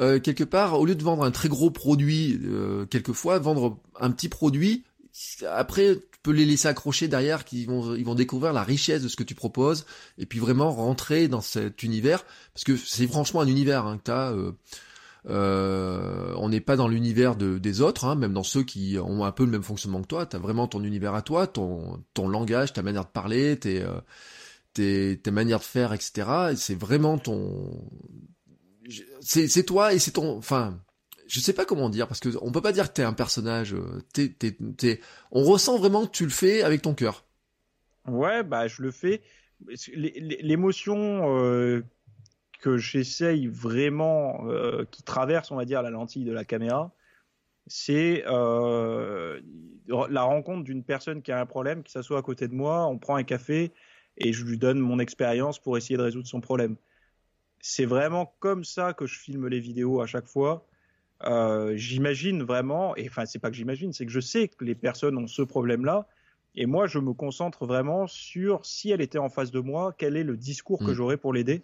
Euh, 0.00 0.18
quelque 0.18 0.44
part, 0.44 0.80
au 0.80 0.86
lieu 0.86 0.94
de 0.94 1.02
vendre 1.02 1.22
un 1.22 1.30
très 1.30 1.50
gros 1.50 1.70
produit, 1.70 2.40
euh, 2.44 2.86
quelquefois, 2.86 3.38
vendre 3.38 3.78
un 4.00 4.10
petit 4.10 4.30
produit, 4.30 4.84
après, 5.50 5.98
peux 6.22 6.30
les 6.30 6.44
laisser 6.44 6.68
accrocher 6.68 7.08
derrière, 7.08 7.44
qu'ils 7.44 7.66
vont, 7.66 7.94
ils 7.94 8.04
vont 8.04 8.14
découvrir 8.14 8.52
la 8.52 8.62
richesse 8.62 9.02
de 9.02 9.08
ce 9.08 9.16
que 9.16 9.22
tu 9.22 9.34
proposes, 9.34 9.86
et 10.18 10.26
puis 10.26 10.38
vraiment 10.38 10.70
rentrer 10.70 11.28
dans 11.28 11.40
cet 11.40 11.82
univers, 11.82 12.24
parce 12.54 12.64
que 12.64 12.76
c'est 12.76 13.06
franchement 13.06 13.40
un 13.40 13.48
univers 13.48 13.86
hein, 13.86 14.00
t'as. 14.02 14.32
Euh, 14.32 14.52
euh, 15.28 16.34
on 16.36 16.48
n'est 16.48 16.60
pas 16.60 16.74
dans 16.74 16.88
l'univers 16.88 17.36
de, 17.36 17.58
des 17.58 17.80
autres, 17.80 18.04
hein, 18.04 18.16
même 18.16 18.32
dans 18.32 18.42
ceux 18.42 18.64
qui 18.64 18.96
ont 18.98 19.24
un 19.24 19.30
peu 19.30 19.44
le 19.44 19.52
même 19.52 19.62
fonctionnement 19.62 20.02
que 20.02 20.08
toi. 20.08 20.26
T'as 20.26 20.38
vraiment 20.38 20.66
ton 20.66 20.82
univers 20.82 21.14
à 21.14 21.22
toi, 21.22 21.46
ton, 21.46 22.02
ton 22.12 22.26
langage, 22.26 22.72
ta 22.72 22.82
manière 22.82 23.04
de 23.04 23.10
parler, 23.10 23.56
tes, 23.56 23.82
euh, 23.82 24.00
tes, 24.74 25.20
tes 25.22 25.30
manières 25.30 25.60
de 25.60 25.64
faire, 25.64 25.92
etc. 25.92 26.54
C'est 26.56 26.74
vraiment 26.74 27.18
ton, 27.18 27.86
c'est 29.20 29.64
toi 29.64 29.92
et 29.92 29.98
c'est 29.98 30.12
ton, 30.12 30.36
enfin, 30.36 30.78
je 31.32 31.40
sais 31.40 31.54
pas 31.54 31.64
comment 31.64 31.88
dire 31.88 32.08
parce 32.08 32.20
que 32.20 32.28
on 32.42 32.52
peut 32.52 32.60
pas 32.60 32.72
dire 32.72 32.88
que 32.88 32.92
t'es 32.92 33.02
un 33.02 33.14
personnage. 33.14 33.74
Euh, 33.74 34.96
on 35.30 35.44
ressent 35.44 35.78
vraiment 35.78 36.04
que 36.04 36.10
tu 36.10 36.24
le 36.24 36.30
fais 36.30 36.62
avec 36.62 36.82
ton 36.82 36.92
cœur. 36.92 37.24
Ouais, 38.06 38.42
bah 38.42 38.68
je 38.68 38.82
le 38.82 38.90
fais. 38.90 39.22
L'émotion 39.96 41.34
euh, 41.34 41.82
que 42.60 42.76
j'essaye 42.76 43.46
vraiment, 43.46 44.46
euh, 44.46 44.84
qui 44.90 45.02
traverse, 45.04 45.50
on 45.50 45.56
va 45.56 45.64
dire, 45.64 45.80
la 45.80 45.88
lentille 45.88 46.26
de 46.26 46.32
la 46.32 46.44
caméra, 46.44 46.92
c'est 47.66 48.24
la 48.26 49.40
rencontre 50.22 50.64
d'une 50.64 50.84
personne 50.84 51.22
qui 51.22 51.32
a 51.32 51.40
un 51.40 51.46
problème, 51.46 51.82
qui 51.82 51.92
s'assoit 51.92 52.18
à 52.18 52.22
côté 52.22 52.46
de 52.46 52.54
moi, 52.54 52.86
on 52.88 52.98
prend 52.98 53.16
un 53.16 53.24
café 53.24 53.72
et 54.18 54.34
je 54.34 54.44
lui 54.44 54.58
donne 54.58 54.80
mon 54.80 54.98
expérience 54.98 55.58
pour 55.58 55.78
essayer 55.78 55.96
de 55.96 56.02
résoudre 56.02 56.28
son 56.28 56.42
problème. 56.42 56.76
C'est 57.60 57.86
vraiment 57.86 58.34
comme 58.38 58.64
ça 58.64 58.92
que 58.92 59.06
je 59.06 59.18
filme 59.18 59.48
les 59.48 59.60
vidéos 59.60 60.02
à 60.02 60.06
chaque 60.06 60.26
fois 60.26 60.66
euh, 61.26 61.76
j'imagine 61.76 62.42
vraiment, 62.42 62.96
et 62.96 63.08
enfin 63.08 63.26
c'est 63.26 63.38
pas 63.38 63.50
que 63.50 63.56
j'imagine, 63.56 63.92
c'est 63.92 64.06
que 64.06 64.12
je 64.12 64.20
sais 64.20 64.48
que 64.48 64.64
les 64.64 64.74
personnes 64.74 65.16
ont 65.18 65.26
ce 65.26 65.42
problème-là, 65.42 66.06
et 66.54 66.66
moi 66.66 66.86
je 66.86 66.98
me 66.98 67.12
concentre 67.12 67.66
vraiment 67.66 68.06
sur 68.06 68.64
si 68.64 68.90
elle 68.90 69.00
était 69.00 69.18
en 69.18 69.28
face 69.28 69.50
de 69.50 69.60
moi, 69.60 69.94
quel 69.96 70.16
est 70.16 70.24
le 70.24 70.36
discours 70.36 70.82
mmh. 70.82 70.86
que 70.86 70.94
j'aurais 70.94 71.16
pour 71.16 71.32
l'aider. 71.32 71.62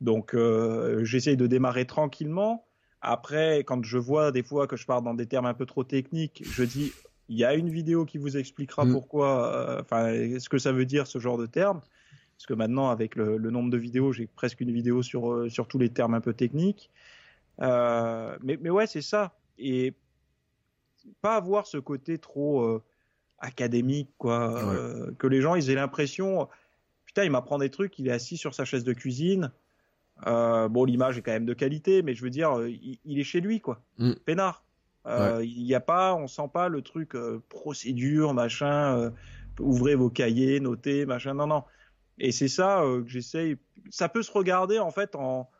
Donc 0.00 0.34
euh, 0.34 1.04
j'essaye 1.04 1.36
de 1.36 1.46
démarrer 1.46 1.86
tranquillement. 1.86 2.66
Après, 3.00 3.58
quand 3.60 3.84
je 3.84 3.98
vois 3.98 4.32
des 4.32 4.42
fois 4.42 4.66
que 4.66 4.76
je 4.76 4.86
pars 4.86 5.02
dans 5.02 5.14
des 5.14 5.26
termes 5.26 5.46
un 5.46 5.54
peu 5.54 5.66
trop 5.66 5.84
techniques, 5.84 6.42
je 6.44 6.62
dis 6.62 6.92
il 7.28 7.38
y 7.38 7.44
a 7.44 7.54
une 7.54 7.68
vidéo 7.68 8.04
qui 8.04 8.18
vous 8.18 8.36
expliquera 8.36 8.84
mmh. 8.84 8.92
pourquoi, 8.92 9.54
euh, 9.54 9.80
enfin 9.80 10.12
euh, 10.12 10.38
ce 10.38 10.48
que 10.48 10.58
ça 10.58 10.72
veut 10.72 10.84
dire 10.84 11.06
ce 11.06 11.18
genre 11.18 11.38
de 11.38 11.46
termes. 11.46 11.80
Parce 12.36 12.46
que 12.46 12.54
maintenant, 12.54 12.90
avec 12.90 13.14
le, 13.14 13.36
le 13.36 13.50
nombre 13.50 13.70
de 13.70 13.76
vidéos, 13.78 14.12
j'ai 14.12 14.26
presque 14.26 14.60
une 14.60 14.72
vidéo 14.72 15.02
sur, 15.02 15.32
euh, 15.32 15.48
sur 15.48 15.68
tous 15.68 15.78
les 15.78 15.90
termes 15.90 16.14
un 16.14 16.20
peu 16.20 16.32
techniques. 16.32 16.90
Euh, 17.62 18.36
mais, 18.42 18.58
mais 18.60 18.70
ouais, 18.70 18.86
c'est 18.86 19.02
ça. 19.02 19.34
Et 19.58 19.94
pas 21.20 21.36
avoir 21.36 21.66
ce 21.66 21.78
côté 21.78 22.18
trop 22.18 22.62
euh, 22.62 22.82
académique, 23.38 24.10
quoi. 24.18 24.54
Ouais. 24.54 24.76
Euh, 24.76 25.12
que 25.18 25.26
les 25.26 25.40
gens, 25.40 25.54
ils 25.54 25.70
aient 25.70 25.74
l'impression, 25.74 26.48
putain, 27.04 27.24
il 27.24 27.30
m'apprend 27.30 27.58
des 27.58 27.70
trucs, 27.70 27.98
il 27.98 28.08
est 28.08 28.12
assis 28.12 28.36
sur 28.36 28.54
sa 28.54 28.64
chaise 28.64 28.84
de 28.84 28.92
cuisine. 28.92 29.52
Bon, 30.24 30.84
l'image 30.84 31.18
est 31.18 31.22
quand 31.22 31.32
même 31.32 31.46
de 31.46 31.54
qualité, 31.54 32.02
mais 32.02 32.14
je 32.14 32.22
veux 32.22 32.30
dire, 32.30 32.66
il, 32.66 32.98
il 33.04 33.18
est 33.18 33.24
chez 33.24 33.40
lui, 33.40 33.60
quoi. 33.60 33.82
Mm. 33.98 34.12
Peinard. 34.24 34.64
Ouais. 35.04 35.44
Il 35.46 35.62
y 35.62 35.74
a 35.74 35.80
pas, 35.80 36.14
on 36.14 36.28
sent 36.28 36.48
pas 36.52 36.68
le 36.68 36.80
truc 36.82 37.16
procédure, 37.48 38.34
machin. 38.34 39.12
Ouvrez 39.58 39.96
vos 39.96 40.10
cahiers, 40.10 40.60
notez, 40.60 41.06
machin. 41.06 41.34
Non, 41.34 41.48
non. 41.48 41.64
Et 42.18 42.30
c'est 42.30 42.48
ça 42.48 42.82
que 42.84 43.08
j'essaye. 43.08 43.56
Ça 43.90 44.08
peut 44.08 44.22
se 44.22 44.30
regarder 44.30 44.78
en 44.78 44.92
fait 44.92 45.16
en 45.16 45.50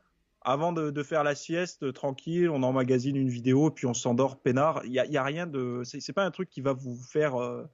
avant 0.44 0.72
de, 0.72 0.90
de, 0.90 1.02
faire 1.02 1.24
la 1.24 1.34
sieste 1.34 1.92
tranquille, 1.92 2.50
on 2.50 2.62
emmagasine 2.62 3.16
une 3.16 3.28
vidéo 3.28 3.70
puis 3.70 3.86
on 3.86 3.94
s'endort 3.94 4.40
peinard. 4.40 4.82
Il 4.84 4.92
y 4.92 4.98
a, 4.98 5.06
y 5.06 5.16
a, 5.16 5.22
rien 5.22 5.46
de, 5.46 5.82
c'est 5.84 6.12
pas 6.12 6.24
un 6.24 6.30
truc 6.30 6.50
qui 6.50 6.60
va 6.60 6.72
vous 6.72 6.96
faire 6.96 7.40
euh, 7.40 7.64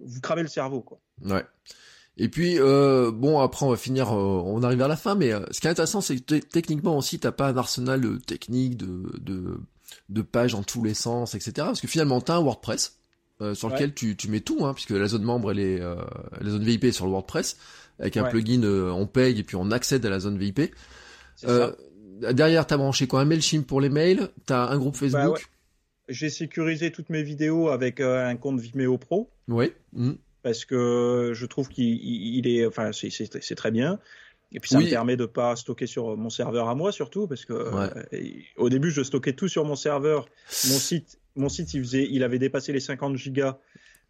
vous 0.00 0.20
cramer 0.20 0.42
le 0.42 0.48
cerveau 0.48 0.80
quoi. 0.80 1.00
Ouais. 1.24 1.44
Et 2.16 2.28
puis 2.28 2.58
euh, 2.58 3.10
bon 3.12 3.40
après 3.40 3.64
on 3.64 3.70
va 3.70 3.76
finir, 3.76 4.12
euh, 4.12 4.42
on 4.44 4.62
arrive 4.62 4.82
à 4.82 4.88
la 4.88 4.96
fin, 4.96 5.14
mais 5.14 5.32
euh, 5.32 5.40
ce 5.50 5.60
qui 5.60 5.66
est 5.66 5.70
intéressant 5.70 6.00
c'est 6.00 6.16
que 6.16 6.38
techniquement 6.38 6.96
aussi 6.96 7.18
t'as 7.18 7.32
pas 7.32 7.48
un 7.48 7.56
arsenal 7.56 8.20
technique 8.26 8.76
de, 8.76 9.18
de 9.20 9.60
de 10.08 10.22
pages 10.22 10.52
dans 10.52 10.62
tous 10.62 10.84
les 10.84 10.94
sens, 10.94 11.34
etc. 11.34 11.52
Parce 11.56 11.80
que 11.80 11.88
finalement 11.88 12.20
t'as 12.20 12.36
un 12.36 12.42
WordPress 12.42 12.96
sur 13.54 13.70
lequel 13.70 13.94
tu, 13.94 14.16
tu 14.16 14.28
mets 14.28 14.40
tout, 14.40 14.66
hein, 14.66 14.74
puisque 14.74 14.90
la 14.90 15.06
zone 15.06 15.22
membre, 15.22 15.52
elle 15.52 15.60
est, 15.60 15.78
la 15.78 16.50
zone 16.50 16.62
VIP 16.62 16.84
est 16.84 16.92
sur 16.92 17.06
le 17.06 17.12
WordPress. 17.12 17.56
Avec 17.98 18.18
un 18.18 18.24
plugin, 18.24 18.62
on 18.62 19.06
paye 19.06 19.38
et 19.38 19.42
puis 19.42 19.56
on 19.56 19.70
accède 19.70 20.04
à 20.04 20.10
la 20.10 20.20
zone 20.20 20.36
VIP. 20.36 20.74
Euh, 21.44 21.72
derrière, 22.32 22.66
t'as 22.66 22.76
branché 22.76 23.06
quoi 23.06 23.20
Un 23.20 23.24
MailChimp 23.24 23.66
pour 23.66 23.80
les 23.80 23.88
mails 23.88 24.28
T'as 24.46 24.68
un 24.68 24.78
groupe 24.78 24.94
bah 24.94 24.98
Facebook 25.00 25.50
J'ai 26.08 26.30
sécurisé 26.30 26.90
toutes 26.90 27.10
mes 27.10 27.22
vidéos 27.22 27.68
avec 27.68 28.00
euh, 28.00 28.26
un 28.26 28.36
compte 28.36 28.60
Vimeo 28.60 28.98
Pro. 28.98 29.30
Oui. 29.48 29.72
Mmh. 29.92 30.12
Parce 30.42 30.64
que 30.64 31.32
je 31.34 31.46
trouve 31.46 31.68
qu'il 31.68 32.46
est, 32.46 32.66
enfin, 32.66 32.90
c'est 32.92 33.54
très 33.54 33.70
bien. 33.70 33.98
Et 34.52 34.58
puis 34.58 34.70
ça 34.70 34.80
me 34.80 34.88
permet 34.88 35.16
de 35.16 35.26
pas 35.26 35.54
stocker 35.54 35.86
sur 35.86 36.16
mon 36.16 36.30
serveur 36.30 36.68
à 36.68 36.74
moi 36.74 36.90
surtout 36.90 37.28
parce 37.28 37.44
que 37.44 37.52
euh, 37.52 37.88
au 38.56 38.68
début 38.68 38.90
je 38.90 39.02
stockais 39.02 39.32
tout 39.32 39.46
sur 39.46 39.64
mon 39.64 39.76
serveur. 39.76 40.28
Mon 40.68 40.78
site, 40.78 41.20
mon 41.36 41.48
site 41.48 41.72
il 41.74 41.80
faisait, 41.84 42.08
il 42.10 42.24
avait 42.24 42.40
dépassé 42.40 42.72
les 42.72 42.80
50 42.80 43.16
gigas 43.16 43.58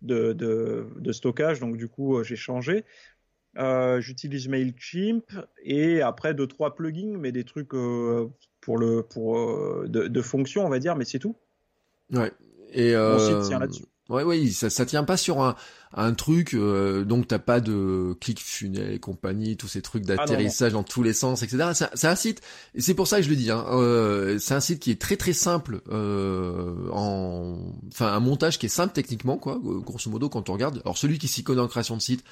de, 0.01 0.33
de, 0.33 0.89
de 0.97 1.13
stockage 1.13 1.61
donc 1.61 1.77
du 1.77 1.89
coup 1.89 2.25
j'ai 2.25 2.37
changé. 2.37 2.85
Euh, 3.59 4.01
j'utilise 4.01 4.49
Mailchimp 4.49 5.25
et 5.65 6.03
après 6.03 6.35
deux 6.35 6.47
trois 6.47 6.75
plugins, 6.75 7.19
mais 7.19 7.33
des 7.33 7.45
trucs 7.45 7.75
euh, 7.75 8.29
pour 8.61 8.79
le 8.79 9.03
pour 9.03 9.39
euh, 9.39 9.87
de, 9.89 10.07
de 10.07 10.23
fonction, 10.23 10.65
on 10.65 10.69
va 10.69 10.79
dire, 10.79 10.95
mais 10.95 11.05
c'est 11.05 11.19
tout. 11.19 11.37
Ouais. 12.13 12.33
Et 12.73 12.95
Mon 12.95 13.19
site 13.19 13.49
tient 13.49 13.59
là-dessus. 13.59 13.85
Ouais, 14.09 14.25
ouais, 14.25 14.49
ça, 14.49 14.71
ça 14.71 14.87
tient 14.87 15.05
pas 15.05 15.17
sur 15.17 15.41
un, 15.41 15.55
un 15.93 16.15
truc, 16.15 16.57
donc 16.57 17.29
t'as 17.29 17.39
pas 17.39 17.61
de 17.61 18.17
clic 18.21 18.41
funnel 18.41 18.93
et 18.93 18.99
compagnie, 18.99 19.57
tous 19.57 19.69
ces 19.69 19.83
trucs 19.83 20.03
ah, 20.09 20.17
d'atterrissage 20.17 20.73
dans 20.73 20.83
tous 20.83 21.05
les 21.05 21.13
sens, 21.13 21.45
etc. 21.45 21.89
C'est 21.95 22.09
un 22.09 22.17
site, 22.17 22.41
et 22.75 22.81
c'est 22.81 22.95
pour 22.95 23.07
ça 23.07 23.19
que 23.19 23.23
je 23.23 23.31
le 23.31 23.37
dis, 23.37 23.53
hein, 23.53 23.65
c'est 24.41 24.55
un 24.55 24.61
site 24.61 24.81
qui 24.81 24.91
est 24.91 25.01
très 25.01 25.17
très 25.17 25.33
simple, 25.33 25.81
en, 25.93 27.57
enfin 27.87 28.07
un 28.13 28.21
montage 28.21 28.59
qui 28.59 28.67
est 28.67 28.71
simple 28.71 28.93
techniquement, 28.93 29.37
quoi, 29.37 29.61
grosso 29.63 30.11
modo 30.11 30.29
quand 30.29 30.51
on 30.51 30.55
regarde. 30.55 30.81
Alors 30.85 30.99
celui 30.99 31.19
qui 31.19 31.29
s'y 31.29 31.45
connaît 31.45 31.61
en 31.61 31.69
création 31.69 31.97
de 31.97 32.03
site, 32.03 32.25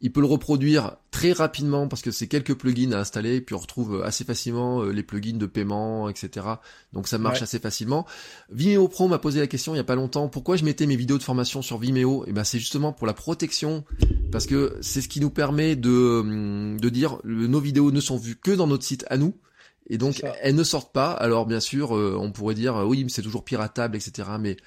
il 0.00 0.12
peut 0.12 0.20
le 0.20 0.26
reproduire 0.26 0.96
très 1.10 1.32
rapidement 1.32 1.88
parce 1.88 2.02
que 2.02 2.10
c'est 2.10 2.28
quelques 2.28 2.54
plugins 2.54 2.92
à 2.92 3.00
installer, 3.00 3.40
puis 3.40 3.54
on 3.54 3.58
retrouve 3.58 4.02
assez 4.04 4.24
facilement 4.24 4.82
euh, 4.82 4.92
les 4.92 5.02
plugins 5.02 5.36
de 5.36 5.46
paiement, 5.46 6.08
etc. 6.08 6.46
Donc 6.92 7.08
ça 7.08 7.18
marche 7.18 7.42
assez 7.42 7.58
facilement. 7.58 8.06
Vimeo 8.50 8.86
Pro 8.88 9.08
m'a 9.08 9.18
posé 9.18 9.40
la 9.40 9.48
question 9.48 9.74
il 9.74 9.78
y 9.78 9.80
a 9.80 9.84
pas 9.84 9.96
longtemps, 9.96 10.28
pourquoi 10.28 10.56
je 10.56 10.64
mettais 10.64 10.86
mes 10.86 10.96
vidéos 10.96 11.18
de 11.18 11.22
formation 11.22 11.62
sur 11.62 11.78
Vimeo? 11.78 12.24
Et 12.24 12.28
eh 12.28 12.32
ben 12.32 12.44
c'est 12.44 12.58
justement 12.58 12.92
pour 12.92 13.06
la 13.06 13.14
protection, 13.14 13.84
parce 14.30 14.46
que 14.46 14.76
c'est 14.80 15.00
ce 15.00 15.08
qui 15.08 15.20
nous 15.20 15.30
permet 15.30 15.74
de, 15.74 16.20
hum, 16.20 16.80
de 16.80 16.88
dire 16.88 17.18
nos 17.24 17.60
vidéos 17.60 17.90
ne 17.90 18.00
sont 18.00 18.16
vues 18.16 18.36
que 18.36 18.52
dans 18.52 18.66
notre 18.66 18.84
site 18.84 19.04
à 19.10 19.16
nous. 19.16 19.34
Et 19.90 19.98
donc 19.98 20.22
elles 20.42 20.54
ne 20.54 20.64
sortent 20.64 20.92
pas. 20.92 21.12
Alors 21.12 21.46
bien 21.46 21.60
sûr, 21.60 21.96
euh, 21.96 22.14
on 22.18 22.30
pourrait 22.30 22.54
dire 22.54 22.76
oui, 22.86 23.04
mais 23.04 23.10
c'est 23.10 23.22
toujours 23.22 23.42
piratable, 23.42 23.96
etc. 23.96 24.28
Mais 24.38 24.58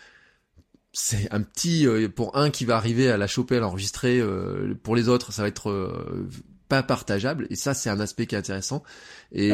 c'est 0.94 1.32
un 1.32 1.42
petit 1.42 1.88
euh, 1.88 2.10
pour 2.10 2.36
un 2.38 2.50
qui 2.50 2.66
va 2.66 2.76
arriver 2.76 3.10
à 3.10 3.18
la 3.18 3.28
choper, 3.28 3.58
à 3.58 3.60
l'enregistrer. 3.60 4.20
Euh, 4.20 4.74
pour 4.84 4.96
les 4.96 5.08
autres, 5.08 5.32
ça 5.32 5.42
va 5.42 5.48
être 5.48 5.70
euh, 5.70 6.28
pas 6.68 6.84
partageable. 6.84 7.48
Et 7.50 7.56
ça, 7.56 7.74
c'est 7.74 7.90
un 7.90 8.00
aspect 8.00 8.28
qui 8.28 8.36
est 8.36 8.38
intéressant. 8.38 8.84
Et 9.32 9.52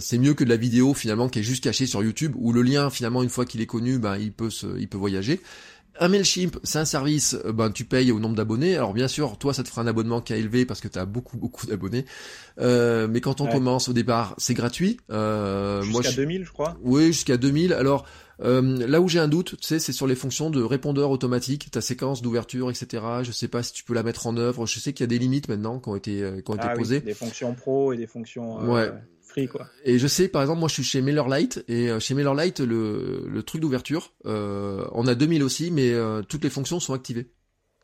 c'est 0.00 0.18
mieux 0.18 0.34
que 0.34 0.42
de 0.42 0.48
la 0.48 0.56
vidéo 0.56 0.92
finalement 0.94 1.28
qui 1.28 1.38
est 1.38 1.44
juste 1.44 1.62
cachée 1.62 1.86
sur 1.86 2.02
YouTube, 2.02 2.34
où 2.36 2.52
le 2.52 2.62
lien 2.62 2.90
finalement 2.90 3.22
une 3.22 3.28
fois 3.28 3.44
qu'il 3.44 3.60
est 3.60 3.66
connu, 3.66 3.98
ben 3.98 4.16
il 4.16 4.32
peut 4.32 4.50
se, 4.50 4.66
il 4.78 4.88
peut 4.88 4.98
voyager. 4.98 5.40
Un 5.98 6.08
Mailchimp, 6.08 6.58
c'est 6.62 6.78
un 6.78 6.84
service, 6.84 7.36
ben 7.52 7.70
tu 7.70 7.84
payes 7.84 8.12
au 8.12 8.20
nombre 8.20 8.36
d'abonnés. 8.36 8.76
Alors 8.76 8.94
bien 8.94 9.08
sûr, 9.08 9.36
toi, 9.38 9.52
ça 9.52 9.62
te 9.62 9.68
fera 9.68 9.82
un 9.82 9.86
abonnement 9.86 10.20
qui 10.20 10.32
a 10.32 10.36
élevé 10.36 10.64
parce 10.64 10.80
que 10.80 10.88
tu 10.88 10.98
as 10.98 11.04
beaucoup 11.04 11.36
beaucoup 11.36 11.66
d'abonnés. 11.66 12.04
mais 12.58 13.20
quand 13.20 13.40
on 13.40 13.46
commence 13.46 13.88
au 13.88 13.92
départ, 13.92 14.34
c'est 14.38 14.54
gratuit. 14.54 14.98
Euh, 15.10 15.82
jusqu'à 15.82 16.12
2000, 16.12 16.44
je 16.44 16.52
crois. 16.52 16.76
Oui, 16.82 17.06
jusqu'à 17.06 17.36
2000. 17.36 17.72
Alors 17.72 18.06
euh, 18.42 18.86
là 18.86 19.00
où 19.00 19.08
j'ai 19.08 19.18
un 19.18 19.28
doute, 19.28 19.56
tu 19.60 19.66
sais, 19.66 19.78
c'est 19.78 19.92
sur 19.92 20.06
les 20.06 20.14
fonctions 20.14 20.50
de 20.50 20.62
répondeur 20.62 21.10
automatique, 21.10 21.70
ta 21.70 21.80
séquence 21.80 22.22
d'ouverture, 22.22 22.70
etc. 22.70 23.02
Je 23.22 23.32
sais 23.32 23.48
pas 23.48 23.62
si 23.62 23.72
tu 23.72 23.84
peux 23.84 23.94
la 23.94 24.02
mettre 24.02 24.26
en 24.26 24.36
œuvre. 24.36 24.66
Je 24.66 24.78
sais 24.78 24.92
qu'il 24.92 25.04
y 25.04 25.08
a 25.08 25.08
des 25.08 25.18
limites 25.18 25.48
maintenant 25.48 25.78
qui 25.78 25.88
ont 25.88 25.96
été, 25.96 26.22
euh, 26.22 26.40
qui 26.40 26.50
ont 26.50 26.54
été 26.54 26.66
ah 26.68 26.74
posées. 26.74 27.00
des 27.00 27.14
fonctions 27.14 27.54
pro 27.54 27.92
et 27.92 27.96
des 27.96 28.06
fonctions 28.06 28.76
euh, 28.76 28.92
quoi. 29.50 29.66
Et 29.84 29.98
je 29.98 30.06
sais, 30.06 30.28
par 30.28 30.42
exemple, 30.42 30.60
moi, 30.60 30.68
je 30.68 30.74
suis 30.74 30.84
chez 30.84 31.02
MailerLite 31.02 31.64
et 31.68 31.90
chez 32.00 32.14
MailerLite, 32.14 32.60
le, 32.60 33.26
le 33.26 33.42
truc 33.42 33.60
d'ouverture, 33.60 34.12
on 34.24 35.06
a 35.06 35.14
2000 35.14 35.42
aussi, 35.42 35.70
mais 35.70 35.92
toutes 36.28 36.44
les 36.44 36.50
fonctions 36.50 36.80
sont 36.80 36.94
activées. 36.94 37.32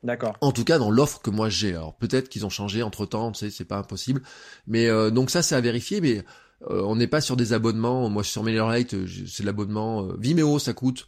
D'accord. 0.03 0.37
En 0.41 0.53
tout 0.53 0.65
cas, 0.65 0.79
dans 0.79 0.91
l'offre 0.91 1.21
que 1.21 1.31
moi 1.31 1.49
j'ai. 1.49 1.71
Alors 1.71 1.97
peut-être 1.97 2.29
qu'ils 2.29 2.47
ont 2.47 2.51
changé 2.51 2.83
entre 2.83 3.07
temps, 3.07 3.33
tu 3.33 3.41
sais, 3.41 3.51
c'est 3.51 3.65
pas 3.65 3.79
impossible. 3.79 4.23
Mais 4.67 4.89
donc 5.11 5.31
ça, 5.31 5.43
c'est 5.43 5.55
à 5.55 5.61
vérifier. 5.61 6.01
Mais 6.01 6.25
euh, 6.71 6.83
on 6.83 6.97
n'est 6.97 7.07
pas 7.07 7.21
sur 7.21 7.37
des 7.37 7.53
abonnements. 7.53 8.09
Moi, 8.09 8.25
sur 8.25 8.43
MailerLite, 8.43 8.95
euh, 8.95 9.07
c'est 9.27 9.45
l'abonnement 9.45 10.05
euh, 10.05 10.17
Vimeo, 10.19 10.59
ça 10.59 10.73
coûte. 10.73 11.07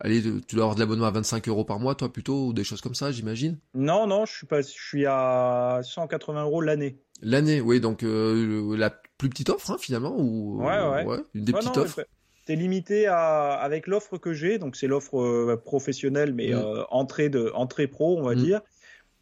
Allez, 0.00 0.22
tu 0.22 0.56
dois 0.56 0.64
avoir 0.64 0.74
de 0.74 0.80
l'abonnement 0.80 1.06
à 1.06 1.10
25 1.10 1.48
euros 1.48 1.64
par 1.64 1.78
mois, 1.78 1.94
toi 1.94 2.12
plutôt, 2.12 2.48
ou 2.48 2.52
des 2.52 2.64
choses 2.64 2.82
comme 2.82 2.94
ça, 2.94 3.12
j'imagine? 3.12 3.58
Non, 3.74 4.06
non, 4.06 4.26
je 4.26 4.32
suis 4.34 4.46
pas, 4.46 4.60
je 4.60 4.66
suis 4.66 5.06
à 5.06 5.80
180 5.82 6.42
euros 6.42 6.60
l'année. 6.60 7.00
L'année, 7.22 7.62
oui, 7.62 7.80
donc 7.80 8.00
la 8.02 8.90
plus 9.18 9.28
petite 9.28 9.50
offre 9.50 9.70
hein, 9.70 9.76
finalement, 9.78 10.14
ou 10.16 10.62
ouais, 10.62 11.04
ouais. 11.04 11.18
une 11.34 11.44
des 11.44 11.52
petites 11.52 11.76
offres. 11.76 12.06
T'es 12.46 12.54
limité 12.54 13.08
à 13.08 13.54
avec 13.54 13.88
l'offre 13.88 14.18
que 14.18 14.32
j'ai, 14.32 14.58
donc 14.58 14.76
c'est 14.76 14.86
l'offre 14.86 15.56
professionnelle, 15.56 16.32
mais 16.32 16.52
mm. 16.52 16.84
entrée 16.90 17.28
de 17.28 17.50
entrée 17.54 17.88
pro, 17.88 18.18
on 18.18 18.22
va 18.22 18.34
mm. 18.34 18.42
dire 18.42 18.60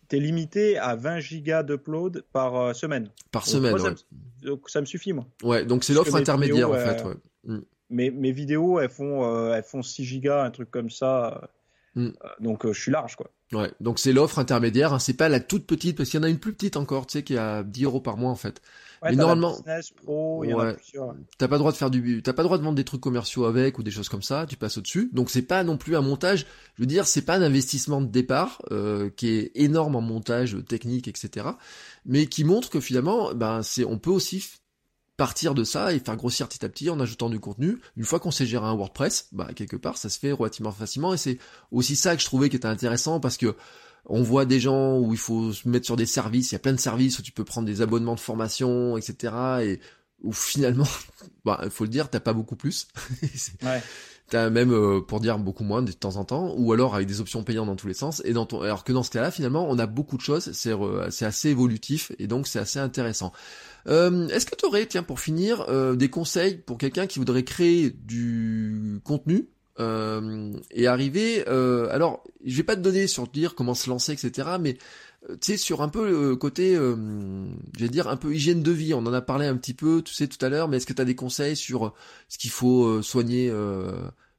tu 0.08 0.16
es 0.16 0.20
limité 0.20 0.78
à 0.78 0.96
20 0.96 1.20
gigas 1.20 1.62
d'upload 1.62 2.24
par 2.32 2.56
euh, 2.56 2.72
semaine. 2.72 3.10
Par 3.30 3.46
semaine, 3.46 3.78
ça, 3.78 3.90
me, 3.90 3.96
donc 4.46 4.68
ça 4.68 4.80
me 4.80 4.86
suffit, 4.86 5.12
moi. 5.12 5.26
Ouais, 5.42 5.64
donc 5.64 5.84
c'est 5.84 5.94
l'offre 5.94 6.14
intermédiaire, 6.14 6.70
en 6.70 6.74
fait. 6.74 7.04
Ouais. 7.04 7.14
Mm. 7.44 7.60
Mes, 7.90 8.10
mes, 8.10 8.32
vidéos, 8.32 8.80
elles 8.80 8.90
font, 8.90 9.24
euh, 9.24 9.54
elles 9.54 9.64
font 9.64 9.82
6 9.82 10.04
gigas, 10.04 10.44
un 10.44 10.50
truc 10.50 10.70
comme 10.70 10.90
ça. 10.90 11.50
Mm. 11.94 12.06
Euh, 12.06 12.28
donc 12.40 12.66
je 12.66 12.80
suis 12.80 12.90
large, 12.90 13.16
quoi. 13.16 13.30
Ouais, 13.52 13.70
donc 13.80 13.98
c'est 13.98 14.12
l'offre 14.12 14.38
intermédiaire, 14.38 14.92
hein, 14.92 14.98
c'est 14.98 15.14
pas 15.14 15.28
la 15.28 15.40
toute 15.40 15.66
petite, 15.66 15.96
parce 15.96 16.10
qu'il 16.10 16.18
y 16.18 16.22
en 16.22 16.26
a 16.26 16.30
une 16.30 16.40
plus 16.40 16.52
petite 16.52 16.76
encore, 16.76 17.06
tu 17.06 17.18
sais, 17.18 17.22
qui 17.22 17.34
est 17.34 17.38
à 17.38 17.62
10 17.62 17.84
euros 17.84 18.00
par 18.00 18.16
mois, 18.16 18.30
en 18.30 18.36
fait 18.36 18.60
mais 19.04 19.16
normalement, 19.16 19.56
T'as 21.38 21.48
pas 21.48 21.58
droit 21.58 21.72
de 21.72 21.76
faire 21.76 21.90
du, 21.90 22.22
t'as 22.22 22.32
pas 22.32 22.42
droit 22.42 22.58
de 22.58 22.62
vendre 22.62 22.76
des 22.76 22.84
trucs 22.84 23.00
commerciaux 23.00 23.44
avec 23.44 23.78
ou 23.78 23.82
des 23.82 23.90
choses 23.90 24.08
comme 24.08 24.22
ça. 24.22 24.46
Tu 24.48 24.56
passes 24.56 24.78
au-dessus. 24.78 25.10
Donc 25.12 25.30
c'est 25.30 25.42
pas 25.42 25.64
non 25.64 25.76
plus 25.76 25.96
un 25.96 26.00
montage. 26.00 26.46
Je 26.76 26.82
veux 26.82 26.86
dire, 26.86 27.06
c'est 27.06 27.22
pas 27.22 27.36
un 27.36 27.42
investissement 27.42 28.00
de 28.00 28.06
départ 28.06 28.62
euh, 28.70 29.10
qui 29.10 29.28
est 29.28 29.52
énorme 29.54 29.96
en 29.96 30.00
montage 30.00 30.56
technique, 30.68 31.08
etc. 31.08 31.48
Mais 32.06 32.26
qui 32.26 32.44
montre 32.44 32.70
que 32.70 32.80
finalement, 32.80 33.34
ben 33.34 33.62
c'est, 33.62 33.84
on 33.84 33.98
peut 33.98 34.10
aussi 34.10 34.44
partir 35.16 35.54
de 35.54 35.62
ça 35.62 35.92
et 35.92 36.00
faire 36.00 36.16
grossir 36.16 36.48
petit 36.48 36.64
à 36.64 36.68
petit 36.68 36.90
en 36.90 36.98
ajoutant 36.98 37.30
du 37.30 37.38
contenu. 37.38 37.78
Une 37.96 38.04
fois 38.04 38.18
qu'on 38.18 38.30
sait 38.30 38.46
gérer 38.46 38.66
un 38.66 38.74
WordPress, 38.74 39.28
bah 39.32 39.48
quelque 39.54 39.76
part 39.76 39.96
ça 39.96 40.08
se 40.08 40.18
fait 40.18 40.32
relativement 40.32 40.72
facilement 40.72 41.14
et 41.14 41.16
c'est 41.16 41.38
aussi 41.70 41.94
ça 41.94 42.16
que 42.16 42.22
je 42.22 42.26
trouvais 42.26 42.48
qui 42.48 42.56
était 42.56 42.66
intéressant 42.66 43.20
parce 43.20 43.36
que 43.36 43.54
on 44.06 44.22
voit 44.22 44.44
des 44.44 44.60
gens 44.60 44.98
où 44.98 45.12
il 45.12 45.18
faut 45.18 45.52
se 45.52 45.68
mettre 45.68 45.86
sur 45.86 45.96
des 45.96 46.06
services, 46.06 46.52
il 46.52 46.54
y 46.54 46.56
a 46.56 46.60
plein 46.60 46.72
de 46.72 46.80
services 46.80 47.18
où 47.18 47.22
tu 47.22 47.32
peux 47.32 47.44
prendre 47.44 47.66
des 47.66 47.80
abonnements 47.80 48.14
de 48.14 48.20
formation, 48.20 48.96
etc. 48.96 49.34
Et 49.62 49.80
où 50.22 50.32
finalement, 50.32 50.88
bah, 51.44 51.60
il 51.64 51.70
faut 51.70 51.84
le 51.84 51.90
dire, 51.90 52.10
t'as 52.10 52.20
pas 52.20 52.32
beaucoup 52.32 52.56
plus. 52.56 52.88
ouais. 53.62 53.82
T'as 54.30 54.48
même, 54.48 54.72
euh, 54.72 55.02
pour 55.02 55.20
dire 55.20 55.38
beaucoup 55.38 55.64
moins 55.64 55.82
de 55.82 55.92
temps 55.92 56.16
en 56.16 56.24
temps, 56.24 56.54
ou 56.56 56.72
alors 56.72 56.94
avec 56.94 57.06
des 57.06 57.20
options 57.20 57.44
payantes 57.44 57.66
dans 57.66 57.76
tous 57.76 57.88
les 57.88 57.94
sens. 57.94 58.22
Et 58.24 58.32
dans 58.32 58.46
ton, 58.46 58.62
alors 58.62 58.82
que 58.82 58.92
dans 58.92 59.02
ce 59.02 59.10
cas-là, 59.10 59.30
finalement, 59.30 59.66
on 59.68 59.78
a 59.78 59.86
beaucoup 59.86 60.16
de 60.16 60.22
choses. 60.22 60.50
C'est, 60.52 60.72
c'est 61.10 61.26
assez 61.26 61.50
évolutif 61.50 62.10
et 62.18 62.26
donc 62.26 62.46
c'est 62.46 62.58
assez 62.58 62.78
intéressant. 62.78 63.32
Euh, 63.86 64.26
est-ce 64.28 64.46
que 64.46 64.56
tu 64.56 64.64
aurais, 64.64 64.86
tiens, 64.86 65.02
pour 65.02 65.20
finir, 65.20 65.66
euh, 65.68 65.94
des 65.94 66.08
conseils 66.08 66.56
pour 66.56 66.78
quelqu'un 66.78 67.06
qui 67.06 67.18
voudrait 67.18 67.44
créer 67.44 67.90
du 67.90 68.98
contenu 69.04 69.50
et 69.78 70.86
arriver. 70.86 71.44
Euh, 71.48 71.88
alors, 71.90 72.24
je 72.44 72.56
vais 72.56 72.62
pas 72.62 72.76
te 72.76 72.80
donner 72.80 73.06
sur 73.06 73.26
dire 73.26 73.54
comment 73.54 73.74
se 73.74 73.90
lancer, 73.90 74.12
etc. 74.12 74.48
Mais 74.60 74.76
euh, 75.28 75.36
tu 75.40 75.52
sais, 75.52 75.56
sur 75.56 75.82
un 75.82 75.88
peu 75.88 76.10
le 76.10 76.36
côté, 76.36 76.76
euh, 76.76 76.94
je 77.76 77.82
vais 77.82 77.88
dire 77.88 78.08
un 78.08 78.16
peu 78.16 78.34
hygiène 78.34 78.62
de 78.62 78.70
vie. 78.70 78.94
On 78.94 78.98
en 79.06 79.12
a 79.12 79.22
parlé 79.22 79.46
un 79.46 79.56
petit 79.56 79.74
peu, 79.74 80.02
tu 80.02 80.14
sais, 80.14 80.28
tout 80.28 80.44
à 80.44 80.48
l'heure. 80.48 80.68
Mais 80.68 80.76
est-ce 80.76 80.86
que 80.86 80.92
tu 80.92 81.02
as 81.02 81.06
des 81.06 81.16
conseils 81.16 81.56
sur 81.56 81.94
ce 82.28 82.38
qu'il 82.38 82.50
faut 82.50 83.02
soigner 83.02 83.50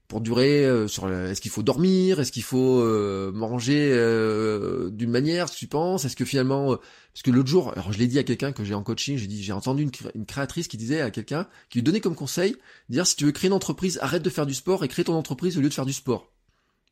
pour 0.08 0.22
durer 0.22 0.66
euh, 0.66 0.88
sur 0.88 1.12
est-ce 1.12 1.42
qu'il 1.42 1.52
faut 1.52 1.64
dormir? 1.64 2.20
Est-ce 2.20 2.32
qu'il 2.32 2.44
faut 2.44 2.80
euh, 2.80 3.32
manger 3.32 3.90
euh, 3.92 4.90
d'une 4.90 5.10
manière 5.10 5.50
tu 5.50 5.68
penses? 5.68 6.06
Est-ce 6.06 6.16
que 6.16 6.26
finalement 6.26 6.78
parce 7.16 7.24
que 7.24 7.32
l'autre 7.32 7.48
jour 7.48 7.72
alors 7.72 7.94
je 7.94 7.98
l'ai 7.98 8.08
dit 8.08 8.20
à 8.20 8.24
quelqu'un 8.24 8.52
que 8.52 8.66
j'ai 8.66 8.74
en 8.74 8.84
coaching 8.84 9.18
j'ai 9.18 9.28
dit 9.28 9.42
j'ai 9.42 9.54
entendu 9.54 9.90
une, 10.16 10.26
créatrice 10.26 10.68
qui 10.68 10.76
disait 10.76 11.00
à 11.00 11.12
quelqu'un 11.12 11.48
qui 11.70 11.78
lui 11.78 11.84
donnait 11.84 12.02
comme 12.02 12.14
conseil 12.14 12.58
dire 12.90 13.08
si 13.08 13.16
tu 13.16 13.24
veux 13.24 13.32
créer 13.32 13.48
une 13.48 13.54
entreprise 13.54 13.98
arrête 14.02 14.22
de 14.22 14.30
faire 14.30 14.46
du 14.46 14.54
sport 14.54 14.84
et 14.84 14.90
crée 14.90 15.06
ton 15.06 15.14
entreprise 15.14 15.58
au 15.58 15.62
lieu 15.62 15.70
de 15.70 15.74
faire 15.74 15.86
du 15.86 15.94
sport. 15.94 16.30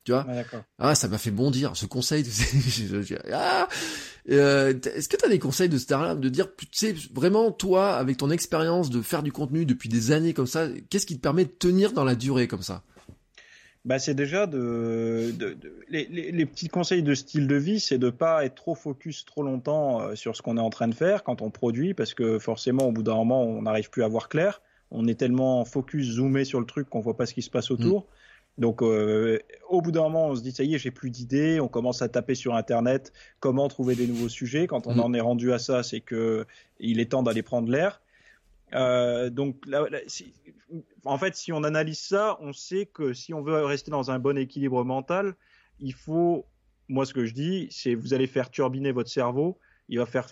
Tu 0.06 0.14
vois? 0.14 0.26
Ah 0.80 0.95
ça 0.95 1.10
m'a 1.10 1.18
fait 1.18 1.32
bondir 1.32 1.76
ce 1.76 1.86
conseil 1.86 2.24
ah, 3.34 3.68
est-ce 4.26 5.10
que 5.10 5.18
tu 5.18 5.26
as 5.26 5.30
des 5.30 5.40
conseils 5.40 5.68
de 5.68 5.78
ce 5.78 6.16
de 6.16 6.30
dire 6.30 6.48
tu 6.56 6.68
sais 6.72 6.95
vraiment 7.14 7.52
toi 7.52 7.95
avec 7.95 8.16
ton 8.16 8.32
expérience 8.32 8.90
de 8.90 9.02
faire 9.02 9.24
du 9.24 9.34
contenu 9.34 9.66
depuis 9.66 9.90
des 9.90 10.14
années 10.14 10.34
comme 10.34 10.48
ça 10.48 10.70
qu'est-ce 10.90 11.06
qui 11.06 11.18
te 11.18 11.22
permet 11.22 11.44
de 11.44 11.52
tenir 11.52 11.91
dans 11.91 12.06
la 12.06 12.16
durée 12.16 12.48
comme 12.48 12.64
ça? 12.64 12.84
Bah, 13.85 13.99
c'est 13.99 14.14
déjà 14.14 14.47
de, 14.47 15.34
les, 15.89 16.45
petits 16.45 16.69
conseils 16.69 17.03
de 17.03 17.14
style 17.14 17.47
de 17.47 17.55
vie, 17.55 17.81
c'est 17.81 17.97
de 17.97 18.10
pas 18.10 18.45
être 18.45 18.55
trop 18.55 18.76
focus 18.76 19.26
trop 19.26 19.43
longtemps 19.43 20.01
euh, 20.01 20.15
sur 20.15 20.35
ce 20.38 20.41
qu'on 20.41 20.57
est 20.57 20.61
en 20.61 20.69
train 20.69 20.88
de 20.88 20.95
faire 20.95 21.23
quand 21.23 21.41
on 21.41 21.49
produit, 21.49 21.93
parce 21.93 22.14
que 22.14 22.39
forcément, 22.39 22.88
au 22.88 22.91
bout 22.93 23.03
d'un 23.03 23.15
moment, 23.15 23.43
on 23.43 23.64
n'arrive 23.64 23.89
plus 23.89 24.03
à 24.03 24.07
voir 24.07 24.30
clair. 24.30 24.61
On 24.89 25.07
est 25.07 25.15
tellement 25.15 25.65
focus, 25.65 26.15
zoomé 26.15 26.45
sur 26.45 26.60
le 26.60 26.65
truc 26.65 26.89
qu'on 26.89 27.01
voit 27.01 27.18
pas 27.18 27.26
ce 27.26 27.34
qui 27.34 27.41
se 27.41 27.49
passe 27.49 27.72
autour. 27.72 28.07
Donc, 28.57 28.84
euh, 28.84 29.39
au 29.68 29.81
bout 29.81 29.91
d'un 29.91 30.03
moment, 30.03 30.27
on 30.27 30.35
se 30.35 30.41
dit 30.41 30.51
ça 30.51 30.64
y 30.64 30.76
est, 30.76 30.77
j'ai 30.77 30.91
plus 30.91 31.10
d'idées. 31.10 31.60
On 31.60 31.68
commence 31.68 32.01
à 32.01 32.10
taper 32.10 32.35
sur 32.35 32.55
Internet 32.55 33.11
comment 33.39 33.68
trouver 33.68 33.95
des 33.95 34.05
nouveaux 34.05 34.30
sujets. 34.30 34.68
Quand 34.68 34.85
on 34.85 34.95
mm. 34.95 34.99
en 34.99 35.14
est 35.14 35.22
rendu 35.22 35.51
à 35.51 35.60
ça, 35.60 35.81
c'est 35.81 36.01
que 36.01 36.45
il 36.80 36.99
est 36.99 37.11
temps 37.11 37.23
d'aller 37.23 37.41
prendre 37.41 37.69
l'air. 37.72 38.02
Euh, 38.74 39.30
donc, 39.30 39.64
en 41.06 41.18
fait, 41.18 41.36
si 41.36 41.52
on 41.52 41.64
analyse 41.64 42.00
ça, 42.00 42.38
on 42.41 42.54
sait 42.54 42.86
que 42.86 43.14
si 43.14 43.34
on 43.34 43.41
veut 43.41 43.64
rester 43.66 43.91
dans 43.91 44.12
un 44.12 44.20
bon 44.20 44.38
équilibre 44.38 44.84
mental, 44.84 45.36
il 45.80 45.94
faut, 45.94 46.45
moi, 46.88 47.06
ce 47.06 47.14
que 47.14 47.26
je 47.26 47.34
dis, 47.34 47.68
c'est 47.72 47.95
vous 47.95 48.14
allez 48.14 48.28
faire 48.28 48.50
turbiner 48.50 48.91
votre 48.91 49.10
cerveau 49.10 49.60
il 49.90 50.00
va, 50.00 50.06
faire, 50.06 50.28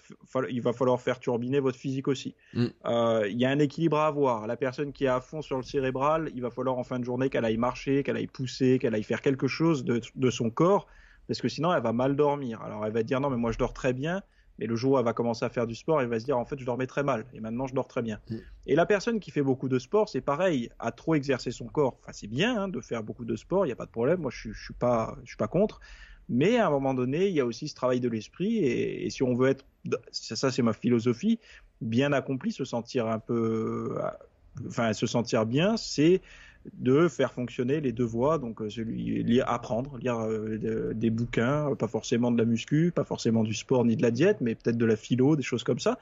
il 0.49 0.61
va 0.61 0.73
falloir 0.73 0.99
faire 0.99 1.19
turbiner 1.19 1.59
votre 1.59 1.77
physique 1.77 2.07
aussi. 2.07 2.35
Mm. 2.53 2.65
Euh, 2.85 3.27
il 3.29 3.37
y 3.37 3.45
a 3.45 3.49
un 3.49 3.59
équilibre 3.59 3.97
à 3.97 4.07
avoir. 4.07 4.47
La 4.47 4.55
personne 4.55 4.93
qui 4.93 5.05
est 5.05 5.09
à 5.09 5.19
fond 5.19 5.41
sur 5.41 5.57
le 5.57 5.63
cérébral, 5.63 6.31
il 6.33 6.41
va 6.41 6.49
falloir 6.49 6.77
en 6.77 6.83
fin 6.83 6.99
de 6.99 7.03
journée 7.03 7.29
qu'elle 7.29 7.45
aille 7.45 7.57
marcher, 7.57 8.03
qu'elle 8.03 8.17
aille 8.17 8.27
pousser, 8.27 8.79
qu'elle 8.79 8.95
aille 8.95 9.03
faire 9.03 9.21
quelque 9.21 9.47
chose 9.47 9.83
de, 9.83 10.01
de, 10.15 10.29
son 10.29 10.49
corps, 10.49 10.87
parce 11.27 11.41
que 11.41 11.49
sinon 11.49 11.73
elle 11.73 11.83
va 11.83 11.93
mal 11.93 12.15
dormir. 12.15 12.61
Alors 12.61 12.85
elle 12.85 12.93
va 12.93 13.03
dire 13.03 13.19
non 13.19 13.29
mais 13.29 13.37
moi 13.37 13.51
je 13.51 13.57
dors 13.57 13.73
très 13.73 13.93
bien, 13.93 14.23
mais 14.61 14.67
le 14.67 14.75
jour 14.75 14.93
où 14.93 14.97
elle 14.99 15.03
va 15.03 15.13
commencer 15.13 15.43
à 15.43 15.49
faire 15.49 15.65
du 15.65 15.75
sport, 15.75 16.01
elle 16.01 16.07
va 16.07 16.19
se 16.19 16.25
dire 16.25 16.37
en 16.37 16.45
fait 16.45 16.57
je 16.59 16.65
dormais 16.65 16.87
très 16.87 17.03
mal 17.03 17.25
et 17.33 17.39
maintenant 17.39 17.65
je 17.65 17.73
dors 17.73 17.87
très 17.87 18.03
bien. 18.03 18.19
Mm. 18.29 18.35
Et 18.67 18.75
la 18.75 18.85
personne 18.85 19.19
qui 19.19 19.31
fait 19.31 19.41
beaucoup 19.41 19.67
de 19.67 19.79
sport, 19.79 20.07
c'est 20.07 20.21
pareil, 20.21 20.69
à 20.79 20.91
trop 20.91 21.15
exercer 21.15 21.51
son 21.51 21.65
corps. 21.65 21.97
Enfin 22.01 22.11
c'est 22.13 22.27
bien 22.27 22.61
hein, 22.61 22.67
de 22.69 22.79
faire 22.79 23.03
beaucoup 23.03 23.25
de 23.25 23.35
sport, 23.35 23.65
il 23.65 23.69
n'y 23.69 23.73
a 23.73 23.75
pas 23.75 23.87
de 23.87 23.91
problème. 23.91 24.21
Moi 24.21 24.31
je, 24.31 24.51
je 24.53 24.63
suis 24.63 24.73
pas, 24.75 25.17
je 25.23 25.29
suis 25.29 25.37
pas 25.37 25.47
contre. 25.47 25.81
Mais 26.29 26.57
à 26.57 26.67
un 26.67 26.69
moment 26.69 26.93
donné, 26.93 27.27
il 27.27 27.33
y 27.33 27.41
a 27.41 27.45
aussi 27.45 27.67
ce 27.67 27.75
travail 27.75 27.99
de 27.99 28.07
l'esprit, 28.07 28.59
et, 28.59 29.09
si 29.09 29.21
on 29.21 29.33
veut 29.33 29.49
être, 29.49 29.65
ça, 30.11 30.49
c'est 30.49 30.61
ma 30.61 30.71
philosophie, 30.71 31.39
bien 31.81 32.13
accompli, 32.13 32.53
se 32.53 32.63
sentir 32.63 33.07
un 33.07 33.19
peu, 33.19 33.97
enfin 34.65 34.93
se 34.93 35.07
sentir 35.07 35.45
bien, 35.45 35.75
c'est 35.75 36.21
de 36.73 37.07
faire 37.07 37.33
fonctionner 37.33 37.81
les 37.81 37.91
deux 37.91 38.05
voies, 38.05 38.37
donc 38.37 38.61
euh, 38.61 38.69
celui 38.69 39.23
lire, 39.23 39.45
apprendre, 39.47 39.97
lire 39.97 40.19
euh, 40.19 40.93
des 40.93 41.09
bouquins, 41.09 41.75
pas 41.75 41.87
forcément 41.87 42.31
de 42.31 42.37
la 42.37 42.45
muscu, 42.45 42.91
pas 42.93 43.03
forcément 43.03 43.43
du 43.43 43.53
sport 43.53 43.85
ni 43.85 43.95
de 43.95 44.01
la 44.01 44.11
diète, 44.11 44.37
mais 44.41 44.55
peut-être 44.55 44.77
de 44.77 44.85
la 44.85 44.95
philo, 44.95 45.35
des 45.35 45.43
choses 45.43 45.63
comme 45.63 45.79
ça. 45.79 45.97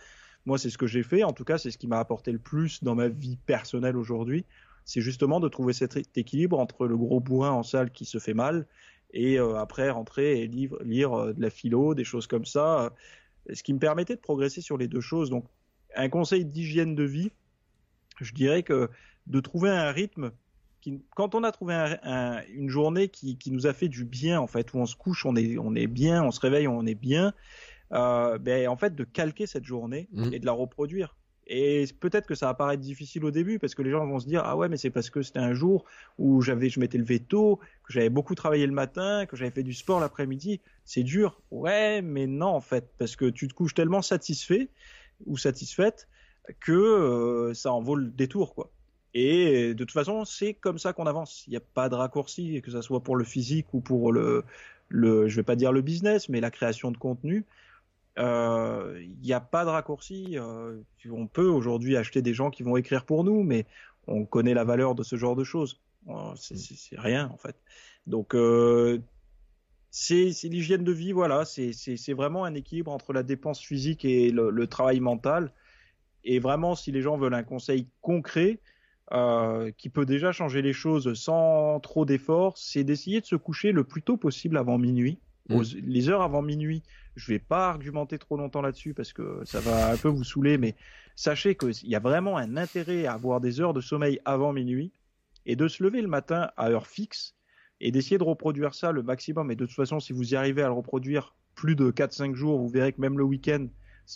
Moi, 0.46 0.58
c'est 0.58 0.70
ce 0.70 0.78
que 0.78 0.88
j'ai 0.88 1.04
fait. 1.04 1.24
En 1.24 1.34
tout 1.34 1.44
cas, 1.44 1.58
c'est 1.58 1.72
ce 1.72 1.78
qui 1.78 1.88
m'a 1.88 2.00
apporté 2.00 2.32
le 2.32 2.40
plus 2.40 2.84
dans 2.84 2.96
ma 2.96 3.08
vie 3.08 3.38
personnelle 3.46 3.98
aujourd'hui. 3.98 4.46
C'est 4.86 5.02
justement 5.02 5.40
de 5.40 5.48
trouver 5.48 5.74
cet 5.74 6.18
équilibre 6.18 6.60
entre 6.60 6.88
le 6.88 6.98
gros 6.98 7.20
bourrin 7.20 7.52
en 7.52 7.64
salle 7.64 7.92
qui 7.92 8.06
se 8.06 8.18
fait 8.18 8.34
mal 8.34 8.66
et 9.14 9.40
euh, 9.40 9.56
après 9.56 9.90
rentrer 9.90 10.42
et 10.42 10.48
lire 10.48 11.14
euh, 11.14 11.34
de 11.34 11.42
la 11.42 11.50
philo, 11.50 11.96
des 11.96 12.04
choses 12.04 12.28
comme 12.28 12.46
ça, 12.46 12.86
euh, 12.86 13.54
ce 13.54 13.64
qui 13.64 13.74
me 13.74 13.80
permettait 13.80 14.16
de 14.16 14.22
progresser 14.22 14.62
sur 14.62 14.78
les 14.78 14.88
deux 14.88 15.02
choses. 15.02 15.30
Donc, 15.30 15.46
un 15.96 16.10
conseil 16.10 16.46
d'hygiène 16.46 16.96
de 16.96 17.04
vie, 17.04 17.32
je 18.22 18.34
dirais 18.34 18.64
que 18.64 18.90
de 19.28 19.40
trouver 19.40 19.70
un 19.70 19.92
rythme 19.92 20.32
qui, 20.82 21.02
quand 21.16 21.36
on 21.36 21.44
a 21.44 21.52
trouvé 21.52 21.74
un, 21.74 22.42
une 22.54 22.70
journée 22.70 23.10
qui, 23.10 23.38
qui, 23.38 23.52
nous 23.52 23.68
a 23.68 23.74
fait 23.74 23.88
du 23.90 24.06
bien, 24.06 24.40
en 24.40 24.48
fait, 24.48 24.74
où 24.74 24.78
on 24.78 24.86
se 24.86 24.96
couche, 24.96 25.26
on 25.26 25.36
est, 25.36 25.58
on 25.58 25.76
est 25.76 25.88
bien, 25.88 26.24
on 26.24 26.32
se 26.32 26.40
réveille, 26.40 26.68
on 26.68 26.86
est 26.86 26.96
bien, 26.96 27.34
euh, 27.94 28.38
ben, 28.38 28.68
en 28.68 28.78
fait, 28.78 28.96
de 28.96 29.04
calquer 29.04 29.48
cette 29.48 29.66
journée 29.66 30.08
mmh. 30.12 30.34
et 30.34 30.40
de 30.40 30.46
la 30.46 30.52
reproduire. 30.52 31.16
Et 31.52 31.86
peut-être 32.00 32.28
que 32.28 32.36
ça 32.36 32.46
va 32.46 32.54
paraître 32.54 32.82
difficile 32.82 33.26
au 33.26 33.32
début 33.32 33.58
parce 33.58 33.74
que 33.74 33.82
les 33.82 33.90
gens 33.90 34.06
vont 34.06 34.20
se 34.20 34.28
dire 34.28 34.44
ah 34.46 34.56
ouais 34.56 34.70
mais 34.70 34.78
c'est 34.78 34.92
parce 34.92 35.10
que 35.10 35.24
c'était 35.24 35.40
un 35.40 35.54
jour 35.54 35.84
où 36.20 36.42
j'avais 36.42 36.70
je 36.70 36.80
m'étais 36.80 37.00
levé 37.00 37.20
tôt, 37.20 37.60
que 37.84 37.92
j'avais 37.92 38.12
beaucoup 38.12 38.36
travaillé 38.36 38.68
le 38.68 38.72
matin, 38.72 39.26
que 39.26 39.36
j'avais 39.36 39.50
fait 39.50 39.64
du 39.64 39.74
sport 39.74 40.00
l'après-midi. 40.00 40.62
C'est 40.86 41.02
dur. 41.02 41.42
Ouais 41.50 42.04
mais 42.04 42.28
non 42.28 42.50
en 42.50 42.62
fait 42.62 42.92
parce 43.00 43.16
que 43.16 43.26
tu 43.26 43.48
te 43.48 43.56
couches 43.56 43.74
tellement 43.74 44.04
satisfait 44.04 44.70
ou 45.26 45.38
satisfaite 45.38 46.08
que 46.60 46.72
euh, 46.72 47.54
ça 47.56 47.74
en 47.74 47.82
vaut 47.82 47.96
le 47.96 48.12
détour 48.12 48.54
quoi. 48.54 48.72
Et 49.14 49.74
de 49.74 49.84
toute 49.84 49.92
façon 49.92 50.26
c'est 50.26 50.54
comme 50.54 50.78
ça 50.78 50.94
qu'on 50.94 51.06
avance. 51.06 51.46
Il 51.48 51.52
n'y 51.52 51.58
a 51.58 51.62
pas 51.62 51.90
de 51.90 51.96
raccourci 51.96 52.62
que 52.62 52.72
ça 52.72 52.82
soit 52.82 53.02
pour 53.02 53.16
le 53.16 53.24
physique 53.24 53.74
ou 53.74 53.82
pour 53.82 54.12
le 54.12 54.44
le 54.88 55.28
je 55.28 55.36
vais 55.36 55.44
pas 55.44 55.56
dire 55.56 55.72
le 55.72 55.82
business 55.82 56.30
mais 56.30 56.42
la 56.42 56.52
création 56.52 56.92
de 56.92 56.98
contenu 56.98 57.46
il 58.20 58.26
euh, 58.26 59.02
n'y 59.24 59.32
a 59.32 59.40
pas 59.40 59.64
de 59.64 59.70
raccourci. 59.70 60.38
Euh, 60.38 60.78
on 61.10 61.28
peut 61.28 61.48
aujourd'hui 61.48 61.96
acheter 61.96 62.22
des 62.22 62.34
gens 62.34 62.50
qui 62.50 62.64
vont 62.64 62.76
écrire 62.76 63.06
pour 63.06 63.24
nous, 63.24 63.44
mais 63.44 63.66
on 64.08 64.26
connaît 64.26 64.54
la 64.54 64.66
valeur 64.66 64.94
de 64.94 65.04
ce 65.04 65.16
genre 65.16 65.38
de 65.38 65.46
choses. 65.46 65.80
Euh, 66.10 66.34
c'est 66.36 67.00
rien 67.00 67.30
en 67.34 67.38
fait. 67.38 67.56
Donc 68.08 68.36
c'est 69.90 70.34
l'hygiène 70.44 70.84
de 70.84 70.92
vie, 70.92 71.14
voilà. 71.14 71.46
C'est 71.46 72.14
vraiment 72.14 72.44
un 72.44 72.56
équilibre 72.56 72.92
entre 72.92 73.14
la 73.14 73.24
dépense 73.24 73.62
physique 73.62 74.04
et 74.04 74.32
le, 74.32 74.68
travail 74.68 75.00
mental. 75.00 75.54
Et 76.26 76.40
vraiment, 76.40 76.76
si 76.76 76.92
les 76.92 77.02
gens 77.02 77.18
veulent 77.18 77.34
un 77.34 77.44
conseil 77.44 77.88
concret, 78.02 78.60
qui 79.78 79.90
peut 79.90 80.06
déjà 80.06 80.32
changer 80.32 80.62
les 80.62 80.74
choses 80.74 81.14
sans 81.14 81.80
trop 81.80 82.06
d'efforts, 82.06 82.58
c'est 82.58 82.84
d'essayer 82.84 83.22
de 83.22 83.26
se 83.26 83.36
coucher 83.36 83.72
le 83.72 83.84
plus 83.84 84.02
tôt 84.02 84.18
possible 84.18 84.58
avant 84.58 84.78
minuit. 84.78 85.20
Mm. 85.50 85.62
Les 85.84 86.10
heures 86.10 86.22
avant 86.22 86.42
minuit, 86.42 86.84
je 87.16 87.32
vais 87.32 87.40
pas 87.40 87.70
argumenter 87.70 88.18
trop 88.18 88.38
longtemps 88.38 88.62
là-dessus 88.62 88.94
parce 88.94 89.14
que 89.14 89.42
ça 89.46 89.60
va 89.60 89.92
un 89.92 89.98
peu 89.98 90.08
vous 90.08 90.24
saouler, 90.24 90.58
mais 90.58 90.76
sachez 91.16 91.56
qu'il 91.56 91.90
y 91.90 91.96
a 91.96 92.00
vraiment 92.00 92.38
un 92.38 92.56
intérêt 92.56 93.06
à 93.06 93.14
avoir 93.14 93.42
des 93.42 93.60
heures 93.60 93.74
de 93.74 93.82
sommeil 93.82 94.20
avant 94.26 94.54
minuit 94.54 94.92
et 95.46 95.56
de 95.56 95.68
se 95.68 95.84
lever 95.84 96.02
le 96.02 96.08
matin 96.08 96.50
à 96.58 96.70
heure 96.70 96.88
fixe 96.88 97.36
et 97.82 97.92
d'essayer 97.92 98.18
de 98.18 98.24
reproduire 98.24 98.74
ça 98.74 98.92
le 98.92 99.04
maximum. 99.04 99.52
Et 99.52 99.56
de 99.56 99.66
toute 99.66 99.76
façon, 99.76 100.00
si 100.00 100.14
vous 100.14 100.34
y 100.34 100.36
arrivez 100.36 100.62
à 100.62 100.68
le 100.68 100.74
reproduire 100.74 101.36
plus 101.56 101.76
de 101.76 101.92
4-5 101.92 102.36
jours, 102.36 102.60
vous 102.60 102.70
verrez 102.70 102.94
que 102.94 103.02
même 103.02 103.18
le 103.18 103.24
week-end, 103.24 103.68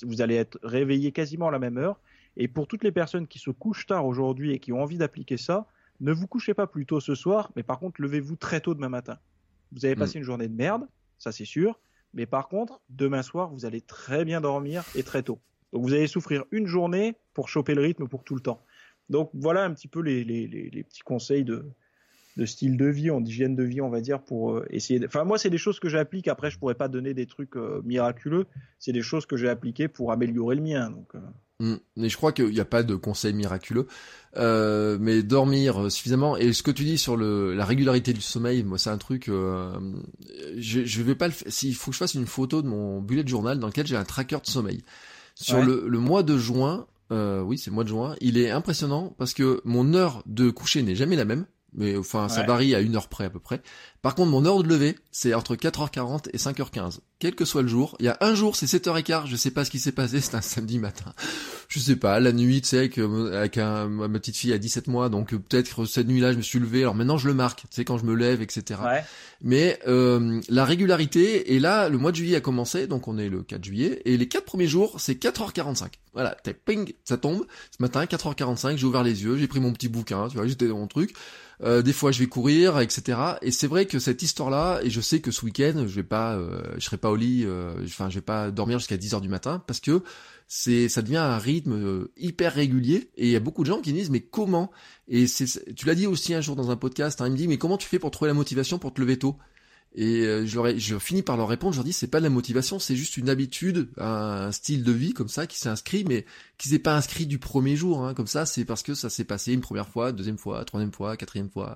vous 0.04 0.22
allez 0.22 0.36
être 0.36 0.60
réveillé 0.64 1.12
quasiment 1.12 1.48
à 1.48 1.52
la 1.52 1.60
même 1.60 1.78
heure. 1.78 2.00
Et 2.38 2.48
pour 2.48 2.68
toutes 2.68 2.84
les 2.84 2.92
personnes 2.92 3.28
qui 3.28 3.40
se 3.40 3.52
couchent 3.52 3.86
tard 3.86 4.06
aujourd'hui 4.06 4.52
et 4.52 4.60
qui 4.60 4.74
ont 4.74 4.82
envie 4.82 4.98
d'appliquer 4.98 5.38
ça, 5.38 5.68
ne 6.00 6.12
vous 6.12 6.28
couchez 6.28 6.54
pas 6.54 6.68
plus 6.68 6.86
tôt 6.86 7.00
ce 7.00 7.16
soir, 7.16 7.52
mais 7.56 7.64
par 7.64 7.80
contre, 7.80 8.02
levez-vous 8.02 8.36
très 8.36 8.60
tôt 8.60 8.74
demain 8.74 8.90
matin. 8.90 9.20
Vous 9.72 9.86
avez 9.86 9.96
passé 9.96 10.18
mm. 10.18 10.22
une 10.22 10.26
journée 10.26 10.48
de 10.48 10.56
merde, 10.56 10.88
ça 11.18 11.32
c'est 11.32 11.46
sûr, 11.46 11.80
mais 12.14 12.26
par 12.26 12.48
contre, 12.48 12.82
demain 12.90 13.24
soir, 13.24 13.50
vous 13.50 13.66
allez 13.66 13.82
très 13.82 14.26
bien 14.26 14.42
dormir 14.42 14.84
et 14.96 15.04
très 15.04 15.24
tôt. 15.24 15.40
Donc 15.72 15.84
vous 15.84 15.94
allez 15.94 16.08
souffrir 16.08 16.46
une 16.52 16.68
journée 16.68 17.16
pour 17.34 17.50
choper 17.50 17.74
le 17.74 17.82
rythme 17.82 18.08
pour 18.08 18.24
tout 18.24 18.36
le 18.36 18.42
temps. 18.42 18.62
Donc 19.10 19.32
voilà 19.34 19.64
un 19.64 19.74
petit 19.74 19.88
peu 19.88 20.02
les, 20.02 20.24
les, 20.24 20.48
les, 20.48 20.84
petits 20.84 21.02
conseils 21.02 21.44
de, 21.44 21.66
de 22.38 22.46
style 22.46 22.78
de 22.78 22.86
vie, 22.86 23.10
d'hygiène 23.22 23.56
de 23.56 23.64
vie, 23.64 23.82
on 23.82 23.90
va 23.90 24.02
dire, 24.02 24.22
pour 24.22 24.52
euh, 24.52 24.66
essayer. 24.70 25.00
De... 25.00 25.06
Enfin 25.06 25.24
moi, 25.24 25.38
c'est 25.38 25.50
des 25.50 25.58
choses 25.58 25.80
que 25.80 25.90
j'applique. 25.90 26.28
Après, 26.28 26.50
je 26.50 26.58
pourrais 26.58 26.76
pas 26.76 26.88
donner 26.88 27.14
des 27.14 27.26
trucs 27.26 27.56
euh, 27.56 27.82
miraculeux. 27.84 28.46
C'est 28.80 28.92
des 28.92 29.02
choses 29.02 29.26
que 29.26 29.38
j'ai 29.38 29.50
appliquées 29.50 29.88
pour 29.88 30.12
améliorer 30.12 30.56
le 30.56 30.62
mien. 30.62 30.90
Donc. 30.90 31.16
Euh. 31.16 31.20
Mm. 31.60 31.80
Mais 31.98 32.10
je 32.10 32.18
crois 32.18 32.32
qu'il 32.32 32.50
n'y 32.50 32.60
a 32.60 32.66
pas 32.66 32.84
de 32.84 32.96
conseil 32.96 33.34
miraculeux. 33.34 33.88
Euh, 34.38 34.98
mais 35.00 35.22
dormir 35.22 35.92
suffisamment. 35.92 36.36
Et 36.38 36.54
ce 36.54 36.64
que 36.64 36.72
tu 36.72 36.84
dis 36.84 36.98
sur 36.98 37.16
le, 37.16 37.54
la 37.54 37.66
régularité 37.66 38.14
du 38.14 38.22
sommeil, 38.22 38.64
moi 38.64 38.78
c'est 38.78 38.90
un 38.90 38.98
truc. 38.98 39.28
Je, 39.28 40.86
je 40.86 41.02
vais 41.04 41.16
pas 41.16 41.28
le. 41.28 41.34
S'il 41.48 41.76
faut 41.76 41.92
que 41.92 41.96
je 41.96 42.00
fasse 42.00 42.16
une 42.16 42.26
photo 42.26 42.62
de 42.62 42.68
mon 42.68 43.02
bullet 43.02 43.26
journal 43.28 43.60
dans 43.60 43.68
lequel 43.68 43.86
j'ai 43.86 43.96
un 43.96 44.06
tracker 44.06 44.40
de 44.44 44.50
sommeil. 44.50 44.82
Sur 45.36 45.64
le, 45.64 45.86
le 45.88 46.00
mois 46.00 46.24
de 46.24 46.38
juin, 46.38 46.86
euh, 47.12 47.42
oui 47.42 47.58
c'est 47.58 47.70
le 47.70 47.76
mois 47.76 47.84
de 47.84 47.90
juin, 47.90 48.16
il 48.22 48.38
est 48.38 48.50
impressionnant 48.50 49.16
parce 49.18 49.34
que 49.34 49.62
mon 49.66 49.94
heure 49.94 50.24
de 50.26 50.50
coucher 50.50 50.84
n'est 50.84 50.96
jamais 50.96 51.16
la 51.16 51.26
même 51.26 51.46
mais 51.76 51.98
enfin 51.98 52.30
ça 52.30 52.44
varie 52.44 52.76
à 52.76 52.80
une 52.82 52.96
heure 52.96 53.08
près 53.08 53.26
à 53.26 53.30
peu 53.30 53.40
près. 53.40 53.62
Par 54.02 54.16
contre 54.16 54.32
mon 54.32 54.46
heure 54.46 54.64
de 54.64 54.68
lever 54.68 54.98
c'est 55.12 55.34
entre 55.34 55.56
4h40 55.56 56.30
et 56.34 56.38
5h15, 56.38 57.00
quel 57.24 57.36
que 57.36 57.46
soit 57.46 57.62
le 57.62 57.70
jour. 57.70 57.96
Il 58.02 58.06
y 58.06 58.10
a 58.10 58.18
un 58.20 58.36
jour 58.36 58.58
c'est 58.58 58.66
7h15, 58.66 59.28
je 59.28 59.38
sais 59.38 59.50
pas 59.50 59.64
ce 59.64 59.72
qui 59.72 59.80
s'est 59.80 59.94
passé, 59.94 60.20
c'est 60.20 60.36
un 60.36 60.42
samedi 60.42 60.78
matin. 60.78 61.14
Je 61.70 61.80
sais 61.80 61.96
pas, 61.96 62.20
la 62.20 62.34
nuit 62.34 62.62
tu 62.62 62.68
sais 62.68 62.80
avec, 62.80 62.98
avec 62.98 63.58
un, 63.58 63.88
ma 63.88 64.10
petite 64.20 64.36
fille 64.36 64.52
à 64.52 64.58
17 64.58 64.88
mois, 64.88 65.08
donc 65.08 65.34
peut-être 65.34 65.86
cette 65.86 66.08
nuit-là 66.10 66.34
je 66.34 66.38
me 66.38 66.42
suis 66.42 66.60
levé, 66.60 66.82
alors 66.82 66.96
maintenant 66.96 67.18
je 67.18 67.30
le 67.30 67.34
marque, 67.34 67.62
tu 67.62 67.68
sais 67.70 67.86
quand 67.86 67.98
je 67.98 68.04
me 68.04 68.14
lève 68.14 68.42
etc. 68.42 68.78
Mais 69.42 69.80
euh, 69.88 70.42
la 70.50 70.66
régularité, 70.66 71.54
et 71.54 71.60
là 71.60 71.88
le 71.88 71.98
mois 71.98 72.12
de 72.12 72.18
juillet 72.18 72.36
a 72.36 72.42
commencé, 72.42 72.88
donc 72.88 73.08
on 73.08 73.18
est 73.18 73.30
le 73.30 73.42
4 73.42 73.64
juillet, 73.64 74.02
et 74.04 74.18
les 74.18 74.28
quatre 74.28 74.44
premiers 74.44 74.68
jours 74.68 75.00
c'est 75.00 75.14
4h45. 75.14 75.94
Voilà, 76.12 76.36
ping, 76.66 76.92
ça 77.06 77.16
tombe, 77.16 77.46
ce 77.72 77.82
matin 77.82 78.04
4h45, 78.04 78.76
j'ai 78.76 78.86
ouvert 78.86 79.02
les 79.02 79.24
yeux, 79.24 79.38
j'ai 79.38 79.48
pris 79.48 79.62
mon 79.62 79.72
petit 79.72 79.88
bouquin, 79.88 80.28
tu 80.28 80.36
vois, 80.36 80.46
j'étais 80.46 80.68
dans 80.68 80.78
mon 80.78 80.88
truc. 80.88 81.16
Euh, 81.62 81.82
des 81.82 81.94
fois, 81.94 82.12
je 82.12 82.20
vais 82.20 82.28
courir, 82.28 82.80
etc. 82.80 83.18
Et 83.42 83.52
c'est 83.52 83.68
vrai 83.68 83.86
que 83.86 84.00
cette 84.00 84.22
histoire-là, 84.22 84.80
et 84.84 84.90
je 84.90 85.02
sais 85.02 85.20
que 85.20 85.32
ce 85.32 85.46
week-end, 85.46 85.86
je 85.88 85.96
vais 85.96 86.04
pas, 86.04 86.36
euh, 86.36 86.62
je 86.78 86.82
serai 86.82 86.98
pas 86.98 87.10
au 87.14 87.16
lit, 87.16 87.44
euh, 87.46 87.74
enfin, 87.86 88.10
je 88.10 88.16
vais 88.16 88.22
pas 88.22 88.52
dormir 88.52 88.80
jusqu'à 88.80 88.98
10 88.98 89.14
heures 89.16 89.22
du 89.22 89.30
matin 89.30 89.64
parce 89.66 89.80
que 89.80 90.04
c'est, 90.48 90.90
ça 90.90 91.02
devient 91.02 91.18
un 91.18 91.38
rythme 91.38 92.08
hyper 92.18 92.54
régulier. 92.54 93.10
Et 93.16 93.28
il 93.28 93.32
y 93.32 93.36
a 93.36 93.40
beaucoup 93.40 93.64
de 93.64 93.70
gens 93.70 93.82
qui 93.82 93.94
disent, 93.94 94.10
mais 94.10 94.22
comment? 94.22 94.72
Et 95.08 95.28
c'est, 95.28 95.74
tu 95.76 95.86
l'as 95.86 95.96
dit 95.96 96.08
aussi 96.08 96.34
un 96.34 96.42
jour 96.42 96.56
dans 96.56 96.70
un 96.70 96.76
podcast. 96.76 97.22
Hein, 97.22 97.28
il 97.28 97.32
me 97.34 97.38
dit, 97.38 97.48
mais 97.48 97.58
comment 97.58 97.78
tu 97.78 97.88
fais 97.88 98.00
pour 98.00 98.12
trouver 98.12 98.28
la 98.30 98.36
motivation 98.36 98.78
pour 98.78 98.94
te 98.94 99.02
lever 99.02 99.18
tôt? 99.18 99.38
Et 99.96 100.22
euh, 100.26 100.46
je, 100.46 100.60
leur 100.60 100.78
je 100.78 100.98
finis 100.98 101.22
par 101.22 101.38
leur 101.38 101.48
répondre, 101.48 101.74
je 101.74 101.78
leur 101.78 101.86
dis 101.86 101.94
c'est 101.94 102.08
pas 102.08 102.18
de 102.18 102.24
la 102.24 102.32
motivation, 102.32 102.80
c'est 102.80 102.96
juste 102.96 103.18
une 103.18 103.30
habitude, 103.30 103.90
un, 103.98 104.52
style 104.52 104.84
de 104.84 104.92
vie 104.92 105.14
comme 105.14 105.28
ça 105.28 105.46
qui 105.46 105.60
s'est 105.60 105.70
inscrit, 105.70 106.04
mais 106.04 106.26
qui 106.58 106.70
s'est 106.70 106.80
pas 106.80 106.96
inscrit 106.96 107.28
du 107.28 107.38
premier 107.38 107.76
jour. 107.76 108.04
Hein, 108.04 108.16
comme 108.16 108.28
ça, 108.28 108.48
c'est 108.48 108.66
parce 108.66 108.82
que 108.82 108.96
ça 108.96 109.12
s'est 109.12 109.24
passé 109.24 109.54
une 109.54 109.62
première 109.62 109.88
fois, 109.88 110.12
deuxième 110.12 110.40
fois, 110.40 110.66
troisième 110.66 110.92
fois, 110.92 111.16
quatrième 111.16 111.50
fois, 111.50 111.76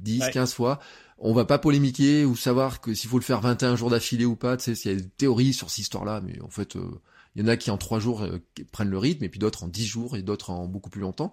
dix, 0.00 0.22
quinze 0.32 0.52
fois. 0.52 0.80
On 1.18 1.32
va 1.34 1.44
pas 1.44 1.58
polémiquer 1.58 2.24
ou 2.24 2.34
savoir 2.34 2.80
que 2.80 2.94
s'il 2.94 3.08
faut 3.08 3.18
le 3.18 3.24
faire 3.24 3.40
21 3.40 3.76
jours 3.76 3.90
d'affilée 3.90 4.24
ou 4.24 4.34
pas. 4.34 4.56
Tu 4.56 4.64
sais, 4.64 4.74
s'il 4.74 4.90
y 4.90 4.94
a 4.94 4.98
des 4.98 5.08
théories 5.08 5.52
sur 5.52 5.70
cette 5.70 5.78
histoire-là, 5.78 6.20
mais 6.20 6.40
en 6.42 6.50
fait, 6.50 6.74
il 6.74 6.80
euh, 6.80 7.00
Il 7.36 7.42
y 7.42 7.44
en 7.44 7.48
a 7.48 7.56
qui 7.56 7.70
en 7.70 7.78
trois 7.78 8.00
jours 8.00 8.26
prennent 8.72 8.90
le 8.90 8.98
rythme, 8.98 9.22
et 9.22 9.28
puis 9.28 9.38
d'autres 9.38 9.62
en 9.62 9.68
dix 9.68 9.86
jours, 9.86 10.16
et 10.16 10.22
d'autres 10.22 10.50
en 10.50 10.66
beaucoup 10.66 10.90
plus 10.90 11.00
longtemps. 11.00 11.32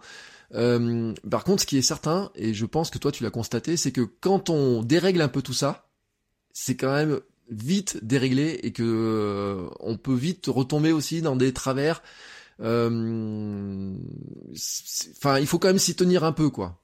par 0.52 1.44
contre, 1.44 1.64
ce 1.64 1.66
qui 1.66 1.78
est 1.80 1.82
certain, 1.82 2.30
et 2.36 2.54
je 2.54 2.68
pense 2.68 2.92
que 2.92 3.00
toi 3.00 3.12
tu 3.12 3.24
l'as 3.24 3.32
constaté, 3.32 3.78
c'est 3.78 3.92
que 3.92 4.02
quand 4.02 4.52
on 4.52 4.84
dérègle 4.84 5.22
un 5.22 5.28
peu 5.28 5.42
tout 5.42 5.54
ça, 5.54 5.89
c'est 6.62 6.76
quand 6.76 6.94
même 6.94 7.20
vite 7.50 8.04
déréglé 8.04 8.60
et 8.64 8.72
que 8.72 9.68
on 9.80 9.98
peut 9.98 10.14
vite 10.14 10.48
retomber 10.48 10.92
aussi 10.92 11.22
dans 11.22 11.36
des 11.36 11.54
travers. 11.54 12.04
Enfin, 12.60 13.96
il 15.40 15.48
faut 15.48 15.60
quand 15.60 15.70
même 15.70 15.80
s'y 15.80 15.96
tenir 15.96 16.24
un 16.24 16.34
peu, 16.34 16.50
quoi. 16.50 16.82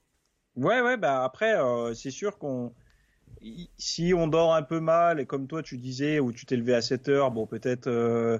Ouais, 0.56 0.80
ouais, 0.80 0.96
bah 0.96 1.22
après, 1.22 1.54
c'est 1.94 2.10
sûr 2.10 2.38
qu'on 2.38 2.72
si 3.78 4.14
on 4.14 4.26
dort 4.26 4.54
un 4.54 4.62
peu 4.62 4.80
mal, 4.80 5.20
et 5.20 5.26
comme 5.26 5.46
toi 5.46 5.62
tu 5.62 5.78
disais, 5.78 6.20
ou 6.20 6.32
tu 6.32 6.46
t'es 6.46 6.56
levé 6.56 6.74
à 6.74 6.82
7 6.82 7.08
heures, 7.08 7.30
bon 7.30 7.46
peut-être 7.46 7.86
euh, 7.86 8.38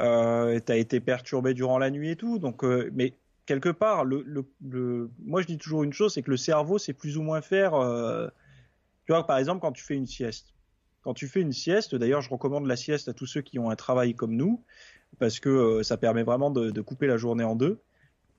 euh, 0.00 0.58
t'as 0.60 0.76
été 0.76 1.00
perturbé 1.00 1.54
durant 1.54 1.78
la 1.78 1.90
nuit 1.90 2.10
et 2.10 2.16
tout, 2.16 2.38
donc 2.38 2.64
euh, 2.64 2.90
mais 2.94 3.14
quelque 3.46 3.68
part, 3.68 4.04
le, 4.04 4.24
le, 4.26 5.10
moi 5.24 5.42
je 5.42 5.46
dis 5.46 5.58
toujours 5.58 5.82
une 5.82 5.92
chose, 5.92 6.14
c'est 6.14 6.22
que 6.22 6.30
le 6.30 6.36
cerveau 6.36 6.78
c'est 6.78 6.92
plus 6.92 7.16
ou 7.18 7.22
moins 7.22 7.40
faire, 7.40 7.74
euh, 7.74 8.28
tu 9.06 9.12
vois 9.12 9.26
par 9.26 9.38
exemple 9.38 9.60
quand 9.60 9.72
tu 9.72 9.84
fais 9.84 9.94
une 9.94 10.06
sieste, 10.06 10.54
quand 11.02 11.14
tu 11.14 11.28
fais 11.28 11.40
une 11.40 11.52
sieste, 11.52 11.94
d'ailleurs 11.94 12.22
je 12.22 12.30
recommande 12.30 12.66
la 12.66 12.76
sieste 12.76 13.08
à 13.08 13.12
tous 13.12 13.26
ceux 13.26 13.42
qui 13.42 13.58
ont 13.58 13.70
un 13.70 13.76
travail 13.76 14.14
comme 14.14 14.34
nous, 14.34 14.62
parce 15.18 15.40
que 15.40 15.82
ça 15.82 15.96
permet 15.96 16.22
vraiment 16.22 16.50
de, 16.50 16.70
de 16.70 16.80
couper 16.80 17.06
la 17.06 17.16
journée 17.16 17.44
en 17.44 17.56
deux. 17.56 17.80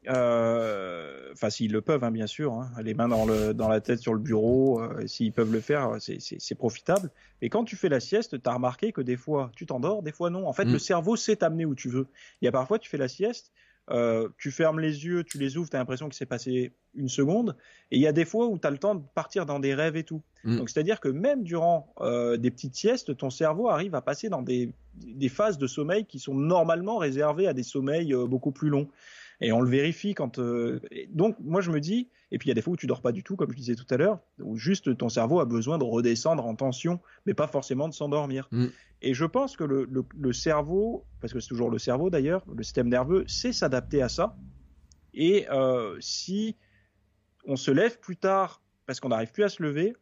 Euh, 0.09 1.29
enfin, 1.31 1.49
s'ils 1.49 1.71
le 1.71 1.81
peuvent, 1.81 2.03
hein, 2.03 2.11
bien 2.11 2.27
sûr, 2.27 2.53
hein, 2.53 2.71
les 2.81 2.93
mains 2.93 3.07
dans, 3.07 3.25
le, 3.25 3.53
dans 3.53 3.69
la 3.69 3.79
tête 3.79 3.99
sur 3.99 4.13
le 4.13 4.19
bureau, 4.19 4.81
euh, 4.81 5.07
s'ils 5.07 5.31
peuvent 5.31 5.51
le 5.51 5.61
faire, 5.61 5.97
c'est 5.99 6.55
profitable. 6.55 7.09
Mais 7.41 7.49
quand 7.49 7.63
tu 7.63 7.75
fais 7.75 7.89
la 7.89 7.99
sieste, 7.99 8.41
tu 8.41 8.49
as 8.49 8.53
remarqué 8.53 8.91
que 8.91 9.01
des 9.01 9.17
fois 9.17 9.51
tu 9.55 9.65
t'endors, 9.65 10.03
des 10.03 10.11
fois 10.11 10.29
non. 10.29 10.47
En 10.47 10.53
fait, 10.53 10.65
le 10.65 10.75
mm. 10.75 10.79
cerveau 10.79 11.15
sait 11.15 11.37
t'amener 11.37 11.65
où 11.65 11.75
tu 11.75 11.89
veux. 11.89 12.07
Il 12.41 12.45
y 12.45 12.47
a 12.47 12.51
parfois, 12.51 12.79
tu 12.79 12.89
fais 12.89 12.97
la 12.97 13.07
sieste, 13.07 13.51
euh, 13.91 14.29
tu 14.37 14.51
fermes 14.51 14.79
les 14.79 15.05
yeux, 15.05 15.23
tu 15.23 15.37
les 15.37 15.57
ouvres, 15.57 15.69
tu 15.69 15.75
as 15.75 15.79
l'impression 15.79 16.07
qu'il 16.07 16.15
s'est 16.15 16.25
passé 16.25 16.73
une 16.95 17.09
seconde. 17.09 17.55
Et 17.91 17.97
il 17.97 18.01
y 18.01 18.07
a 18.07 18.11
des 18.11 18.25
fois 18.25 18.47
où 18.47 18.57
tu 18.57 18.67
as 18.67 18.71
le 18.71 18.77
temps 18.77 18.95
de 18.95 19.03
partir 19.13 19.45
dans 19.45 19.59
des 19.59 19.73
rêves 19.73 19.95
et 19.95 20.03
tout. 20.03 20.21
Mm. 20.43 20.57
Donc, 20.57 20.69
c'est-à-dire 20.69 20.99
que 20.99 21.09
même 21.09 21.43
durant 21.43 21.93
des 22.01 22.51
petites 22.51 22.75
siestes, 22.75 23.17
ton 23.17 23.29
cerveau 23.29 23.69
arrive 23.69 23.95
à 23.95 24.01
passer 24.01 24.29
dans 24.29 24.41
des, 24.41 24.73
des 24.95 25.29
phases 25.29 25.57
de 25.57 25.67
sommeil 25.67 26.05
qui 26.05 26.19
sont 26.19 26.33
normalement 26.33 26.97
réservées 26.97 27.47
à 27.47 27.53
des 27.53 27.63
sommeils 27.63 28.13
beaucoup 28.13 28.51
plus 28.51 28.69
longs 28.69 28.87
et 29.41 29.51
on 29.51 29.61
le 29.61 29.69
vérifie 29.69 30.13
quand. 30.13 30.39
Euh, 30.39 30.79
donc 31.09 31.37
moi 31.39 31.61
je 31.61 31.71
me 31.71 31.79
dis, 31.79 32.09
et 32.31 32.37
puis 32.37 32.47
il 32.47 32.49
y 32.49 32.51
a 32.51 32.55
des 32.55 32.61
fois 32.61 32.73
où 32.73 32.77
tu 32.77 32.87
dors 32.87 33.01
pas 33.01 33.11
du 33.11 33.23
tout, 33.23 33.35
comme 33.35 33.51
je 33.51 33.57
disais 33.57 33.75
tout 33.75 33.85
à 33.89 33.97
l'heure, 33.97 34.19
où 34.41 34.57
juste 34.57 34.97
ton 34.97 35.09
cerveau 35.09 35.39
a 35.39 35.45
besoin 35.45 35.77
de 35.77 35.83
redescendre 35.83 36.45
en 36.45 36.55
tension, 36.55 36.99
mais 37.25 37.33
pas 37.33 37.47
forcément 37.47 37.87
de 37.87 37.93
s'endormir. 37.93 38.47
Mm. 38.51 38.67
Et 39.01 39.13
je 39.13 39.25
pense 39.25 39.57
que 39.57 39.65
le, 39.65 39.87
le, 39.89 40.33
cerveau, 40.33 41.05
parce 41.19 41.33
que 41.33 41.39
c'est 41.41 41.49
toujours 41.49 41.69
le 41.69 41.77
cerveau 41.77 42.09
d'ailleurs, 42.09 42.45
le 42.55 42.63
système 42.63 42.87
nerveux 42.87 43.25
sait 43.27 43.51
s'adapter 43.51 44.01
à 44.01 44.07
ça. 44.07 44.37
Et 45.13 45.45
euh, 45.51 45.97
si 45.99 46.55
on 47.45 47.57
se 47.57 47.69
lève 47.69 47.99
plus 47.99 48.15
tard 48.15 48.61
parce 48.85 48.99
qu'on 48.99 49.09
n'arrive 49.09 49.31
plus 49.31 49.43
à 49.43 49.49
se 49.49 49.61
lever, 49.61 49.93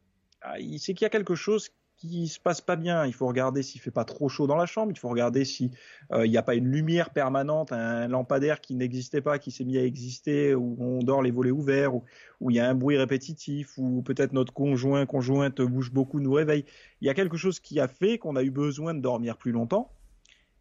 ah, 0.42 0.60
il 0.60 0.80
sait 0.80 0.94
qu'il 0.94 1.04
y 1.04 1.08
a 1.08 1.10
quelque 1.10 1.36
chose 1.36 1.70
qui 2.02 2.28
se 2.28 2.40
passe 2.40 2.62
pas 2.62 2.76
bien. 2.76 3.06
Il 3.06 3.14
faut 3.14 3.28
regarder 3.28 3.62
s'il 3.62 3.80
fait 3.80 3.92
pas 3.92 4.06
trop 4.06 4.28
chaud 4.28 4.48
dans 4.48 4.56
la 4.56 4.66
chambre. 4.66 4.92
Il 4.92 4.98
faut 4.98 5.10
regarder 5.10 5.46
si 5.46 5.72
euh, 6.12 6.26
il 6.26 6.32
n'y 6.32 6.38
a 6.38 6.42
pas 6.42 6.56
une 6.56 6.68
lumière 6.68 7.12
permanente, 7.12 7.72
un 7.72 8.08
lampadaire 8.08 8.60
qui 8.60 8.74
n'existait 8.74 9.22
pas, 9.22 9.38
qui 9.38 9.52
s'est 9.52 9.66
mis 9.66 9.78
à 9.78 9.86
exister, 9.86 10.56
où 10.56 10.78
on 10.80 11.00
dort 11.00 11.22
les 11.22 11.30
volets 11.30 11.52
ouverts, 11.52 11.94
où 11.94 12.50
il 12.50 12.56
y 12.56 12.60
a 12.60 12.68
un 12.68 12.74
bruit 12.74 12.98
répétitif, 12.98 13.78
ou 13.78 14.02
peut-être 14.02 14.34
notre 14.34 14.52
conjoint, 14.52 15.06
conjointe 15.06 15.62
bouge 15.62 15.92
beaucoup, 15.92 16.20
nous 16.20 16.34
réveille. 16.34 16.66
Il 17.02 17.08
y 17.08 17.10
a 17.10 17.14
quelque 17.14 17.38
chose 17.38 17.60
qui 17.60 17.80
a 17.80 17.88
fait 17.88 18.18
qu'on 18.18 18.36
a 18.36 18.44
eu 18.44 18.52
besoin 18.52 18.96
de 18.96 19.00
dormir 19.00 19.38
plus 19.38 19.52
longtemps 19.52 19.92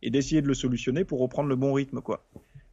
et 0.03 0.11
d'essayer 0.11 0.43
de 0.43 0.47
le 0.47 0.55
solutionner 0.55 1.05
pour 1.05 1.21
reprendre 1.21 1.49
le 1.49 1.57
bon 1.57 1.73
rythme, 1.73 2.03
quoi. 2.03 2.27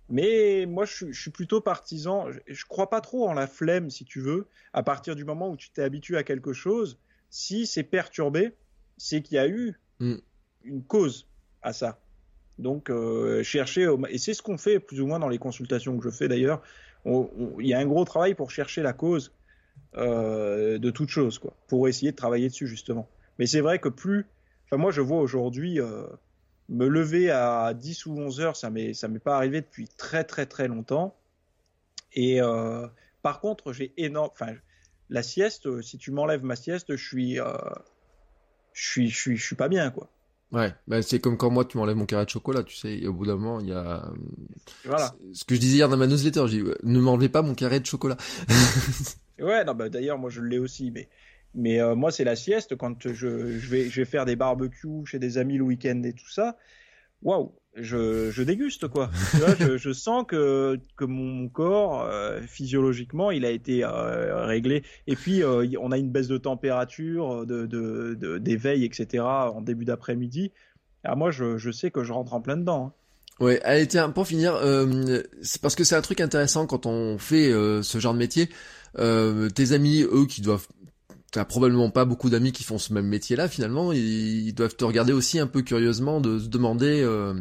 Mais 0.09 0.65
moi, 0.65 0.85
je, 0.85 1.11
suis 1.11 1.31
plutôt 1.31 1.59
partisan. 1.59 2.31
Je, 2.31 2.39
je 2.47 2.65
crois 2.65 2.89
pas 2.89 3.01
trop 3.01 3.27
en 3.27 3.33
la 3.33 3.47
flemme, 3.47 3.89
si 3.89 4.05
tu 4.05 4.21
veux. 4.21 4.47
À 4.71 4.81
partir 4.81 5.15
du 5.15 5.25
moment 5.25 5.49
où 5.49 5.57
tu 5.57 5.69
t'es 5.69 5.83
habitué 5.83 6.15
à 6.15 6.23
quelque 6.23 6.53
chose, 6.53 6.97
si 7.29 7.67
c'est 7.67 7.83
perturbé, 7.83 8.53
c'est 8.97 9.21
qu'il 9.21 9.35
y 9.35 9.39
a 9.39 9.47
eu 9.47 9.75
mm. 9.99 10.15
une 10.63 10.83
cause 10.83 11.27
à 11.61 11.73
ça. 11.73 11.99
Donc 12.59 12.89
euh, 12.89 13.43
chercher, 13.43 13.87
et 14.09 14.17
c'est 14.17 14.33
ce 14.33 14.41
qu'on 14.41 14.57
fait 14.57 14.79
plus 14.79 15.01
ou 15.01 15.07
moins 15.07 15.19
dans 15.19 15.29
les 15.29 15.37
consultations 15.37 15.97
que 15.97 16.03
je 16.03 16.09
fais 16.09 16.27
d'ailleurs, 16.27 16.61
il 17.05 17.67
y 17.67 17.73
a 17.73 17.79
un 17.79 17.85
gros 17.85 18.03
travail 18.03 18.33
pour 18.33 18.51
chercher 18.51 18.81
la 18.81 18.93
cause 18.93 19.31
euh, 19.95 20.77
de 20.79 20.89
toute 20.89 21.09
chose, 21.09 21.39
quoi, 21.39 21.53
pour 21.67 21.87
essayer 21.87 22.11
de 22.11 22.17
travailler 22.17 22.49
dessus 22.49 22.67
justement. 22.67 23.07
Mais 23.37 23.45
c'est 23.45 23.61
vrai 23.61 23.79
que 23.79 23.89
plus, 23.89 24.25
enfin 24.65 24.77
moi 24.77 24.91
je 24.91 25.01
vois 25.01 25.19
aujourd'hui 25.19 25.79
euh, 25.79 26.07
me 26.69 26.87
lever 26.87 27.29
à 27.29 27.73
10 27.75 28.07
ou 28.07 28.17
11 28.17 28.41
heures, 28.41 28.55
ça 28.55 28.71
m'est 28.71 28.93
ça 28.93 29.07
m'est 29.07 29.19
pas 29.19 29.35
arrivé 29.35 29.61
depuis 29.61 29.87
très 29.87 30.23
très 30.23 30.47
très 30.47 30.67
longtemps. 30.67 31.15
Et 32.13 32.39
par 33.21 33.39
contre 33.39 33.73
j'ai 33.73 33.93
énorme, 33.97 34.31
enfin 34.33 34.55
la 35.09 35.23
sieste, 35.23 35.67
euh, 35.67 35.81
si 35.81 35.97
tu 35.97 36.11
m'enlèves 36.11 36.43
ma 36.43 36.55
sieste, 36.55 36.95
je 36.95 37.03
suis, 37.07 37.39
euh, 37.39 37.45
je 38.73 38.89
suis, 38.89 39.09
je 39.09 39.17
suis, 39.17 39.37
je 39.37 39.45
suis 39.45 39.55
pas 39.55 39.69
bien, 39.69 39.91
quoi. 39.91 40.09
Ouais, 40.53 40.73
bah 40.87 41.01
c'est 41.01 41.19
comme 41.19 41.35
quand 41.35 41.49
moi 41.49 41.65
tu 41.65 41.77
m'enlèves 41.77 41.97
mon 41.97 42.05
carré 42.05 42.23
de 42.23 42.29
chocolat, 42.29 42.63
tu 42.63 42.75
sais, 42.75 43.05
au 43.05 43.11
bout 43.11 43.25
d'un 43.25 43.35
moment, 43.35 43.59
il 43.59 43.67
y 43.67 43.73
a 43.73 44.09
voilà. 44.85 45.13
Ce 45.33 45.43
que 45.43 45.55
je 45.55 45.59
disais 45.59 45.75
hier 45.75 45.89
dans 45.89 45.97
ma 45.97 46.07
newsletter, 46.07 46.45
je 46.47 46.57
dis 46.57 46.63
ne 46.83 46.99
m'enlevez 47.01 47.27
pas 47.27 47.41
mon 47.41 47.53
carré 47.53 47.81
de 47.81 47.85
chocolat. 47.85 48.15
ouais, 49.39 49.65
non 49.65 49.73
bah 49.73 49.89
d'ailleurs 49.89 50.17
moi 50.17 50.29
je 50.29 50.41
l'ai 50.41 50.57
aussi 50.57 50.89
mais 50.89 51.09
mais 51.53 51.81
euh, 51.81 51.95
moi 51.95 52.11
c'est 52.11 52.23
la 52.23 52.37
sieste 52.37 52.77
quand 52.77 53.09
je, 53.09 53.13
je 53.13 53.69
vais 53.69 53.89
je 53.89 53.99
vais 53.99 54.05
faire 54.05 54.23
des 54.23 54.37
barbecues 54.37 55.05
chez 55.05 55.19
des 55.19 55.37
amis 55.37 55.57
le 55.57 55.65
week-end 55.65 56.01
et 56.03 56.13
tout 56.13 56.29
ça. 56.29 56.57
Waouh, 57.23 57.53
je, 57.79 58.31
je 58.31 58.43
déguste 58.43 58.87
quoi. 58.87 59.09
je, 59.59 59.77
je, 59.77 59.93
sens 59.93 60.25
que 60.27 60.79
que 60.95 61.05
mon 61.05 61.47
corps 61.47 62.03
euh, 62.03 62.41
physiologiquement 62.41 63.31
il 63.31 63.45
a 63.45 63.51
été 63.51 63.83
euh, 63.83 64.45
réglé. 64.45 64.83
Et 65.07 65.15
puis 65.15 65.43
euh, 65.43 65.65
on 65.79 65.91
a 65.91 65.97
une 65.97 66.09
baisse 66.09 66.27
de 66.27 66.37
température, 66.37 67.45
de 67.45 68.37
d'éveil, 68.37 68.81
de, 68.81 68.85
etc. 68.85 69.23
en 69.23 69.61
début 69.61 69.85
d'après-midi. 69.85 70.51
Ah 71.03 71.15
moi 71.15 71.31
je, 71.31 71.57
je 71.57 71.71
sais 71.71 71.91
que 71.91 72.03
je 72.03 72.13
rentre 72.13 72.33
en 72.33 72.41
plein 72.41 72.57
dedans. 72.57 72.87
Hein. 72.87 72.93
Ouais, 73.39 73.61
allez 73.61 73.87
tiens, 73.87 74.09
pour 74.09 74.25
finir, 74.25 74.57
c'est 75.43 75.61
parce 75.61 75.75
que 75.75 75.83
c'est 75.83 75.95
un 75.95 76.01
truc 76.01 76.21
intéressant 76.21 76.65
quand 76.65 76.87
on 76.87 77.19
fait 77.19 77.51
ce 77.83 77.99
genre 77.99 78.15
de 78.15 78.17
métier. 78.17 78.49
tes 78.95 79.71
amis, 79.73 80.01
eux, 80.01 80.25
qui 80.25 80.41
doivent 80.41 80.67
t'as 81.37 81.45
probablement 81.45 81.91
pas 81.91 82.03
beaucoup 82.03 82.31
d'amis 82.31 82.51
qui 82.51 82.63
font 82.63 82.79
ce 82.79 82.91
même 82.91 83.05
métier-là 83.05 83.47
finalement. 83.47 83.91
Ils, 83.91 84.53
doivent 84.53 84.75
te 84.75 84.83
regarder 84.83 85.13
aussi 85.13 85.37
un 85.37 85.45
peu 85.45 85.61
curieusement 85.61 86.19
de 86.19 86.39
se 86.39 86.47
demander, 86.47 87.03
euh, 87.03 87.35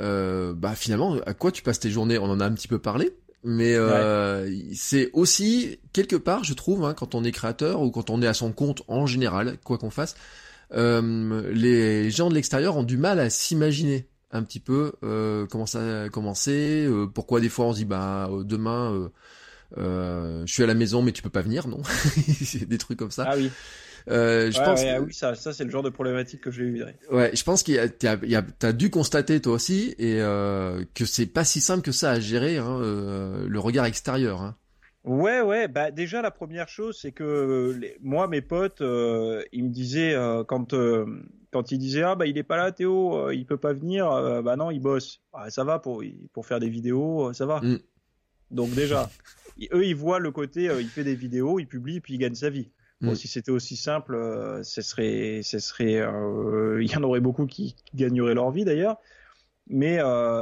euh, 0.00 0.54
bah 0.54 0.74
finalement, 0.74 1.18
à 1.26 1.34
quoi 1.34 1.52
tu 1.52 1.62
passes 1.62 1.78
tes 1.78 1.90
journées? 1.90 2.16
On 2.16 2.24
en 2.24 2.40
a 2.40 2.46
un 2.46 2.52
petit 2.52 2.68
peu 2.68 2.78
parlé, 2.78 3.14
mais 3.44 3.74
euh, 3.74 4.50
c'est 4.74 5.10
aussi 5.12 5.78
quelque 5.92 6.16
part, 6.16 6.42
je 6.42 6.54
trouve, 6.54 6.86
hein, 6.86 6.94
quand 6.94 7.14
on 7.14 7.22
est 7.22 7.32
créateur 7.32 7.82
ou 7.82 7.90
quand 7.90 8.08
on 8.08 8.22
est 8.22 8.26
à 8.26 8.32
son 8.32 8.50
compte 8.50 8.82
en 8.88 9.04
général, 9.04 9.58
quoi 9.62 9.76
qu'on 9.76 9.90
fasse, 9.90 10.14
les 10.70 12.10
gens 12.10 12.30
de 12.30 12.34
l'extérieur 12.34 12.78
ont 12.78 12.82
du 12.82 12.96
mal 12.96 13.20
à 13.20 13.28
s'imaginer 13.28 14.08
un 14.30 14.42
petit 14.42 14.60
peu 14.60 14.94
comment 15.50 15.66
ça 15.66 16.04
a 16.04 16.08
commencé, 16.08 16.88
pourquoi 17.12 17.42
des 17.42 17.50
fois 17.50 17.66
on 17.66 17.72
se 17.74 17.78
dit 17.80 17.84
bah 17.84 18.30
demain 18.44 19.10
je 19.76 20.44
suis 20.46 20.62
à 20.62 20.66
la 20.66 20.74
maison 20.74 21.02
mais 21.02 21.12
tu 21.12 21.22
peux 21.22 21.30
pas 21.30 21.42
venir, 21.42 21.68
non 21.68 21.82
des 22.66 22.78
trucs 22.78 22.98
comme 22.98 23.10
ça. 23.10 23.26
Ah 23.28 23.34
oui. 23.36 23.50
Euh, 24.08 24.50
je 24.50 24.58
pense. 24.58 24.82
Ah 24.84 25.00
oui, 25.00 25.12
ça, 25.12 25.34
ça 25.34 25.52
c'est 25.52 25.64
le 25.64 25.70
genre 25.70 25.82
de 25.82 25.90
problématique 25.90 26.40
que 26.40 26.50
j'ai 26.50 26.64
eu. 26.64 26.84
Ouais, 27.10 27.30
je 27.34 27.42
pense 27.44 27.62
qu'il 27.62 27.74
y 27.74 28.36
a, 28.36 28.42
t'as 28.42 28.72
dû 28.72 28.90
constater 28.90 29.40
toi 29.40 29.54
aussi 29.54 29.94
et 29.98 30.20
euh, 30.20 30.84
que 30.94 31.04
c'est 31.04 31.26
pas 31.26 31.44
si 31.44 31.60
simple 31.60 31.82
que 31.82 31.92
ça 31.92 32.10
à 32.10 32.20
gérer 32.20 32.58
hein, 32.58 32.78
euh, 32.80 33.46
le 33.48 33.58
regard 33.58 33.86
extérieur. 33.86 34.42
Hein. 34.42 34.56
Ouais, 35.04 35.40
ouais. 35.40 35.68
Bah 35.68 35.90
déjà 35.90 36.22
la 36.22 36.30
première 36.30 36.68
chose 36.68 36.98
c'est 37.00 37.12
que 37.12 37.78
moi 38.00 38.28
mes 38.28 38.40
potes 38.40 38.80
euh, 38.80 39.42
ils 39.52 39.64
me 39.64 39.70
disaient 39.70 40.14
euh, 40.14 40.44
quand 40.44 40.74
quand 41.52 41.72
ils 41.72 41.78
disaient 41.78 42.02
ah 42.02 42.14
bah 42.14 42.26
il 42.26 42.38
est 42.38 42.44
pas 42.44 42.56
là 42.56 42.72
Théo, 42.72 43.30
il 43.30 43.44
peut 43.44 43.56
pas 43.56 43.72
venir, 43.72 44.06
bah 44.42 44.56
non 44.56 44.70
il 44.70 44.80
bosse. 44.80 45.20
Ah, 45.32 45.50
ça 45.50 45.64
va 45.64 45.78
pour 45.78 46.02
pour 46.32 46.46
faire 46.46 46.60
des 46.60 46.68
vidéos, 46.68 47.32
ça 47.32 47.46
va. 47.46 47.60
Mm. 47.60 47.78
Donc 48.50 48.70
déjà 48.74 49.10
eux, 49.72 49.84
ils 49.84 49.96
voient 49.96 50.18
le 50.18 50.30
côté, 50.30 50.68
euh, 50.68 50.80
il 50.80 50.88
fait 50.88 51.04
des 51.04 51.14
vidéos, 51.14 51.58
il 51.58 51.66
publie, 51.66 52.00
puis 52.00 52.14
il 52.14 52.18
gagne 52.18 52.34
sa 52.34 52.50
vie. 52.50 52.70
Bon, 53.00 53.12
mm. 53.12 53.16
si 53.16 53.28
c'était 53.28 53.50
aussi 53.50 53.76
simple, 53.76 54.14
euh, 54.14 54.62
ce 54.62 54.80
serait, 54.82 55.40
ce 55.42 55.58
serait, 55.58 56.00
euh, 56.00 56.82
il 56.82 56.90
y 56.90 56.96
en 56.96 57.02
aurait 57.02 57.20
beaucoup 57.20 57.46
qui, 57.46 57.76
gagneraient 57.94 58.34
leur 58.34 58.50
vie 58.50 58.64
d'ailleurs. 58.64 58.98
Mais 59.68 59.98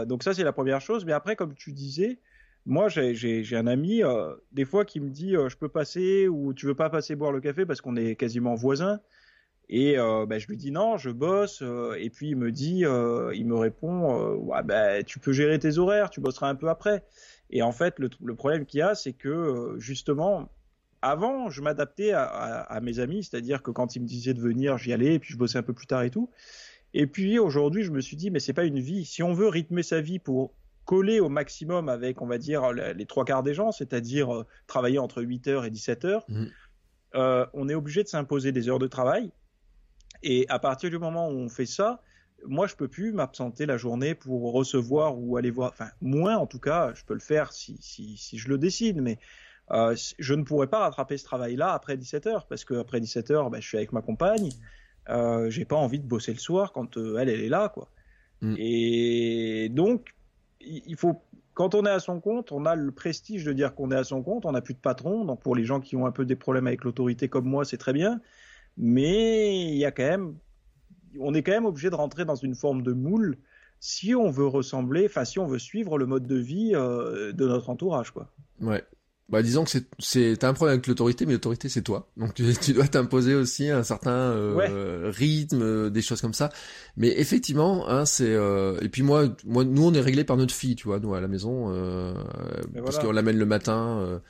donc 0.06 0.22
ça, 0.22 0.32
c'est 0.32 0.44
la 0.44 0.52
première 0.52 0.80
chose. 0.80 1.04
Mais 1.04 1.12
après, 1.12 1.36
comme 1.36 1.54
tu 1.54 1.72
disais, 1.72 2.18
moi, 2.64 2.88
j'ai 2.88 3.56
un 3.56 3.66
ami, 3.66 4.02
des 4.50 4.64
fois, 4.64 4.84
qui 4.86 4.98
me 4.98 5.10
dit, 5.10 5.32
je 5.32 5.56
peux 5.56 5.68
passer 5.68 6.26
ou 6.26 6.54
tu 6.54 6.66
veux 6.66 6.74
pas 6.74 6.88
passer 6.88 7.14
boire 7.16 7.30
le 7.30 7.40
café 7.40 7.66
parce 7.66 7.80
qu'on 7.82 7.96
est 7.96 8.16
quasiment 8.16 8.54
voisins. 8.54 8.98
Et 9.68 9.96
bah, 9.98 10.38
je 10.38 10.48
lui 10.48 10.56
dis 10.56 10.72
non, 10.72 10.96
je 10.96 11.10
bosse. 11.10 11.62
et 11.98 12.08
puis 12.08 12.30
il 12.30 12.36
me 12.36 12.50
dit, 12.50 12.78
il 12.80 13.46
me 13.46 13.54
répond, 13.54 14.34
ouais, 14.36 14.62
bah, 14.64 15.02
tu 15.02 15.20
peux 15.20 15.32
gérer 15.32 15.58
tes 15.58 15.76
horaires, 15.76 16.08
tu 16.08 16.20
bosseras 16.20 16.48
un 16.48 16.56
peu 16.56 16.70
après. 16.70 17.04
Et 17.50 17.62
en 17.62 17.72
fait, 17.72 17.98
le, 17.98 18.10
le 18.22 18.34
problème 18.34 18.64
qu'il 18.64 18.78
y 18.78 18.82
a, 18.82 18.94
c'est 18.94 19.12
que 19.12 19.28
euh, 19.28 19.78
justement, 19.78 20.48
avant, 21.02 21.50
je 21.50 21.60
m'adaptais 21.62 22.12
à, 22.12 22.24
à, 22.24 22.60
à, 22.60 22.80
mes 22.80 22.98
amis, 23.00 23.24
c'est-à-dire 23.24 23.62
que 23.62 23.70
quand 23.70 23.96
ils 23.96 24.00
me 24.00 24.06
disaient 24.06 24.34
de 24.34 24.40
venir, 24.40 24.78
j'y 24.78 24.92
allais, 24.92 25.14
et 25.14 25.18
puis 25.18 25.32
je 25.32 25.38
bossais 25.38 25.58
un 25.58 25.62
peu 25.62 25.72
plus 25.72 25.86
tard 25.86 26.02
et 26.02 26.10
tout. 26.10 26.30
Et 26.94 27.06
puis 27.06 27.38
aujourd'hui, 27.38 27.82
je 27.82 27.90
me 27.90 28.00
suis 28.00 28.16
dit, 28.16 28.30
mais 28.30 28.40
c'est 28.40 28.52
pas 28.52 28.64
une 28.64 28.80
vie. 28.80 29.04
Si 29.04 29.22
on 29.22 29.32
veut 29.32 29.48
rythmer 29.48 29.82
sa 29.82 30.00
vie 30.00 30.18
pour 30.18 30.54
coller 30.84 31.20
au 31.20 31.28
maximum 31.28 31.88
avec, 31.88 32.20
on 32.20 32.26
va 32.26 32.38
dire, 32.38 32.72
les 32.72 33.06
trois 33.06 33.24
quarts 33.24 33.42
des 33.42 33.54
gens, 33.54 33.70
c'est-à-dire 33.70 34.34
euh, 34.34 34.46
travailler 34.66 34.98
entre 34.98 35.22
8h 35.22 35.64
et 35.64 35.70
17h, 35.70 36.22
mmh. 36.28 36.46
euh, 37.14 37.46
on 37.54 37.68
est 37.68 37.74
obligé 37.74 38.02
de 38.02 38.08
s'imposer 38.08 38.50
des 38.50 38.68
heures 38.68 38.78
de 38.80 38.88
travail. 38.88 39.30
Et 40.22 40.46
à 40.48 40.58
partir 40.58 40.90
du 40.90 40.98
moment 40.98 41.28
où 41.28 41.32
on 41.32 41.48
fait 41.48 41.66
ça, 41.66 42.02
moi, 42.46 42.66
je 42.66 42.74
peux 42.74 42.88
plus 42.88 43.12
m'absenter 43.12 43.66
la 43.66 43.76
journée 43.76 44.14
pour 44.14 44.52
recevoir 44.52 45.18
ou 45.18 45.36
aller 45.36 45.50
voir. 45.50 45.70
Enfin, 45.72 45.90
moins 46.00 46.36
en 46.36 46.46
tout 46.46 46.58
cas, 46.58 46.92
je 46.94 47.04
peux 47.04 47.14
le 47.14 47.20
faire 47.20 47.52
si, 47.52 47.76
si, 47.80 48.16
si 48.16 48.38
je 48.38 48.48
le 48.48 48.58
décide, 48.58 49.00
mais 49.00 49.18
euh, 49.72 49.94
je 50.18 50.34
ne 50.34 50.42
pourrais 50.42 50.66
pas 50.66 50.80
rattraper 50.80 51.16
ce 51.16 51.24
travail-là 51.24 51.72
après 51.72 51.96
17 51.96 52.26
heures 52.26 52.46
parce 52.46 52.64
que 52.64 52.74
après 52.74 53.00
17 53.00 53.30
heures, 53.30 53.50
ben, 53.50 53.60
je 53.60 53.68
suis 53.68 53.76
avec 53.76 53.92
ma 53.92 54.02
compagne. 54.02 54.50
Euh, 55.08 55.50
j'ai 55.50 55.64
pas 55.64 55.76
envie 55.76 55.98
de 55.98 56.06
bosser 56.06 56.32
le 56.32 56.38
soir 56.38 56.72
quand 56.72 56.96
euh, 56.96 57.18
elle, 57.18 57.28
elle 57.28 57.40
est 57.40 57.48
là, 57.48 57.68
quoi. 57.68 57.88
Mm. 58.42 58.54
Et 58.58 59.68
donc, 59.70 60.14
il 60.60 60.96
faut, 60.96 61.22
quand 61.54 61.74
on 61.74 61.84
est 61.84 61.90
à 61.90 62.00
son 62.00 62.20
compte, 62.20 62.52
on 62.52 62.66
a 62.66 62.74
le 62.74 62.90
prestige 62.92 63.44
de 63.44 63.52
dire 63.52 63.74
qu'on 63.74 63.90
est 63.90 63.96
à 63.96 64.04
son 64.04 64.22
compte, 64.22 64.44
on 64.44 64.52
n'a 64.52 64.60
plus 64.60 64.74
de 64.74 64.78
patron. 64.78 65.24
Donc, 65.24 65.40
pour 65.40 65.54
les 65.54 65.64
gens 65.64 65.80
qui 65.80 65.96
ont 65.96 66.06
un 66.06 66.12
peu 66.12 66.24
des 66.24 66.36
problèmes 66.36 66.66
avec 66.66 66.84
l'autorité 66.84 67.28
comme 67.28 67.46
moi, 67.46 67.64
c'est 67.64 67.78
très 67.78 67.92
bien. 67.92 68.20
Mais 68.76 69.68
il 69.68 69.76
y 69.76 69.84
a 69.84 69.90
quand 69.90 70.04
même, 70.04 70.34
on 71.18 71.34
est 71.34 71.42
quand 71.42 71.52
même 71.52 71.66
obligé 71.66 71.90
de 71.90 71.94
rentrer 71.94 72.24
dans 72.24 72.36
une 72.36 72.54
forme 72.54 72.82
de 72.82 72.92
moule 72.92 73.38
si 73.80 74.14
on 74.14 74.30
veut 74.30 74.46
ressembler, 74.46 75.06
enfin, 75.06 75.24
si 75.24 75.38
on 75.38 75.46
veut 75.46 75.58
suivre 75.58 75.98
le 75.98 76.06
mode 76.06 76.26
de 76.26 76.36
vie 76.36 76.72
euh, 76.74 77.32
de 77.32 77.48
notre 77.48 77.70
entourage, 77.70 78.10
quoi. 78.10 78.30
Ouais, 78.60 78.84
bah 79.30 79.42
disons 79.42 79.64
que 79.64 79.70
c'est 79.70 79.86
c'est 79.98 80.44
un 80.44 80.52
problème 80.52 80.74
avec 80.74 80.86
l'autorité 80.86 81.24
mais 81.24 81.32
l'autorité 81.32 81.70
c'est 81.70 81.80
toi. 81.80 82.10
Donc 82.18 82.34
tu, 82.34 82.72
dois 82.74 82.88
t'imposer 82.88 83.34
aussi 83.34 83.70
un 83.70 83.82
certain 83.82 84.10
euh, 84.10 85.10
rythme 85.14 85.62
euh, 85.62 85.88
des 85.88 86.02
choses 86.02 86.20
comme 86.20 86.34
ça. 86.34 86.50
Mais 86.98 87.08
effectivement 87.18 87.88
hein, 87.88 88.04
c'est 88.04 88.36
et 88.82 88.88
puis 88.90 89.02
moi 89.02 89.28
moi 89.46 89.64
nous 89.64 89.86
on 89.86 89.94
est 89.94 90.00
réglé 90.00 90.24
par 90.24 90.36
notre 90.36 90.52
fille 90.52 90.74
tu 90.74 90.88
vois 90.88 90.98
nous 90.98 91.14
à 91.14 91.20
la 91.22 91.28
maison 91.28 91.72
parce 92.84 92.98
qu'on 92.98 93.12
l'amène 93.12 93.38
le 93.38 93.46
matin 93.46 94.20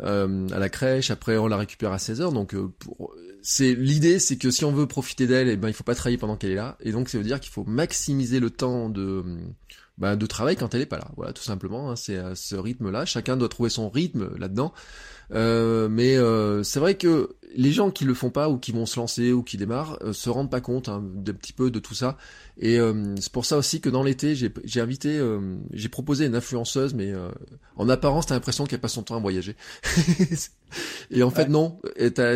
euh, 0.00 0.48
à 0.50 0.58
la 0.58 0.68
crèche 0.68 1.10
après 1.10 1.36
on 1.36 1.46
la 1.46 1.56
récupère 1.56 1.92
à 1.92 1.98
16 1.98 2.20
heures 2.20 2.32
donc 2.32 2.56
pour 2.78 3.14
c'est 3.42 3.74
l'idée 3.74 4.18
c'est 4.18 4.36
que 4.36 4.50
si 4.50 4.64
on 4.64 4.72
veut 4.72 4.86
profiter 4.86 5.26
d'elle 5.26 5.48
eh 5.48 5.56
ben 5.56 5.68
il 5.68 5.74
faut 5.74 5.84
pas 5.84 5.94
travailler 5.94 6.16
pendant 6.16 6.36
qu'elle 6.36 6.52
est 6.52 6.56
là 6.56 6.78
et 6.80 6.92
donc 6.92 7.08
ça 7.08 7.18
veut 7.18 7.24
dire 7.24 7.40
qu'il 7.40 7.52
faut 7.52 7.64
maximiser 7.64 8.40
le 8.40 8.50
temps 8.50 8.88
de 8.88 9.22
bah, 9.98 10.16
de 10.16 10.26
travail 10.26 10.56
quand 10.56 10.74
elle 10.74 10.80
est 10.80 10.86
pas 10.86 10.98
là. 10.98 11.08
Voilà, 11.16 11.32
tout 11.32 11.42
simplement. 11.42 11.90
Hein, 11.90 11.96
c'est 11.96 12.16
euh, 12.16 12.34
ce 12.34 12.56
rythme-là. 12.56 13.04
Chacun 13.04 13.36
doit 13.36 13.48
trouver 13.48 13.70
son 13.70 13.90
rythme 13.90 14.36
là-dedans. 14.36 14.72
Euh, 15.32 15.88
mais 15.88 16.16
euh, 16.16 16.62
c'est 16.62 16.80
vrai 16.80 16.96
que 16.96 17.30
les 17.54 17.72
gens 17.72 17.90
qui 17.90 18.04
le 18.04 18.14
font 18.14 18.30
pas 18.30 18.48
ou 18.48 18.58
qui 18.58 18.72
vont 18.72 18.86
se 18.86 18.98
lancer 18.98 19.32
ou 19.32 19.42
qui 19.42 19.56
démarrent 19.56 19.98
euh, 20.02 20.12
se 20.12 20.30
rendent 20.30 20.50
pas 20.50 20.60
compte 20.60 20.88
hein, 20.88 21.02
d'un 21.14 21.34
petit 21.34 21.52
peu 21.52 21.70
de 21.70 21.78
tout 21.78 21.94
ça. 21.94 22.16
Et 22.58 22.78
euh, 22.78 23.14
c'est 23.18 23.32
pour 23.32 23.46
ça 23.46 23.56
aussi 23.56 23.80
que 23.80 23.88
dans 23.88 24.02
l'été, 24.02 24.34
j'ai 24.34 24.80
invité, 24.80 25.18
euh, 25.18 25.56
j'ai 25.72 25.88
proposé 25.88 26.26
une 26.26 26.34
influenceuse, 26.34 26.94
mais 26.94 27.12
en 27.76 27.88
apparence, 27.88 28.26
t'as 28.26 28.34
l'impression 28.34 28.66
qu'elle 28.66 28.80
passe 28.80 28.92
son 28.92 29.02
temps 29.02 29.16
à 29.16 29.20
voyager. 29.20 29.56
et 31.10 31.22
en 31.22 31.30
fait, 31.30 31.48
non. 31.48 31.80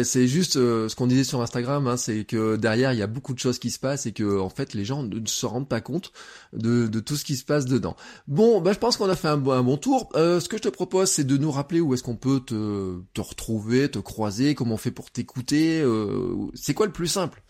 C'est 0.05 0.27
juste 0.27 0.55
ce 0.55 0.95
qu'on 0.95 1.07
disait 1.07 1.23
sur 1.23 1.43
Instagram, 1.43 1.87
hein, 1.87 1.99
c'est 1.99 2.25
que 2.25 2.57
derrière, 2.57 2.95
il 2.95 2.99
y 2.99 3.03
a 3.03 3.07
beaucoup 3.07 3.35
de 3.35 3.39
choses 3.39 3.59
qui 3.59 3.71
se 3.71 3.79
passent 3.79 4.07
et 4.07 4.13
que 4.13 4.41
en 4.41 4.49
fait, 4.49 4.73
les 4.73 4.87
gens 4.87 5.03
ne 5.03 5.27
se 5.27 5.45
rendent 5.45 5.69
pas 5.69 5.83
compte 5.83 6.13
de, 6.55 6.87
de 6.87 7.01
tout 7.01 7.17
ce 7.17 7.25
qui 7.25 7.37
se 7.37 7.45
passe 7.45 7.67
dedans. 7.67 7.95
Bon, 8.27 8.61
bah, 8.63 8.73
je 8.73 8.79
pense 8.79 8.97
qu'on 8.97 9.11
a 9.11 9.17
fait 9.17 9.29
un, 9.29 9.47
un 9.47 9.63
bon 9.63 9.77
tour. 9.77 10.09
ce 10.15 10.49
que 10.49 10.57
je 10.57 10.63
te 10.63 10.69
propose, 10.69 11.11
c'est 11.11 11.25
de 11.25 11.37
nous 11.37 11.51
rappeler 11.51 11.81
où 11.81 11.93
est-ce 11.93 12.03
qu'on 12.03 12.17
peut 12.17 12.41
te, 12.41 12.86
te 13.15 13.21
retrouver, 13.21 13.91
te 13.91 13.99
croiser, 13.99 14.55
comment 14.55 14.75
on 14.75 14.79
fait 14.79 14.91
pour 14.91 15.11
t'écouter 15.11 15.81
euh, 15.81 16.49
C'est 16.55 16.75
quoi 16.75 16.87
le 16.87 16.93
plus 16.93 17.09
simple? 17.09 17.43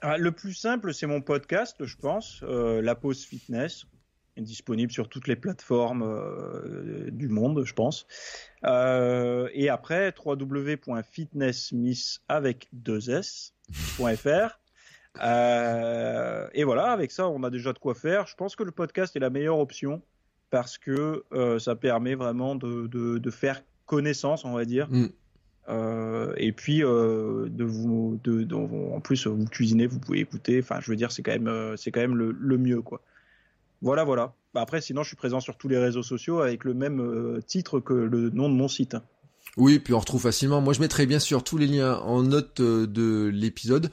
Ah, 0.00 0.16
Le 0.18 0.32
plus 0.32 0.54
simple, 0.54 0.94
c'est 0.94 1.06
mon 1.06 1.20
podcast, 1.20 1.84
je 1.84 1.96
pense, 1.96 2.40
euh, 2.42 2.80
La 2.80 2.94
Pause 2.94 3.24
Fitness, 3.24 3.84
disponible 4.36 4.90
sur 4.90 5.08
toutes 5.08 5.28
les 5.28 5.36
plateformes 5.36 6.02
euh, 6.02 7.10
du 7.10 7.28
monde, 7.28 7.64
je 7.64 7.74
pense. 7.74 8.06
et 8.64 9.68
après, 9.68 10.14
www.fitnessmiss 10.24 12.20
avec 12.28 12.68
2 12.72 13.10
s.fr. 13.10 14.58
et 16.54 16.64
voilà, 16.64 16.92
avec 16.92 17.10
ça, 17.10 17.28
on 17.28 17.42
a 17.42 17.50
déjà 17.50 17.72
de 17.72 17.78
quoi 17.78 17.94
faire. 17.94 18.26
Je 18.26 18.36
pense 18.36 18.56
que 18.56 18.62
le 18.62 18.72
podcast 18.72 19.14
est 19.16 19.20
la 19.20 19.30
meilleure 19.30 19.58
option 19.58 20.02
parce 20.48 20.78
que 20.78 21.24
ça 21.58 21.76
permet 21.76 22.14
vraiment 22.14 22.54
de, 22.54 23.30
faire 23.30 23.60
connaissance, 23.90 24.44
on 24.44 24.52
va 24.52 24.64
dire, 24.64 24.88
mm. 24.88 25.08
Euh, 25.68 26.32
et 26.36 26.52
puis 26.52 26.82
euh, 26.82 27.48
de 27.48 27.64
vous, 27.64 28.18
de, 28.24 28.52
en 28.54 29.00
plus 29.00 29.26
vous 29.26 29.44
cuisinez, 29.44 29.86
vous 29.86 30.00
pouvez 30.00 30.18
écouter. 30.18 30.58
Enfin, 30.60 30.80
je 30.80 30.90
veux 30.90 30.96
dire, 30.96 31.12
c'est 31.12 31.22
quand 31.22 31.32
même, 31.32 31.46
euh, 31.46 31.76
c'est 31.76 31.92
quand 31.92 32.00
même 32.00 32.16
le, 32.16 32.32
le, 32.32 32.58
mieux, 32.58 32.82
quoi. 32.82 33.02
Voilà, 33.80 34.02
voilà. 34.02 34.34
Bah, 34.52 34.62
après, 34.62 34.80
sinon, 34.80 35.02
je 35.02 35.08
suis 35.08 35.16
présent 35.16 35.38
sur 35.38 35.56
tous 35.56 35.68
les 35.68 35.78
réseaux 35.78 36.02
sociaux 36.02 36.40
avec 36.40 36.64
le 36.64 36.74
même 36.74 37.40
titre 37.46 37.78
que 37.78 37.94
le 37.94 38.30
nom 38.30 38.48
de 38.48 38.54
mon 38.54 38.66
site. 38.66 38.96
Oui, 39.56 39.78
puis 39.78 39.94
on 39.94 39.98
retrouve 39.98 40.22
facilement. 40.22 40.60
Moi, 40.60 40.72
je 40.72 40.80
mettrai 40.80 41.06
bien 41.06 41.18
sûr 41.18 41.42
tous 41.42 41.58
les 41.58 41.66
liens 41.66 41.96
en 41.98 42.22
note 42.22 42.60
de 42.60 43.30
l'épisode. 43.32 43.90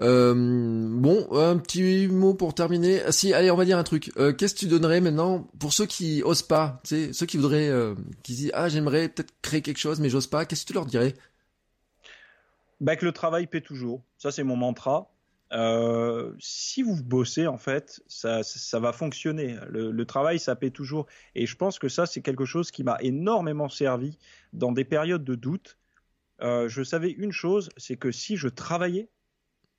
Euh, 0.00 0.34
bon, 0.34 1.26
un 1.32 1.58
petit 1.58 2.06
mot 2.08 2.34
pour 2.34 2.54
terminer. 2.54 3.02
Ah, 3.02 3.12
si, 3.12 3.34
allez, 3.34 3.50
on 3.50 3.56
va 3.56 3.64
dire 3.64 3.78
un 3.78 3.82
truc. 3.82 4.12
Euh, 4.16 4.32
Qu'est-ce 4.32 4.54
que 4.54 4.60
tu 4.60 4.66
donnerais 4.66 5.00
maintenant 5.00 5.48
pour 5.58 5.72
ceux 5.72 5.86
qui 5.86 6.22
osent 6.22 6.42
pas, 6.42 6.80
tu 6.84 6.88
sais, 6.88 7.12
ceux 7.12 7.26
qui 7.26 7.36
voudraient, 7.36 7.68
euh, 7.68 7.94
qui 8.22 8.34
disent 8.34 8.50
ah 8.54 8.68
j'aimerais 8.68 9.08
peut-être 9.08 9.34
créer 9.42 9.62
quelque 9.62 9.78
chose 9.78 10.00
mais 10.00 10.08
j'ose 10.08 10.26
pas. 10.26 10.44
Qu'est-ce 10.46 10.62
que 10.62 10.68
tu 10.68 10.74
leur 10.74 10.86
dirais? 10.86 11.14
Bah 12.80 12.96
que 12.96 13.04
le 13.04 13.12
travail 13.12 13.46
paie 13.46 13.60
toujours. 13.60 14.02
Ça 14.16 14.30
c'est 14.30 14.44
mon 14.44 14.56
mantra. 14.56 15.10
Euh, 15.52 16.32
si 16.38 16.82
vous 16.82 17.02
bossez, 17.02 17.46
en 17.46 17.58
fait, 17.58 18.02
ça, 18.06 18.42
ça 18.42 18.78
va 18.78 18.92
fonctionner. 18.92 19.56
Le, 19.68 19.90
le, 19.90 20.04
travail, 20.04 20.38
ça 20.38 20.54
paie 20.54 20.70
toujours. 20.70 21.06
Et 21.34 21.46
je 21.46 21.56
pense 21.56 21.78
que 21.78 21.88
ça, 21.88 22.06
c'est 22.06 22.22
quelque 22.22 22.44
chose 22.44 22.70
qui 22.70 22.84
m'a 22.84 22.98
énormément 23.00 23.68
servi 23.68 24.18
dans 24.52 24.72
des 24.72 24.84
périodes 24.84 25.24
de 25.24 25.34
doute. 25.34 25.76
Euh, 26.42 26.68
je 26.68 26.82
savais 26.82 27.10
une 27.10 27.32
chose, 27.32 27.70
c'est 27.76 27.96
que 27.96 28.12
si 28.12 28.36
je 28.36 28.48
travaillais, 28.48 29.08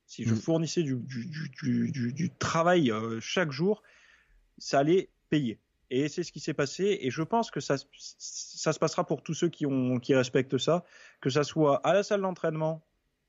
si 0.06 0.24
je 0.24 0.34
mm. 0.34 0.36
fournissais 0.36 0.82
du, 0.82 0.96
du, 0.98 2.30
travail 2.38 2.90
euh, 2.90 3.18
chaque 3.20 3.50
jour, 3.50 3.82
ça 4.58 4.80
allait 4.80 5.08
payer. 5.30 5.58
Et 5.90 6.08
c'est 6.08 6.22
ce 6.22 6.32
qui 6.32 6.40
s'est 6.40 6.54
passé. 6.54 6.98
Et 7.00 7.10
je 7.10 7.22
pense 7.22 7.50
que 7.50 7.60
ça, 7.60 7.76
ça 7.98 8.72
se 8.72 8.78
passera 8.78 9.04
pour 9.06 9.22
tous 9.22 9.34
ceux 9.34 9.48
qui, 9.48 9.66
ont, 9.66 9.98
qui 9.98 10.14
respectent 10.14 10.58
ça, 10.58 10.84
que 11.20 11.30
ça 11.30 11.44
soit 11.44 11.76
à 11.86 11.94
la 11.94 12.02
salle 12.02 12.20
d'entraînement 12.20 12.82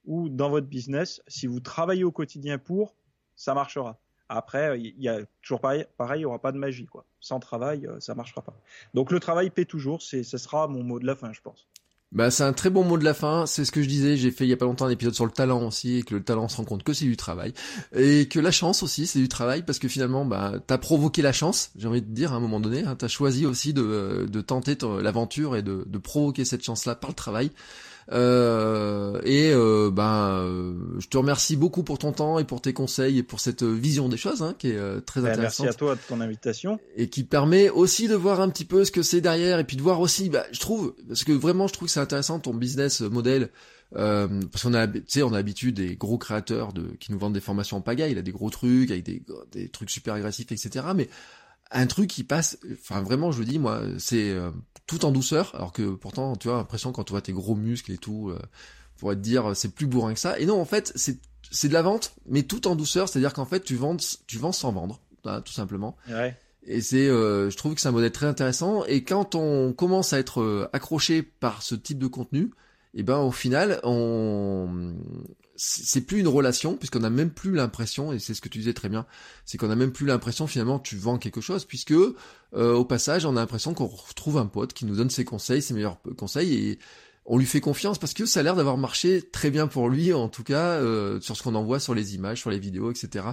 ou 0.06 0.30
dans 0.30 0.50
votre 0.50 0.68
business. 0.68 1.22
Si 1.28 1.48
vous 1.48 1.60
travaillez 1.60 2.04
au 2.04 2.12
quotidien 2.12 2.58
pour, 2.58 2.96
ça 3.36 3.54
marchera. 3.54 4.00
Après, 4.30 4.80
il 4.80 5.00
y 5.00 5.10
a 5.10 5.20
toujours 5.42 5.62
pareil, 5.62 5.86
pareil, 5.98 6.20
il 6.20 6.22
n'y 6.22 6.26
aura 6.26 6.40
pas 6.40 6.52
de 6.52 6.58
magie, 6.58 6.86
quoi. 6.86 7.06
Sans 7.20 7.40
travail, 7.40 7.86
euh, 7.86 8.00
ça 8.00 8.16
marchera 8.16 8.42
pas. 8.42 8.58
Donc 8.94 9.12
le 9.12 9.20
travail 9.20 9.50
paie 9.50 9.66
toujours. 9.66 10.02
C'est, 10.02 10.24
ce 10.24 10.38
sera 10.38 10.68
mon 10.68 10.84
mot 10.84 11.00
de 11.00 11.06
la 11.06 11.16
fin, 11.16 11.32
je 11.34 11.42
pense. 11.42 11.68
Bah 12.14 12.30
c'est 12.30 12.44
un 12.44 12.54
très 12.54 12.70
bon 12.70 12.84
mot 12.84 13.00
de 13.00 13.04
la 13.04 13.16
fin, 13.16 13.48
c'est 13.48 13.66
ce 13.66 13.72
que 13.72 13.82
je 13.82 13.88
disais, 13.88 14.18
j'ai 14.18 14.30
fait 14.30 14.46
il 14.46 14.50
y 14.50 14.54
a 14.54 14.58
pas 14.58 14.66
longtemps 14.66 14.86
un 14.86 14.92
épisode 14.92 15.16
sur 15.16 15.26
le 15.26 15.32
talent 15.32 15.66
aussi, 15.66 15.98
et 15.98 16.04
que 16.04 16.14
le 16.14 16.24
talent 16.24 16.48
se 16.48 16.58
rend 16.58 16.64
compte 16.64 16.84
que 16.84 16.94
c'est 16.94 17.06
du 17.06 17.18
travail, 17.18 17.56
et 17.92 18.28
que 18.28 18.40
la 18.40 18.52
chance 18.52 18.84
aussi 18.84 19.08
c'est 19.08 19.18
du 19.18 19.28
travail, 19.28 19.64
parce 19.64 19.80
que 19.80 19.88
finalement 19.88 20.24
bah 20.24 20.54
t'as 20.68 20.78
provoqué 20.78 21.24
la 21.24 21.34
chance, 21.34 21.72
j'ai 21.76 21.88
envie 21.88 22.04
de 22.04 22.14
dire 22.14 22.32
à 22.32 22.36
un 22.36 22.40
moment 22.40 22.60
donné, 22.60 22.84
hein, 22.84 22.96
t'as 22.96 23.08
choisi 23.08 23.48
aussi 23.48 23.74
de, 23.74 24.28
de 24.32 24.42
tenter 24.42 24.78
l'aventure 25.02 25.56
et 25.56 25.64
de, 25.64 25.86
de 25.88 25.98
provoquer 25.98 26.46
cette 26.46 26.64
chance-là 26.64 26.94
par 26.94 27.10
le 27.10 27.16
travail, 27.16 27.50
euh, 28.12 29.22
et 29.24 29.52
euh, 29.54 29.90
ben, 29.92 30.44
euh, 30.44 30.74
je 31.00 31.08
te 31.08 31.18
remercie 31.18 31.56
beaucoup 31.56 31.84
pour 31.84 31.98
ton 31.98 32.12
temps 32.12 32.40
et 32.40 32.44
pour 32.44 32.62
tes 32.62 32.74
conseils 32.74 33.20
et 33.20 33.24
pour 33.24 33.40
cette 33.40 33.64
vision 33.64 34.10
des 34.10 34.18
choses 34.18 34.42
hein, 34.42 34.56
qui 34.58 34.70
est 34.70 34.78
euh, 34.78 35.00
très 35.00 35.22
ben, 35.22 35.32
intéressante. 35.32 35.66
Merci 35.66 35.76
à 35.76 35.78
toi 35.78 35.96
de 35.96 36.02
ton 36.08 36.20
invitation. 36.22 36.80
Et 36.96 37.10
qui 37.10 37.24
permet 37.24 37.70
aussi 37.70 38.08
de 38.08 38.16
voir 38.16 38.42
un 38.42 38.50
petit 38.50 38.66
peu 38.66 38.84
ce 38.84 38.92
que 38.92 39.02
c'est 39.02 39.22
derrière 39.22 39.60
et 39.60 39.64
puis 39.64 39.78
de 39.78 39.82
voir 39.82 40.02
aussi, 40.02 40.30
bah, 40.30 40.46
je 40.52 40.60
trouve, 40.60 40.96
parce 41.08 41.24
que 41.24 41.32
vraiment 41.32 41.68
je 41.68 41.74
trouve 41.74 41.88
que 41.88 41.94
c'est 41.94 42.00
intéressant 42.00 42.40
ton 42.40 42.54
business 42.54 43.02
model. 43.02 43.50
Euh, 43.96 44.28
parce 44.52 44.64
qu'on 44.64 44.74
a, 44.74 44.88
tu 44.88 45.04
sais, 45.08 45.22
on 45.22 45.34
a 45.34 45.38
l'habitude 45.38 45.76
des 45.76 45.96
gros 45.96 46.18
créateurs 46.18 46.74
de 46.74 46.82
qui 47.00 47.12
nous 47.12 47.20
vendent 47.20 47.34
des 47.34 47.40
formations 47.40 47.78
en 47.78 47.82
pagaille, 47.82 48.14
il 48.14 48.18
a 48.18 48.24
des 48.24 48.32
gros 48.32 48.50
trucs 48.50 48.90
avec 48.90 49.04
des, 49.04 49.22
des 49.52 49.70
trucs 49.70 49.92
super 49.92 50.16
agressifs, 50.16 50.52
etc. 50.52 50.88
Mais 50.96 51.10
un 51.74 51.88
truc 51.88 52.10
qui 52.10 52.24
passe, 52.24 52.58
enfin 52.74 53.02
vraiment, 53.02 53.32
je 53.32 53.40
le 53.40 53.46
dis, 53.46 53.60
moi, 53.60 53.82
c'est 53.98 54.32
euh, 54.32 54.52
tout 54.88 55.06
en 55.06 55.12
douceur, 55.12 55.54
alors 55.56 55.72
que 55.72 55.96
pourtant, 55.96 56.36
tu 56.36 56.50
as 56.50 56.54
l'impression 56.54 56.92
quand 56.92 57.04
tu 57.04 57.12
vois 57.12 57.22
tes 57.22 57.34
gros 57.34 57.56
muscles 57.56 57.92
et 57.92 57.98
tout, 57.98 58.30
euh, 58.30 58.40
pour 58.98 59.10
te 59.12 59.16
dire, 59.16 59.56
c'est 59.56 59.74
plus 59.74 59.88
bourrin 59.88 60.14
que 60.14 60.20
ça. 60.20 60.40
Et 60.40 60.46
non, 60.46 60.60
en 60.60 60.66
fait, 60.66 60.92
c'est 60.96 61.20
c'est 61.52 61.68
de 61.68 61.74
la 61.74 61.84
vente, 61.84 62.16
mais 62.26 62.44
tout 62.44 62.68
en 62.68 62.76
douceur, 62.76 63.08
c'est-à-dire 63.08 63.34
qu'en 63.34 63.46
fait, 63.46 63.64
tu 63.64 63.76
vends, 63.76 63.98
tu 64.26 64.38
vends 64.40 64.52
sans 64.52 64.72
vendre, 64.72 65.00
tout 65.24 65.54
simplement. 65.54 65.96
Ouais. 66.10 66.36
Et 66.66 66.82
c'est, 66.82 67.08
euh, 67.08 67.52
je 67.52 67.58
trouve 67.58 67.76
que 67.76 67.82
c'est 67.82 67.90
un 67.90 67.92
modèle 67.92 68.12
très 68.12 68.26
intéressant. 68.26 68.86
Et 68.86 69.04
quand 69.04 69.36
on 69.36 69.72
commence 69.74 70.14
à 70.14 70.20
être 70.20 70.70
accroché 70.74 71.22
par 71.22 71.62
ce 71.62 71.76
type 71.76 72.00
de 72.00 72.08
contenu, 72.08 72.50
et 72.96 73.00
eh 73.00 73.04
ben 73.04 73.18
au 73.18 73.32
final, 73.32 73.80
on 73.84 74.96
c'est 75.66 76.02
plus 76.02 76.20
une 76.20 76.28
relation 76.28 76.76
puisqu'on 76.76 77.04
a 77.04 77.10
même 77.10 77.32
plus 77.32 77.54
l'impression 77.54 78.12
et 78.12 78.20
c'est 78.20 78.34
ce 78.34 78.42
que 78.42 78.50
tu 78.50 78.58
disais 78.58 78.74
très 78.74 78.90
bien, 78.90 79.06
c'est 79.46 79.58
qu'on 79.58 79.70
a 79.70 79.76
même 79.76 79.92
plus 79.92 80.06
l'impression 80.06 80.46
finalement 80.46 80.80
tu 80.80 80.98
vends 80.98 81.18
quelque 81.18 81.42
chose 81.42 81.66
puisque 81.66 81.92
euh, 81.92 82.14
au 82.52 82.86
passage 82.86 83.26
on 83.26 83.38
a 83.38 83.40
l'impression 83.40 83.74
qu'on 83.74 83.86
retrouve 83.86 84.38
un 84.38 84.46
pote 84.46 84.74
qui 84.74 84.86
nous 84.86 84.96
donne 84.96 85.10
ses 85.10 85.26
conseils, 85.26 85.62
ses 85.62 85.74
meilleurs 85.74 86.00
conseils 86.18 86.54
et 86.54 86.80
on 87.26 87.38
lui 87.38 87.46
fait 87.46 87.62
confiance 87.62 87.98
parce 87.98 88.14
que 88.14 88.26
ça 88.26 88.42
a 88.42 88.44
l'air 88.44 88.56
d'avoir 88.56 88.78
marché 88.78 89.22
très 89.22 89.50
bien 89.50 89.68
pour 89.68 89.88
lui, 89.90 90.12
en 90.12 90.28
tout 90.28 90.44
cas, 90.44 90.72
euh, 90.82 91.22
sur 91.22 91.38
ce 91.38 91.44
qu'on 91.44 91.56
en 91.56 91.64
voit 91.64 91.80
sur 91.80 91.96
les 91.96 92.16
images, 92.16 92.40
sur 92.40 92.50
les 92.50 92.60
vidéos, 92.60 92.92
etc. 92.92 93.26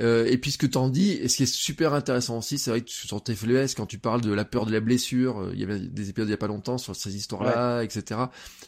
Euh, 0.00 0.26
et 0.26 0.36
puis 0.36 0.50
ce 0.50 0.58
que 0.58 0.66
t'en 0.66 0.88
dis, 0.88 1.12
et 1.12 1.28
ce 1.28 1.36
qui 1.38 1.42
est 1.44 1.52
super 1.54 1.94
intéressant 1.94 2.38
aussi, 2.38 2.58
c'est 2.58 2.70
vrai 2.70 2.82
que 2.82 2.90
sur 2.90 3.22
tes 3.22 3.34
FLS, 3.34 3.74
quand 3.74 3.86
tu 3.86 3.98
parles 3.98 4.20
de 4.20 4.32
la 4.32 4.44
peur 4.44 4.66
de 4.66 4.72
la 4.72 4.80
blessure, 4.80 5.40
euh, 5.40 5.50
il 5.54 5.60
y 5.60 5.64
avait 5.64 5.78
des 5.78 6.10
épisodes 6.10 6.28
il 6.28 6.32
y 6.32 6.34
a 6.34 6.38
pas 6.38 6.46
longtemps 6.46 6.76
sur 6.76 6.94
ces 6.94 7.16
histoires-là, 7.16 7.82
etc. 7.82 8.20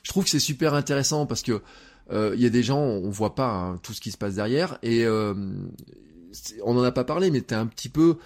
Je 0.03 0.11
trouve 0.11 0.25
que 0.25 0.31
c'est 0.31 0.39
super 0.39 0.73
intéressant 0.73 1.27
parce 1.27 1.43
que 1.43 1.61
il 2.11 2.41
y 2.41 2.47
a 2.47 2.51
des 2.51 2.63
gens, 2.63 2.81
on 2.81 3.11
voit 3.11 3.35
pas 3.35 3.51
hein, 3.51 3.81
tout 3.83 3.93
ce 3.93 4.01
qui 4.01 4.11
se 4.11 4.19
passe 4.19 4.35
derrière, 4.35 4.79
et 4.83 5.07
on 5.09 6.77
en 6.77 6.83
a 6.83 6.93
pas 6.93 7.05
parlé, 7.05 7.31
mais 7.31 7.41
t'es 7.41 7.55
un 7.55 7.67
petit 7.67 7.89
peu 7.89 8.19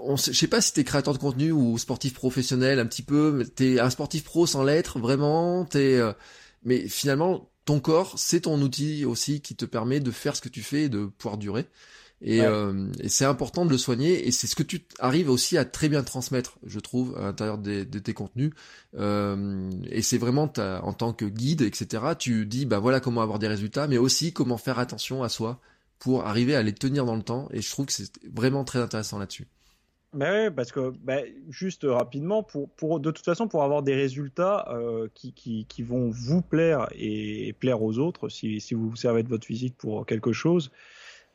on 0.00 0.16
je 0.16 0.32
sais 0.32 0.48
pas 0.48 0.60
si 0.60 0.72
t'es 0.72 0.84
créateur 0.84 1.12
de 1.12 1.18
contenu 1.18 1.52
ou 1.52 1.76
sportif 1.78 2.14
professionnel 2.14 2.78
un 2.78 2.86
petit 2.86 3.02
peu 3.02 3.44
t'es 3.54 3.80
un 3.80 3.90
sportif 3.90 4.24
pro 4.24 4.46
sans 4.46 4.62
l'être 4.64 4.98
vraiment 4.98 5.64
t'es 5.64 5.96
euh, 5.96 6.12
mais 6.64 6.88
finalement 6.88 7.50
ton 7.64 7.80
corps 7.80 8.14
c'est 8.18 8.40
ton 8.40 8.60
outil 8.60 9.04
aussi 9.04 9.40
qui 9.40 9.56
te 9.56 9.64
permet 9.64 10.00
de 10.00 10.10
faire 10.10 10.36
ce 10.36 10.40
que 10.40 10.48
tu 10.48 10.62
fais 10.62 10.84
et 10.84 10.88
de 10.88 11.06
pouvoir 11.06 11.36
durer 11.36 11.66
et, 12.26 12.40
euh, 12.40 12.88
et 13.00 13.10
c'est 13.10 13.26
important 13.26 13.66
de 13.66 13.70
le 13.70 13.76
soigner 13.76 14.26
et 14.26 14.32
c'est 14.32 14.46
ce 14.46 14.56
que 14.56 14.62
tu 14.62 14.80
arrives 14.98 15.28
aussi 15.28 15.58
à 15.58 15.66
très 15.66 15.90
bien 15.90 16.02
transmettre 16.02 16.58
je 16.64 16.80
trouve 16.80 17.14
à 17.18 17.20
l'intérieur 17.20 17.58
de 17.58 17.98
tes 17.98 18.14
contenus. 18.14 18.52
Euh, 18.96 19.70
et 19.90 20.00
c'est 20.00 20.16
vraiment 20.16 20.50
en 20.58 20.92
tant 20.94 21.12
que 21.12 21.26
guide 21.26 21.60
etc 21.60 22.02
tu 22.18 22.46
dis 22.46 22.64
bah 22.64 22.78
voilà 22.78 23.00
comment 23.00 23.20
avoir 23.20 23.38
des 23.38 23.48
résultats 23.48 23.88
mais 23.88 23.98
aussi 23.98 24.32
comment 24.32 24.56
faire 24.56 24.78
attention 24.78 25.22
à 25.22 25.28
soi 25.28 25.60
pour 25.98 26.24
arriver 26.26 26.56
à 26.56 26.62
les 26.62 26.72
tenir 26.72 27.04
dans 27.04 27.16
le 27.16 27.22
temps 27.22 27.48
et 27.52 27.60
je 27.60 27.70
trouve 27.70 27.86
que 27.86 27.92
c'est 27.92 28.10
vraiment 28.32 28.64
très 28.64 28.78
intéressant 28.78 29.18
là-dessus. 29.18 29.46
Ben 30.14 30.46
oui, 30.46 30.54
parce 30.54 30.70
que 30.70 30.90
bah, 31.02 31.18
juste 31.48 31.84
rapidement, 31.84 32.44
pour, 32.44 32.70
pour, 32.70 33.00
de 33.00 33.10
toute 33.10 33.24
façon, 33.24 33.48
pour 33.48 33.64
avoir 33.64 33.82
des 33.82 33.96
résultats 33.96 34.64
euh, 34.70 35.08
qui, 35.12 35.32
qui, 35.32 35.66
qui, 35.66 35.82
vont 35.82 36.08
vous 36.08 36.40
plaire 36.40 36.86
et, 36.92 37.52
plaire 37.58 37.82
aux 37.82 37.98
autres, 37.98 38.28
si, 38.28 38.60
si, 38.60 38.74
vous 38.74 38.90
vous 38.90 38.96
servez 38.96 39.24
de 39.24 39.28
votre 39.28 39.44
physique 39.44 39.76
pour 39.76 40.06
quelque 40.06 40.32
chose, 40.32 40.70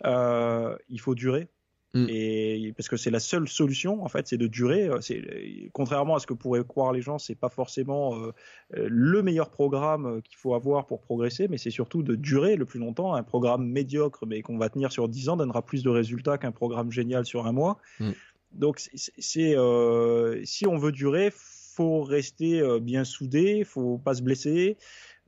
euh, 0.05 0.75
il 0.89 0.99
faut 0.99 1.15
durer. 1.15 1.47
Mm. 1.95 2.05
Et 2.07 2.73
parce 2.77 2.87
que 2.87 2.97
c'est 2.97 3.09
la 3.09 3.19
seule 3.19 3.47
solution 3.47 4.03
en 4.03 4.09
fait, 4.09 4.27
c'est 4.27 4.37
de 4.37 4.45
durer. 4.45 4.89
C'est 5.01 5.69
contrairement 5.73 6.15
à 6.15 6.19
ce 6.19 6.27
que 6.27 6.35
pourraient 6.35 6.63
croire 6.63 6.91
les 6.91 7.01
gens, 7.01 7.17
c'est 7.17 7.35
pas 7.35 7.49
forcément 7.49 8.15
euh, 8.15 8.31
le 8.71 9.23
meilleur 9.23 9.49
programme 9.49 10.21
qu'il 10.21 10.37
faut 10.37 10.53
avoir 10.53 10.85
pour 10.85 11.01
progresser, 11.01 11.47
mais 11.47 11.57
c'est 11.57 11.71
surtout 11.71 12.03
de 12.03 12.15
durer 12.15 12.57
le 12.57 12.65
plus 12.65 12.79
longtemps. 12.79 13.15
Un 13.15 13.23
programme 13.23 13.67
médiocre 13.67 14.27
mais 14.27 14.43
qu'on 14.43 14.59
va 14.59 14.69
tenir 14.69 14.91
sur 14.91 15.09
10 15.09 15.29
ans 15.29 15.37
donnera 15.37 15.63
plus 15.65 15.81
de 15.81 15.89
résultats 15.89 16.37
qu'un 16.37 16.51
programme 16.51 16.91
génial 16.91 17.25
sur 17.25 17.47
un 17.47 17.53
mois. 17.53 17.79
Mm. 17.99 18.11
Donc 18.51 18.79
c'est 18.95 19.55
euh, 19.55 20.43
si 20.43 20.65
on 20.65 20.77
veut 20.77 20.91
durer, 20.91 21.31
faut 21.31 22.03
rester 22.03 22.59
euh, 22.59 22.79
bien 22.79 23.03
soudé, 23.03 23.63
faut 23.63 23.97
pas 23.97 24.15
se 24.15 24.21
blesser, 24.21 24.77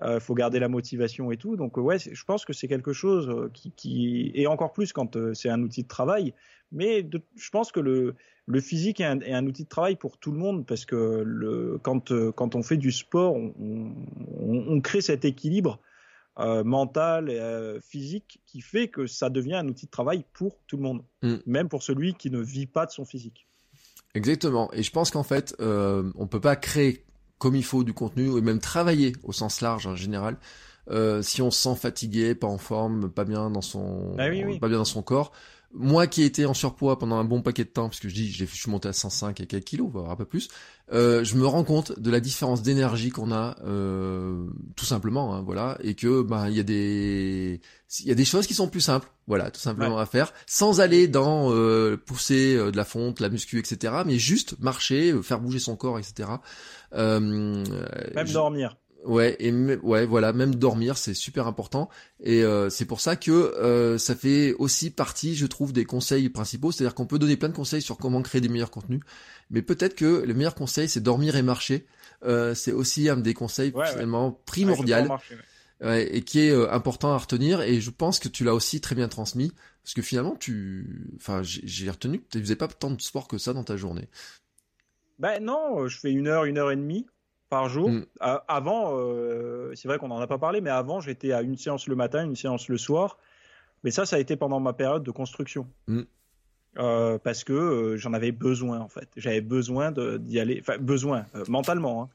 euh, 0.04 0.20
faut 0.20 0.34
garder 0.34 0.60
la 0.60 0.68
motivation 0.68 1.32
et 1.32 1.38
tout. 1.38 1.56
Donc 1.56 1.78
ouais, 1.78 2.00
je 2.00 2.24
pense 2.24 2.46
que 2.46 2.54
c'est 2.54 2.68
quelque 2.68 2.94
chose 2.94 3.30
euh, 3.30 3.50
qui, 3.54 3.72
qui 3.72 4.32
et 4.34 4.48
encore 4.48 4.74
plus 4.74 4.94
quand 4.94 5.16
euh, 5.16 5.34
c'est 5.34 5.50
un 5.50 5.62
outil 5.62 5.84
de 5.84 5.88
travail. 5.88 6.34
Mais 6.72 7.04
de, 7.04 7.22
je 7.36 7.50
pense 7.50 7.72
que 7.72 7.80
le 7.80 8.16
le 8.48 8.60
physique 8.60 9.00
est 9.00 9.06
un, 9.06 9.20
est 9.20 9.34
un, 9.34 9.46
outil 9.46 9.64
de 9.64 9.70
travail 9.70 9.96
pour 9.96 10.18
tout 10.18 10.32
le 10.32 10.38
monde 10.38 10.66
parce 10.66 10.86
que 10.86 11.24
le 11.26 11.80
quand 11.84 12.12
quand 12.32 12.56
on 12.56 12.64
fait 12.64 12.78
du 12.78 12.92
sport, 12.92 13.36
on, 13.36 13.54
on, 13.60 14.66
on 14.68 14.82
crée 14.82 15.02
cet 15.02 15.26
équilibre 15.26 15.80
euh, 16.40 16.64
mental 16.64 17.30
et 17.30 17.38
euh, 17.38 17.82
physique 17.82 18.40
qui 18.46 18.62
fait 18.62 18.88
que 18.88 19.06
ça 19.06 19.30
devient 19.30 19.56
un 19.56 19.68
outil 19.68 19.86
de 19.86 19.92
travail 19.92 20.24
pour 20.32 20.58
tout 20.66 20.78
le 20.78 20.84
monde, 20.84 21.04
mm. 21.24 21.36
même 21.46 21.68
pour 21.68 21.84
celui 21.84 22.14
qui 22.14 22.32
ne 22.32 22.40
vit 22.40 22.68
pas 22.68 22.86
de 22.86 22.92
son 22.92 23.04
physique. 23.04 23.48
Exactement. 24.16 24.72
Et 24.72 24.82
je 24.82 24.92
pense 24.92 25.12
qu'en 25.12 25.24
fait, 25.24 25.54
euh, 25.60 26.10
on 26.16 26.28
peut 26.28 26.40
pas 26.40 26.56
créer 26.56 27.04
comme 27.42 27.56
il 27.56 27.66
faut 27.66 27.84
du 27.84 27.92
contenu 27.92 28.30
ou 28.30 28.40
même 28.40 28.60
travailler 28.60 29.14
au 29.24 29.32
sens 29.32 29.62
large 29.62 29.88
en 29.88 29.96
général. 29.96 30.38
Euh, 30.92 31.24
si 31.24 31.42
on 31.42 31.50
se 31.50 31.60
sent 31.60 31.76
fatigué, 31.76 32.36
pas 32.36 32.46
en 32.46 32.60
forme, 32.60 33.10
pas 33.10 33.26
bien 33.26 33.50
dans 33.50 33.64
son, 33.64 34.16
ah 34.20 34.30
oui, 34.30 34.44
oui. 34.46 34.60
pas 34.60 34.68
bien 34.68 34.78
dans 34.78 34.86
son 34.86 35.02
corps, 35.02 35.32
moi 35.74 36.08
qui 36.08 36.24
ai 36.24 36.26
été 36.26 36.46
en 36.46 36.54
surpoids 36.54 37.00
pendant 37.00 37.18
un 37.18 37.24
bon 37.24 37.42
paquet 37.42 37.64
de 37.64 37.70
temps, 37.70 37.88
parce 37.88 38.00
que 38.00 38.10
je 38.10 38.14
dis, 38.14 38.32
je 38.32 38.46
suis 38.46 38.70
monté 38.70 38.90
à 38.90 38.94
105 38.94 39.40
et 39.40 39.48
quelques 39.48 39.66
kilos, 39.66 39.90
voire 39.92 40.10
un 40.10 40.16
peu 40.16 40.26
plus, 40.26 40.50
euh, 40.94 41.24
je 41.24 41.36
me 41.36 41.46
rends 41.46 41.64
compte 41.64 42.00
de 42.00 42.12
la 42.12 42.20
différence 42.20 42.62
d'énergie 42.62 43.10
qu'on 43.10 43.32
a, 43.32 43.56
euh, 43.64 44.46
tout 44.76 44.86
simplement, 44.86 45.34
hein, 45.34 45.42
voilà, 45.42 45.78
et 45.82 45.96
que 45.96 46.22
ben 46.22 46.50
il 46.50 46.58
y 46.58 46.60
a 46.60 46.64
des, 46.64 47.62
il 48.00 48.08
y 48.08 48.12
a 48.12 48.16
des 48.16 48.26
choses 48.26 48.48
qui 48.48 48.54
sont 48.54 48.68
plus 48.68 48.82
simples, 48.82 49.10
voilà, 49.28 49.52
tout 49.52 49.60
simplement 49.60 49.98
à 49.98 50.06
faire, 50.06 50.34
sans 50.46 50.82
aller 50.82 51.08
dans 51.08 51.54
euh, 51.54 51.98
pousser 51.98 52.56
euh, 52.56 52.72
de 52.72 52.78
la 52.78 52.86
fonte, 52.86 53.20
la 53.20 53.30
muscu, 53.30 53.60
etc., 53.60 53.94
mais 54.06 54.18
juste 54.18 54.60
marcher, 54.60 55.12
euh, 55.12 55.22
faire 55.22 55.40
bouger 55.40 55.60
son 55.60 55.76
corps, 55.76 56.00
etc. 56.00 56.30
Même 58.16 58.32
dormir. 58.32 58.78
Ouais, 59.04 59.36
et 59.40 59.52
ouais, 59.52 60.06
voilà, 60.06 60.32
même 60.32 60.54
dormir, 60.54 60.98
c'est 60.98 61.16
super 61.16 61.48
important. 61.48 61.90
Et 62.20 62.44
euh, 62.44 62.70
c'est 62.70 62.86
pour 62.86 63.02
ça 63.02 63.16
que 63.16 63.32
euh, 63.32 63.98
ça 63.98 64.16
fait 64.16 64.54
aussi 64.54 64.92
partie, 64.92 65.36
je 65.36 65.48
trouve, 65.48 65.74
des 65.74 65.86
conseils 65.86 66.30
principaux. 66.30 66.72
C'est-à-dire 66.72 66.94
qu'on 66.94 67.08
peut 67.08 67.18
donner 67.18 67.36
plein 67.36 67.50
de 67.50 67.56
conseils 67.56 67.82
sur 67.82 67.98
comment 67.98 68.22
créer 68.22 68.42
des 68.42 68.50
meilleurs 68.50 68.70
contenus, 68.70 69.02
mais 69.50 69.62
peut-être 69.62 69.96
que 69.96 70.24
le 70.24 70.34
meilleur 70.34 70.54
conseil, 70.54 70.88
c'est 70.88 71.02
dormir 71.02 71.36
et 71.36 71.42
marcher. 71.42 71.88
Euh, 72.24 72.54
c'est 72.54 72.72
aussi 72.72 73.10
un 73.10 73.18
des 73.18 73.34
conseils 73.34 73.74
finalement 73.92 74.40
primordial 74.46 75.10
et 75.84 76.22
qui 76.22 76.42
est 76.42 76.52
euh, 76.52 76.72
important 76.72 77.14
à 77.14 77.18
retenir. 77.18 77.62
Et 77.62 77.82
je 77.82 77.90
pense 77.90 78.20
que 78.20 78.30
tu 78.30 78.44
l'as 78.44 78.54
aussi 78.54 78.82
très 78.82 78.94
bien 78.94 79.08
transmis, 79.08 79.52
parce 79.84 79.96
que 79.96 80.04
finalement, 80.04 80.36
tu, 80.36 81.10
enfin, 81.16 81.42
j'ai 81.44 81.90
retenu 81.90 82.20
que 82.20 82.28
tu 82.30 82.40
faisais 82.40 82.56
pas 82.56 82.68
tant 82.68 82.92
de 82.92 83.02
sport 83.02 83.28
que 83.28 83.40
ça 83.40 83.54
dans 83.54 83.64
ta 83.64 83.78
journée. 83.78 84.08
Ben 85.18 85.44
non, 85.44 85.88
je 85.88 86.00
fais 86.00 86.12
une 86.12 86.28
heure, 86.28 86.46
une 86.46 86.60
heure 86.60 86.72
et 86.72 86.76
demie 86.76 87.08
par 87.52 87.68
jour. 87.68 87.90
Mm. 87.90 88.06
avant, 88.48 88.98
euh, 88.98 89.74
c'est 89.76 89.90
vrai 89.90 90.00
qu'on 90.00 90.08
n'en 90.08 90.20
a 90.20 90.26
pas 90.26 90.38
parlé, 90.38 90.62
mais 90.62 90.70
avant, 90.70 91.02
j'étais 91.02 91.34
à 91.34 91.42
une 91.42 91.58
séance 91.58 91.86
le 91.88 91.96
matin, 91.96 92.24
une 92.24 92.38
séance 92.38 92.70
le 92.70 92.78
soir. 92.78 93.18
Mais 93.84 93.92
ça, 93.92 94.06
ça 94.06 94.16
a 94.16 94.20
été 94.20 94.38
pendant 94.38 94.62
ma 94.62 94.74
période 94.74 95.04
de 95.04 95.12
construction. 95.12 95.68
Mm. 95.88 96.02
Euh, 96.80 97.18
parce 97.18 97.44
que 97.44 97.52
euh, 97.52 97.98
j'en 97.98 98.14
avais 98.14 98.32
besoin, 98.32 98.80
en 98.80 98.88
fait. 98.88 99.10
J'avais 99.18 99.42
besoin 99.42 99.92
d'y 99.92 100.40
aller, 100.40 100.60
enfin, 100.62 100.78
besoin, 100.78 101.26
mentalement. 101.50 102.04
Hein. 102.04 102.10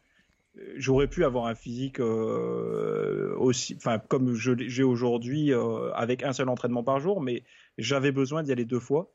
J'aurais 0.76 1.06
pu 1.06 1.22
avoir 1.22 1.44
un 1.44 1.54
physique 1.54 2.00
aussi, 2.00 3.74
enfin, 3.76 3.98
comme 3.98 4.34
j'ai 4.34 4.82
aujourd'hui 4.84 5.52
avec 5.94 6.22
un 6.22 6.32
seul 6.32 6.48
entraînement 6.48 6.82
par 6.82 6.98
jour, 6.98 7.20
mais 7.20 7.42
j'avais 7.76 8.10
besoin 8.10 8.42
d'y 8.42 8.52
aller 8.52 8.64
deux 8.64 8.80
fois. 8.80 9.10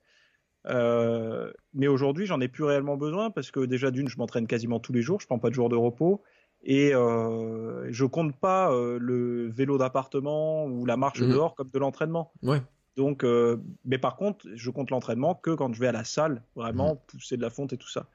Euh, 0.67 1.50
mais 1.73 1.87
aujourd'hui, 1.87 2.25
j'en 2.25 2.41
ai 2.41 2.47
plus 2.47 2.63
réellement 2.63 2.97
besoin 2.97 3.31
parce 3.31 3.51
que 3.51 3.61
déjà 3.61 3.91
d'une, 3.91 4.07
je 4.07 4.17
m'entraîne 4.17 4.47
quasiment 4.47 4.79
tous 4.79 4.93
les 4.93 5.01
jours, 5.01 5.19
je 5.21 5.27
prends 5.27 5.39
pas 5.39 5.49
de 5.49 5.55
jours 5.55 5.69
de 5.69 5.75
repos 5.75 6.21
et 6.63 6.93
euh, 6.93 7.87
je 7.91 8.05
compte 8.05 8.35
pas 8.35 8.71
euh, 8.71 8.97
le 8.99 9.49
vélo 9.49 9.77
d'appartement 9.77 10.65
ou 10.65 10.85
la 10.85 10.97
marche 10.97 11.21
mmh. 11.21 11.29
dehors 11.29 11.55
comme 11.55 11.69
de 11.69 11.79
l'entraînement. 11.79 12.31
Ouais. 12.43 12.61
Donc, 12.97 13.23
euh, 13.23 13.57
mais 13.85 13.97
par 13.97 14.15
contre, 14.15 14.45
je 14.53 14.69
compte 14.69 14.91
l'entraînement 14.91 15.33
que 15.33 15.51
quand 15.51 15.73
je 15.73 15.79
vais 15.79 15.87
à 15.87 15.91
la 15.91 16.03
salle, 16.03 16.43
vraiment 16.55 16.95
mmh. 16.95 16.99
pousser 17.07 17.37
de 17.37 17.41
la 17.41 17.49
fonte 17.49 17.73
et 17.73 17.77
tout 17.77 17.89
ça. 17.89 18.07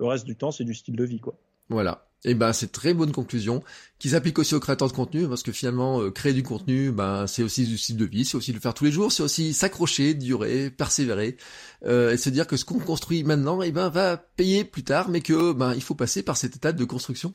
Le 0.00 0.06
reste 0.06 0.24
du 0.24 0.34
temps, 0.34 0.50
c'est 0.50 0.64
du 0.64 0.74
style 0.74 0.96
de 0.96 1.04
vie, 1.04 1.20
quoi. 1.20 1.34
Voilà. 1.68 2.03
Et 2.26 2.30
eh 2.30 2.34
ben 2.34 2.54
c'est 2.54 2.72
très 2.72 2.94
bonne 2.94 3.12
conclusion 3.12 3.62
qui 3.98 4.08
s'applique 4.08 4.38
aussi 4.38 4.54
aux 4.54 4.60
créateurs 4.60 4.88
de 4.88 4.94
contenu 4.94 5.28
parce 5.28 5.42
que 5.42 5.52
finalement 5.52 6.00
euh, 6.00 6.10
créer 6.10 6.32
du 6.32 6.42
contenu 6.42 6.90
ben 6.90 7.26
c'est 7.26 7.42
aussi 7.42 7.66
du 7.66 7.76
style 7.76 7.98
de 7.98 8.06
vie, 8.06 8.24
c'est 8.24 8.38
aussi 8.38 8.54
le 8.54 8.60
faire 8.60 8.72
tous 8.72 8.84
les 8.84 8.92
jours, 8.92 9.12
c'est 9.12 9.22
aussi 9.22 9.52
s'accrocher, 9.52 10.14
durer, 10.14 10.70
persévérer 10.70 11.36
euh, 11.84 12.12
et 12.12 12.16
se 12.16 12.30
dire 12.30 12.46
que 12.46 12.56
ce 12.56 12.64
qu'on 12.64 12.78
construit 12.78 13.24
maintenant 13.24 13.60
eh 13.60 13.72
ben 13.72 13.90
va 13.90 14.16
payer 14.16 14.64
plus 14.64 14.84
tard 14.84 15.10
mais 15.10 15.20
que 15.20 15.52
ben 15.52 15.74
il 15.74 15.82
faut 15.82 15.94
passer 15.94 16.22
par 16.22 16.38
cette 16.38 16.56
étape 16.56 16.76
de 16.76 16.84
construction. 16.86 17.34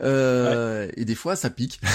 Euh, 0.00 0.86
ouais. 0.86 0.92
et 0.96 1.04
des 1.04 1.14
fois 1.14 1.36
ça 1.36 1.50
pique. 1.50 1.80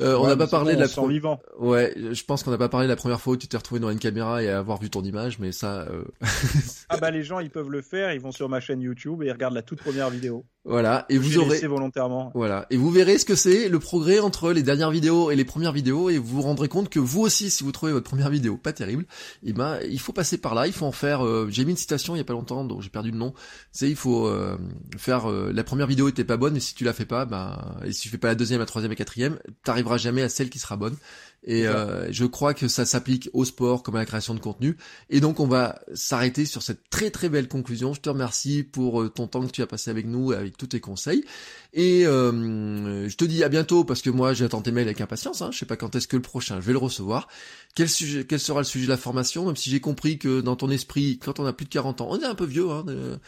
Euh, 0.00 0.14
ouais, 0.14 0.20
on 0.20 0.26
n'a 0.26 0.36
pas 0.36 0.46
parlé 0.46 0.72
bon, 0.72 0.78
de 0.78 0.84
la 0.84 0.88
première 0.88 1.10
vivant. 1.10 1.40
Ouais, 1.58 1.94
je 1.96 2.24
pense 2.24 2.42
qu'on 2.42 2.50
n'a 2.50 2.58
pas 2.58 2.70
parlé 2.70 2.86
de 2.86 2.92
la 2.92 2.96
première 2.96 3.20
fois 3.20 3.34
où 3.34 3.36
tu 3.36 3.46
t'es 3.46 3.58
retrouvé 3.58 3.78
dans 3.78 3.90
une 3.90 3.98
caméra 3.98 4.42
et 4.42 4.48
avoir 4.48 4.80
vu 4.80 4.88
ton 4.88 5.02
image 5.02 5.38
mais 5.38 5.52
ça 5.52 5.82
euh, 5.82 6.04
Ah 6.88 6.96
bah 6.96 7.10
les 7.10 7.22
gens 7.22 7.40
ils 7.40 7.50
peuvent 7.50 7.70
le 7.70 7.82
faire, 7.82 8.12
ils 8.12 8.20
vont 8.20 8.32
sur 8.32 8.48
ma 8.48 8.60
chaîne 8.60 8.80
YouTube 8.80 9.22
et 9.22 9.26
ils 9.26 9.32
regardent 9.32 9.54
la 9.54 9.62
toute 9.62 9.80
première 9.80 10.08
vidéo. 10.08 10.46
Voilà, 10.64 11.06
et 11.08 11.18
vous 11.18 11.38
aurez 11.38 11.66
volontairement. 11.66 12.30
Voilà, 12.36 12.66
et 12.70 12.76
vous 12.76 12.90
verrez 12.90 13.18
ce 13.18 13.24
que 13.24 13.34
c'est 13.34 13.68
le 13.68 13.80
progrès 13.80 14.20
entre 14.20 14.52
les 14.52 14.62
dernières 14.62 14.92
vidéos 14.92 15.32
et 15.32 15.36
les 15.36 15.44
premières 15.44 15.72
vidéos, 15.72 16.08
et 16.08 16.18
vous 16.18 16.36
vous 16.36 16.42
rendrez 16.42 16.68
compte 16.68 16.88
que 16.88 17.00
vous 17.00 17.20
aussi, 17.20 17.50
si 17.50 17.64
vous 17.64 17.72
trouvez 17.72 17.90
votre 17.90 18.08
première 18.08 18.30
vidéo 18.30 18.56
pas 18.56 18.72
terrible, 18.72 19.04
eh 19.42 19.52
ben 19.52 19.80
il 19.90 19.98
faut 19.98 20.12
passer 20.12 20.38
par 20.38 20.54
là, 20.54 20.68
il 20.68 20.72
faut 20.72 20.86
en 20.86 20.92
faire. 20.92 21.26
Euh, 21.26 21.48
J'ai 21.50 21.64
mis 21.64 21.72
une 21.72 21.76
citation 21.76 22.14
il 22.14 22.18
y 22.18 22.20
a 22.20 22.24
pas 22.24 22.32
longtemps, 22.32 22.64
donc 22.64 22.80
j'ai 22.80 22.90
perdu 22.90 23.10
le 23.10 23.18
nom. 23.18 23.34
C'est 23.72 23.90
il 23.90 23.96
faut 23.96 24.28
euh, 24.28 24.56
faire 24.96 25.28
euh, 25.28 25.50
la 25.52 25.64
première 25.64 25.88
vidéo 25.88 26.08
était 26.08 26.22
pas 26.22 26.31
bonne, 26.36 26.54
mais 26.54 26.60
si 26.60 26.74
tu 26.74 26.84
la 26.84 26.92
fais 26.92 27.04
pas, 27.04 27.24
ben 27.24 27.76
et 27.84 27.92
si 27.92 28.02
tu 28.02 28.08
fais 28.08 28.18
pas 28.18 28.28
la 28.28 28.34
deuxième, 28.34 28.60
la 28.60 28.66
troisième 28.66 28.92
et 28.92 28.96
quatrième, 28.96 29.38
t'arriveras 29.64 29.98
jamais 29.98 30.22
à 30.22 30.28
celle 30.28 30.50
qui 30.50 30.58
sera 30.58 30.76
bonne. 30.76 30.96
Et 31.44 31.66
euh, 31.66 32.12
je 32.12 32.24
crois 32.24 32.54
que 32.54 32.68
ça 32.68 32.86
s'applique 32.86 33.28
au 33.32 33.44
sport 33.44 33.82
comme 33.82 33.96
à 33.96 33.98
la 33.98 34.06
création 34.06 34.34
de 34.34 34.38
contenu. 34.38 34.76
Et 35.10 35.20
donc 35.20 35.40
on 35.40 35.48
va 35.48 35.80
s'arrêter 35.92 36.44
sur 36.44 36.62
cette 36.62 36.88
très 36.88 37.10
très 37.10 37.28
belle 37.28 37.48
conclusion. 37.48 37.94
Je 37.94 38.00
te 38.00 38.08
remercie 38.08 38.62
pour 38.62 39.02
euh, 39.02 39.08
ton 39.08 39.26
temps 39.26 39.44
que 39.44 39.50
tu 39.50 39.60
as 39.60 39.66
passé 39.66 39.90
avec 39.90 40.06
nous 40.06 40.32
et 40.32 40.36
avec 40.36 40.56
tous 40.56 40.68
tes 40.68 40.80
conseils. 40.80 41.24
Et 41.72 42.06
euh, 42.06 43.08
je 43.08 43.16
te 43.16 43.24
dis 43.24 43.42
à 43.42 43.48
bientôt 43.48 43.82
parce 43.82 44.02
que 44.02 44.10
moi 44.10 44.34
j'attends 44.34 44.62
tes 44.62 44.70
mails 44.70 44.86
avec 44.86 45.00
impatience. 45.00 45.42
Hein. 45.42 45.50
Je 45.52 45.58
sais 45.58 45.66
pas 45.66 45.76
quand 45.76 45.96
est-ce 45.96 46.06
que 46.06 46.16
le 46.16 46.22
prochain 46.22 46.60
je 46.60 46.66
vais 46.66 46.72
le 46.72 46.78
recevoir. 46.78 47.26
Quel 47.74 47.88
sujet, 47.88 48.24
quel 48.24 48.38
sera 48.38 48.60
le 48.60 48.64
sujet 48.64 48.84
de 48.84 48.90
la 48.90 48.96
formation? 48.96 49.46
Même 49.46 49.56
si 49.56 49.68
j'ai 49.68 49.80
compris 49.80 50.18
que 50.18 50.42
dans 50.42 50.54
ton 50.54 50.70
esprit, 50.70 51.18
quand 51.18 51.40
on 51.40 51.46
a 51.46 51.52
plus 51.52 51.64
de 51.64 51.70
40 51.70 52.02
ans, 52.02 52.08
on 52.10 52.20
est 52.20 52.24
un 52.24 52.36
peu 52.36 52.46
vieux. 52.46 52.70
Hein, 52.70 52.84
de 52.86 53.18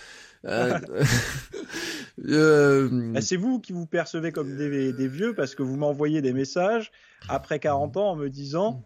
bah, 0.45 0.81
c'est 3.21 3.37
vous 3.37 3.61
qui 3.61 3.73
vous 3.73 3.87
percevez 3.87 4.33
comme 4.33 4.57
des, 4.57 4.93
des 4.93 5.09
vieux 5.09 5.35
parce 5.35 5.55
que 5.55 5.63
vous 5.63 5.77
m'envoyez 5.77 6.23
des 6.23 6.33
messages 6.33 6.93
après 7.29 7.59
40 7.59 7.97
ans 7.97 8.11
en 8.11 8.17
me 8.17 8.29
disant 8.29 8.83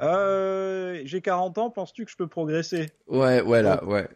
euh, 0.00 1.00
j'ai 1.04 1.20
40 1.20 1.58
ans, 1.58 1.70
penses-tu 1.70 2.04
que 2.04 2.10
je 2.10 2.16
peux 2.16 2.26
progresser? 2.26 2.90
Ouais, 3.06 3.40
voilà, 3.42 3.84
ouais. 3.84 4.08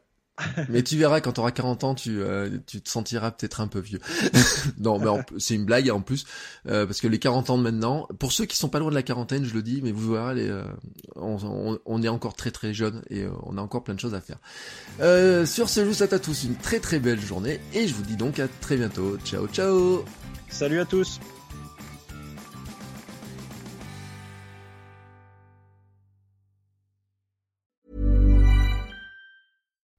mais 0.68 0.82
tu 0.82 0.96
verras 0.96 1.20
quand 1.20 1.32
tu 1.32 1.40
auras 1.40 1.50
40 1.50 1.84
ans, 1.84 1.94
tu, 1.94 2.20
euh, 2.20 2.58
tu 2.66 2.80
te 2.80 2.88
sentiras 2.88 3.30
peut-être 3.30 3.60
un 3.60 3.68
peu 3.68 3.80
vieux. 3.80 4.00
non, 4.78 4.98
mais 4.98 5.06
c'est 5.38 5.54
une 5.54 5.64
blague 5.64 5.90
en 5.90 6.00
plus, 6.00 6.26
euh, 6.66 6.86
parce 6.86 7.00
que 7.00 7.08
les 7.08 7.18
40 7.18 7.50
ans 7.50 7.58
de 7.58 7.62
maintenant, 7.62 8.08
pour 8.18 8.32
ceux 8.32 8.46
qui 8.46 8.56
sont 8.56 8.68
pas 8.68 8.78
loin 8.78 8.90
de 8.90 8.94
la 8.94 9.02
quarantaine, 9.02 9.44
je 9.44 9.54
le 9.54 9.62
dis, 9.62 9.80
mais 9.82 9.92
vous 9.92 10.12
verrez, 10.12 10.48
euh, 10.48 10.64
on, 11.16 11.78
on, 11.84 12.02
est 12.02 12.08
encore 12.08 12.34
très 12.34 12.50
très 12.50 12.74
jeune 12.74 13.02
et 13.10 13.26
on 13.44 13.56
a 13.58 13.60
encore 13.60 13.84
plein 13.84 13.94
de 13.94 14.00
choses 14.00 14.14
à 14.14 14.20
faire. 14.20 14.38
sur 15.46 15.68
ce, 15.68 15.80
je 15.80 15.86
vous 15.86 15.94
souhaite 15.94 16.12
à 16.12 16.18
tous 16.18 16.44
une 16.44 16.56
très 16.56 16.80
très 16.80 16.98
belle 16.98 17.20
journée 17.20 17.60
et 17.74 17.86
je 17.86 17.94
vous 17.94 18.02
dis 18.02 18.16
donc 18.16 18.38
à 18.38 18.48
très 18.60 18.76
bientôt. 18.76 19.16
Ciao 19.24 19.46
ciao 19.48 20.04
Salut 20.50 20.80
à 20.80 20.84
tous 20.84 21.20